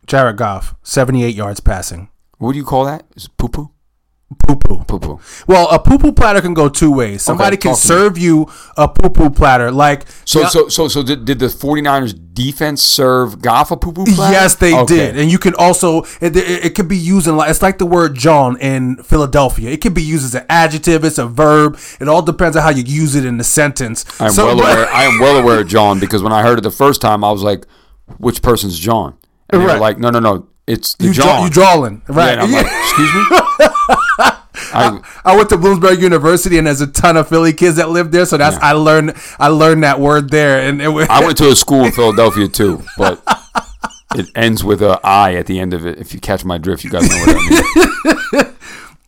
Jared 0.07 0.37
Goff, 0.37 0.75
78 0.83 1.35
yards 1.35 1.59
passing. 1.59 2.09
What 2.37 2.53
do 2.53 2.57
you 2.57 2.65
call 2.65 2.85
that? 2.85 3.05
Is 3.15 3.25
it 3.25 3.37
poo 3.37 3.49
poo? 3.49 3.71
Poo 4.39 4.55
poo. 4.55 4.84
Poo 4.86 4.99
poo. 4.99 5.19
Well, 5.47 5.67
a 5.69 5.77
poo 5.79 5.97
poo 5.97 6.11
platter 6.13 6.39
can 6.41 6.53
go 6.53 6.69
two 6.69 6.91
ways. 6.91 7.21
Somebody 7.21 7.57
can 7.57 7.71
talk 7.71 7.77
me. 7.77 7.82
serve 7.82 8.17
you 8.17 8.49
a 8.77 8.88
poo 8.88 9.09
poo 9.09 9.29
platter. 9.29 9.71
Like, 9.71 10.05
So, 10.25 10.41
Yeah, 10.41 10.47
so, 10.47 10.69
so, 10.69 10.88
so 10.88 11.03
did, 11.03 11.25
did 11.25 11.39
the 11.39 11.47
49ers 11.47 12.17
defense 12.34 12.82
serve 12.82 13.41
Goff 13.41 13.71
a 13.71 13.77
poo 13.77 13.91
poo 13.91 14.05
platter? 14.05 14.32
Yes, 14.34 14.55
they 14.55 14.73
Okay. 14.73 14.95
did, 14.95 15.17
and 15.19 15.29
you 15.29 15.38
can 15.38 15.53
also 15.55 16.03
it, 16.21 16.36
it, 16.36 16.65
it 16.65 16.75
could 16.75 16.88
be 16.88 16.97
used 16.97 17.27
in 17.27 17.36
like 17.36 17.49
it's 17.49 17.61
like 17.61 17.77
the 17.77 17.86
word 17.86 18.15
John 18.15 18.57
in 18.61 18.97
Philadelphia. 19.03 19.69
It 19.69 19.82
could 19.82 19.93
be 19.93 20.03
used 20.03 20.23
as 20.23 20.36
an 20.36 20.45
adjective, 20.49 21.03
it's 21.03 21.17
a 21.17 21.27
verb. 21.27 21.77
It 21.99 22.07
all 22.07 22.21
depends 22.21 22.55
on 22.55 22.63
how 22.63 22.69
you 22.69 22.84
use 22.84 23.15
it 23.15 23.25
in 23.25 23.38
the 23.38 23.43
sentence. 23.43 24.05
I'm 24.21 24.32
So- 24.32 24.45
well 24.47 24.59
aware. 24.61 24.88
I 24.93 25.03
am 25.03 25.19
well 25.19 25.38
aware 25.38 25.59
of 25.59 25.67
John 25.67 25.99
because 25.99 26.23
when 26.23 26.32
I 26.34 26.41
heard 26.41 26.57
it 26.57 26.61
the 26.61 26.71
first 26.71 27.01
time, 27.01 27.23
I 27.25 27.32
was 27.32 27.43
like, 27.43 27.65
"Which 28.17 28.41
person's 28.41 28.79
John?" 28.79 29.15
And 29.49 29.61
they 29.61 29.65
were 29.65 29.71
Right. 29.73 29.82
like, 29.82 29.97
"No, 29.99 30.09
no, 30.09 30.19
no, 30.19 30.47
it's 30.72 30.95
the 30.95 31.05
you 31.07 31.13
John." 31.13 31.26
draw, 31.26 31.43
you 31.45 31.49
drawing, 31.49 32.01
Yeah, 32.09 32.15
right? 32.15 32.32
and 32.38 32.41
I'm 32.41 32.51
like, 32.51 32.65
"Excuse 32.84 33.13
me." 33.15 33.24
I, 34.74 35.01
I 35.26 35.36
went 35.36 35.49
to 35.49 35.57
Bloomsburg 35.57 35.99
University, 35.99 36.57
and 36.57 36.67
there's 36.67 36.82
a 36.82 36.88
ton 36.88 37.17
of 37.17 37.28
Philly 37.28 37.51
kids 37.53 37.76
that 37.78 37.89
live 37.89 38.11
there. 38.11 38.26
So 38.26 38.38
that's 38.38 38.57
I 38.57 38.72
learned 38.74 39.15
I 39.39 39.47
learned 39.49 39.84
that 39.84 39.99
word 39.99 40.30
there, 40.30 40.61
and 40.67 40.82
it 40.82 40.88
was, 40.88 41.07
I 41.09 41.24
went 41.26 41.38
to 41.39 41.49
a 41.49 41.55
school 41.55 41.86
in 41.86 41.91
Philadelphia 41.91 42.47
too, 42.47 42.84
but 42.97 43.22
it 44.15 44.28
ends 44.36 44.63
with 44.63 44.82
a 44.82 44.99
I 45.03 45.36
at 45.36 45.45
the 45.47 45.59
end 45.59 45.74
of 45.74 45.86
it. 45.86 45.97
If 45.99 46.13
you 46.13 46.19
catch 46.19 46.45
my 46.45 46.57
drift, 46.57 46.84
you 46.84 46.89
guys 46.89 47.09
know 47.09 47.17
what 47.17 47.36
I 48.34 48.43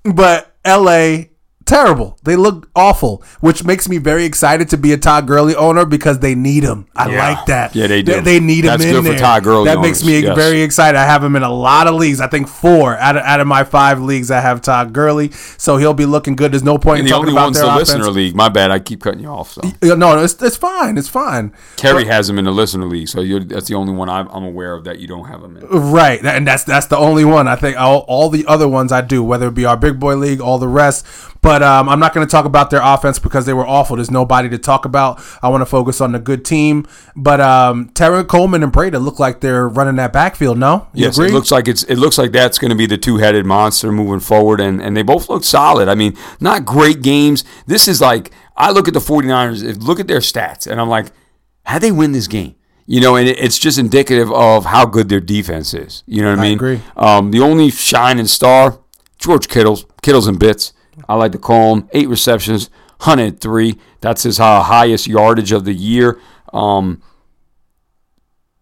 mean. 0.05 0.13
but 0.15 0.53
L.A. 0.65 1.29
terrible. 1.65 2.17
They 2.23 2.35
look 2.35 2.69
awful, 2.75 3.23
which 3.39 3.63
makes 3.63 3.87
me 3.89 3.97
very 3.97 4.25
excited 4.25 4.69
to 4.69 4.77
be 4.77 4.91
a 4.93 4.97
Todd 4.97 5.27
Gurley 5.27 5.55
owner 5.55 5.85
because 5.85 6.19
they 6.19 6.35
need 6.35 6.63
him. 6.63 6.87
I 6.95 7.09
Yeah. 7.09 7.29
like 7.29 7.45
that. 7.47 7.75
Yeah, 7.75 7.87
they 7.87 8.01
do. 8.01 8.21
They, 8.21 8.39
need 8.39 8.65
him 8.65 8.71
That's 8.71 8.83
in 8.83 8.91
good 8.91 9.03
for 9.03 9.09
there. 9.11 9.19
Todd 9.19 9.43
Gurley 9.43 9.65
That 9.65 9.79
makes 9.79 10.03
me 10.03 10.19
yes. 10.19 10.35
very 10.35 10.61
excited. 10.61 10.97
I 10.97 11.05
have 11.05 11.23
him 11.23 11.35
in 11.35 11.43
a 11.43 11.51
lot 11.51 11.87
of 11.87 11.95
leagues. 11.95 12.21
I 12.21 12.27
think 12.27 12.47
four 12.47 12.97
out 12.97 13.15
of, 13.17 13.23
out 13.23 13.39
of 13.39 13.47
my 13.47 13.63
five 13.63 14.01
leagues. 14.01 14.31
I 14.31 14.41
have 14.41 14.61
Todd 14.61 14.93
Gurley, 14.93 15.31
so 15.57 15.77
he'll 15.77 15.93
be 15.93 16.05
looking 16.05 16.35
good. 16.35 16.51
There's 16.51 16.63
no 16.63 16.77
point 16.77 16.99
And 16.99 17.07
in 17.07 17.11
the 17.11 17.11
talking 17.11 17.29
only 17.29 17.33
about 17.33 17.45
one's 17.45 17.57
their 17.57 17.65
the 17.65 17.71
offense. 17.73 17.89
listener 17.93 18.11
league. 18.11 18.35
My 18.35 18.49
bad. 18.49 18.71
I 18.71 18.79
keep 18.79 19.01
cutting 19.01 19.21
you 19.21 19.27
off. 19.29 19.51
So. 19.53 19.61
Yeah, 19.81 19.95
No, 19.95 20.21
it's, 20.23 20.41
it's 20.41 20.57
fine. 20.57 20.97
It's 20.97 21.09
fine. 21.09 21.53
Kerry 21.77 22.05
has 22.05 22.29
him 22.29 22.37
in 22.39 22.45
the 22.45 22.51
listener 22.51 22.85
league, 22.85 23.07
so 23.07 23.21
you're, 23.21 23.39
that's 23.39 23.67
the 23.67 23.75
only 23.75 23.93
one 23.93 24.09
I'm, 24.09 24.27
I'm 24.29 24.43
aware 24.43 24.73
of 24.73 24.83
that 24.83 24.99
you 24.99 25.07
don't 25.07 25.25
have 25.27 25.43
him 25.43 25.57
in. 25.57 25.63
Right, 25.67 26.23
and 26.25 26.45
that's 26.47 26.63
that's 26.63 26.87
the 26.87 26.97
only 26.97 27.25
one. 27.25 27.47
I 27.47 27.55
think 27.55 27.77
all, 27.77 27.99
all 28.07 28.29
the 28.29 28.45
other 28.47 28.67
ones 28.67 28.91
I 28.91 29.01
do, 29.01 29.23
whether 29.23 29.47
it 29.47 29.53
be 29.53 29.65
our 29.65 29.77
big 29.77 29.99
boy 29.99 30.15
league, 30.15 30.41
all 30.41 30.59
the 30.59 30.67
rest. 30.67 31.05
But 31.41 31.61
um, 31.63 31.89
I'm 31.89 31.99
not 31.99 32.13
going 32.13 32.25
to 32.27 32.31
talk 32.31 32.45
about 32.45 32.69
their 32.69 32.81
offense 32.83 33.17
because 33.17 33.45
they 33.45 33.53
were 33.53 33.65
awful. 33.65 33.95
There's 33.95 34.11
nobody 34.11 34.49
to 34.49 34.57
talk 34.57 34.85
about. 34.85 35.19
I 35.41 35.49
want 35.49 35.61
to 35.61 35.65
focus 35.65 35.99
on 36.01 36.11
the 36.11 36.19
good 36.19 36.45
team. 36.45 36.85
But 37.15 37.41
um, 37.41 37.89
Tevin 37.89 38.27
Coleman 38.27 38.61
and 38.63 38.71
Breida 38.71 39.03
look 39.03 39.19
like 39.19 39.39
they're 39.41 39.67
running 39.67 39.95
that 39.95 40.13
backfield. 40.13 40.57
No, 40.59 40.87
you 40.93 41.05
Yes, 41.05 41.17
agree? 41.17 41.29
it 41.29 41.33
looks 41.33 41.51
like 41.51 41.67
it's 41.67 41.83
it 41.83 41.95
looks 41.97 42.17
like 42.17 42.31
that's 42.31 42.59
going 42.59 42.69
to 42.69 42.75
be 42.77 42.85
the 42.85 42.97
two 42.97 43.17
headed 43.17 43.45
monster 43.45 43.91
moving 43.91 44.19
forward, 44.19 44.59
and 44.59 44.81
and 44.81 44.95
they 44.95 45.01
both 45.03 45.29
look 45.29 45.43
solid. 45.43 45.87
I 45.89 45.95
mean, 45.95 46.15
not 46.39 46.65
great 46.65 47.01
games. 47.01 47.43
This 47.65 47.87
is 47.87 47.99
like 48.01 48.31
I 48.55 48.71
look 48.71 48.87
at 48.87 48.93
the 48.93 48.99
49ers, 48.99 49.63
if- 49.63 49.77
look 49.77 49.99
at 49.99 50.07
their 50.07 50.19
stats, 50.19 50.67
and 50.69 50.79
I'm 50.79 50.89
like, 50.89 51.07
how 51.65 51.79
they 51.79 51.91
win 51.91 52.11
this 52.11 52.27
game? 52.27 52.55
You 52.85 52.99
know, 52.99 53.15
and 53.15 53.29
it's 53.29 53.57
just 53.57 53.79
indicative 53.79 54.29
of 54.33 54.65
how 54.65 54.85
good 54.85 55.07
their 55.07 55.21
defense 55.21 55.73
is. 55.73 56.03
You 56.05 56.21
know 56.21 56.31
what 56.31 56.39
I 56.39 56.41
I 56.41 56.45
mean? 56.49 56.57
agree. 56.57 56.81
Um, 56.97 57.31
the 57.31 57.39
only 57.39 57.71
shining 57.71 58.27
star, 58.27 58.79
George 59.17 59.47
Kittle's 59.47 59.85
Kittle's 60.01 60.27
and 60.27 60.37
bits. 60.37 60.73
I 61.07 61.15
like 61.15 61.31
to 61.33 61.37
call 61.37 61.75
him 61.75 61.89
eight 61.93 62.07
receptions, 62.07 62.69
103. 62.99 63.77
That's 64.01 64.23
his 64.23 64.39
uh, 64.39 64.61
highest 64.63 65.07
yardage 65.07 65.51
of 65.51 65.65
the 65.65 65.73
year. 65.73 66.19
Um, 66.53 67.01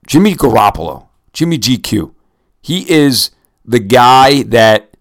Jimmy 0.08 0.34
Garoppolo, 0.34 1.08
Jimmy 1.34 1.58
GQ. 1.58 2.14
He 2.62 2.89
is 2.92 3.32
the 3.66 3.80
guy 3.80 4.44
that 4.44 4.92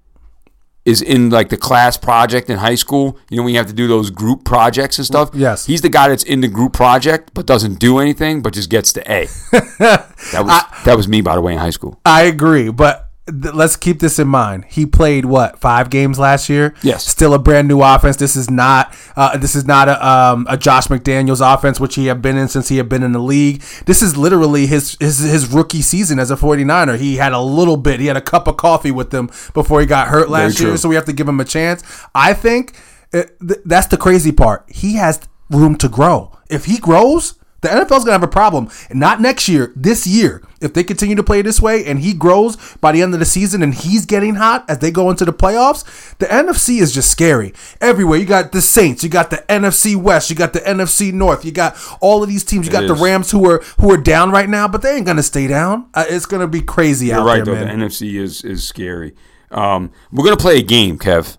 is 0.84 1.03
in 1.03 1.30
like 1.30 1.51
the 1.51 1.57
class 1.57 1.97
project 1.97 2.49
in 2.49 2.59
high 2.59 2.74
school. 2.74 3.18
You 3.28 3.36
know 3.36 3.43
when 3.45 3.53
you 3.53 3.59
have 3.59 3.66
to 3.68 3.72
do 3.72 3.86
those 3.86 4.11
group 4.11 4.45
projects 4.45 4.99
and 4.99 5.07
stuff. 5.07 5.30
Yes. 5.34 5.66
he's 5.66 5.82
the 5.82 5.88
guy 5.88 6.09
that's 6.09 6.22
in 6.24 6.41
the 6.41 6.49
group 6.49 6.72
project 6.72 7.32
but 7.34 7.47
doesn't 7.47 7.78
do 7.78 7.99
anything, 7.99 8.43
but 8.43 8.55
just 8.55 8.70
gets 8.70 8.93
the 8.93 9.01
A. 9.11 9.26
that 9.78 10.45
was 10.45 10.84
that 10.84 10.97
was 10.97 11.09
me 11.09 11.20
by 11.20 11.34
the 11.34 11.41
way 11.41 11.53
in 11.53 11.59
high 11.59 11.70
school. 11.70 12.01
I 12.05 12.22
agree, 12.22 12.70
but 12.70 13.09
th- 13.30 13.54
let's 13.54 13.76
keep 13.76 14.00
this 14.00 14.18
in 14.18 14.28
mind. 14.28 14.64
He 14.68 14.86
played 14.86 15.24
what 15.24 15.58
five 15.58 15.90
games 15.90 16.18
last 16.18 16.48
year. 16.48 16.74
Yes. 16.82 17.06
still 17.06 17.34
a 17.34 17.38
brand 17.38 17.68
new 17.68 17.82
offense. 17.82 18.16
This 18.16 18.36
is 18.36 18.50
not 18.50 18.94
uh, 19.16 19.36
this 19.38 19.54
is 19.54 19.64
not 19.64 19.88
a, 19.88 20.06
um, 20.06 20.46
a 20.48 20.56
Josh 20.56 20.88
McDaniels 20.88 21.40
offense, 21.42 21.78
which 21.80 21.94
he 21.94 22.06
had 22.06 22.20
been 22.22 22.36
in 22.36 22.48
since 22.48 22.68
he 22.68 22.76
had 22.76 22.88
been 22.88 23.02
in 23.02 23.12
the 23.12 23.18
league. 23.20 23.62
This 23.86 24.02
is 24.02 24.16
literally 24.16 24.66
his 24.66 24.96
his, 25.00 25.18
his 25.18 25.46
rookie 25.52 25.82
season 25.82 26.18
as 26.18 26.30
a 26.30 26.36
49er. 26.36 26.98
He 26.98 27.16
had 27.16 27.32
a 27.32 27.40
little 27.40 27.76
bit. 27.76 28.00
He 28.00 28.06
had 28.06 28.16
a 28.16 28.20
cup 28.22 28.46
of 28.48 28.56
coffee 28.56 28.90
with 28.90 29.10
them 29.10 29.28
before 29.54 29.80
he 29.80 29.86
got 29.86 30.08
hurt 30.08 30.28
last 30.30 30.58
year. 30.60 30.76
So 30.76 30.88
we 30.88 30.94
have 30.94 31.04
to 31.06 31.12
give 31.12 31.28
him 31.28 31.40
a 31.40 31.44
chance. 31.44 31.82
I 32.14 32.34
think 32.34 32.74
uh, 33.12 33.22
th- 33.46 33.60
that's 33.64 33.86
the 33.88 33.96
crazy 33.96 34.32
part. 34.32 34.64
He 34.68 34.94
has 34.94 35.20
room 35.50 35.76
to 35.76 35.88
grow. 35.88 36.36
If 36.48 36.64
he 36.66 36.78
grows. 36.78 37.34
The 37.62 37.68
NFL's 37.68 38.04
gonna 38.04 38.12
have 38.12 38.22
a 38.22 38.28
problem. 38.28 38.70
Not 38.92 39.20
next 39.20 39.48
year, 39.48 39.72
this 39.74 40.06
year. 40.06 40.42
If 40.61 40.74
they 40.74 40.84
continue 40.84 41.16
to 41.16 41.22
play 41.22 41.40
this 41.40 41.61
way 41.61 41.86
and 41.86 42.00
he 42.00 42.12
grows 42.12 42.56
by 42.82 42.92
the 42.92 43.00
end 43.00 43.14
of 43.14 43.20
the 43.20 43.26
season 43.26 43.62
and 43.62 43.74
he's 43.74 44.04
getting 44.04 44.34
hot 44.34 44.68
as 44.68 44.78
they 44.78 44.90
go 44.90 45.11
into 45.11 45.24
the 45.24 45.32
playoffs, 45.32 46.16
the 46.18 46.26
NFC 46.26 46.80
is 46.80 46.92
just 46.92 47.11
scary. 47.11 47.54
Everywhere. 47.80 48.18
You 48.18 48.26
got 48.26 48.52
the 48.52 48.61
Saints, 48.61 49.02
you 49.02 49.08
got 49.08 49.30
the 49.30 49.38
NFC 49.48 49.96
West, 49.96 50.28
you 50.30 50.36
got 50.36 50.52
the 50.52 50.61
NFC 50.61 51.12
North, 51.12 51.44
you 51.44 51.52
got 51.52 51.76
all 52.00 52.22
of 52.22 52.28
these 52.28 52.44
teams. 52.44 52.66
You 52.66 52.72
got 52.72 52.86
the. 52.86 53.00
Rams 53.00 53.30
who 53.30 53.48
are 53.48 53.58
who 53.80 53.90
are 53.90 53.96
down 53.96 54.30
right 54.30 54.48
now, 54.48 54.68
but 54.68 54.82
they 54.82 54.94
ain't 54.96 55.06
gonna 55.06 55.22
stay 55.22 55.46
down. 55.46 55.88
Uh, 55.94 56.04
it's 56.08 56.26
gonna 56.26 56.46
be 56.46 56.61
crazy 56.61 57.06
You're 57.06 57.20
out 57.20 57.26
right, 57.26 57.44
there, 57.44 57.54
though. 57.54 57.64
man. 57.64 57.80
The 57.80 57.86
NFC 57.86 58.14
is 58.20 58.44
is 58.44 58.66
scary. 58.66 59.14
Um, 59.50 59.90
we're 60.12 60.24
gonna 60.24 60.36
play 60.36 60.58
a 60.58 60.62
game, 60.62 60.98
Kev. 60.98 61.38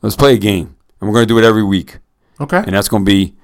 Let's 0.00 0.16
play 0.16 0.34
a 0.34 0.38
game, 0.38 0.76
and 1.00 1.08
we're 1.08 1.14
gonna 1.14 1.26
do 1.26 1.38
it 1.38 1.44
every 1.44 1.62
week, 1.62 1.98
okay. 2.40 2.58
and 2.58 2.74
that's 2.74 2.88
gonna 2.88 3.04
be 3.04 3.34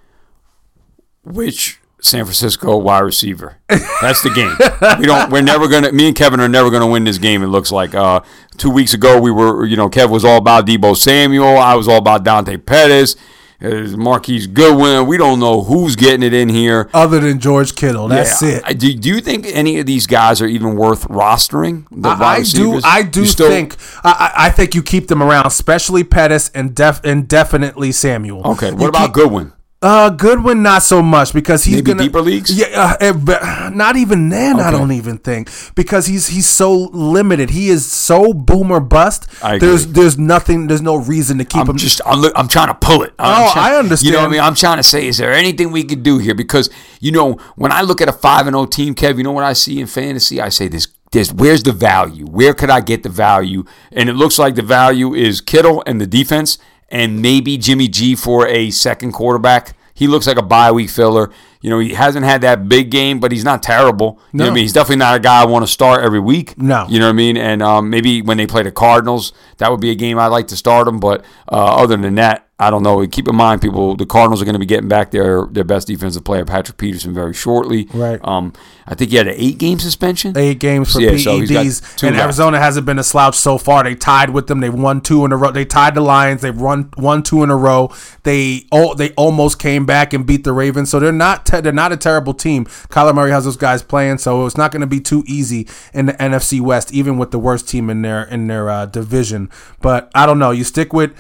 which 1.25 1.79
San 2.01 2.25
Francisco 2.25 2.77
wide 2.79 3.01
receiver. 3.01 3.57
That's 3.69 4.23
the 4.23 4.31
game. 4.31 4.55
we 5.01 5.07
don't. 5.07 5.31
We're 5.31 5.43
never 5.43 5.67
gonna. 5.69 5.91
Me 5.93 6.09
and 6.09 6.17
Kevin 6.17 6.41
are 6.41 6.49
never 6.49 6.71
gonna 6.71 6.87
win 6.87 7.05
this 7.05 7.19
game. 7.19 7.43
It 7.43 7.49
looks 7.49 7.73
like. 7.73 7.95
Uh, 7.95 8.21
two 8.57 8.71
weeks 8.71 8.95
ago, 8.95 9.21
we 9.21 9.31
were. 9.31 9.65
You 9.67 9.77
know, 9.77 9.89
Kev 9.91 10.09
was 10.11 10.25
all 10.25 10.37
about 10.39 10.67
Deebo 10.67 10.97
Samuel. 10.97 11.59
I 11.59 11.75
was 11.75 11.89
all 11.89 11.99
about 11.99 12.25
Dante 12.25 12.57
Pettis. 12.57 13.17
Uh, 13.61 13.89
Marquise 13.97 14.47
Goodwin. 14.47 15.09
We 15.09 15.17
don't 15.17 15.41
know 15.41 15.63
who's 15.65 15.97
getting 15.97 16.23
it 16.23 16.33
in 16.33 16.49
here. 16.49 16.89
Other 16.95 17.19
than 17.19 17.41
George 17.41 17.75
Kittle, 17.75 18.07
that's 18.07 18.41
Yeah. 18.41 18.61
it. 18.69 18.79
Do, 18.79 18.95
do 18.95 19.09
you 19.09 19.21
think 19.21 19.47
any 19.49 19.81
of 19.81 19.87
these 19.87 20.07
guys 20.07 20.41
are 20.41 20.47
even 20.47 20.77
worth 20.77 21.09
rostering? 21.09 21.85
I, 22.05 22.37
I 22.37 22.43
do. 22.45 22.81
I 22.85 23.03
do 23.03 23.27
still- 23.27 23.49
think. 23.49 23.75
I, 24.05 24.31
I 24.37 24.47
I 24.47 24.51
think 24.51 24.77
you 24.77 24.83
keep 24.85 25.09
them 25.09 25.21
around, 25.21 25.47
especially 25.47 26.05
Pettis 26.05 26.51
and 26.55 26.73
def 26.73 27.01
and 27.03 27.27
definitely 27.27 27.91
Samuel. 27.91 28.47
Okay. 28.53 28.69
You 28.69 28.77
What 28.77 28.91
about 28.91 29.07
keep- 29.07 29.15
Goodwin? 29.15 29.53
Uh, 29.81 30.11
Goodwin, 30.11 30.61
not 30.61 30.83
so 30.83 31.01
much 31.01 31.33
because 31.33 31.63
he's 31.63 31.77
Maybe 31.77 31.93
gonna 31.93 32.03
deeper 32.03 32.21
leagues? 32.21 32.51
Yeah, 32.53 32.97
uh, 33.01 33.13
eh, 33.13 33.71
not 33.73 33.95
even 33.97 34.29
then. 34.29 34.59
I 34.59 34.73
don't 34.73 34.91
even 34.91 35.19
think 35.19 35.49
because 35.77 36.07
he's 36.07 36.27
he's 36.27 36.49
so 36.49 36.73
limited. 36.93 37.51
He 37.51 37.69
is 37.69 37.87
so 37.91 38.33
boomer 38.33 38.81
bust. 38.81 39.29
There's 39.41 39.87
there's 39.87 40.19
nothing. 40.19 40.67
There's 40.67 40.83
no 40.83 40.97
reason 40.97 41.39
to 41.39 41.45
keep 41.45 41.61
I'm 41.61 41.69
him. 41.71 41.77
just 41.77 42.01
I'm, 42.05 42.19
look- 42.19 42.33
I'm 42.35 42.49
trying 42.49 42.69
to 42.69 42.75
pull 42.75 43.05
it. 43.05 43.15
I'm 43.21 43.45
Oh, 43.49 43.53
trying- 43.53 43.73
I 43.75 43.77
understand. 43.79 44.07
You 44.07 44.13
know 44.15 44.23
what 44.23 44.29
I 44.29 44.33
mean? 44.33 44.41
I'm 44.41 44.57
trying 44.57 44.79
to 44.79 44.83
say, 44.83 45.07
is 45.07 45.19
there 45.19 45.33
anything 45.33 45.71
we 45.71 45.85
could 45.85 46.03
do 46.03 46.19
here? 46.19 46.35
Because 46.35 46.71
you 46.99 47.13
know, 47.13 47.35
when 47.55 47.71
I 47.71 47.83
look 47.83 48.01
at 48.01 48.09
a 48.09 48.13
five 48.13 48.49
and 48.49 48.55
zero 48.57 48.67
team, 48.67 48.97
Kev, 48.97 49.17
you 49.17 49.23
know 49.23 49.31
what 49.33 49.45
I 49.45 49.53
see 49.53 49.79
in 49.81 49.87
fantasy? 49.87 50.41
I 50.41 50.49
say 50.49 50.67
this. 50.67 50.89
This, 51.13 51.33
where's 51.33 51.63
the 51.63 51.73
value? 51.73 52.27
Where 52.27 52.53
could 52.53 52.69
I 52.69 52.81
get 52.83 53.03
the 53.05 53.09
value? 53.09 53.65
And 53.93 54.11
it 54.11 54.13
looks 54.15 54.39
like 54.39 54.57
the 54.57 54.63
value 54.63 55.15
is 55.15 55.41
Kittle 55.41 55.83
and 55.87 55.99
the 56.03 56.07
defense, 56.07 56.59
and 56.89 57.21
maybe 57.23 57.57
Jimmy 57.59 57.89
G 57.89 58.15
for 58.15 58.47
a 58.47 58.71
second 58.71 59.13
quarterback. 59.13 59.75
He 59.95 60.07
looks 60.07 60.27
like 60.29 60.39
a 60.39 60.43
bye 60.43 60.71
week 60.71 60.91
filler. 60.91 61.31
You 61.61 61.71
know, 61.71 61.81
he 61.81 61.93
hasn't 61.95 62.25
had 62.25 62.43
that 62.43 62.69
big 62.69 62.89
game, 62.91 63.19
but 63.19 63.33
he's 63.33 63.43
not 63.43 63.65
terrible. 63.65 64.21
You 64.33 64.39
know 64.39 64.45
what 64.45 64.51
I 64.53 64.55
mean? 64.55 64.63
He's 64.63 64.73
definitely 64.73 64.97
not 64.97 65.17
a 65.17 65.19
guy 65.19 65.43
I 65.43 65.45
want 65.45 65.65
to 65.65 65.73
start 65.73 66.05
every 66.05 66.21
week. 66.21 66.57
No. 66.57 66.87
You 66.89 67.01
know 67.01 67.07
what 67.07 67.11
I 67.11 67.15
mean? 67.15 67.37
And 67.37 67.63
um, 67.63 67.91
maybe 67.91 68.23
when 68.23 68.37
they 68.37 68.47
play 68.47 68.63
the 68.63 68.71
Cardinals, 68.71 69.33
that 69.57 69.71
would 69.71 69.81
be 69.81 69.91
a 69.91 69.97
game 69.97 70.17
I'd 70.19 70.29
like 70.29 70.47
to 70.49 70.57
start 70.57 70.87
him. 70.87 71.01
But 71.01 71.25
uh, 71.51 71.77
other 71.77 71.97
than 71.97 72.15
that, 72.15 72.48
I 72.61 72.71
don't 72.71 72.83
know. 72.83 73.07
Keep 73.07 73.29
in 73.29 73.37
mind, 73.37 73.63
people, 73.63 73.95
the 73.95 74.05
Cardinals 74.05 74.43
are 74.43 74.45
going 74.45 74.55
to 74.55 74.59
be 74.59 74.67
getting 74.67 74.89
back 74.89 75.13
their 75.13 75.47
their 75.47 75.63
best 75.63 75.87
defensive 75.87 76.25
player, 76.25 76.45
Patrick 76.45 76.77
Peterson, 76.77 77.15
very 77.15 77.33
shortly. 77.33 77.89
Right. 77.95 78.19
Um, 78.25 78.53
I 78.85 78.97
think 78.97 79.13
he 79.13 79.17
had 79.17 79.29
an 79.29 79.35
eight 79.37 79.59
game 79.59 79.79
suspension. 79.79 80.37
Eight 80.37 80.59
games 80.59 80.93
for 80.93 81.01
Yeah, 81.01 81.17
so 81.19 81.39
PEDs, 81.39 81.97
two 81.97 82.09
and 82.09 82.17
left. 82.17 82.25
Arizona 82.25 82.59
hasn't 82.59 82.85
been 82.85 82.99
a 82.99 83.05
slouch 83.05 83.37
so 83.37 83.59
far. 83.59 83.85
They 83.85 83.95
tied 83.95 84.31
with 84.31 84.49
them. 84.49 84.59
They've 84.59 84.75
won 84.75 85.03
two 85.03 85.25
in 85.25 85.31
a 85.31 85.37
row. 85.37 85.53
They 85.53 85.65
tied 85.65 85.95
the 85.95 86.01
Lions. 86.01 86.41
They've 86.41 86.61
run 86.61 86.91
one 86.97 87.23
two 87.23 87.45
in 87.45 87.51
a 87.51 87.57
row. 87.57 87.95
They 88.25 88.67
oh, 88.73 88.93
they 88.95 89.11
almost 89.11 89.61
came 89.61 89.87
back 89.87 90.13
and 90.13 90.27
beat 90.27 90.43
the 90.43 90.53
Ravens. 90.53 90.91
So 90.91 90.99
they're 90.99 91.13
not 91.13 91.47
te- 91.47 91.61
they're 91.61 91.73
not 91.73 91.93
a 91.93 91.97
terrible 91.97 92.35
team. 92.35 92.65
Kyler 92.65 93.15
Murray 93.15 93.31
has 93.31 93.45
those 93.45 93.57
guys 93.57 93.85
playing, 93.85 94.19
so 94.19 94.47
it's 94.47 94.57
not 94.57 94.73
going 94.73 94.81
to 94.81 94.87
be 94.89 95.01
too 95.01 95.23
easy 95.29 95.69
in 95.95 96.07
the 96.07 96.15
NFC 96.15 96.61
West, 96.61 96.93
even 96.93 97.19
with 97.19 97.31
the 97.31 97.39
worst 97.39 97.69
team 97.69 97.89
in 97.89 98.03
their 98.03 98.25
in 98.25 98.49
their 98.49 98.69
uh, 98.69 98.87
division. 98.87 99.49
But 99.81 100.11
I 100.13 100.27
don't 100.27 100.41
know. 100.41 100.51
You 100.51 100.65
stick 100.65 100.93
with. 100.93 101.17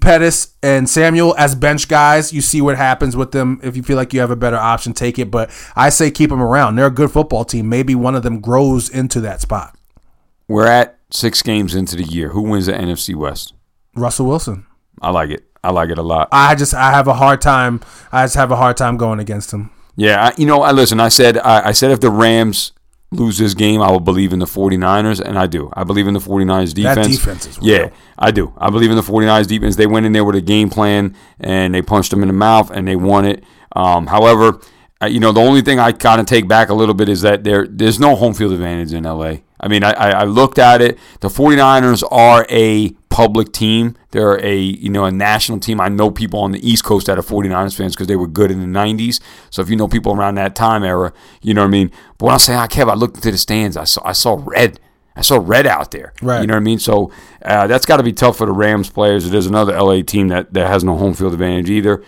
Pettis 0.00 0.54
and 0.62 0.88
Samuel 0.88 1.34
as 1.38 1.54
bench 1.54 1.88
guys, 1.88 2.32
you 2.32 2.40
see 2.42 2.60
what 2.60 2.76
happens 2.76 3.16
with 3.16 3.32
them. 3.32 3.58
If 3.62 3.76
you 3.76 3.82
feel 3.82 3.96
like 3.96 4.12
you 4.12 4.20
have 4.20 4.30
a 4.30 4.36
better 4.36 4.56
option, 4.56 4.92
take 4.92 5.18
it. 5.18 5.30
But 5.30 5.50
I 5.74 5.88
say 5.88 6.10
keep 6.10 6.30
them 6.30 6.42
around. 6.42 6.76
They're 6.76 6.86
a 6.86 6.90
good 6.90 7.10
football 7.10 7.44
team. 7.44 7.68
Maybe 7.68 7.94
one 7.94 8.14
of 8.14 8.22
them 8.22 8.40
grows 8.40 8.90
into 8.90 9.20
that 9.22 9.40
spot. 9.40 9.76
We're 10.46 10.66
at 10.66 10.98
six 11.10 11.42
games 11.42 11.74
into 11.74 11.96
the 11.96 12.04
year. 12.04 12.30
Who 12.30 12.42
wins 12.42 12.66
the 12.66 12.72
NFC 12.72 13.14
West? 13.14 13.54
Russell 13.94 14.26
Wilson. 14.26 14.66
I 15.00 15.10
like 15.10 15.30
it. 15.30 15.44
I 15.64 15.70
like 15.70 15.90
it 15.90 15.98
a 15.98 16.02
lot. 16.02 16.28
I 16.32 16.54
just 16.54 16.74
I 16.74 16.90
have 16.90 17.08
a 17.08 17.14
hard 17.14 17.40
time. 17.40 17.80
I 18.12 18.24
just 18.24 18.36
have 18.36 18.50
a 18.50 18.56
hard 18.56 18.76
time 18.76 18.96
going 18.96 19.20
against 19.20 19.52
him. 19.52 19.70
Yeah, 19.96 20.26
I, 20.26 20.34
you 20.38 20.46
know, 20.46 20.62
I 20.62 20.70
listen. 20.70 21.00
I 21.00 21.08
said, 21.08 21.38
I, 21.38 21.68
I 21.68 21.72
said, 21.72 21.90
if 21.90 21.98
the 21.98 22.10
Rams 22.10 22.72
lose 23.10 23.38
this 23.38 23.54
game, 23.54 23.80
I 23.80 23.90
will 23.90 24.00
believe 24.00 24.32
in 24.32 24.38
the 24.38 24.46
49ers, 24.46 25.20
and 25.20 25.38
I 25.38 25.46
do. 25.46 25.70
I 25.72 25.84
believe 25.84 26.06
in 26.06 26.14
the 26.14 26.20
49ers 26.20 26.74
That 26.74 26.94
defense. 26.96 27.16
defense 27.16 27.46
is 27.46 27.58
yeah. 27.62 27.88
I 28.18 28.30
do. 28.30 28.52
I 28.58 28.70
believe 28.70 28.90
in 28.90 28.96
the 28.96 29.02
49ers 29.02 29.46
defense. 29.48 29.76
They 29.76 29.86
went 29.86 30.04
in 30.06 30.12
there 30.12 30.24
with 30.24 30.36
a 30.36 30.40
game 30.42 30.68
plan, 30.70 31.14
and 31.40 31.74
they 31.74 31.82
punched 31.82 32.10
them 32.10 32.22
in 32.22 32.28
the 32.28 32.34
mouth, 32.34 32.70
and 32.70 32.86
they 32.86 32.96
won 32.96 33.24
it. 33.24 33.42
Um, 33.74 34.06
however, 34.08 34.60
you 35.06 35.20
know, 35.20 35.32
the 35.32 35.40
only 35.40 35.62
thing 35.62 35.78
I 35.78 35.92
kind 35.92 36.20
of 36.20 36.26
take 36.26 36.48
back 36.48 36.68
a 36.68 36.74
little 36.74 36.94
bit 36.94 37.08
is 37.08 37.20
that 37.22 37.44
there 37.44 37.66
there's 37.68 37.98
no 38.00 38.14
home 38.16 38.34
field 38.34 38.52
advantage 38.52 38.92
in 38.92 39.04
LA. 39.04 39.36
I 39.60 39.68
mean, 39.68 39.84
I, 39.84 39.92
I 39.92 40.10
I 40.10 40.24
looked 40.24 40.58
at 40.58 40.82
it. 40.82 40.98
The 41.20 41.28
49ers 41.28 42.02
are 42.10 42.46
a 42.50 42.90
public 43.08 43.52
team. 43.52 43.96
They're 44.10 44.42
a 44.44 44.56
you 44.56 44.88
know 44.88 45.04
a 45.04 45.10
national 45.10 45.60
team. 45.60 45.80
I 45.80 45.88
know 45.88 46.10
people 46.10 46.40
on 46.40 46.52
the 46.52 46.68
East 46.68 46.84
Coast 46.84 47.06
that 47.06 47.18
are 47.18 47.22
49ers 47.22 47.76
fans 47.76 47.94
because 47.94 48.06
they 48.06 48.16
were 48.16 48.26
good 48.26 48.50
in 48.50 48.60
the 48.60 48.78
90s. 48.78 49.20
So 49.50 49.60
if 49.62 49.68
you 49.68 49.76
know 49.76 49.88
people 49.88 50.12
around 50.12 50.36
that 50.36 50.54
time 50.54 50.82
era, 50.82 51.12
you 51.42 51.54
know 51.54 51.62
what 51.62 51.68
I 51.68 51.70
mean. 51.70 51.90
But 52.16 52.26
when 52.26 52.34
I 52.34 52.38
say 52.38 52.56
I 52.56 52.66
Kev, 52.66 52.90
I 52.90 52.94
looked 52.94 53.16
into 53.16 53.30
the 53.30 53.38
stands. 53.38 53.76
I 53.76 53.84
saw 53.84 54.02
I 54.04 54.12
saw 54.12 54.40
red. 54.44 54.80
I 55.14 55.22
saw 55.22 55.40
red 55.42 55.66
out 55.66 55.90
there. 55.90 56.12
Right. 56.22 56.40
You 56.40 56.46
know 56.46 56.54
what 56.54 56.60
I 56.60 56.64
mean? 56.64 56.78
So 56.78 57.10
uh, 57.44 57.66
that's 57.66 57.84
got 57.84 57.96
to 57.96 58.04
be 58.04 58.12
tough 58.12 58.38
for 58.38 58.46
the 58.46 58.52
Rams 58.52 58.88
players. 58.88 59.28
There's 59.28 59.46
another 59.46 59.76
LA 59.76 60.02
team 60.02 60.28
that, 60.28 60.54
that 60.54 60.68
has 60.68 60.84
no 60.84 60.96
home 60.96 61.12
field 61.12 61.32
advantage 61.32 61.68
either. 61.70 62.04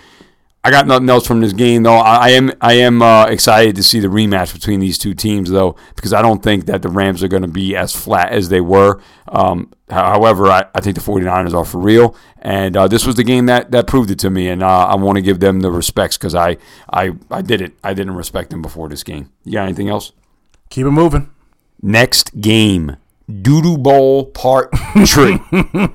I 0.62 0.70
got 0.70 0.86
nothing 0.86 1.08
else 1.08 1.26
from 1.26 1.40
this 1.40 1.54
game 1.54 1.84
though. 1.84 1.96
I, 1.96 2.26
I 2.26 2.28
am 2.30 2.52
I 2.61 2.74
am 2.74 3.00
uh, 3.00 3.26
excited 3.26 3.76
to 3.76 3.82
see 3.82 3.98
the 3.98 4.08
rematch 4.08 4.52
between 4.52 4.80
these 4.80 4.98
two 4.98 5.14
teams 5.14 5.48
though, 5.50 5.76
because 5.96 6.12
I 6.12 6.20
don't 6.20 6.42
think 6.42 6.66
that 6.66 6.82
the 6.82 6.90
Rams 6.90 7.22
are 7.22 7.28
going 7.28 7.42
to 7.42 7.48
be 7.48 7.74
as 7.74 7.96
flat 7.96 8.32
as 8.32 8.50
they 8.50 8.61
were. 8.61 9.00
Um, 9.28 9.72
however, 9.88 10.48
I, 10.48 10.66
I 10.74 10.80
think 10.80 10.96
the 10.96 11.02
49ers 11.02 11.54
are 11.54 11.64
for 11.64 11.78
real, 11.78 12.14
and 12.42 12.76
uh, 12.76 12.88
this 12.88 13.06
was 13.06 13.16
the 13.16 13.24
game 13.24 13.46
that, 13.46 13.70
that 13.70 13.86
proved 13.86 14.11
it 14.11 14.18
to 14.18 14.28
me, 14.28 14.48
and 14.48 14.62
uh, 14.62 14.86
I 14.86 14.96
want 14.96 15.16
to 15.16 15.22
give 15.22 15.40
them 15.40 15.61
the 15.61 15.70
respects 15.70 16.18
because 16.18 16.34
I, 16.34 16.58
I 16.92 17.12
I 17.30 17.40
did 17.40 17.62
it. 17.62 17.72
I 17.82 17.94
didn't 17.94 18.14
respect 18.14 18.50
them 18.50 18.61
before 18.61 18.90
this 18.90 19.02
game. 19.02 19.32
You 19.44 19.52
got 19.52 19.64
anything 19.64 19.88
else? 19.88 20.12
Keep 20.68 20.86
it 20.86 20.90
moving. 20.90 21.30
Next 21.80 22.38
game, 22.38 22.96
Doodoo 23.30 23.82
Bowl 23.82 24.26
Part 24.26 24.70
Three. 25.06 25.40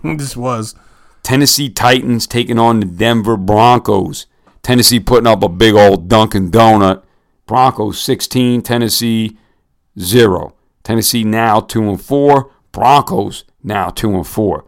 this 0.15 0.35
was 0.35 0.73
Tennessee 1.21 1.69
Titans 1.69 2.25
taking 2.25 2.57
on 2.57 2.79
the 2.79 2.87
Denver 2.87 3.37
Broncos. 3.37 4.25
Tennessee 4.65 4.99
putting 4.99 5.27
up 5.27 5.43
a 5.43 5.47
big 5.47 5.75
old 5.75 6.07
Dunkin' 6.07 6.49
Donut. 6.49 7.03
Broncos 7.45 8.01
16, 8.01 8.63
Tennessee 8.63 9.37
0. 9.99 10.55
Tennessee 10.81 11.23
now 11.23 11.59
2 11.59 11.87
and 11.87 12.01
4. 12.01 12.51
Broncos 12.71 13.43
now 13.61 13.91
2 13.91 14.15
and 14.15 14.25
4. 14.25 14.65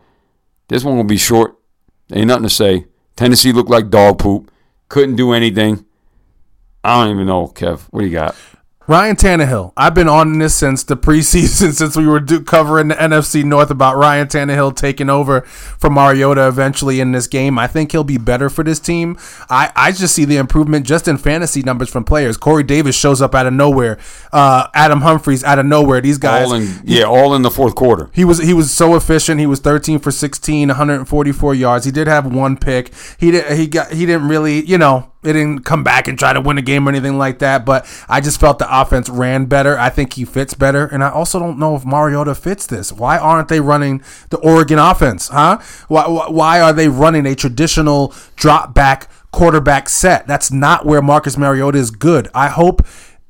This 0.68 0.84
one 0.84 0.98
will 0.98 1.04
be 1.04 1.18
short. 1.18 1.58
Ain't 2.14 2.28
nothing 2.28 2.44
to 2.44 2.50
say. 2.52 2.86
Tennessee 3.16 3.52
looked 3.52 3.72
like 3.72 3.90
dog 3.90 4.20
poop. 4.20 4.52
Couldn't 4.88 5.16
do 5.16 5.32
anything. 5.32 5.84
I 6.84 7.04
don't 7.04 7.16
even 7.16 7.26
know, 7.26 7.48
Kev. 7.48 7.88
What 7.90 8.02
do 8.02 8.06
you 8.06 8.14
got? 8.14 8.36
Ryan 8.88 9.18
Tannehill. 9.18 9.74
I've 9.76 9.94
been 9.94 10.08
on 10.08 10.40
this 10.40 10.56
since 10.56 10.82
the 10.84 10.96
preseason, 10.96 11.74
since 11.74 11.98
we 11.98 12.08
were 12.08 12.22
do- 12.22 12.42
covering 12.42 12.88
the 12.88 12.96
NFC 12.96 13.44
North 13.44 13.70
about 13.70 13.98
Ryan 13.98 14.28
Tannehill 14.28 14.78
taking 14.78 15.10
over 15.10 15.42
for 15.42 15.90
Mariota 15.90 16.48
eventually 16.48 17.02
in 17.02 17.12
this 17.12 17.28
game. 17.28 17.60
I 17.60 17.68
think 17.68 17.92
he'll 17.92 18.06
be 18.06 18.18
better 18.18 18.50
for 18.50 18.64
this 18.64 18.80
team. 18.80 19.18
I, 19.50 19.74
I 19.76 19.92
just 19.92 20.16
see 20.16 20.24
the 20.24 20.38
improvement 20.38 20.86
just 20.86 21.06
in 21.08 21.18
fantasy 21.18 21.62
numbers 21.64 21.90
from 21.90 22.06
players. 22.06 22.38
Corey 22.38 22.64
Davis 22.64 22.96
shows 22.96 23.22
up 23.22 23.36
out 23.36 23.46
of 23.46 23.54
nowhere. 23.54 24.00
Uh, 24.32 24.68
Adam 24.74 25.02
Humphries 25.02 25.44
out 25.44 25.60
of 25.60 25.66
nowhere. 25.66 26.00
These 26.00 26.18
guys. 26.18 26.48
All 26.48 26.54
in, 26.54 26.82
yeah, 26.86 27.04
all 27.04 27.36
in 27.36 27.42
the 27.42 27.52
fourth 27.52 27.76
quarter. 27.76 28.10
He 28.14 28.24
was 28.24 28.40
he 28.40 28.54
was 28.54 28.72
so 28.72 28.96
efficient. 28.96 29.42
He 29.42 29.48
was 29.48 29.60
13 29.60 30.00
for 30.00 30.12
16, 30.12 30.70
144 30.70 31.56
yards. 31.56 31.84
He 31.84 31.92
did 31.92 32.08
have 32.08 32.26
one 32.26 32.56
pick. 32.56 32.94
He 33.20 33.32
did 33.32 33.58
he 33.58 33.68
got 33.68 33.92
he 33.92 34.06
didn't 34.06 34.30
really, 34.30 34.66
you 34.66 34.78
know, 34.78 35.12
it 35.28 35.34
didn't 35.34 35.60
come 35.66 35.84
back 35.84 36.08
and 36.08 36.18
try 36.18 36.34
to 36.34 36.42
win 36.42 36.58
a 36.58 36.62
game 36.62 36.88
or 36.88 36.90
anything 36.92 37.18
like 37.18 37.40
that, 37.40 37.66
but 37.66 37.86
I 38.08 38.22
just 38.22 38.40
felt 38.40 38.60
the 38.60 38.82
offense 38.82 39.10
ran 39.10 39.46
better. 39.46 39.78
I 39.78 39.90
think 39.90 40.14
he 40.14 40.26
fits 40.26 40.54
better, 40.54 40.86
and 40.86 41.04
I 41.04 41.10
also 41.10 41.40
don't 41.40 41.60
know 41.60 41.76
if 41.76 41.86
Mariota 41.86 42.34
fits 42.36 42.66
this. 42.66 42.92
Why 42.92 43.18
aren't 43.18 43.48
they 43.48 43.60
running 43.60 44.02
the 44.30 44.38
Oregon 44.38 44.80
offense, 44.80 45.28
huh? 45.28 45.60
Why- 45.88 46.06
why 46.08 46.62
are 46.62 46.74
they 46.74 46.88
running 46.88 47.26
a 47.26 47.36
traditional 47.36 48.14
drop 48.36 48.74
back 48.74 49.08
quarterback 49.32 49.90
set? 49.90 50.26
That's 50.28 50.52
not 50.52 50.86
where 50.86 51.02
Marcus 51.02 51.38
Mariota 51.38 51.78
is 51.78 51.92
good. 51.92 52.30
I 52.34 52.48
hope 52.48 52.86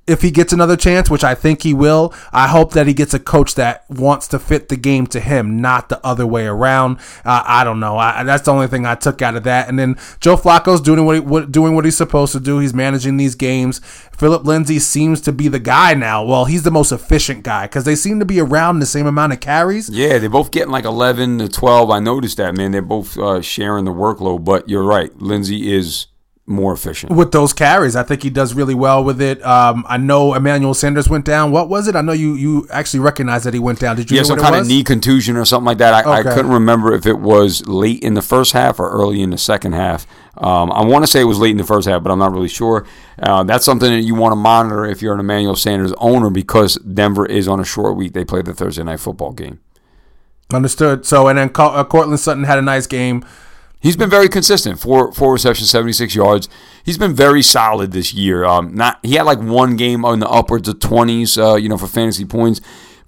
if 0.07 0.21
he 0.21 0.31
gets 0.31 0.53
another 0.53 0.77
chance, 0.77 1.09
which 1.09 1.23
I 1.23 1.35
think 1.35 1.63
he 1.63 1.73
will, 1.73 2.13
I 2.31 2.47
hope 2.47 2.71
that 2.73 2.87
he 2.87 2.93
gets 2.93 3.13
a 3.13 3.19
coach 3.19 3.55
that 3.55 3.85
wants 3.89 4.27
to 4.29 4.39
fit 4.39 4.69
the 4.69 4.77
game 4.77 5.05
to 5.07 5.19
him, 5.19 5.61
not 5.61 5.89
the 5.89 6.03
other 6.05 6.25
way 6.25 6.45
around. 6.45 6.97
Uh, 7.25 7.43
I 7.45 7.63
don't 7.63 7.81
know. 7.81 7.97
I, 7.97 8.23
that's 8.23 8.43
the 8.43 8.51
only 8.51 8.67
thing 8.67 8.85
I 8.85 8.95
took 8.95 9.21
out 9.21 9.35
of 9.35 9.43
that. 9.43 9.67
And 9.67 9.77
then 9.77 9.97
Joe 10.21 10.37
Flacco's 10.37 10.81
doing 10.81 11.05
what, 11.05 11.15
he, 11.15 11.19
what 11.19 11.51
doing 11.51 11.75
what 11.75 11.85
he's 11.85 11.97
supposed 11.97 12.31
to 12.31 12.39
do. 12.39 12.59
He's 12.59 12.73
managing 12.73 13.17
these 13.17 13.35
games. 13.35 13.79
Philip 14.17 14.45
Lindsay 14.45 14.79
seems 14.79 15.21
to 15.21 15.31
be 15.31 15.47
the 15.47 15.59
guy 15.59 15.93
now. 15.93 16.23
Well, 16.23 16.45
he's 16.45 16.63
the 16.63 16.71
most 16.71 16.91
efficient 16.91 17.43
guy 17.43 17.65
because 17.65 17.83
they 17.83 17.95
seem 17.95 18.19
to 18.19 18.25
be 18.25 18.39
around 18.39 18.79
the 18.79 18.85
same 18.85 19.05
amount 19.05 19.33
of 19.33 19.41
carries. 19.41 19.89
Yeah, 19.89 20.17
they're 20.17 20.29
both 20.29 20.51
getting 20.51 20.71
like 20.71 20.85
11 20.85 21.39
to 21.39 21.49
12. 21.49 21.91
I 21.91 21.99
noticed 21.99 22.37
that, 22.37 22.55
man. 22.55 22.71
They're 22.71 22.81
both 22.81 23.17
uh, 23.17 23.41
sharing 23.41 23.85
the 23.85 23.91
workload, 23.91 24.45
but 24.45 24.69
you're 24.69 24.83
right. 24.83 25.15
Lindsay 25.21 25.73
is 25.73 26.07
more 26.49 26.71
efficient. 26.71 27.11
with 27.11 27.33
those 27.33 27.51
carries. 27.51 27.95
I 27.95 28.03
think 28.03 28.23
he 28.23 28.29
does 28.29 28.53
really 28.53 28.73
well 28.73 29.03
with 29.03 29.21
it. 29.21 29.45
Um, 29.45 29.85
I 29.87 29.97
know 29.97 30.33
Emmanuel 30.33 30.73
Sanders 30.73 31.09
went 31.09 31.25
down. 31.25 31.51
What 31.51 31.67
was 31.67 31.89
it? 31.89 31.95
I 31.95 32.01
know 32.01 32.13
you 32.13 32.35
you 32.35 32.67
actually 32.71 33.01
recognized 33.01 33.45
that 33.45 33.53
he 33.53 33.59
went 33.59 33.79
down. 33.79 33.97
Did 33.97 34.09
you 34.09 34.17
Yeah, 34.17 34.23
some 34.23 34.39
kind 34.39 34.55
of 34.55 34.65
knee 34.65 34.83
contusion 34.83 35.35
or 35.35 35.43
something 35.43 35.65
like 35.65 35.77
that. 35.79 36.05
I, 36.07 36.19
I 36.19 36.23
couldn't 36.23 36.49
remember 36.51 36.93
if 36.93 37.05
it 37.05 37.19
was 37.19 37.67
late 37.67 38.01
in 38.01 38.13
the 38.13 38.21
first 38.21 38.53
half 38.53 38.79
or 38.79 38.89
early 38.89 39.21
in 39.21 39.29
the 39.29 39.37
second 39.37 39.73
half. 39.73 40.07
Um, 40.37 40.71
I 40.71 40.85
want 40.85 41.03
to 41.03 41.07
say 41.07 41.19
it 41.19 41.25
was 41.25 41.39
late 41.39 41.51
in 41.51 41.57
the 41.57 41.63
first 41.65 41.87
half, 41.87 42.01
but 42.01 42.11
I'm 42.11 42.19
not 42.19 42.31
really 42.31 42.47
sure. 42.47 42.85
Uh, 43.21 43.43
that's 43.43 43.65
something 43.65 43.91
that 43.91 44.01
you 44.01 44.15
want 44.15 44.31
to 44.31 44.37
monitor 44.37 44.85
if 44.85 45.01
you're 45.01 45.13
an 45.13 45.19
Emmanuel 45.19 45.55
Sanders 45.55 45.91
owner 45.97 46.29
because 46.29 46.75
Denver 46.75 47.25
is 47.25 47.47
on 47.47 47.59
a 47.59 47.65
short 47.65 47.97
week. 47.97 48.13
They 48.13 48.23
play 48.23 48.41
the 48.41 48.53
Thursday 48.53 48.83
night 48.83 48.99
football 49.01 49.33
game. 49.33 49.59
Understood. 50.53 51.05
So 51.05 51.27
and 51.27 51.37
then 51.37 51.49
Co- 51.49 51.71
uh, 51.71 51.83
Courtland 51.83 52.21
Sutton 52.21 52.45
had 52.45 52.57
a 52.57 52.61
nice 52.61 52.87
game. 52.87 53.25
He's 53.79 53.95
been 53.95 54.09
very 54.09 54.27
consistent. 54.27 54.79
Four 54.79 55.11
four 55.13 55.33
receptions, 55.33 55.69
seventy 55.69 55.93
six 55.93 56.15
yards. 56.15 56.49
He's 56.83 56.97
been 56.97 57.13
very 57.13 57.41
solid 57.41 57.91
this 57.91 58.13
year. 58.13 58.43
Um, 58.43 58.73
not 58.73 58.99
he 59.03 59.15
had 59.15 59.23
like 59.23 59.39
one 59.39 59.75
game 59.75 60.03
on 60.03 60.19
the 60.19 60.29
upwards 60.29 60.67
of 60.67 60.79
twenties, 60.79 61.37
uh, 61.37 61.55
you 61.55 61.69
know, 61.69 61.77
for 61.77 61.87
fantasy 61.87 62.25
points. 62.25 62.59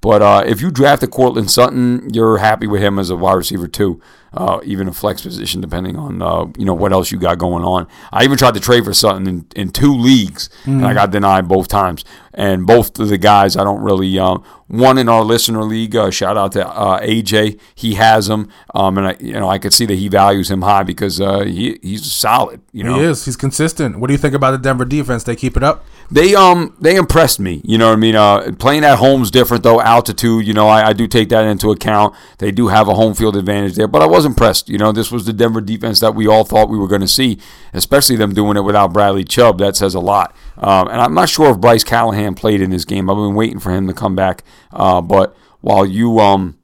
But 0.02 0.22
uh, 0.22 0.44
if 0.46 0.62
you 0.62 0.72
drafted 0.72 1.12
Courtland 1.12 1.52
Sutton, 1.52 2.14
you're 2.14 2.38
happy 2.38 2.68
with 2.68 2.82
him 2.82 3.00
as 3.00 3.10
a 3.10 3.18
wide 3.18 3.34
receiver 3.34 3.68
too, 3.68 4.00
uh, 4.32 4.62
even 4.64 4.88
a 4.88 4.94
flex 4.94 5.22
position, 5.24 5.60
depending 5.60 5.98
on 5.98 6.22
uh, 6.22 6.46
you 6.58 6.64
know 6.64 6.74
what 6.74 6.94
else 6.94 7.12
you 7.12 7.20
got 7.20 7.38
going 7.38 7.66
on. 7.66 7.86
I 8.14 8.24
even 8.24 8.38
tried 8.38 8.54
to 8.54 8.62
trade 8.62 8.86
for 8.86 8.94
Sutton 8.94 9.28
in, 9.28 9.46
in 9.58 9.72
two 9.72 9.94
leagues, 9.94 10.50
and 10.64 10.86
I 10.86 10.94
got 10.94 11.12
denied 11.12 11.50
both 11.50 11.68
times. 11.68 12.06
And 12.34 12.66
both 12.66 13.00
of 13.00 13.10
the 13.10 13.18
guys, 13.18 13.58
I 13.58 13.64
don't 13.64 13.82
really. 13.82 14.18
Um, 14.20 14.44
one 14.70 15.00
in 15.00 15.10
our 15.10 15.24
listener 15.24 15.64
league, 15.64 15.96
uh, 15.96 16.12
shout 16.12 16.38
out 16.38 16.52
to 16.52 16.66
uh, 16.68 17.00
AJ. 17.02 17.60
He 17.74 17.96
has 17.96 18.30
him, 18.30 18.50
um, 18.76 19.00
and 19.00 19.08
I, 19.08 19.18
you 19.20 19.34
know 19.34 19.50
I 19.50 19.58
could 19.58 19.74
see 19.74 19.88
that 19.88 19.96
he 19.96 20.08
values 20.10 20.52
him 20.52 20.62
high 20.62 20.84
because 20.84 21.20
uh, 21.20 21.40
he 21.40 21.80
he's 21.82 22.10
solid. 22.10 22.62
You 22.72 22.84
know, 22.84 23.00
He 23.00 23.04
is. 23.04 23.26
He's 23.26 23.36
consistent. 23.36 24.00
What 24.00 24.08
do 24.08 24.14
you 24.14 24.20
think 24.20 24.36
about 24.36 24.52
the 24.52 24.60
Denver 24.60 24.86
defense? 24.86 25.24
They 25.24 25.36
keep 25.36 25.58
it 25.58 25.64
up. 25.64 25.86
they 26.12 26.36
um 26.36 26.76
they 26.80 26.96
impressed 26.98 27.40
me. 27.40 27.62
You 27.66 27.80
know 27.80 27.88
what 27.88 27.94
I 27.94 27.96
mean? 27.96 28.16
Uh, 28.16 28.52
playing 28.60 28.84
at 28.86 29.00
home's 29.00 29.32
different 29.32 29.64
though. 29.64 29.82
Altitude, 29.82 30.46
you 30.46 30.54
know, 30.54 30.68
I, 30.68 30.90
I 30.90 30.94
do 30.94 31.08
take 31.08 31.30
that 31.30 31.46
into 31.46 31.72
account. 31.72 32.16
They 32.38 32.52
do 32.52 32.68
have 32.68 32.88
a 32.88 32.94
home 32.94 33.16
field 33.16 33.36
advantage 33.36 33.74
there, 33.74 33.88
but 33.88 34.04
I 34.04 34.06
was 34.06 34.24
impressed. 34.24 34.70
You 34.70 34.78
know, 34.78 34.92
this 34.92 35.12
was 35.12 35.26
the 35.26 35.34
Denver 35.34 35.62
defense 35.62 36.00
that 36.02 36.14
we 36.14 36.28
all 36.28 36.44
thought 36.44 36.70
we 36.70 36.78
were 36.78 36.88
going 36.88 37.02
to 37.02 37.08
see, 37.08 37.40
especially 37.74 38.18
them 38.18 38.36
doing 38.36 38.56
it 38.56 38.62
without 38.62 38.94
Bradley 38.94 39.24
Chubb. 39.24 39.58
That 39.58 39.76
says 39.76 39.96
a 39.96 40.00
lot. 40.00 40.36
Um, 40.60 40.90
and 40.90 41.02
I'm 41.02 41.14
not 41.14 41.30
sure 41.30 41.52
if 41.52 41.60
Bryce 41.60 41.84
Callahan 41.84 42.36
played 42.36 42.62
in 42.62 42.70
this 42.70 42.86
game. 42.86 43.10
I've 43.10 43.16
been 43.16 43.36
waiting 43.36 43.60
for 43.60 43.72
him 43.72 43.88
to 43.88 43.94
come 43.94 44.16
back. 44.16 44.44
Uh, 44.72 45.02
but 45.02 45.36
while 45.62 45.86
you 45.86 46.20
um 46.20 46.58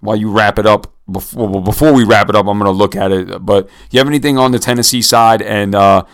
while 0.00 0.16
you 0.16 0.30
wrap 0.30 0.58
it 0.58 0.66
up 0.66 0.92
before 1.10 1.62
before 1.62 1.92
we 1.92 2.04
wrap 2.04 2.28
it 2.28 2.34
up, 2.34 2.46
I'm 2.46 2.58
going 2.58 2.70
to 2.70 2.76
look 2.76 2.96
at 2.96 3.10
it. 3.10 3.44
But 3.44 3.68
you 3.90 3.98
have 3.98 4.08
anything 4.08 4.38
on 4.38 4.52
the 4.52 4.58
Tennessee 4.58 5.02
side? 5.02 5.42
And 5.42 5.74
uh, 5.74 6.04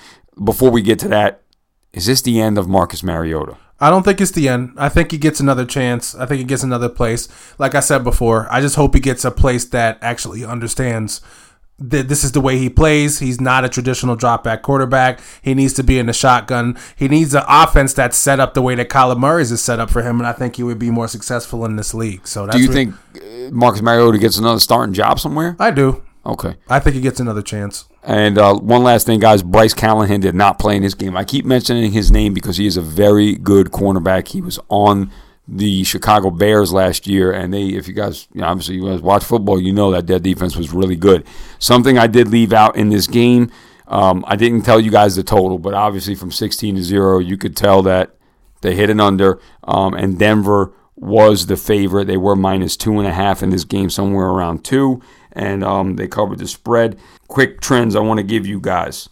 before 0.42 0.70
we 0.70 0.82
get 0.82 0.98
to 1.00 1.08
that, 1.08 1.42
is 1.92 2.06
this 2.06 2.22
the 2.22 2.40
end 2.40 2.58
of 2.58 2.68
Marcus 2.68 3.02
Mariota? 3.02 3.56
I 3.80 3.90
don't 3.90 4.02
think 4.02 4.20
it's 4.20 4.32
the 4.32 4.48
end. 4.48 4.72
I 4.76 4.88
think 4.88 5.12
he 5.12 5.18
gets 5.18 5.38
another 5.38 5.64
chance. 5.64 6.14
I 6.14 6.26
think 6.26 6.38
he 6.38 6.44
gets 6.44 6.64
another 6.64 6.88
place. 6.88 7.28
Like 7.58 7.76
I 7.76 7.80
said 7.80 8.02
before, 8.02 8.52
I 8.52 8.60
just 8.60 8.74
hope 8.74 8.94
he 8.94 9.00
gets 9.00 9.24
a 9.24 9.30
place 9.30 9.64
that 9.66 9.98
actually 10.02 10.44
understands 10.44 11.20
that 11.78 12.08
this 12.08 12.24
is 12.24 12.32
the 12.32 12.40
way 12.40 12.58
he 12.58 12.68
plays. 12.68 13.20
He's 13.20 13.40
not 13.40 13.64
a 13.64 13.68
traditional 13.68 14.16
dropback 14.16 14.62
quarterback. 14.62 15.20
He 15.42 15.54
needs 15.54 15.72
to 15.74 15.84
be 15.84 15.98
in 15.98 16.06
the 16.06 16.12
shotgun. 16.12 16.76
He 16.96 17.08
needs 17.08 17.34
an 17.34 17.44
offense 17.48 17.92
that's 17.92 18.16
set 18.16 18.40
up 18.40 18.54
the 18.54 18.62
way 18.62 18.74
that 18.74 18.88
Kyler 18.88 19.18
Murray's 19.18 19.52
is 19.52 19.62
set 19.62 19.78
up 19.78 19.90
for 19.90 20.02
him, 20.02 20.18
and 20.18 20.26
I 20.26 20.32
think 20.32 20.56
he 20.56 20.62
would 20.62 20.78
be 20.78 20.90
more 20.90 21.08
successful 21.08 21.64
in 21.64 21.76
this 21.76 21.94
league. 21.94 22.26
So 22.26 22.46
that's 22.46 22.56
Do 22.56 22.62
you 22.62 22.72
think 22.72 22.94
uh, 23.16 23.50
Marcus 23.50 23.82
Mariota 23.82 24.18
gets 24.18 24.38
another 24.38 24.60
starting 24.60 24.92
job 24.92 25.20
somewhere? 25.20 25.56
I 25.58 25.70
do. 25.70 26.02
Okay. 26.26 26.56
I 26.68 26.78
think 26.78 26.94
he 26.94 27.00
gets 27.00 27.20
another 27.20 27.42
chance. 27.42 27.86
And 28.02 28.38
uh, 28.38 28.54
one 28.54 28.82
last 28.82 29.06
thing, 29.06 29.20
guys. 29.20 29.42
Bryce 29.42 29.72
Callahan 29.72 30.20
did 30.20 30.34
not 30.34 30.58
play 30.58 30.76
in 30.76 30.82
this 30.82 30.94
game. 30.94 31.16
I 31.16 31.24
keep 31.24 31.44
mentioning 31.44 31.92
his 31.92 32.10
name 32.10 32.34
because 32.34 32.56
he 32.56 32.66
is 32.66 32.76
a 32.76 32.82
very 32.82 33.34
good 33.36 33.68
cornerback. 33.68 34.28
He 34.28 34.40
was 34.40 34.58
on 34.68 35.10
the 35.48 35.82
Chicago 35.82 36.30
Bears 36.30 36.72
last 36.72 37.06
year, 37.06 37.32
and 37.32 37.52
they, 37.52 37.68
if 37.68 37.88
you 37.88 37.94
guys, 37.94 38.28
you 38.34 38.42
know, 38.42 38.48
obviously 38.48 38.74
you 38.74 38.84
guys 38.84 39.00
watch 39.00 39.24
football, 39.24 39.60
you 39.60 39.72
know 39.72 39.90
that 39.92 40.06
their 40.06 40.18
defense 40.18 40.56
was 40.56 40.72
really 40.72 40.96
good. 40.96 41.26
Something 41.58 41.96
I 41.96 42.06
did 42.06 42.28
leave 42.28 42.52
out 42.52 42.76
in 42.76 42.90
this 42.90 43.06
game, 43.06 43.50
um, 43.86 44.24
I 44.28 44.36
didn't 44.36 44.62
tell 44.62 44.78
you 44.78 44.90
guys 44.90 45.16
the 45.16 45.22
total, 45.22 45.58
but 45.58 45.72
obviously 45.72 46.14
from 46.14 46.30
16 46.30 46.76
to 46.76 46.82
zero, 46.82 47.18
you 47.18 47.38
could 47.38 47.56
tell 47.56 47.82
that 47.82 48.14
they 48.60 48.74
hit 48.74 48.90
an 48.90 49.00
under, 49.00 49.40
um, 49.64 49.94
and 49.94 50.18
Denver 50.18 50.74
was 50.94 51.46
the 51.46 51.56
favorite. 51.56 52.06
They 52.06 52.18
were 52.18 52.36
minus 52.36 52.76
two 52.76 52.98
and 52.98 53.08
a 53.08 53.12
half 53.12 53.42
in 53.42 53.48
this 53.48 53.64
game, 53.64 53.88
somewhere 53.88 54.26
around 54.26 54.64
two, 54.64 55.00
and 55.32 55.64
um, 55.64 55.96
they 55.96 56.08
covered 56.08 56.40
the 56.40 56.48
spread. 56.48 56.98
Quick 57.28 57.62
trends 57.62 57.96
I 57.96 58.00
want 58.00 58.18
to 58.18 58.24
give 58.24 58.46
you 58.46 58.60
guys. 58.60 59.08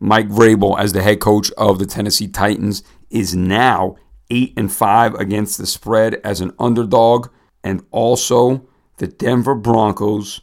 Mike 0.00 0.28
Vrabel, 0.28 0.78
as 0.78 0.92
the 0.92 1.02
head 1.02 1.20
coach 1.20 1.52
of 1.52 1.78
the 1.78 1.86
Tennessee 1.86 2.28
Titans, 2.28 2.82
is 3.10 3.36
now 3.36 3.96
eight 4.30 4.54
and 4.56 4.72
five 4.72 5.14
against 5.14 5.58
the 5.58 5.66
spread 5.66 6.14
as 6.24 6.40
an 6.40 6.52
underdog, 6.58 7.28
and 7.64 7.84
also 7.90 8.66
the 8.98 9.06
Denver 9.06 9.54
Broncos 9.54 10.40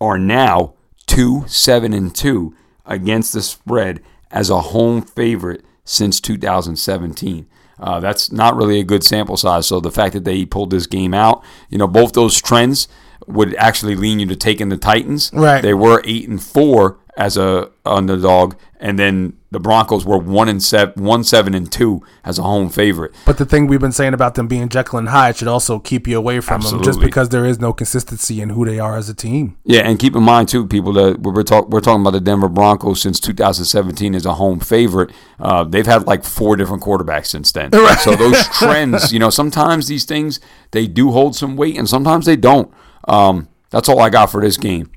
are 0.00 0.18
now 0.18 0.74
two 1.06 1.44
seven 1.46 1.92
and 1.92 2.14
two 2.14 2.54
against 2.86 3.32
the 3.32 3.42
spread 3.42 4.00
as 4.30 4.50
a 4.50 4.60
home 4.60 5.02
favorite 5.02 5.64
since 5.84 6.20
2017. 6.20 7.46
Uh, 7.80 8.00
that's 8.00 8.32
not 8.32 8.56
really 8.56 8.80
a 8.80 8.84
good 8.84 9.04
sample 9.04 9.36
size. 9.36 9.66
So 9.66 9.80
the 9.80 9.90
fact 9.90 10.12
that 10.14 10.24
they 10.24 10.44
pulled 10.44 10.70
this 10.70 10.86
game 10.86 11.14
out, 11.14 11.42
you 11.70 11.78
know, 11.78 11.86
both 11.86 12.12
those 12.12 12.40
trends 12.40 12.88
would 13.26 13.54
actually 13.56 13.94
lean 13.94 14.18
you 14.18 14.26
to 14.26 14.36
taking 14.36 14.68
the 14.68 14.76
Titans. 14.76 15.30
Right. 15.32 15.60
They 15.60 15.74
were 15.74 16.02
eight 16.04 16.28
and 16.28 16.42
four 16.42 16.98
as 17.16 17.36
a 17.36 17.70
underdog, 17.84 18.54
and 18.80 18.98
then 18.98 19.37
the 19.50 19.58
Broncos 19.58 20.04
were 20.04 20.18
one 20.18 20.48
and 20.48 20.62
seven, 20.62 21.04
one 21.04 21.24
seven 21.24 21.54
and 21.54 21.70
two 21.70 22.02
as 22.22 22.38
a 22.38 22.42
home 22.42 22.68
favorite. 22.68 23.14
But 23.24 23.38
the 23.38 23.46
thing 23.46 23.66
we've 23.66 23.80
been 23.80 23.92
saying 23.92 24.12
about 24.12 24.34
them 24.34 24.46
being 24.46 24.68
Jekyll 24.68 24.98
and 24.98 25.08
Hyde 25.08 25.36
should 25.36 25.48
also 25.48 25.78
keep 25.78 26.06
you 26.06 26.18
away 26.18 26.40
from 26.40 26.60
them, 26.60 26.82
just 26.82 27.00
because 27.00 27.30
there 27.30 27.46
is 27.46 27.58
no 27.58 27.72
consistency 27.72 28.42
in 28.42 28.50
who 28.50 28.66
they 28.66 28.78
are 28.78 28.96
as 28.96 29.08
a 29.08 29.14
team. 29.14 29.56
Yeah, 29.64 29.80
and 29.80 29.98
keep 29.98 30.14
in 30.14 30.22
mind 30.22 30.48
too, 30.48 30.66
people 30.66 30.92
that 30.94 31.20
we're 31.20 31.42
talk, 31.42 31.70
we're 31.70 31.80
talking 31.80 32.02
about 32.02 32.10
the 32.10 32.20
Denver 32.20 32.48
Broncos 32.48 33.00
since 33.00 33.18
2017 33.20 34.14
as 34.14 34.26
a 34.26 34.34
home 34.34 34.60
favorite. 34.60 35.10
Uh, 35.40 35.64
they've 35.64 35.86
had 35.86 36.06
like 36.06 36.24
four 36.24 36.56
different 36.56 36.82
quarterbacks 36.82 37.26
since 37.26 37.52
then. 37.52 37.70
So 37.98 38.14
those 38.14 38.46
trends, 38.58 39.12
you 39.12 39.18
know, 39.18 39.30
sometimes 39.30 39.88
these 39.88 40.04
things 40.04 40.40
they 40.70 40.86
do 40.86 41.10
hold 41.10 41.34
some 41.34 41.56
weight, 41.56 41.76
and 41.76 41.88
sometimes 41.88 42.26
they 42.26 42.36
don't. 42.36 42.72
Um, 43.08 43.48
that's 43.70 43.88
all 43.88 44.00
I 44.00 44.10
got 44.10 44.30
for 44.30 44.40
this 44.40 44.56
game. 44.56 44.90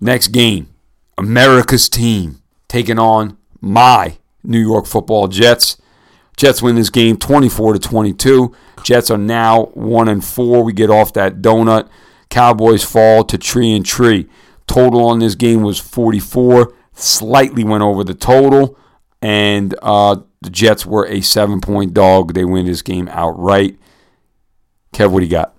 Next 0.00 0.28
game, 0.28 0.68
America's 1.16 1.88
team 1.88 2.42
taking 2.68 2.98
on 2.98 3.38
my 3.64 4.18
New 4.42 4.60
York 4.60 4.86
Football 4.86 5.28
Jets. 5.28 5.78
Jets 6.36 6.60
win 6.62 6.76
this 6.76 6.90
game 6.90 7.16
24 7.16 7.74
to 7.74 7.78
22. 7.78 8.54
Jets 8.82 9.10
are 9.10 9.18
now 9.18 9.66
1 9.74 10.08
and 10.08 10.24
4. 10.24 10.62
We 10.62 10.72
get 10.72 10.90
off 10.90 11.12
that 11.14 11.40
donut. 11.40 11.88
Cowboys 12.28 12.84
fall 12.84 13.24
to 13.24 13.38
tree 13.38 13.74
and 13.74 13.86
tree. 13.86 14.28
Total 14.66 15.06
on 15.06 15.20
this 15.20 15.34
game 15.34 15.62
was 15.62 15.78
44. 15.78 16.74
Slightly 16.92 17.64
went 17.64 17.82
over 17.82 18.04
the 18.04 18.14
total. 18.14 18.78
And 19.22 19.74
uh, 19.80 20.16
the 20.42 20.50
Jets 20.50 20.84
were 20.84 21.06
a 21.06 21.20
seven 21.20 21.60
point 21.60 21.94
dog. 21.94 22.34
They 22.34 22.44
win 22.44 22.66
this 22.66 22.82
game 22.82 23.08
outright. 23.08 23.78
Kev, 24.92 25.10
what 25.10 25.20
do 25.20 25.26
you 25.26 25.30
got? 25.30 25.54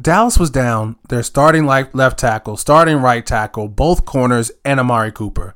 Dallas 0.00 0.38
was 0.38 0.50
down 0.50 0.96
their 1.08 1.22
starting 1.22 1.64
left 1.64 2.18
tackle, 2.18 2.56
starting 2.56 2.98
right 2.98 3.24
tackle, 3.24 3.68
both 3.68 4.04
corners, 4.04 4.50
and 4.64 4.78
Amari 4.78 5.10
Cooper. 5.10 5.54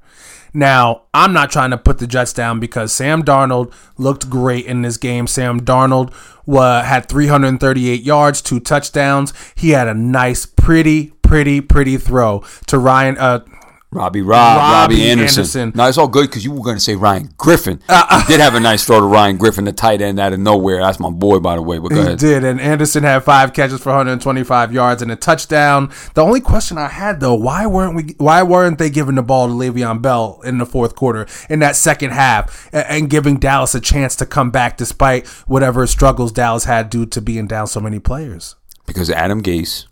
Now, 0.52 1.02
I'm 1.14 1.32
not 1.32 1.50
trying 1.50 1.70
to 1.70 1.78
put 1.78 1.98
the 1.98 2.06
Jets 2.06 2.32
down 2.32 2.60
because 2.60 2.92
Sam 2.92 3.22
Darnold 3.22 3.72
looked 3.98 4.28
great 4.28 4.66
in 4.66 4.82
this 4.82 4.96
game. 4.96 5.26
Sam 5.26 5.60
Darnold 5.60 6.12
had 6.46 7.08
338 7.08 8.02
yards, 8.02 8.42
two 8.42 8.60
touchdowns. 8.60 9.32
He 9.54 9.70
had 9.70 9.88
a 9.88 9.94
nice, 9.94 10.46
pretty, 10.46 11.12
pretty, 11.22 11.60
pretty 11.60 11.96
throw 11.96 12.44
to 12.66 12.78
Ryan. 12.78 13.16
Uh, 13.18 13.44
Robbie 13.92 14.22
Rob, 14.22 14.56
Robbie, 14.56 14.94
Robbie 14.94 15.10
Anderson. 15.10 15.40
Anderson. 15.40 15.72
No, 15.74 15.88
it's 15.88 15.98
all 15.98 16.06
good 16.06 16.28
because 16.28 16.44
you 16.44 16.52
were 16.52 16.62
going 16.62 16.76
to 16.76 16.80
say 16.80 16.94
Ryan 16.94 17.28
Griffin. 17.36 17.82
Uh, 17.88 18.06
uh. 18.08 18.20
you 18.22 18.34
did 18.36 18.40
have 18.40 18.54
a 18.54 18.60
nice 18.60 18.84
throw 18.84 19.00
to 19.00 19.06
Ryan 19.06 19.36
Griffin, 19.36 19.64
the 19.64 19.72
tight 19.72 20.00
end 20.00 20.20
out 20.20 20.32
of 20.32 20.38
nowhere. 20.38 20.80
That's 20.80 21.00
my 21.00 21.10
boy, 21.10 21.40
by 21.40 21.56
the 21.56 21.62
way. 21.62 21.78
But 21.80 21.88
go 21.88 21.96
He 21.96 22.00
ahead. 22.02 22.18
did, 22.20 22.44
and 22.44 22.60
Anderson 22.60 23.02
had 23.02 23.24
five 23.24 23.52
catches 23.52 23.80
for 23.80 23.88
125 23.88 24.72
yards 24.72 25.02
and 25.02 25.10
a 25.10 25.16
touchdown. 25.16 25.90
The 26.14 26.22
only 26.22 26.40
question 26.40 26.78
I 26.78 26.86
had 26.86 27.18
though, 27.18 27.34
why 27.34 27.66
weren't 27.66 27.96
we? 27.96 28.14
Why 28.18 28.44
weren't 28.44 28.78
they 28.78 28.90
giving 28.90 29.16
the 29.16 29.24
ball 29.24 29.48
to 29.48 29.52
Le'Veon 29.54 30.00
Bell 30.00 30.40
in 30.44 30.58
the 30.58 30.66
fourth 30.66 30.94
quarter 30.94 31.26
in 31.48 31.58
that 31.58 31.74
second 31.74 32.10
half, 32.12 32.68
and, 32.72 32.86
and 32.88 33.10
giving 33.10 33.38
Dallas 33.38 33.74
a 33.74 33.80
chance 33.80 34.14
to 34.16 34.24
come 34.26 34.52
back 34.52 34.76
despite 34.76 35.26
whatever 35.48 35.84
struggles 35.88 36.30
Dallas 36.30 36.62
had 36.62 36.90
due 36.90 37.06
to 37.06 37.20
being 37.20 37.48
down 37.48 37.66
so 37.66 37.80
many 37.80 37.98
players? 37.98 38.54
Because 38.86 39.10
Adam 39.10 39.42
Gase 39.42 39.86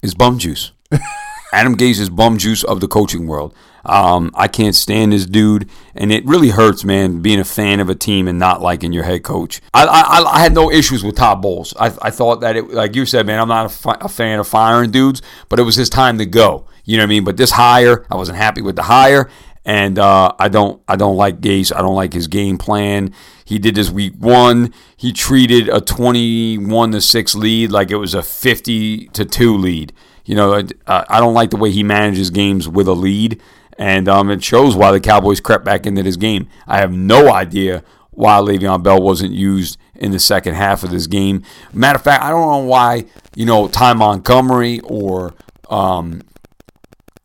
is 0.00 0.14
bum 0.14 0.38
juice. 0.38 0.70
Adam 1.54 1.76
Gase 1.76 2.00
is 2.00 2.10
bum 2.10 2.36
juice 2.36 2.64
of 2.64 2.80
the 2.80 2.88
coaching 2.88 3.26
world. 3.28 3.54
Um, 3.86 4.32
I 4.34 4.48
can't 4.48 4.74
stand 4.74 5.12
this 5.12 5.24
dude, 5.24 5.70
and 5.94 6.10
it 6.10 6.24
really 6.26 6.48
hurts, 6.48 6.84
man, 6.84 7.20
being 7.20 7.38
a 7.38 7.44
fan 7.44 7.80
of 7.80 7.88
a 7.88 7.94
team 7.94 8.26
and 8.26 8.38
not 8.38 8.60
liking 8.60 8.92
your 8.92 9.04
head 9.04 9.22
coach. 9.22 9.60
I, 9.72 9.84
I, 9.84 10.36
I 10.36 10.40
had 10.40 10.52
no 10.52 10.70
issues 10.70 11.04
with 11.04 11.16
Todd 11.16 11.42
Bowles. 11.42 11.74
I, 11.78 11.86
I 12.02 12.10
thought 12.10 12.40
that, 12.40 12.56
it, 12.56 12.70
like 12.70 12.96
you 12.96 13.06
said, 13.06 13.26
man, 13.26 13.38
I'm 13.38 13.48
not 13.48 13.66
a, 13.66 13.68
fi- 13.68 13.98
a 14.00 14.08
fan 14.08 14.40
of 14.40 14.48
firing 14.48 14.90
dudes, 14.90 15.22
but 15.48 15.60
it 15.60 15.62
was 15.62 15.76
his 15.76 15.90
time 15.90 16.18
to 16.18 16.26
go. 16.26 16.66
You 16.84 16.96
know 16.96 17.02
what 17.02 17.08
I 17.08 17.10
mean? 17.10 17.24
But 17.24 17.36
this 17.36 17.52
hire, 17.52 18.04
I 18.10 18.16
wasn't 18.16 18.38
happy 18.38 18.62
with 18.62 18.74
the 18.74 18.82
hire, 18.82 19.30
and 19.64 19.98
uh, 19.98 20.32
I 20.38 20.48
don't 20.48 20.82
I 20.86 20.96
don't 20.96 21.16
like 21.16 21.40
Gase. 21.40 21.74
I 21.74 21.80
don't 21.80 21.94
like 21.94 22.12
his 22.12 22.26
game 22.26 22.58
plan. 22.58 23.14
He 23.46 23.58
did 23.58 23.74
this 23.74 23.90
week 23.90 24.14
one. 24.18 24.74
He 24.96 25.12
treated 25.12 25.68
a 25.68 25.80
21 25.80 26.92
to 26.92 27.00
six 27.00 27.34
lead 27.34 27.70
like 27.70 27.90
it 27.90 27.96
was 27.96 28.12
a 28.12 28.22
50 28.22 29.06
to 29.08 29.24
two 29.24 29.56
lead. 29.56 29.92
You 30.24 30.34
know, 30.34 30.54
I, 30.86 31.04
I 31.08 31.20
don't 31.20 31.34
like 31.34 31.50
the 31.50 31.56
way 31.56 31.70
he 31.70 31.82
manages 31.82 32.30
games 32.30 32.68
with 32.68 32.88
a 32.88 32.94
lead, 32.94 33.40
and 33.78 34.08
um, 34.08 34.30
it 34.30 34.42
shows 34.42 34.76
why 34.76 34.90
the 34.92 35.00
Cowboys 35.00 35.40
crept 35.40 35.64
back 35.64 35.86
into 35.86 36.02
this 36.02 36.16
game. 36.16 36.48
I 36.66 36.78
have 36.78 36.92
no 36.92 37.32
idea 37.32 37.82
why 38.10 38.38
Le'Veon 38.38 38.82
Bell 38.82 39.02
wasn't 39.02 39.32
used 39.32 39.78
in 39.94 40.12
the 40.12 40.18
second 40.18 40.54
half 40.54 40.82
of 40.82 40.90
this 40.90 41.06
game. 41.06 41.42
Matter 41.72 41.96
of 41.96 42.04
fact, 42.04 42.22
I 42.22 42.30
don't 42.30 42.48
know 42.48 42.66
why 42.66 43.06
you 43.34 43.44
know 43.44 43.68
Ty 43.68 43.94
Montgomery 43.94 44.80
or 44.80 45.34
um, 45.68 46.22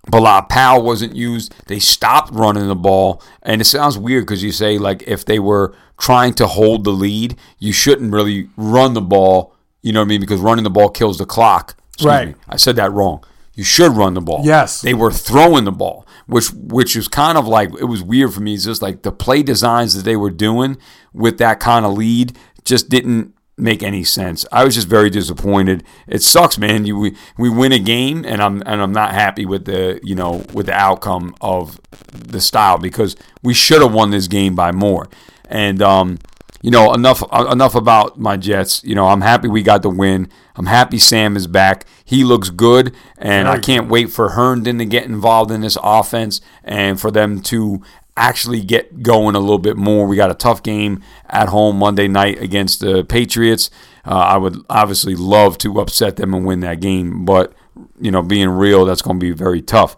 Bilal 0.10 0.44
Powell 0.44 0.84
wasn't 0.84 1.16
used. 1.16 1.54
They 1.68 1.80
stopped 1.80 2.34
running 2.34 2.68
the 2.68 2.76
ball, 2.76 3.22
and 3.44 3.62
it 3.62 3.66
sounds 3.66 3.98
weird 3.98 4.26
because 4.26 4.44
you 4.44 4.52
say 4.52 4.78
like 4.78 5.04
if 5.08 5.26
they 5.26 5.40
were 5.40 5.76
trying 5.98 6.34
to 6.36 6.48
hold 6.48 6.84
the 6.84 6.92
lead, 6.92 7.38
you 7.60 7.72
shouldn't 7.74 8.12
really 8.14 8.50
run 8.58 8.94
the 8.94 9.02
ball. 9.02 9.54
You 9.82 9.94
know 9.94 10.02
what 10.02 10.06
I 10.06 10.10
mean? 10.10 10.22
Because 10.22 10.42
running 10.42 10.64
the 10.64 10.70
ball 10.70 10.90
kills 10.90 11.18
the 11.18 11.26
clock. 11.26 11.76
Excuse 12.00 12.06
Right. 12.14 12.28
me. 12.30 12.36
I 12.48 12.58
said 12.58 12.76
that 12.78 12.92
wrong. 12.92 13.24
You 13.56 13.64
should 13.66 13.92
run 13.98 14.14
the 14.14 14.22
ball. 14.22 14.42
Yes. 14.46 14.82
They 14.82 14.94
were 14.94 15.12
throwing 15.12 15.66
the 15.66 15.72
ball, 15.72 16.08
which 16.28 16.48
which 16.54 16.96
was 16.96 17.08
kind 17.10 17.38
of 17.38 17.46
like 17.48 17.70
it 17.80 17.86
was 17.86 18.02
weird 18.02 18.34
for 18.34 18.40
me. 18.40 18.54
It's 18.54 18.64
just 18.64 18.82
like 18.82 19.02
the 19.02 19.12
play 19.12 19.44
designs 19.44 19.96
that 19.96 20.06
they 20.06 20.16
were 20.16 20.30
doing 20.30 20.78
with 21.14 21.38
that 21.40 21.60
kind 21.60 21.86
of 21.86 21.94
lead 21.98 22.38
just 22.64 22.88
didn't 22.90 23.34
make 23.58 23.84
any 23.84 24.06
sense. 24.06 24.46
I 24.54 24.64
was 24.64 24.76
just 24.76 24.88
very 24.88 25.10
disappointed. 25.10 25.84
It 26.08 26.22
sucks, 26.24 26.58
man. 26.58 26.86
You 26.86 26.98
we, 26.98 27.18
we 27.38 27.50
win 27.50 27.74
a 27.74 27.80
game 27.80 28.24
and 28.26 28.42
I'm 28.42 28.64
and 28.66 28.82
I'm 28.82 28.94
not 28.94 29.12
happy 29.14 29.46
with 29.46 29.66
the, 29.66 30.00
you 30.04 30.16
know, 30.16 30.46
with 30.54 30.68
the 30.68 30.74
outcome 30.74 31.36
of 31.42 31.82
the 32.14 32.40
style 32.40 32.78
because 32.78 33.18
we 33.44 33.54
should 33.54 33.82
have 33.82 33.94
won 33.94 34.12
this 34.12 34.28
game 34.30 34.56
by 34.56 34.72
more. 34.72 35.10
And 35.50 35.82
um 35.82 36.20
you 36.62 36.72
know, 36.72 36.94
enough 36.94 37.24
uh, 37.32 37.48
enough 37.52 37.76
about 37.76 38.20
my 38.20 38.38
Jets. 38.38 38.84
You 38.84 38.96
know, 38.96 39.08
I'm 39.08 39.22
happy 39.22 39.48
we 39.48 39.64
got 39.64 39.82
the 39.82 39.90
win. 39.90 40.30
I'm 40.56 40.66
happy 40.66 40.98
Sam 40.98 41.38
is 41.38 41.48
back. 41.48 41.86
He 42.04 42.24
looks 42.24 42.50
good, 42.50 42.94
and 43.18 43.48
I 43.48 43.60
can't 43.60 43.88
wait 43.88 44.10
for 44.12 44.30
Herndon 44.30 44.78
to 44.80 44.86
get 44.86 45.06
involved 45.06 45.52
in 45.52 45.62
this 45.62 45.78
offense 45.82 46.42
and 46.64 47.00
for 47.00 47.12
them 47.12 47.42
to 47.44 47.82
actually 48.18 48.62
get 48.62 49.02
going 49.02 49.36
a 49.36 49.40
little 49.40 49.60
bit 49.60 49.78
more. 49.78 50.06
We 50.06 50.18
got 50.18 50.32
a 50.32 50.36
tough 50.36 50.62
game 50.62 51.02
at 51.30 51.48
home 51.48 51.78
Monday 51.78 52.10
night 52.10 52.42
against 52.42 52.82
the 52.82 53.06
Patriots. 53.06 53.72
Uh, 54.06 54.16
I 54.16 54.38
would 54.38 54.58
obviously 54.70 55.16
love 55.16 55.58
to 55.60 55.80
upset 55.80 56.18
them 56.18 56.34
and 56.34 56.46
win 56.46 56.60
that 56.60 56.82
game, 56.82 57.24
but 57.24 57.54
you 58.02 58.12
know, 58.12 58.22
being 58.22 58.50
real, 58.50 58.86
that's 58.86 59.02
going 59.02 59.18
to 59.18 59.26
be 59.26 59.32
very 59.32 59.62
tough. 59.62 59.96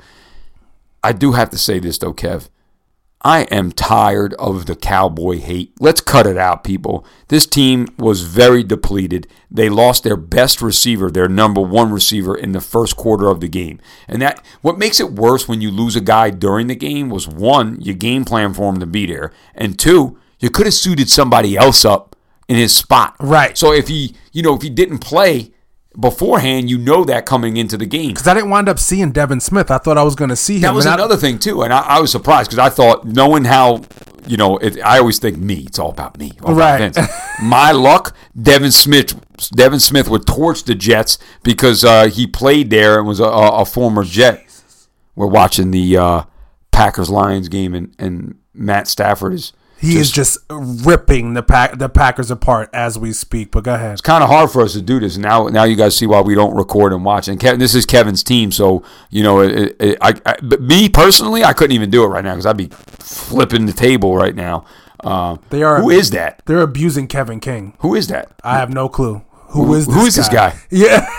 I 1.04 1.14
do 1.14 1.32
have 1.32 1.50
to 1.50 1.58
say 1.58 1.80
this 1.80 1.98
though, 1.98 2.14
Kev. 2.14 2.50
I 3.23 3.41
am 3.43 3.72
tired 3.72 4.34
of 4.35 4.65
the 4.65 4.76
cowboy 4.76 5.39
hate. 5.39 5.73
Let's 5.80 6.02
cut 6.02 6.26
it 6.26 6.38
out, 6.38 6.64
people. 6.64 7.06
This 7.27 7.45
team 7.45 7.88
was 7.98 8.22
very 8.23 8.64
depleted. 8.64 9.27
They 9.49 9.69
lost 9.69 10.03
their 10.03 10.18
best 10.18 10.61
receiver, 10.61 11.11
their 11.11 11.30
number 11.30 11.61
one 11.61 11.91
receiver, 11.91 12.35
in 12.35 12.52
the 12.52 12.61
first 12.61 12.98
quarter 12.98 13.30
of 13.30 13.39
the 13.39 13.48
game. 13.48 13.80
And 14.07 14.22
that 14.22 14.43
what 14.61 14.80
makes 14.80 14.99
it 14.99 15.11
worse 15.11 15.48
when 15.48 15.61
you 15.61 15.69
lose 15.69 15.95
a 15.95 16.02
guy 16.02 16.31
during 16.31 16.68
the 16.68 16.76
game 16.76 17.10
was 17.10 17.27
one, 17.27 17.80
your 17.80 17.95
game 17.95 18.26
plan 18.26 18.53
for 18.53 18.69
him 18.69 18.80
to 18.80 18.88
be 18.88 19.06
there, 19.06 19.31
and 19.53 19.77
two, 19.77 20.18
you 20.39 20.49
could 20.49 20.65
have 20.65 20.73
suited 20.73 21.10
somebody 21.10 21.56
else 21.56 21.85
up 21.85 22.15
in 22.48 22.56
his 22.56 22.76
spot. 22.76 23.15
Right. 23.19 23.56
So 23.57 23.72
if 23.72 23.88
he, 23.88 24.15
you 24.31 24.41
know, 24.41 24.56
if 24.56 24.64
he 24.64 24.69
didn't 24.69 24.99
play 24.99 25.52
beforehand, 26.00 26.70
you 26.70 26.78
know 26.78 27.04
that 27.06 27.26
coming 27.26 27.58
into 27.58 27.78
the 27.78 27.86
game. 27.86 28.10
Because 28.10 28.28
I 28.28 28.34
didn't 28.34 28.50
wind 28.50 28.70
up 28.70 28.80
seeing 28.80 29.12
Devin 29.12 29.40
Smith. 29.40 29.70
I 29.70 29.78
thought 29.78 29.98
I 29.98 30.04
was 30.04 30.16
going 30.16 30.30
to 30.30 30.36
see 30.36 30.56
him. 30.56 30.62
That 30.62 30.74
was 30.74 30.86
and 30.86 30.94
I- 30.94 30.96
another 30.96 31.18
thing 31.18 31.40
too, 31.40 31.64
and 31.64 31.74
I, 31.74 31.82
I 31.82 32.00
was 32.00 32.12
surprised 32.12 32.50
because 32.50 32.60
I 32.60 32.70
thought 32.70 33.06
knowing 33.06 33.46
how 33.46 33.82
you 34.28 34.38
know, 34.38 34.58
it, 34.58 34.80
I 34.82 35.00
always 35.00 35.20
think 35.20 35.38
me. 35.38 35.64
It's 35.66 35.80
all 35.80 35.90
about 35.90 36.18
me. 36.18 36.34
all 36.44 36.54
about 36.54 36.96
Right. 36.96 37.10
My 37.42 37.72
luck, 37.72 38.16
Devin 38.40 38.72
Smith. 38.72 39.20
Devin 39.56 39.80
Smith 39.80 40.08
would 40.10 40.28
torch 40.28 40.64
the 40.64 40.76
Jets 40.76 41.18
because 41.44 41.84
uh, 41.84 42.08
he 42.08 42.28
played 42.28 42.70
there 42.70 43.00
and 43.00 43.08
was 43.08 43.20
a, 43.20 43.26
a, 43.26 43.66
former 43.66 44.04
Jet. 44.04 44.46
We're 45.16 45.28
watching 45.28 45.72
the 45.72 45.98
uh, 45.98 46.24
Packers 46.72 47.10
Lions 47.10 47.50
game, 47.50 47.74
and, 47.74 47.96
and 47.98 48.38
Matt 48.54 48.88
Stafford 48.88 49.34
is. 49.34 49.54
He 49.82 49.98
is 49.98 50.12
just 50.12 50.38
ripping 50.49 51.34
the 51.34 51.41
pack 51.44 51.78
the 51.80 51.90
Packers 51.90 52.30
apart 52.30 52.70
as 52.72 52.99
we 52.99 53.12
speak. 53.14 53.52
But 53.52 53.64
go 53.64 53.74
ahead. 53.74 53.94
It's 53.94 54.02
kind 54.02 54.24
of 54.24 54.30
hard 54.30 54.52
for 54.52 54.62
us 54.62 54.74
to 54.74 54.82
do 54.82 54.99
this. 54.99 55.18
Now, 55.18 55.48
now 55.48 55.64
you 55.64 55.76
guys 55.76 55.98
see 55.98 56.06
why 56.06 56.22
we 56.22 56.36
don't 56.36 56.56
record 56.56 56.94
and 56.94 57.03
watch. 57.03 57.28
And 57.28 57.40
Kevin, 57.40 57.60
this 57.60 57.74
is 57.74 57.86
Kevin's 57.86 58.22
team, 58.24 58.52
so 58.52 58.84
you 59.10 59.24
know, 59.24 59.41
it, 59.41 59.76
it, 59.80 59.98
I, 59.99 60.14
I, 60.26 60.36
but 60.44 60.62
me 60.62 60.88
personally, 60.88 61.44
I 61.44 61.53
couldn't 61.53 61.76
even 61.76 61.90
do 61.90 62.03
it 62.03 62.08
right 62.08 62.24
now 62.24 62.34
because 62.34 62.45
I'd 62.45 62.58
be 62.58 62.70
flipping 62.99 63.66
the 63.66 63.74
table 63.74 64.16
right 64.16 64.36
now. 64.36 64.66
Uh, 65.03 65.38
They 65.49 65.64
are- 65.64 65.82
Who 65.82 65.90
is 65.90 66.12
that? 66.12 66.44
They're 66.45 66.62
abusing 66.62 67.08
Kevin 67.08 67.40
King. 67.40 67.74
Who 67.80 67.95
is 67.95 68.08
that? 68.10 68.30
I 68.44 68.58
have 68.58 68.70
no 68.72 68.88
clue. 68.88 69.24
Who 69.52 69.73
is 69.73 69.86
this 69.86 69.95
who 69.95 70.06
is 70.06 70.15
this 70.15 70.30
guy? 70.30 70.57
Yeah. 70.69 71.10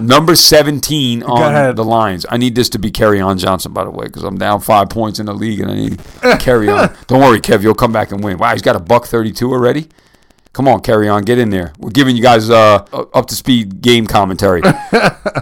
Number 0.00 0.34
seventeen 0.34 1.22
on 1.22 1.76
the 1.76 1.84
lines. 1.84 2.26
I 2.28 2.36
need 2.36 2.54
this 2.54 2.68
to 2.70 2.78
be 2.78 2.90
Kerryon 2.90 3.38
Johnson, 3.38 3.72
by 3.72 3.84
the 3.84 3.90
way, 3.90 4.06
because 4.06 4.24
I'm 4.24 4.38
down 4.38 4.60
five 4.60 4.88
points 4.88 5.18
in 5.18 5.26
the 5.26 5.34
league, 5.34 5.60
and 5.60 5.70
I 5.70 5.74
need 5.74 5.92
Kerryon. 6.40 7.06
Don't 7.06 7.20
worry, 7.20 7.40
Kev, 7.40 7.62
you'll 7.62 7.74
come 7.74 7.92
back 7.92 8.12
and 8.12 8.24
win. 8.24 8.38
Wow, 8.38 8.52
he's 8.52 8.62
got 8.62 8.76
a 8.76 8.80
buck 8.80 9.06
thirty-two 9.06 9.52
already. 9.52 9.88
Come 10.52 10.68
on, 10.68 10.80
Kerryon, 10.80 11.24
get 11.26 11.38
in 11.38 11.50
there. 11.50 11.74
We're 11.78 11.90
giving 11.90 12.16
you 12.16 12.22
guys 12.22 12.48
uh, 12.48 12.86
up 13.12 13.26
to 13.26 13.34
speed 13.34 13.82
game 13.82 14.06
commentary. 14.06 14.62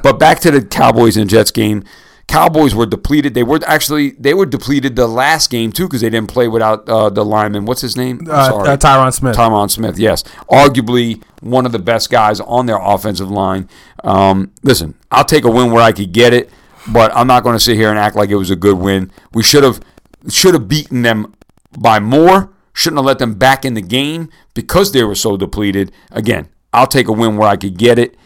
but 0.01 0.19
back 0.19 0.41
to 0.41 0.51
the 0.51 0.61
Cowboys 0.61 1.17
and 1.17 1.31
Jets 1.31 1.53
game. 1.53 1.85
Cowboys 2.27 2.75
were 2.75 2.87
depleted. 2.87 3.35
They 3.35 3.43
were 3.43 3.61
actually 3.67 4.11
they 4.13 4.35
were 4.35 4.47
depleted 4.47 4.97
the 4.97 5.07
last 5.07 5.51
game 5.51 5.73
too 5.73 5.87
because 5.87 6.01
they 6.01 6.11
didn't 6.11 6.31
play 6.31 6.49
without 6.49 6.89
uh, 6.89 7.11
the 7.11 7.25
lineman. 7.25 7.67
What's 7.67 7.83
his 7.83 7.97
name? 7.97 8.27
Uh, 8.27 8.33
uh, 8.33 8.77
Tyron 8.77 9.13
Smith. 9.13 9.37
Tyron 9.37 9.71
Smith, 9.71 9.99
yes. 9.99 10.23
Arguably 10.51 11.23
one 11.41 11.67
of 11.67 11.73
the 11.73 11.79
best 11.79 12.11
guys 12.11 12.41
on 12.41 12.67
their 12.67 12.79
offensive 12.81 13.31
line. 13.31 13.69
Um, 14.03 14.53
listen, 14.63 14.95
I'll 15.11 15.25
take 15.25 15.45
a 15.45 15.51
win 15.51 15.71
where 15.71 15.83
I 15.83 15.93
could 15.93 16.13
get 16.13 16.33
it, 16.33 16.51
but 16.93 17.15
I'm 17.15 17.27
not 17.27 17.43
going 17.43 17.57
to 17.57 17.61
sit 17.61 17.77
here 17.77 17.91
and 17.91 17.99
act 17.99 18.17
like 18.17 18.31
it 18.31 18.37
was 18.37 18.51
a 18.51 18.57
good 18.57 18.79
win. 18.79 19.11
We 19.33 19.43
should 19.43 19.63
have 19.63 19.81
should 20.29 20.55
have 20.55 20.69
beaten 20.69 21.03
them 21.03 21.35
by 21.79 22.01
more. 22.01 22.51
Shouldn't 22.73 22.99
have 22.99 23.07
let 23.07 23.19
them 23.19 23.35
back 23.35 23.65
in 23.65 23.75
the 23.75 23.83
game 23.83 24.31
because 24.55 24.93
they 24.93 25.05
were 25.05 25.15
so 25.15 25.37
depleted. 25.37 25.93
Again, 26.11 26.49
I'll 26.73 26.89
take 26.89 27.07
a 27.07 27.13
win 27.13 27.37
where 27.37 27.49
I 27.49 27.57
could 27.57 27.79
get 27.79 27.99
it. 27.99 28.17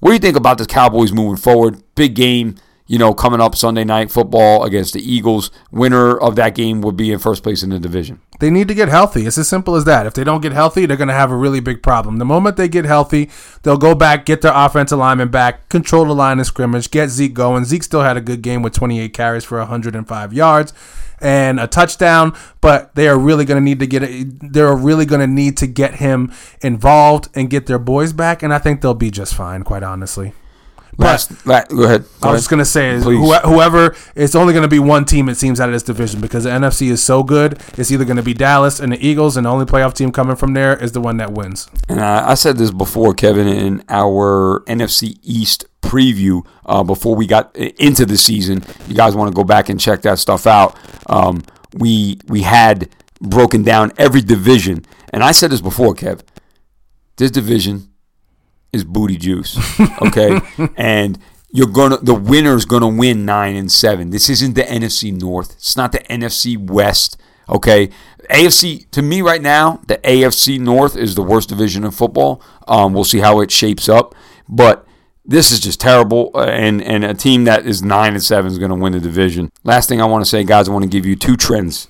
What 0.00 0.10
do 0.10 0.14
you 0.14 0.18
think 0.18 0.36
about 0.36 0.58
the 0.58 0.66
Cowboys 0.66 1.12
moving 1.12 1.36
forward? 1.36 1.80
Big 1.94 2.16
game, 2.16 2.56
you 2.86 2.98
know, 2.98 3.14
coming 3.14 3.40
up 3.40 3.54
Sunday 3.54 3.84
night 3.84 4.10
football 4.10 4.64
against 4.64 4.94
the 4.94 5.00
Eagles. 5.00 5.50
Winner 5.70 6.16
of 6.16 6.36
that 6.36 6.54
game 6.54 6.80
would 6.82 6.96
be 6.96 7.12
in 7.12 7.18
first 7.18 7.42
place 7.42 7.62
in 7.62 7.70
the 7.70 7.78
division. 7.78 8.20
They 8.40 8.50
need 8.50 8.68
to 8.68 8.74
get 8.74 8.88
healthy. 8.88 9.24
It's 9.26 9.38
as 9.38 9.48
simple 9.48 9.76
as 9.76 9.84
that. 9.84 10.06
If 10.06 10.14
they 10.14 10.24
don't 10.24 10.40
get 10.40 10.52
healthy, 10.52 10.84
they're 10.84 10.96
going 10.96 11.08
to 11.08 11.14
have 11.14 11.30
a 11.30 11.36
really 11.36 11.60
big 11.60 11.82
problem. 11.82 12.16
The 12.18 12.24
moment 12.24 12.56
they 12.56 12.68
get 12.68 12.84
healthy, 12.84 13.30
they'll 13.62 13.76
go 13.76 13.94
back, 13.94 14.26
get 14.26 14.42
their 14.42 14.52
offensive 14.54 14.98
lineman 14.98 15.28
back, 15.28 15.68
control 15.68 16.04
the 16.04 16.14
line 16.14 16.40
of 16.40 16.46
scrimmage, 16.46 16.90
get 16.90 17.08
Zeke 17.08 17.34
going. 17.34 17.64
Zeke 17.64 17.84
still 17.84 18.02
had 18.02 18.16
a 18.16 18.20
good 18.20 18.42
game 18.42 18.62
with 18.62 18.72
28 18.74 19.14
carries 19.14 19.44
for 19.44 19.58
105 19.58 20.32
yards 20.32 20.72
and 21.20 21.60
a 21.60 21.68
touchdown, 21.68 22.36
but 22.60 22.94
they 22.96 23.06
are 23.06 23.18
really 23.18 23.44
going 23.44 23.60
to 23.60 23.64
need 23.64 23.78
to 23.78 23.86
get 23.86 24.02
they're 24.52 24.74
really 24.74 25.06
going 25.06 25.20
to 25.20 25.26
need 25.26 25.56
to 25.58 25.68
get 25.68 25.94
him 25.94 26.32
involved 26.60 27.28
and 27.34 27.48
get 27.48 27.66
their 27.66 27.78
boys 27.78 28.12
back 28.12 28.42
and 28.42 28.52
I 28.52 28.58
think 28.58 28.80
they'll 28.80 28.92
be 28.92 29.10
just 29.10 29.34
fine, 29.34 29.62
quite 29.62 29.84
honestly. 29.84 30.32
Last, 30.98 31.46
la- 31.46 31.64
go 31.64 31.84
ahead. 31.84 32.02
Go 32.02 32.08
I 32.22 32.26
ahead. 32.26 32.32
was 32.32 32.40
just 32.42 32.50
gonna 32.50 32.64
say, 32.64 32.90
is 32.90 33.02
Please. 33.02 33.16
who- 33.16 33.32
whoever 33.50 33.96
it's 34.14 34.34
only 34.34 34.52
gonna 34.54 34.68
be 34.68 34.78
one 34.78 35.04
team 35.04 35.28
it 35.28 35.36
seems 35.36 35.60
out 35.60 35.68
of 35.68 35.72
this 35.72 35.82
division 35.82 36.20
because 36.20 36.44
the 36.44 36.50
NFC 36.50 36.90
is 36.90 37.02
so 37.02 37.22
good. 37.22 37.60
It's 37.78 37.90
either 37.90 38.04
gonna 38.04 38.22
be 38.22 38.34
Dallas 38.34 38.78
and 38.78 38.92
the 38.92 39.04
Eagles, 39.06 39.36
and 39.36 39.46
the 39.46 39.50
only 39.50 39.64
playoff 39.64 39.94
team 39.94 40.12
coming 40.12 40.36
from 40.36 40.52
there 40.54 40.76
is 40.76 40.92
the 40.92 41.00
one 41.00 41.16
that 41.16 41.32
wins. 41.32 41.68
And 41.88 42.00
I, 42.00 42.30
I 42.30 42.34
said 42.34 42.58
this 42.58 42.70
before, 42.70 43.14
Kevin, 43.14 43.48
in 43.48 43.82
our 43.88 44.62
NFC 44.66 45.16
East 45.22 45.64
preview 45.80 46.46
uh, 46.66 46.82
before 46.84 47.16
we 47.16 47.26
got 47.26 47.54
into 47.56 48.06
the 48.06 48.16
season. 48.16 48.62
You 48.86 48.94
guys 48.94 49.16
want 49.16 49.30
to 49.30 49.34
go 49.34 49.44
back 49.44 49.68
and 49.68 49.80
check 49.80 50.02
that 50.02 50.18
stuff 50.18 50.46
out. 50.46 50.76
Um, 51.08 51.42
we 51.74 52.18
we 52.28 52.42
had 52.42 52.88
broken 53.20 53.62
down 53.62 53.92
every 53.96 54.20
division, 54.20 54.84
and 55.12 55.24
I 55.24 55.32
said 55.32 55.50
this 55.50 55.60
before, 55.62 55.94
Kev. 55.94 56.20
This 57.16 57.30
division 57.30 57.88
is 58.72 58.84
booty 58.84 59.16
juice, 59.16 59.58
okay? 60.02 60.40
and 60.76 61.18
you're 61.50 61.66
gonna 61.68 61.98
the 61.98 62.14
winner's 62.14 62.64
gonna 62.64 62.88
win 62.88 63.24
nine 63.24 63.54
and 63.56 63.70
seven. 63.70 64.10
This 64.10 64.28
isn't 64.30 64.54
the 64.54 64.62
NFC 64.62 65.12
North. 65.12 65.52
It's 65.52 65.76
not 65.76 65.92
the 65.92 65.98
NFC 66.00 66.56
West. 66.58 67.18
Okay, 67.48 67.90
AFC 68.30 68.90
to 68.92 69.02
me 69.02 69.20
right 69.20 69.42
now, 69.42 69.80
the 69.88 69.98
AFC 69.98 70.58
North 70.58 70.96
is 70.96 71.14
the 71.14 71.22
worst 71.22 71.48
division 71.50 71.84
in 71.84 71.90
football. 71.90 72.40
Um, 72.66 72.92
we'll 72.94 73.04
see 73.04 73.18
how 73.20 73.40
it 73.40 73.50
shapes 73.50 73.88
up, 73.88 74.14
but 74.48 74.86
this 75.24 75.50
is 75.52 75.60
just 75.60 75.78
terrible. 75.80 76.30
uh, 76.34 76.44
And 76.46 76.80
and 76.82 77.04
a 77.04 77.12
team 77.14 77.44
that 77.44 77.66
is 77.66 77.82
nine 77.82 78.14
and 78.14 78.22
seven 78.22 78.50
is 78.50 78.58
going 78.58 78.70
to 78.70 78.76
win 78.76 78.92
the 78.92 79.00
division. 79.00 79.50
Last 79.64 79.88
thing 79.88 80.00
I 80.00 80.06
want 80.06 80.24
to 80.24 80.28
say, 80.30 80.44
guys, 80.44 80.68
I 80.68 80.72
want 80.72 80.84
to 80.84 80.88
give 80.88 81.04
you 81.04 81.14
two 81.16 81.36
trends. 81.36 81.88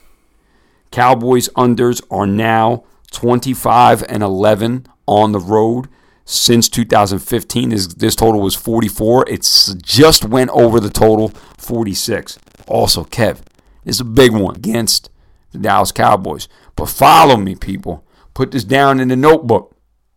Cowboys 0.91 1.49
unders 1.51 2.03
are 2.11 2.27
now 2.27 2.85
25 3.13 4.05
and 4.09 4.23
11 4.23 4.87
on 5.07 5.33
the 5.33 5.39
road 5.41 5.89
since 6.33 6.69
2015. 6.69 7.69
This, 7.69 7.87
this 7.89 8.17
total 8.17 8.41
was 8.41 8.55
44. 8.55 9.29
It's 9.29 9.75
just 9.75 10.25
went 10.25 10.51
over 10.51 10.81
the 10.81 10.91
total 10.91 11.29
46. 11.59 12.39
Also, 12.67 13.05
Kev, 13.05 13.41
it's 13.85 14.01
a 14.01 14.05
big 14.05 14.33
one 14.33 14.57
against 14.57 15.11
the 15.51 15.59
Dallas 15.59 15.93
Cowboys. 15.93 16.49
But 16.75 16.89
follow 16.89 17.37
me, 17.37 17.55
people. 17.55 18.07
Put 18.35 18.51
this 18.51 18.65
down 18.65 18.99
in 18.99 19.09
the 19.09 19.17
notebook. 19.17 19.77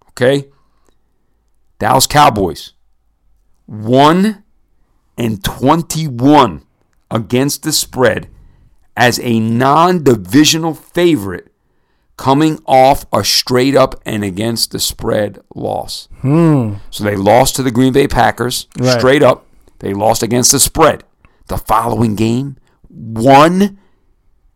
Okay? 0.09 0.49
Dallas 1.79 2.07
Cowboys 2.07 2.73
1 3.65 4.43
and 5.17 5.43
21 5.43 6.65
against 7.11 7.63
the 7.63 7.73
spread 7.73 8.29
as 8.95 9.19
a 9.19 9.39
non 9.39 10.03
divisional 10.03 10.73
favorite 10.73 11.51
coming 12.17 12.59
off 12.65 13.05
a 13.11 13.23
straight 13.23 13.75
up 13.75 14.01
and 14.05 14.23
against 14.23 14.71
the 14.71 14.79
spread 14.79 15.39
loss. 15.53 16.07
Hmm. 16.21 16.75
So 16.89 17.03
they 17.03 17.15
lost 17.15 17.55
to 17.57 17.63
the 17.63 17.71
Green 17.71 17.93
Bay 17.93 18.07
Packers 18.07 18.67
Right. 18.79 18.97
straight 18.97 19.21
up. 19.23 19.45
They 19.79 19.93
lost 19.93 20.23
against 20.23 20.51
the 20.51 20.59
spread. 20.59 21.03
The 21.47 21.57
following 21.57 22.15
game, 22.15 22.55
1 22.89 23.77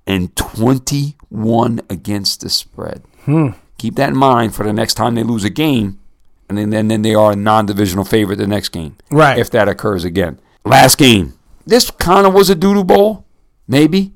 and 0.08 0.36
21 0.36 1.82
against 1.90 2.42
the 2.42 2.50
spread. 2.50 3.04
Hmm. 3.26 3.50
Keep 3.78 3.96
that 3.96 4.10
in 4.10 4.18
mind 4.18 4.56
for 4.56 4.64
the 4.66 4.74
next 4.74 4.96
time 4.96 5.16
they 5.16 5.24
lose 5.24 5.44
a 5.44 5.50
game, 5.50 6.00
and 6.48 6.58
then, 6.58 6.70
then, 6.70 6.88
then 6.88 7.02
they 7.02 7.14
are 7.16 7.34
a 7.34 7.36
non 7.36 7.66
divisional 7.66 8.04
favorite 8.06 8.38
the 8.38 8.48
next 8.48 8.70
game. 8.70 8.96
Right. 9.12 9.38
If 9.38 9.52
that 9.52 9.70
occurs 9.70 10.04
again. 10.04 10.40
Last 10.66 10.98
game. 10.98 11.34
This 11.66 11.92
kind 11.92 12.26
of 12.26 12.34
was 12.34 12.50
a 12.50 12.56
doodle 12.56 12.84
bowl, 12.84 13.26
maybe. 13.68 14.14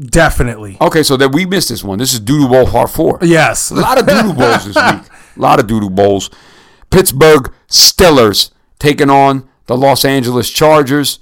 Definitely. 0.00 0.78
Okay, 0.80 1.02
so 1.02 1.16
that 1.16 1.32
we 1.32 1.46
missed 1.46 1.68
this 1.68 1.84
one. 1.84 1.98
This 1.98 2.12
is 2.12 2.20
doodle 2.20 2.48
bowl 2.48 2.66
part 2.66 2.90
four. 2.90 3.18
Yes. 3.22 3.70
A 3.70 3.74
lot 3.74 3.98
of 4.00 4.06
doodle 4.06 4.32
bowls 4.34 4.64
this 4.64 4.74
week. 4.76 5.02
A 5.36 5.40
lot 5.40 5.60
of 5.60 5.66
doodle 5.66 5.90
bowls. 5.90 6.30
Pittsburgh 6.90 7.52
Steelers 7.68 8.50
taking 8.78 9.10
on 9.10 9.48
the 9.66 9.76
Los 9.76 10.04
Angeles 10.04 10.50
Chargers. 10.50 11.18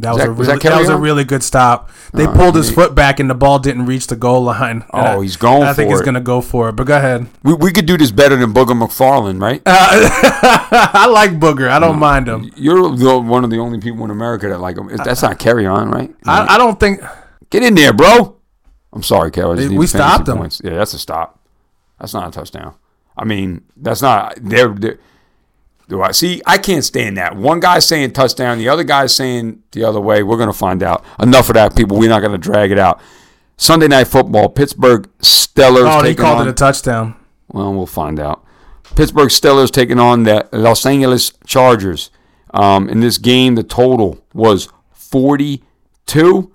That 0.00 0.10
was, 0.12 0.18
that- 0.18 0.28
a 0.28 0.32
was 0.32 0.46
really, 0.48 0.58
that 0.58 0.70
that, 0.70 0.80
was 0.80 0.88
a 0.88 0.96
really 0.96 1.24
good 1.24 1.42
stop. 1.42 1.88
They 2.12 2.24
Uh, 2.26 2.34
pulled 2.34 2.56
his 2.56 2.68
yeah. 2.70 2.74
foot 2.74 2.94
back 2.96 3.20
and 3.20 3.30
the 3.30 3.34
ball 3.34 3.58
didn't 3.60 3.86
reach 3.86 4.06
the 4.08 4.16
goal 4.16 4.42
line. 4.42 4.84
Oh, 4.92 4.98
I- 5.00 5.22
he's 5.22 5.36
going 5.36 5.62
I 5.62 5.72
think 5.72 5.90
he's 5.90 6.00
going 6.00 6.14
to 6.14 6.20
go 6.20 6.40
for 6.40 6.68
it. 6.68 6.72
But 6.72 6.86
go 6.86 6.96
ahead. 6.96 7.26
We, 7.42 7.54
we 7.54 7.72
could 7.72 7.86
do 7.86 7.96
this 7.96 8.10
better 8.10 8.36
than 8.36 8.52
Booger 8.52 8.76
McFarland, 8.80 9.40
right? 9.40 9.62
I 9.66 11.06
like 11.10 11.32
Booger. 11.38 11.68
I 11.68 11.78
don't 11.78 11.98
mind 11.98 12.28
him. 12.28 12.50
You're 12.56 12.94
the, 12.96 13.18
one 13.18 13.44
of 13.44 13.50
the 13.50 13.58
only 13.58 13.80
people 13.80 14.04
in 14.04 14.10
America 14.10 14.48
that 14.48 14.58
like 14.60 14.76
him. 14.78 14.88
That's 15.04 15.22
not 15.22 15.38
Kerryon, 15.38 15.90
right? 15.92 16.14
I, 16.26 16.54
I 16.54 16.58
don't 16.58 16.78
think. 16.78 17.00
Get 17.54 17.62
in 17.62 17.76
there, 17.76 17.92
bro. 17.92 18.36
I'm 18.92 19.04
sorry, 19.04 19.30
just 19.30 19.70
We 19.70 19.86
stopped 19.86 20.26
him. 20.26 20.38
Points. 20.38 20.60
Yeah, 20.64 20.74
that's 20.74 20.92
a 20.92 20.98
stop. 20.98 21.38
That's 22.00 22.12
not 22.12 22.26
a 22.26 22.30
touchdown. 22.32 22.74
I 23.16 23.24
mean, 23.24 23.62
that's 23.76 24.02
not. 24.02 24.34
They're, 24.42 24.70
they're, 24.70 24.98
do 25.88 26.02
I 26.02 26.10
see? 26.10 26.42
I 26.46 26.58
can't 26.58 26.82
stand 26.82 27.16
that. 27.16 27.36
One 27.36 27.60
guy's 27.60 27.86
saying 27.86 28.10
touchdown, 28.10 28.58
the 28.58 28.68
other 28.68 28.82
guy's 28.82 29.14
saying 29.14 29.62
the 29.70 29.84
other 29.84 30.00
way. 30.00 30.24
We're 30.24 30.36
gonna 30.36 30.52
find 30.52 30.82
out. 30.82 31.04
Enough 31.20 31.48
of 31.48 31.54
that, 31.54 31.76
people. 31.76 31.96
We're 31.96 32.08
not 32.08 32.22
gonna 32.22 32.38
drag 32.38 32.72
it 32.72 32.78
out. 32.80 33.00
Sunday 33.56 33.86
night 33.86 34.08
football. 34.08 34.48
Pittsburgh 34.48 35.08
Steelers. 35.20 35.96
Oh, 35.96 36.02
they 36.02 36.16
called 36.16 36.40
on, 36.40 36.48
it 36.48 36.50
a 36.50 36.54
touchdown. 36.54 37.14
well, 37.52 37.72
we'll 37.72 37.86
find 37.86 38.18
out. 38.18 38.44
Pittsburgh 38.96 39.28
Steelers 39.28 39.70
taking 39.70 40.00
on 40.00 40.24
the 40.24 40.48
Los 40.50 40.84
Angeles 40.84 41.32
Chargers. 41.46 42.10
Um, 42.52 42.88
in 42.88 42.98
this 42.98 43.18
game, 43.18 43.54
the 43.54 43.62
total 43.62 44.24
was 44.32 44.68
42, 44.90 46.50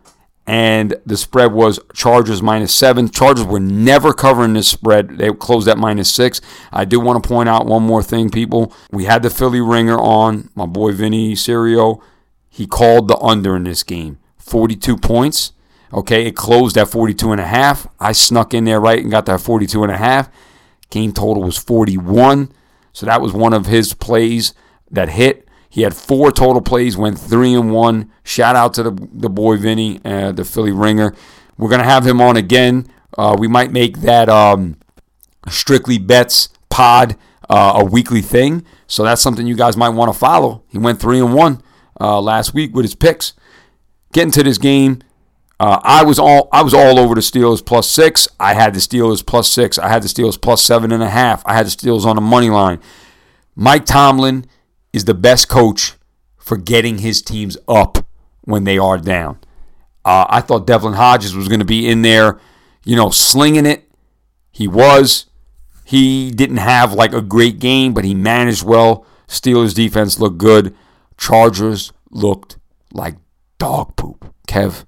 and 0.50 0.96
the 1.06 1.16
spread 1.16 1.52
was 1.54 1.80
Chargers 1.94 2.42
minus 2.42 2.74
seven. 2.74 3.08
Chargers 3.08 3.46
were 3.46 3.60
never 3.60 4.14
covering 4.14 4.54
this 4.54 4.68
spread. 4.68 5.20
They 5.20 5.32
closed 5.32 5.68
at 5.68 5.78
minus 5.78 6.12
six. 6.12 6.42
I 6.72 6.86
do 6.86 7.00
want 7.00 7.24
to 7.24 7.28
point 7.28 7.48
out 7.48 7.68
one 7.68 7.84
more 7.84 8.02
thing, 8.02 8.32
people. 8.32 8.74
We 8.92 9.06
had 9.06 9.22
the 9.22 9.30
Philly 9.30 9.62
ringer 9.62 10.00
on, 10.00 10.50
my 10.56 10.66
boy 10.66 10.94
Vinny 10.94 11.36
Serio. 11.36 12.02
He 12.50 12.66
called 12.66 13.10
the 13.10 13.18
under 13.20 13.56
in 13.56 13.66
this 13.66 13.84
game 13.84 14.18
42 14.40 14.98
points. 14.98 15.54
Okay, 15.94 16.26
it 16.26 16.36
closed 16.36 16.80
at 16.80 16.88
42 16.88 17.32
and 17.32 17.42
a 17.42 17.46
half. 17.46 17.86
I 18.00 18.12
snuck 18.12 18.56
in 18.56 18.64
there 18.64 18.82
right 18.82 19.00
and 19.00 19.12
got 19.12 19.28
that 19.28 19.42
42 19.42 19.84
and 19.84 19.92
a 19.92 19.98
half. 19.98 20.32
Game 20.90 21.14
total 21.14 21.44
was 21.44 21.58
41. 21.58 22.52
So 22.92 23.06
that 23.06 23.22
was 23.22 23.34
one 23.34 23.54
of 23.54 23.68
his 23.68 23.94
plays 23.94 24.56
that 24.90 25.10
hit. 25.10 25.48
He 25.70 25.84
had 25.84 25.96
four 25.96 26.32
total 26.32 26.62
plays, 26.62 26.98
went 26.98 27.20
three 27.20 27.54
and 27.54 27.72
one. 27.72 28.12
Shout 28.24 28.56
out 28.56 28.74
to 28.76 28.84
the, 28.84 29.10
the 29.14 29.30
boy 29.30 29.58
Vinny, 29.58 30.02
uh, 30.04 30.32
the 30.32 30.44
Philly 30.44 30.72
ringer. 30.72 31.16
We're 31.58 31.70
gonna 31.70 31.84
have 31.84 32.06
him 32.06 32.22
on 32.22 32.38
again. 32.38 32.88
Uh, 33.18 33.36
we 33.38 33.48
might 33.48 33.72
make 33.72 34.00
that 34.00 34.30
um, 34.30 34.78
strictly 35.48 35.98
bets 35.98 36.50
pod 36.70 37.16
uh, 37.50 37.74
a 37.78 37.86
weekly 37.86 38.22
thing. 38.22 38.66
So 38.88 39.04
that's 39.04 39.22
something 39.22 39.46
you 39.46 39.56
guys 39.56 39.78
might 39.78 39.90
want 39.90 40.12
to 40.12 40.18
follow. 40.18 40.64
He 40.70 40.78
went 40.78 41.00
three 41.00 41.20
and 41.20 41.34
one 41.34 41.62
uh, 42.00 42.20
last 42.22 42.54
week 42.54 42.74
with 42.74 42.86
his 42.86 42.96
picks. 42.96 43.34
Getting 44.12 44.32
to 44.32 44.44
this 44.44 44.58
game, 44.58 45.02
uh, 45.60 45.80
I 45.84 46.04
was 46.04 46.18
all 46.18 46.50
I 46.52 46.64
was 46.64 46.74
all 46.74 46.98
over 46.98 47.14
the 47.14 47.22
Steelers 47.22 47.64
plus 47.64 47.88
six. 47.88 48.28
I 48.40 48.54
had 48.54 48.74
the 48.74 48.80
Steelers 48.80 49.24
plus 49.26 49.52
six. 49.52 49.78
I 49.78 49.90
had 49.90 50.02
the 50.02 50.08
Steelers 50.08 50.42
plus 50.42 50.64
seven 50.64 50.92
and 50.92 51.04
a 51.04 51.10
half. 51.10 51.44
I 51.46 51.54
had 51.54 51.68
the 51.68 51.72
Steelers 51.72 52.06
on 52.06 52.16
the 52.16 52.22
money 52.22 52.50
line. 52.50 52.80
Mike 53.56 53.86
Tomlin 53.86 54.46
is 54.94 55.06
the 55.06 55.14
best 55.14 55.50
coach 55.50 55.94
for 56.38 56.58
getting 56.58 57.00
his 57.00 57.22
teams 57.22 57.58
up 57.68 58.06
when 58.42 58.64
they 58.64 58.78
are 58.78 58.98
down. 58.98 59.40
Uh, 60.04 60.26
I 60.30 60.42
thought 60.42 60.66
Devlin 60.66 60.94
Hodges 60.94 61.36
was 61.36 61.48
going 61.48 61.60
to 61.60 61.66
be 61.66 61.88
in 61.88 62.02
there, 62.02 62.40
you 62.84 62.96
know, 62.96 63.10
slinging 63.10 63.66
it. 63.66 63.90
He 64.52 64.68
was. 64.68 65.28
He 65.86 66.32
didn't 66.32 66.58
have 66.58 66.94
like 66.94 67.14
a 67.14 67.22
great 67.22 67.60
game, 67.60 67.94
but 67.94 68.06
he 68.06 68.14
managed 68.14 68.64
well. 68.64 69.06
Steelers 69.28 69.76
defense 69.76 70.20
looked 70.20 70.38
good. 70.38 70.76
Chargers 71.18 71.92
looked 72.10 72.58
like 72.92 73.16
dog 73.58 73.96
poop. 73.96 74.34
Kev, 74.48 74.86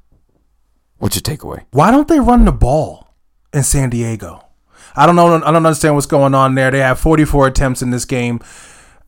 what's 0.97 1.15
your 1.15 1.21
takeaway? 1.21 1.65
Why 1.71 1.91
don't 1.91 2.07
they 2.07 2.19
run 2.19 2.45
the 2.45 2.51
ball 2.51 3.15
in 3.53 3.63
San 3.63 3.89
Diego? 3.89 4.43
I 4.95 5.05
don't 5.05 5.15
know. 5.15 5.35
I 5.35 5.51
don't 5.51 5.65
understand 5.65 5.95
what's 5.95 6.07
going 6.07 6.33
on 6.33 6.55
there. 6.55 6.71
They 6.71 6.79
have 6.79 6.99
44 6.99 7.47
attempts 7.47 7.81
in 7.81 7.91
this 7.91 8.05
game. 8.05 8.39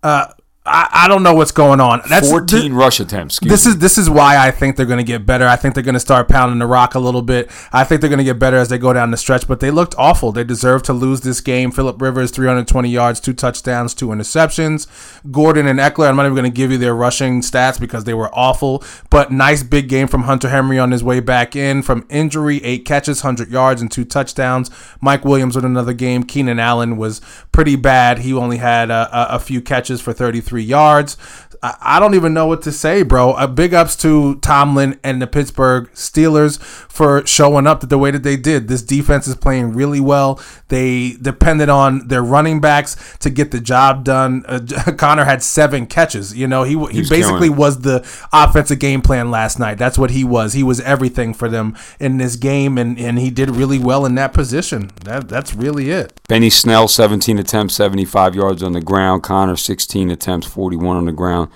Uh, 0.02 0.28
I, 0.66 0.88
I 0.94 1.08
don't 1.10 1.24
know 1.24 1.34
what's 1.34 1.52
going 1.52 1.82
on. 1.82 2.02
That's 2.08 2.30
14 2.30 2.72
rush 2.74 3.02
attempts. 3.02 3.38
This 3.42 3.66
me. 3.66 3.72
is 3.72 3.80
this 3.80 3.98
is 3.98 4.10
why 4.10 4.38
I 4.38 4.50
think 4.50 4.78
they're 4.78 4.86
going 4.86 4.98
to 4.98 5.04
get 5.04 5.26
better. 5.26 5.46
I 5.46 5.58
think 5.58 5.74
they're 5.74 5.84
going 5.84 5.94
to 5.94 6.00
start 6.00 6.30
pounding 6.30 6.60
the 6.60 6.66
rock 6.66 6.96
a 6.96 7.00
little 7.00 7.22
bit. 7.22 7.52
I 7.74 7.84
think 7.84 8.00
they're 8.00 8.10
going 8.10 8.20
to 8.20 8.24
get 8.24 8.40
better 8.40 8.56
as 8.56 8.70
they 8.70 8.78
go 8.78 8.94
down 8.94 9.12
the 9.12 9.18
stretch. 9.18 9.46
But 9.46 9.60
they 9.60 9.72
looked 9.72 9.94
awful. 9.98 10.32
They 10.32 10.46
deserve 10.46 10.82
to 10.84 10.94
lose 10.94 11.20
this 11.20 11.42
game. 11.42 11.72
Philip 11.72 12.02
Rivers, 12.02 12.32
320 12.32 12.90
yards, 12.90 13.20
two 13.20 13.34
touchdowns, 13.34 13.94
two 13.94 14.08
interceptions. 14.08 14.88
Gordon 15.30 15.68
and 15.68 15.80
Ekeler. 15.80 16.08
I'm 16.08 16.16
not 16.16 16.28
even 16.28 16.36
going 16.36 16.50
to 16.50 16.56
give 16.56 16.72
you 16.72 16.78
their 16.78 16.96
rushing 16.96 17.42
stats 17.42 17.78
because 17.78 18.06
they 18.06 18.14
were 18.14 18.34
awful. 18.34 18.86
But 19.10 19.34
nice 19.34 19.64
big 19.64 19.90
game 19.90 20.08
from 20.08 20.24
Hunter 20.24 20.48
Henry 20.48 20.80
on 20.80 20.92
his 20.92 21.04
way 21.04 21.20
back 21.20 21.58
in 21.58 21.82
from 21.82 22.06
injury. 22.10 22.64
Eight 22.64 22.86
catches, 22.86 23.22
100 23.22 23.52
yards, 23.52 23.82
and 23.82 23.92
two 23.92 24.06
touchdowns. 24.06 24.72
Mike 25.02 25.26
Williams 25.26 25.58
with 25.58 25.66
another 25.66 25.94
game. 25.94 26.24
Keenan 26.24 26.60
Allen 26.60 26.96
was 26.96 27.20
pretty 27.52 27.76
bad. 27.76 28.20
He 28.20 28.34
only 28.34 28.60
had 28.60 28.90
a, 28.90 29.10
a, 29.12 29.36
a 29.36 29.40
few 29.40 29.60
catches 29.60 30.00
for 30.00 30.14
33 30.14 30.53
yards. 30.62 31.18
I, 31.64 32.00
don't 32.00 32.14
even 32.14 32.34
know 32.34 32.46
what 32.46 32.62
to 32.64 32.74
say, 32.74 33.04
bro. 33.04 33.32
Uh, 33.32 33.48
big 33.48 33.74
ups 33.74 33.96
to 33.98 34.36
Tomlin 34.36 35.00
and 35.02 35.22
the 35.22 35.28
Pittsburgh 35.28 35.90
Steelers 35.94 36.60
for 36.62 37.26
showing 37.26 37.68
up 37.68 37.88
the 37.88 37.98
way 37.98 38.12
that 38.12 38.24
they 38.24 38.36
did. 38.36 38.68
This 38.68 38.82
defense 38.82 39.28
is 39.28 39.36
playing 39.36 39.72
really 39.72 40.02
well. 40.02 40.42
They 40.68 41.14
depended 41.22 41.70
on 41.70 42.10
their 42.10 42.22
running 42.22 42.60
backs 42.60 43.18
to 43.20 43.30
get 43.30 43.52
the 43.52 43.62
job 43.62 44.04
done. 44.04 44.44
Uh, 44.46 44.60
Conner 44.98 45.24
had 45.24 45.42
seven 45.42 45.86
catches. 45.88 46.36
You 46.36 46.48
know, 46.48 46.64
he 46.64 46.78
he 46.92 46.98
He's 46.98 47.10
basically 47.10 47.48
killing 47.48 47.58
was 47.58 47.82
the 47.82 48.00
offensive 48.34 48.80
game 48.80 49.02
plan 49.02 49.32
last 49.32 49.60
night. 49.60 49.78
That's 49.78 49.98
what 49.98 50.12
he 50.12 50.24
was. 50.24 50.54
He 50.54 50.64
was 50.64 50.82
everything 50.82 51.34
for 51.34 51.48
them 51.48 51.78
in 52.00 52.18
this 52.18 52.36
game, 52.36 52.78
and, 52.78 53.00
and 53.00 53.20
he 53.20 53.30
did 53.30 53.50
really 53.50 53.80
well 53.80 54.06
in 54.06 54.16
that 54.16 54.34
position. 54.34 54.92
That 55.06 55.30
that's 55.30 55.54
really 55.54 55.92
it. 55.92 56.20
Benny 56.28 56.50
Snell, 56.50 56.88
17 56.88 57.40
attempts, 57.40 57.76
75 57.76 58.36
yards 58.36 58.64
on 58.64 58.74
the 58.74 58.82
ground. 58.82 59.24
Conner, 59.24 59.56
16 59.56 60.12
attempts, 60.12 60.48
41 60.48 60.98
on 60.98 61.06
the 61.06 61.12
ground. 61.12 61.50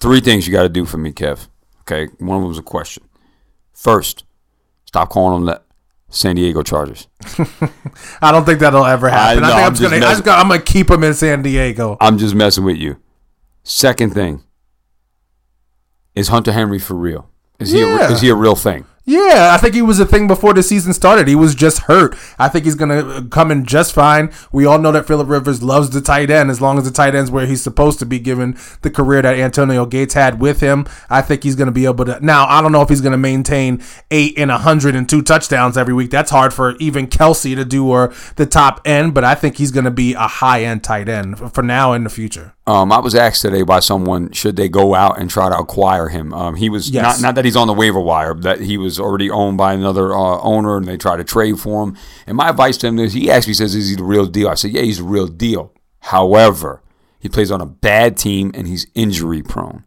Three 0.00 0.20
things 0.20 0.46
you 0.46 0.52
got 0.52 0.62
to 0.64 0.68
do 0.68 0.84
for 0.84 0.98
me, 0.98 1.12
Kev. 1.12 1.48
Okay, 1.82 2.06
one 2.18 2.36
of 2.36 2.42
them 2.42 2.48
was 2.48 2.58
a 2.58 2.62
question. 2.62 3.04
First, 3.72 4.24
stop 4.86 5.10
calling 5.10 5.44
them 5.44 5.46
the 5.54 5.62
San 6.14 6.36
Diego 6.36 6.62
Chargers. 6.62 7.08
I 8.22 8.30
don't 8.32 8.44
think 8.44 8.60
that'll 8.60 8.84
ever 8.84 9.08
happen. 9.08 9.44
I, 9.44 9.48
I 9.48 9.50
know, 9.50 9.54
think 9.54 9.58
I'm 9.58 9.64
I'm, 9.66 9.72
just 9.72 9.82
just 9.82 9.90
gonna, 9.92 9.96
I 10.06 10.08
messing- 10.08 10.24
gonna, 10.24 10.40
I'm 10.42 10.48
gonna 10.48 10.62
keep 10.62 10.86
them 10.88 11.04
in 11.04 11.14
San 11.14 11.42
Diego. 11.42 11.96
I'm 12.00 12.18
just 12.18 12.34
messing 12.34 12.64
with 12.64 12.76
you. 12.76 12.96
Second 13.62 14.12
thing, 14.14 14.42
is 16.14 16.28
Hunter 16.28 16.52
Henry 16.52 16.78
for 16.78 16.94
real? 16.94 17.30
Is 17.58 17.70
he 17.70 17.80
a, 17.82 18.10
is 18.10 18.20
he 18.20 18.28
a 18.28 18.34
real 18.34 18.54
thing? 18.56 18.84
Yeah, 19.06 19.50
I 19.52 19.58
think 19.58 19.74
he 19.74 19.82
was 19.82 20.00
a 20.00 20.06
thing 20.06 20.26
before 20.26 20.54
the 20.54 20.62
season 20.62 20.94
started. 20.94 21.28
He 21.28 21.34
was 21.34 21.54
just 21.54 21.80
hurt. 21.80 22.16
I 22.38 22.48
think 22.48 22.64
he's 22.64 22.74
gonna 22.74 23.26
come 23.28 23.50
in 23.50 23.66
just 23.66 23.92
fine. 23.92 24.32
We 24.50 24.64
all 24.64 24.78
know 24.78 24.92
that 24.92 25.06
Philip 25.06 25.28
Rivers 25.28 25.62
loves 25.62 25.90
the 25.90 26.00
tight 26.00 26.30
end 26.30 26.50
as 26.50 26.62
long 26.62 26.78
as 26.78 26.84
the 26.84 26.90
tight 26.90 27.14
end's 27.14 27.30
where 27.30 27.44
he's 27.44 27.62
supposed 27.62 27.98
to 27.98 28.06
be, 28.06 28.18
given 28.18 28.56
the 28.80 28.88
career 28.90 29.20
that 29.20 29.38
Antonio 29.38 29.84
Gates 29.84 30.14
had 30.14 30.40
with 30.40 30.60
him. 30.60 30.86
I 31.10 31.20
think 31.20 31.42
he's 31.42 31.54
gonna 31.54 31.70
be 31.70 31.84
able 31.84 32.06
to. 32.06 32.18
Now, 32.24 32.46
I 32.46 32.62
don't 32.62 32.72
know 32.72 32.80
if 32.80 32.88
he's 32.88 33.02
gonna 33.02 33.18
maintain 33.18 33.82
eight 34.10 34.38
and 34.38 34.50
a 34.50 34.56
hundred 34.58 34.94
and 34.96 35.06
two 35.06 35.20
touchdowns 35.20 35.76
every 35.76 35.92
week. 35.92 36.10
That's 36.10 36.30
hard 36.30 36.54
for 36.54 36.74
even 36.76 37.06
Kelce 37.06 37.54
to 37.56 37.64
do 37.66 37.86
or 37.86 38.10
the 38.36 38.46
top 38.46 38.80
end. 38.86 39.12
But 39.12 39.24
I 39.24 39.34
think 39.34 39.58
he's 39.58 39.70
gonna 39.70 39.90
be 39.90 40.14
a 40.14 40.20
high 40.26 40.62
end 40.64 40.82
tight 40.82 41.10
end 41.10 41.52
for 41.52 41.62
now 41.62 41.92
and 41.92 42.00
in 42.00 42.04
the 42.04 42.10
future. 42.10 42.54
Um, 42.66 42.90
I 42.92 42.98
was 43.00 43.14
asked 43.14 43.42
today 43.42 43.62
by 43.62 43.80
someone 43.80 44.32
should 44.32 44.56
they 44.56 44.70
go 44.70 44.94
out 44.94 45.20
and 45.20 45.28
try 45.28 45.50
to 45.50 45.58
acquire 45.58 46.08
him. 46.08 46.32
Um, 46.32 46.54
he 46.54 46.70
was 46.70 46.88
Yes. 46.88 47.20
not 47.20 47.28
not 47.28 47.34
that 47.34 47.44
he's 47.44 47.56
on 47.56 47.66
the 47.66 47.74
waiver 47.74 48.00
wire, 48.00 48.32
but 48.32 48.42
that 48.44 48.60
he 48.60 48.78
was 48.78 48.93
already 49.00 49.30
owned 49.30 49.58
by 49.58 49.74
another 49.74 50.12
uh, 50.12 50.40
owner, 50.40 50.76
and 50.76 50.86
they 50.86 50.96
try 50.96 51.16
to 51.16 51.24
trade 51.24 51.60
for 51.60 51.82
him. 51.84 51.96
And 52.26 52.36
my 52.36 52.50
advice 52.50 52.76
to 52.78 52.88
him 52.88 52.98
is, 52.98 53.12
he 53.12 53.26
me, 53.26 53.40
says, 53.40 53.74
"Is 53.74 53.90
he 53.90 53.96
the 53.96 54.04
real 54.04 54.26
deal?" 54.26 54.48
I 54.48 54.54
said, 54.54 54.72
"Yeah, 54.72 54.82
he's 54.82 54.98
the 54.98 55.04
real 55.04 55.26
deal." 55.26 55.72
However, 56.00 56.82
he 57.18 57.30
plays 57.30 57.50
on 57.50 57.62
a 57.62 57.66
bad 57.66 58.18
team 58.18 58.50
and 58.54 58.66
he's 58.66 58.86
injury 58.94 59.42
prone. 59.42 59.84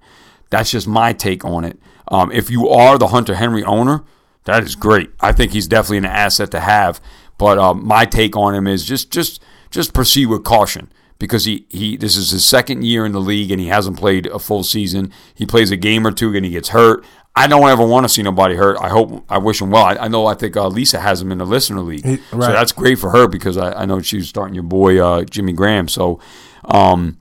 That's 0.50 0.72
just 0.72 0.88
my 0.88 1.14
take 1.14 1.46
on 1.46 1.64
it. 1.64 1.80
Um, 2.08 2.32
if 2.32 2.50
you 2.50 2.68
are 2.70 2.98
the 2.98 3.10
Hunter 3.10 3.36
Henry 3.36 3.64
owner, 3.64 4.04
that 4.46 4.64
is 4.64 4.76
great. 4.76 5.12
I 5.20 5.34
think 5.34 5.52
he's 5.52 5.68
definitely 5.68 6.00
an 6.00 6.06
asset 6.06 6.50
to 6.52 6.60
have. 6.60 7.00
But 7.38 7.60
um, 7.60 7.86
my 7.86 8.06
take 8.06 8.36
on 8.36 8.56
him 8.56 8.66
is 8.66 8.84
just 8.84 9.12
just 9.12 9.44
just 9.70 9.94
proceed 9.94 10.26
with 10.26 10.44
caution 10.44 10.92
because 11.20 11.46
he, 11.46 11.68
he 11.70 11.98
this 11.98 12.16
is 12.16 12.32
his 12.32 12.46
second 12.46 12.84
year 12.84 13.06
in 13.06 13.12
the 13.12 13.22
league 13.22 13.52
and 13.52 13.62
he 13.62 13.68
hasn't 13.68 13.98
played 13.98 14.26
a 14.28 14.40
full 14.40 14.64
season. 14.64 15.12
He 15.36 15.46
plays 15.46 15.70
a 15.70 15.78
game 15.78 16.08
or 16.08 16.12
two 16.12 16.34
and 16.36 16.46
he 16.46 16.52
gets 16.52 16.70
hurt. 16.70 17.06
I 17.38 17.48
don't 17.48 17.68
ever 17.70 17.86
want 17.86 18.04
to 18.06 18.10
see 18.10 18.24
nobody 18.24 18.56
hurt. 18.56 18.78
I 18.82 18.90
hope 18.90 19.24
I 19.30 19.38
wish 19.38 19.62
him 19.62 19.70
well. 19.70 19.84
I, 19.86 19.96
I 19.96 20.08
know 20.08 20.26
I 20.26 20.34
think 20.34 20.58
uh, 20.58 20.68
Lisa 20.68 21.00
has 21.00 21.22
him 21.22 21.32
in 21.32 21.38
the 21.38 21.46
listener 21.46 21.82
league, 21.82 22.04
He- 22.06 22.18
so 22.32 22.38
that's 22.54 22.72
great 22.72 22.98
for 23.00 23.12
her 23.12 23.28
because 23.28 23.58
I, 23.58 23.72
I 23.82 23.86
know 23.86 24.02
she's 24.02 24.28
starting 24.28 24.56
your 24.56 24.64
boy 24.64 25.00
uh, 25.04 25.24
Jimmy 25.24 25.54
Graham. 25.54 25.88
So 25.88 26.20
um, 26.66 27.20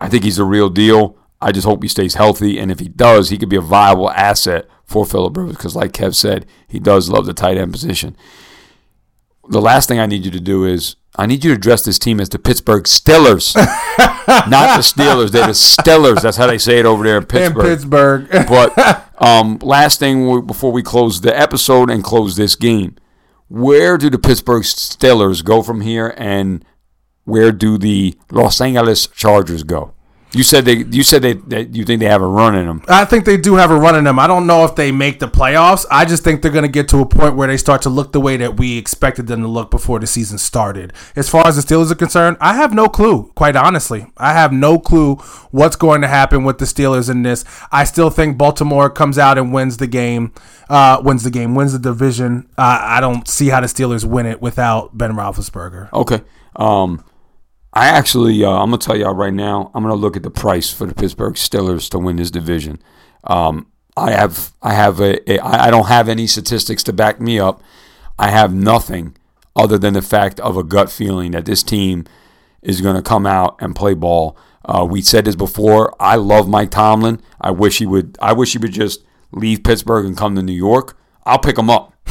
I 0.00 0.08
think 0.08 0.24
he's 0.24 0.38
a 0.38 0.44
real 0.44 0.68
deal. 0.68 1.16
I 1.40 1.52
just 1.52 1.66
hope 1.66 1.82
he 1.82 1.88
stays 1.88 2.14
healthy, 2.14 2.58
and 2.58 2.70
if 2.72 2.80
he 2.80 2.88
does, 2.88 3.30
he 3.30 3.38
could 3.38 3.48
be 3.48 3.56
a 3.56 3.60
viable 3.60 4.10
asset 4.10 4.66
for 4.84 5.06
Philip 5.06 5.36
Rivers 5.36 5.56
because, 5.56 5.76
like 5.76 5.92
Kev 5.92 6.14
said, 6.16 6.46
he 6.66 6.80
does 6.80 7.08
love 7.08 7.26
the 7.26 7.34
tight 7.34 7.56
end 7.56 7.72
position. 7.72 8.16
The 9.48 9.60
last 9.60 9.88
thing 9.88 9.98
I 9.98 10.06
need 10.06 10.24
you 10.24 10.30
to 10.30 10.40
do 10.40 10.64
is 10.64 10.96
I 11.16 11.26
need 11.26 11.44
you 11.44 11.50
to 11.50 11.56
address 11.56 11.82
this 11.82 11.98
team 11.98 12.20
as 12.20 12.28
the 12.28 12.38
Pittsburgh 12.38 12.84
Steelers, 12.84 13.56
not 14.48 14.76
the 14.76 14.82
Steelers. 14.82 15.30
They're 15.30 15.46
the 15.46 15.52
Steelers. 15.52 16.22
That's 16.22 16.36
how 16.36 16.46
they 16.46 16.58
say 16.58 16.78
it 16.78 16.86
over 16.86 17.02
there 17.02 17.18
in 17.18 17.26
Pittsburgh. 17.26 17.64
In 17.64 17.70
Pittsburgh. 17.72 18.30
Pittsburgh. 18.30 18.48
But 18.76 19.22
um, 19.22 19.58
last 19.62 19.98
thing 19.98 20.46
before 20.46 20.70
we 20.70 20.82
close 20.82 21.20
the 21.22 21.36
episode 21.36 21.90
and 21.90 22.04
close 22.04 22.36
this 22.36 22.54
game, 22.54 22.96
where 23.48 23.98
do 23.98 24.10
the 24.10 24.18
Pittsburgh 24.18 24.62
Steelers 24.62 25.44
go 25.44 25.62
from 25.62 25.80
here, 25.80 26.14
and 26.16 26.64
where 27.24 27.50
do 27.50 27.78
the 27.78 28.16
Los 28.30 28.60
Angeles 28.60 29.06
Chargers 29.08 29.64
go? 29.64 29.94
You 30.32 30.42
said 30.42 30.66
they. 30.66 30.84
You 30.84 31.02
said 31.02 31.22
they, 31.22 31.32
that 31.32 31.74
you 31.74 31.84
think 31.84 32.00
they 32.00 32.06
have 32.06 32.20
a 32.20 32.26
run 32.26 32.54
in 32.54 32.66
them. 32.66 32.82
I 32.86 33.06
think 33.06 33.24
they 33.24 33.38
do 33.38 33.54
have 33.54 33.70
a 33.70 33.76
run 33.78 33.96
in 33.96 34.04
them. 34.04 34.18
I 34.18 34.26
don't 34.26 34.46
know 34.46 34.64
if 34.64 34.74
they 34.74 34.92
make 34.92 35.20
the 35.20 35.28
playoffs. 35.28 35.86
I 35.90 36.04
just 36.04 36.22
think 36.22 36.42
they're 36.42 36.50
going 36.50 36.64
to 36.64 36.68
get 36.68 36.86
to 36.90 37.00
a 37.00 37.06
point 37.06 37.34
where 37.34 37.48
they 37.48 37.56
start 37.56 37.80
to 37.82 37.88
look 37.88 38.12
the 38.12 38.20
way 38.20 38.36
that 38.36 38.58
we 38.58 38.76
expected 38.76 39.26
them 39.26 39.40
to 39.40 39.48
look 39.48 39.70
before 39.70 39.98
the 39.98 40.06
season 40.06 40.36
started. 40.36 40.92
As 41.16 41.30
far 41.30 41.46
as 41.46 41.56
the 41.56 41.62
Steelers 41.62 41.90
are 41.90 41.94
concerned, 41.94 42.36
I 42.40 42.54
have 42.54 42.74
no 42.74 42.88
clue, 42.88 43.32
quite 43.34 43.56
honestly. 43.56 44.06
I 44.18 44.34
have 44.34 44.52
no 44.52 44.78
clue 44.78 45.16
what's 45.50 45.76
going 45.76 46.02
to 46.02 46.08
happen 46.08 46.44
with 46.44 46.58
the 46.58 46.66
Steelers 46.66 47.08
in 47.08 47.22
this. 47.22 47.44
I 47.72 47.84
still 47.84 48.10
think 48.10 48.36
Baltimore 48.36 48.90
comes 48.90 49.18
out 49.18 49.38
and 49.38 49.50
wins 49.50 49.78
the 49.78 49.86
game, 49.86 50.32
uh, 50.68 51.00
wins 51.02 51.24
the 51.24 51.30
game, 51.30 51.54
wins 51.54 51.72
the 51.72 51.78
division. 51.78 52.48
Uh, 52.58 52.78
I 52.82 53.00
don't 53.00 53.26
see 53.26 53.48
how 53.48 53.60
the 53.60 53.66
Steelers 53.66 54.04
win 54.04 54.26
it 54.26 54.42
without 54.42 54.96
Ben 54.96 55.12
Roethlisberger. 55.12 55.90
Okay. 55.92 56.20
Um, 56.54 57.02
I 57.78 57.86
actually, 57.86 58.44
uh, 58.44 58.50
I'm 58.50 58.70
gonna 58.70 58.78
tell 58.78 58.96
y'all 58.96 59.14
right 59.14 59.32
now. 59.32 59.70
I'm 59.72 59.84
gonna 59.84 59.94
look 59.94 60.16
at 60.16 60.24
the 60.24 60.30
price 60.30 60.68
for 60.72 60.84
the 60.84 60.94
Pittsburgh 60.94 61.34
Steelers 61.34 61.88
to 61.90 61.98
win 62.00 62.16
this 62.16 62.32
division. 62.32 62.82
Um, 63.22 63.68
I 63.96 64.10
have, 64.10 64.52
I 64.60 64.74
have 64.74 64.98
a, 65.00 65.30
a, 65.30 65.38
I 65.38 65.68
I 65.68 65.70
don't 65.70 65.86
have 65.86 66.08
any 66.08 66.26
statistics 66.26 66.82
to 66.84 66.92
back 66.92 67.20
me 67.20 67.38
up. 67.38 67.62
I 68.18 68.30
have 68.30 68.52
nothing 68.52 69.16
other 69.54 69.78
than 69.78 69.94
the 69.94 70.02
fact 70.02 70.40
of 70.40 70.56
a 70.56 70.64
gut 70.64 70.90
feeling 70.90 71.30
that 71.32 71.44
this 71.44 71.62
team 71.62 72.04
is 72.62 72.80
gonna 72.80 73.00
come 73.00 73.26
out 73.26 73.56
and 73.60 73.76
play 73.76 73.94
ball. 73.94 74.36
Uh, 74.64 74.84
we 74.84 75.00
said 75.00 75.24
this 75.24 75.36
before. 75.36 75.94
I 76.00 76.16
love 76.16 76.48
Mike 76.48 76.72
Tomlin. 76.72 77.22
I 77.40 77.52
wish 77.52 77.78
he 77.78 77.86
would. 77.86 78.18
I 78.20 78.32
wish 78.32 78.52
he 78.52 78.58
would 78.58 78.72
just 78.72 79.04
leave 79.30 79.62
Pittsburgh 79.62 80.04
and 80.04 80.16
come 80.16 80.34
to 80.34 80.42
New 80.42 80.52
York. 80.52 80.98
I'll 81.24 81.38
pick 81.38 81.56
him 81.56 81.70
up. 81.70 81.92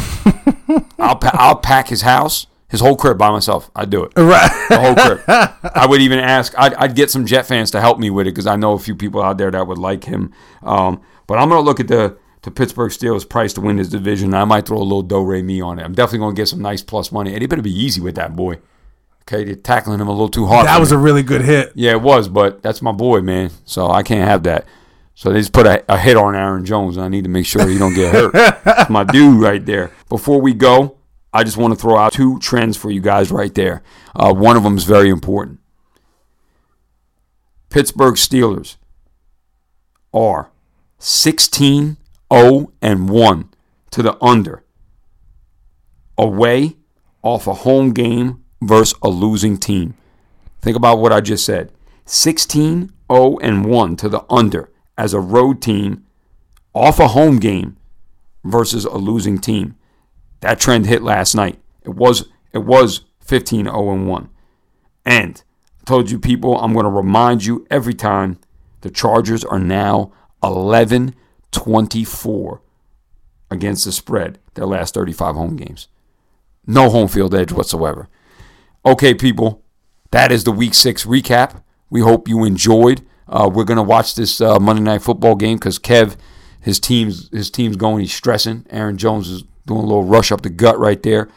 I'll 0.98 1.18
pa- 1.18 1.32
I'll 1.34 1.58
pack 1.58 1.90
his 1.90 2.04
house, 2.04 2.48
his 2.70 2.82
whole 2.82 2.96
crib 2.96 3.18
by 3.18 3.32
myself. 3.32 3.72
I'd 3.76 3.90
do 3.90 4.04
it. 4.04 4.12
Right. 4.18 4.52
The 4.70 4.80
whole 4.80 4.96
crib. 4.96 5.22
I 5.76 5.86
would 5.88 6.02
even 6.02 6.20
ask. 6.20 6.54
I'd, 6.58 6.74
I'd 6.76 6.96
get 6.96 7.10
some 7.10 7.26
Jet 7.26 7.46
fans 7.46 7.72
to 7.72 7.82
help 7.82 7.98
me 8.00 8.10
with 8.10 8.28
it 8.28 8.32
because 8.32 8.48
I 8.48 8.56
know 8.56 8.74
a 8.74 8.80
few 8.80 8.96
people 8.96 9.22
out 9.22 9.38
there 9.38 9.52
that 9.52 9.68
would 9.68 9.78
like 9.78 10.04
him. 10.04 10.34
Um, 10.64 11.02
but 11.28 11.38
I'm 11.38 11.50
gonna 11.50 11.62
look 11.62 11.80
at 11.80 11.88
the 11.88 12.18
the 12.44 12.52
Pittsburgh 12.52 12.92
Steelers 12.92 13.28
price 13.28 13.54
to 13.54 13.62
win 13.62 13.78
this 13.78 13.90
division. 13.90 14.34
I 14.34 14.46
might 14.46 14.66
throw 14.66 14.78
a 14.78 14.80
little 14.80 15.02
do 15.02 15.22
re 15.24 15.42
mi 15.42 15.62
on 15.62 15.80
it. 15.80 15.84
I'm 15.84 15.94
definitely 15.94 16.20
gonna 16.20 16.36
get 16.36 16.48
some 16.48 16.62
nice 16.62 16.82
plus 16.82 17.12
money. 17.12 17.34
And 17.34 17.44
it 17.44 17.50
better 17.50 17.62
be 17.62 17.78
easy 17.78 18.02
with 18.02 18.16
that 18.16 18.36
boy. 18.36 18.60
Okay, 19.24 19.44
they're 19.44 19.56
tackling 19.56 20.00
him 20.00 20.08
a 20.08 20.12
little 20.12 20.30
too 20.30 20.46
hard. 20.46 20.68
That 20.68 20.80
was 20.80 20.92
me. 20.92 20.98
a 20.98 21.00
really 21.00 21.24
good 21.24 21.42
hit. 21.42 21.74
Yeah, 21.76 21.92
it 21.92 22.02
was, 22.02 22.30
but 22.30 22.62
that's 22.62 22.82
my 22.82 22.94
boy, 22.94 23.22
man. 23.22 23.52
So 23.66 23.90
I 23.90 24.02
can't 24.04 24.28
have 24.28 24.44
that. 24.44 24.66
So 25.16 25.34
they 25.34 25.40
just 25.40 25.52
put 25.52 25.66
a, 25.66 25.84
a 25.92 25.98
hit 25.98 26.16
on 26.16 26.36
Aaron 26.36 26.64
Jones, 26.64 26.96
and 26.96 27.04
I 27.04 27.10
need 27.10 27.24
to 27.24 27.30
make 27.30 27.46
sure 27.46 27.68
he 27.68 27.78
don't 27.78 27.96
get 27.96 28.14
hurt. 28.14 28.90
My 28.92 29.04
dude 29.04 29.42
right 29.42 29.66
there. 29.66 29.92
Before 30.10 30.40
we 30.40 30.54
go, 30.54 30.98
I 31.34 31.44
just 31.44 31.58
want 31.58 31.74
to 31.74 31.80
throw 31.80 31.98
out 31.98 32.14
two 32.14 32.40
trends 32.40 32.78
for 32.78 32.90
you 32.90 33.02
guys 33.02 33.32
right 33.32 33.54
there. 33.54 33.84
Uh, 34.16 34.34
one 34.34 34.56
of 34.56 34.64
them 34.64 34.78
is 34.78 34.86
very 34.86 35.10
important. 35.10 35.60
Pittsburgh 37.70 38.16
Steelers 38.16 38.78
are 40.14 40.50
16 41.00 41.98
0 42.34 42.72
and 42.82 43.10
1 43.10 43.50
to 43.92 44.02
the 44.02 44.24
under 44.24 44.64
away 46.18 46.76
off 47.22 47.48
a 47.48 47.54
home 47.54 47.92
game 47.92 48.44
versus 48.62 48.98
a 49.04 49.10
losing 49.10 49.58
team. 49.58 49.96
Think 50.62 50.76
about 50.76 51.00
what 51.00 51.14
I 51.14 51.22
just 51.22 51.46
said. 51.46 51.72
16 52.06 52.92
0 53.12 53.38
and 53.40 53.66
1 53.66 53.96
to 53.98 54.10
the 54.10 54.24
under 54.30 54.72
as 54.98 55.14
a 55.14 55.20
road 55.20 55.62
team 55.62 56.06
off 56.74 57.00
a 57.00 57.10
home 57.10 57.38
game 57.38 57.78
versus 58.44 58.86
a 58.86 58.98
losing 58.98 59.38
team. 59.38 59.76
That 60.42 60.60
trend 60.60 60.86
hit 60.86 61.02
last 61.02 61.36
night. 61.36 61.60
It 61.84 61.96
was 61.96 62.30
it 62.54 62.60
was 62.60 63.02
15 63.22 63.66
0 63.66 63.92
and 63.92 64.08
1. 64.08 64.30
And 65.06 65.44
I 65.82 65.84
told 65.86 66.12
you 66.12 66.20
people, 66.20 66.60
I'm 66.60 66.74
going 66.74 66.86
to 66.86 66.90
remind 66.90 67.46
you 67.46 67.66
every 67.70 67.94
time 67.94 68.40
the 68.82 68.90
Chargers 68.90 69.44
are 69.44 69.60
now 69.60 70.12
11 70.44 71.16
24 71.52 72.62
against 73.50 73.86
the 73.86 73.92
spread 73.92 74.40
their 74.56 74.66
last 74.66 74.94
35 74.94 75.36
home 75.36 75.56
games. 75.56 75.88
No 76.66 76.90
home 76.90 77.08
field 77.08 77.34
edge 77.34 77.52
whatsoever. 77.52 78.10
Okay, 78.86 79.14
people, 79.14 79.64
that 80.12 80.32
is 80.32 80.44
the 80.44 80.52
week 80.52 80.74
six 80.74 81.06
recap. 81.06 81.64
We 81.90 82.02
hope 82.02 82.28
you 82.28 82.44
enjoyed. 82.44 83.06
Uh, 83.28 83.50
we're 83.54 83.64
gonna 83.64 83.84
watch 83.84 84.16
this 84.16 84.42
uh, 84.42 84.60
Monday 84.60 84.82
night 84.82 85.02
football 85.02 85.36
game 85.36 85.58
because 85.58 85.80
Kev, 85.80 86.16
his 86.60 86.80
team's 86.80 87.30
his 87.32 87.50
team's 87.50 87.78
going. 87.78 88.02
He's 88.02 88.14
stressing. 88.14 88.66
Aaron 88.70 88.98
Jones 88.98 89.30
is 89.30 89.44
doing 89.68 89.82
a 89.82 89.86
little 89.86 90.04
rush 90.04 90.32
up 90.32 90.42
the 90.42 90.50
gut 90.50 90.80
right 90.80 91.02
there. 91.04 91.30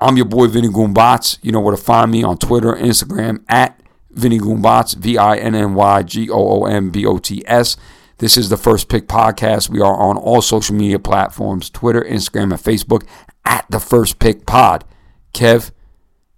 I'm 0.00 0.16
your 0.16 0.26
boy 0.26 0.46
Vinny 0.48 0.68
Goombots. 0.68 1.38
You 1.42 1.50
know 1.50 1.60
where 1.60 1.74
to 1.74 1.82
find 1.82 2.10
me 2.10 2.22
on 2.22 2.38
Twitter, 2.38 2.72
Instagram 2.74 3.42
at 3.48 3.80
Vinny 4.10 4.38
Goombots, 4.38 4.96
V 4.96 5.18
I 5.18 5.36
N 5.36 5.54
N 5.54 5.74
Y 5.74 6.02
G 6.02 6.30
O 6.30 6.62
O 6.62 6.66
M 6.66 6.90
B 6.90 7.04
O 7.06 7.18
T 7.18 7.42
S. 7.46 7.76
This 8.18 8.36
is 8.36 8.48
the 8.48 8.56
First 8.56 8.88
Pick 8.88 9.08
Podcast. 9.08 9.68
We 9.68 9.80
are 9.80 9.96
on 9.96 10.16
all 10.16 10.40
social 10.40 10.76
media 10.76 10.98
platforms 10.98 11.70
Twitter, 11.70 12.02
Instagram, 12.02 12.44
and 12.44 12.52
Facebook 12.52 13.06
at 13.44 13.66
the 13.70 13.80
First 13.80 14.18
Pick 14.18 14.46
Pod. 14.46 14.84
Kev, 15.32 15.72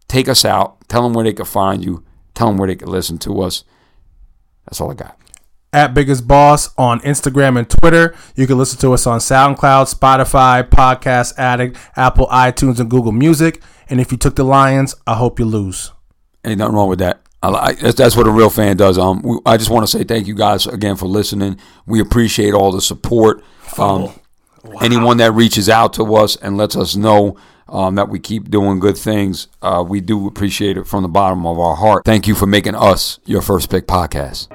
take 0.08 0.28
us 0.28 0.44
out. 0.44 0.88
Tell 0.88 1.02
them 1.02 1.12
where 1.12 1.24
they 1.24 1.34
can 1.34 1.44
find 1.44 1.84
you. 1.84 2.04
Tell 2.34 2.48
them 2.48 2.56
where 2.56 2.68
they 2.68 2.76
can 2.76 2.88
listen 2.88 3.18
to 3.18 3.42
us. 3.42 3.64
That's 4.64 4.80
all 4.80 4.90
I 4.90 4.94
got. 4.94 5.18
At 5.72 5.94
Biggest 5.94 6.26
Boss 6.26 6.70
on 6.76 7.00
Instagram 7.00 7.58
and 7.58 7.68
Twitter. 7.68 8.14
You 8.34 8.46
can 8.46 8.58
listen 8.58 8.78
to 8.80 8.92
us 8.92 9.06
on 9.06 9.18
SoundCloud, 9.18 9.94
Spotify, 9.94 10.68
Podcast 10.68 11.38
Addict, 11.38 11.76
Apple, 11.96 12.26
iTunes, 12.28 12.80
and 12.80 12.90
Google 12.90 13.12
Music. 13.12 13.62
And 13.88 14.00
if 14.00 14.10
you 14.10 14.18
took 14.18 14.36
the 14.36 14.44
Lions, 14.44 14.94
I 15.06 15.14
hope 15.14 15.38
you 15.38 15.44
lose. 15.44 15.92
Ain't 16.44 16.58
nothing 16.58 16.74
wrong 16.74 16.88
with 16.88 17.00
that. 17.00 17.20
I, 17.42 17.48
I, 17.48 17.72
that's, 17.74 17.96
that's 17.96 18.16
what 18.16 18.26
a 18.26 18.30
real 18.30 18.50
fan 18.50 18.76
does. 18.76 18.98
Um, 18.98 19.22
we, 19.22 19.38
I 19.44 19.56
just 19.56 19.70
want 19.70 19.86
to 19.86 19.98
say 19.98 20.04
thank 20.04 20.26
you 20.26 20.34
guys 20.34 20.66
again 20.66 20.96
for 20.96 21.06
listening. 21.06 21.58
We 21.86 22.00
appreciate 22.00 22.54
all 22.54 22.72
the 22.72 22.80
support. 22.80 23.42
Um, 23.78 24.12
Anyone 24.80 25.18
that 25.18 25.32
reaches 25.32 25.68
out 25.68 25.92
to 25.94 26.14
us 26.16 26.36
and 26.36 26.56
lets 26.56 26.76
us 26.76 26.96
know 26.96 27.36
um, 27.68 27.94
that 27.96 28.08
we 28.08 28.18
keep 28.18 28.50
doing 28.50 28.78
good 28.78 28.96
things, 28.96 29.48
uh, 29.62 29.84
we 29.86 30.00
do 30.00 30.26
appreciate 30.26 30.76
it 30.76 30.86
from 30.86 31.02
the 31.02 31.08
bottom 31.08 31.46
of 31.46 31.58
our 31.58 31.76
heart. 31.76 32.04
Thank 32.04 32.26
you 32.26 32.34
for 32.34 32.46
making 32.46 32.74
us 32.74 33.18
your 33.24 33.42
first 33.42 33.70
pick 33.70 33.86
podcast. 33.86 34.48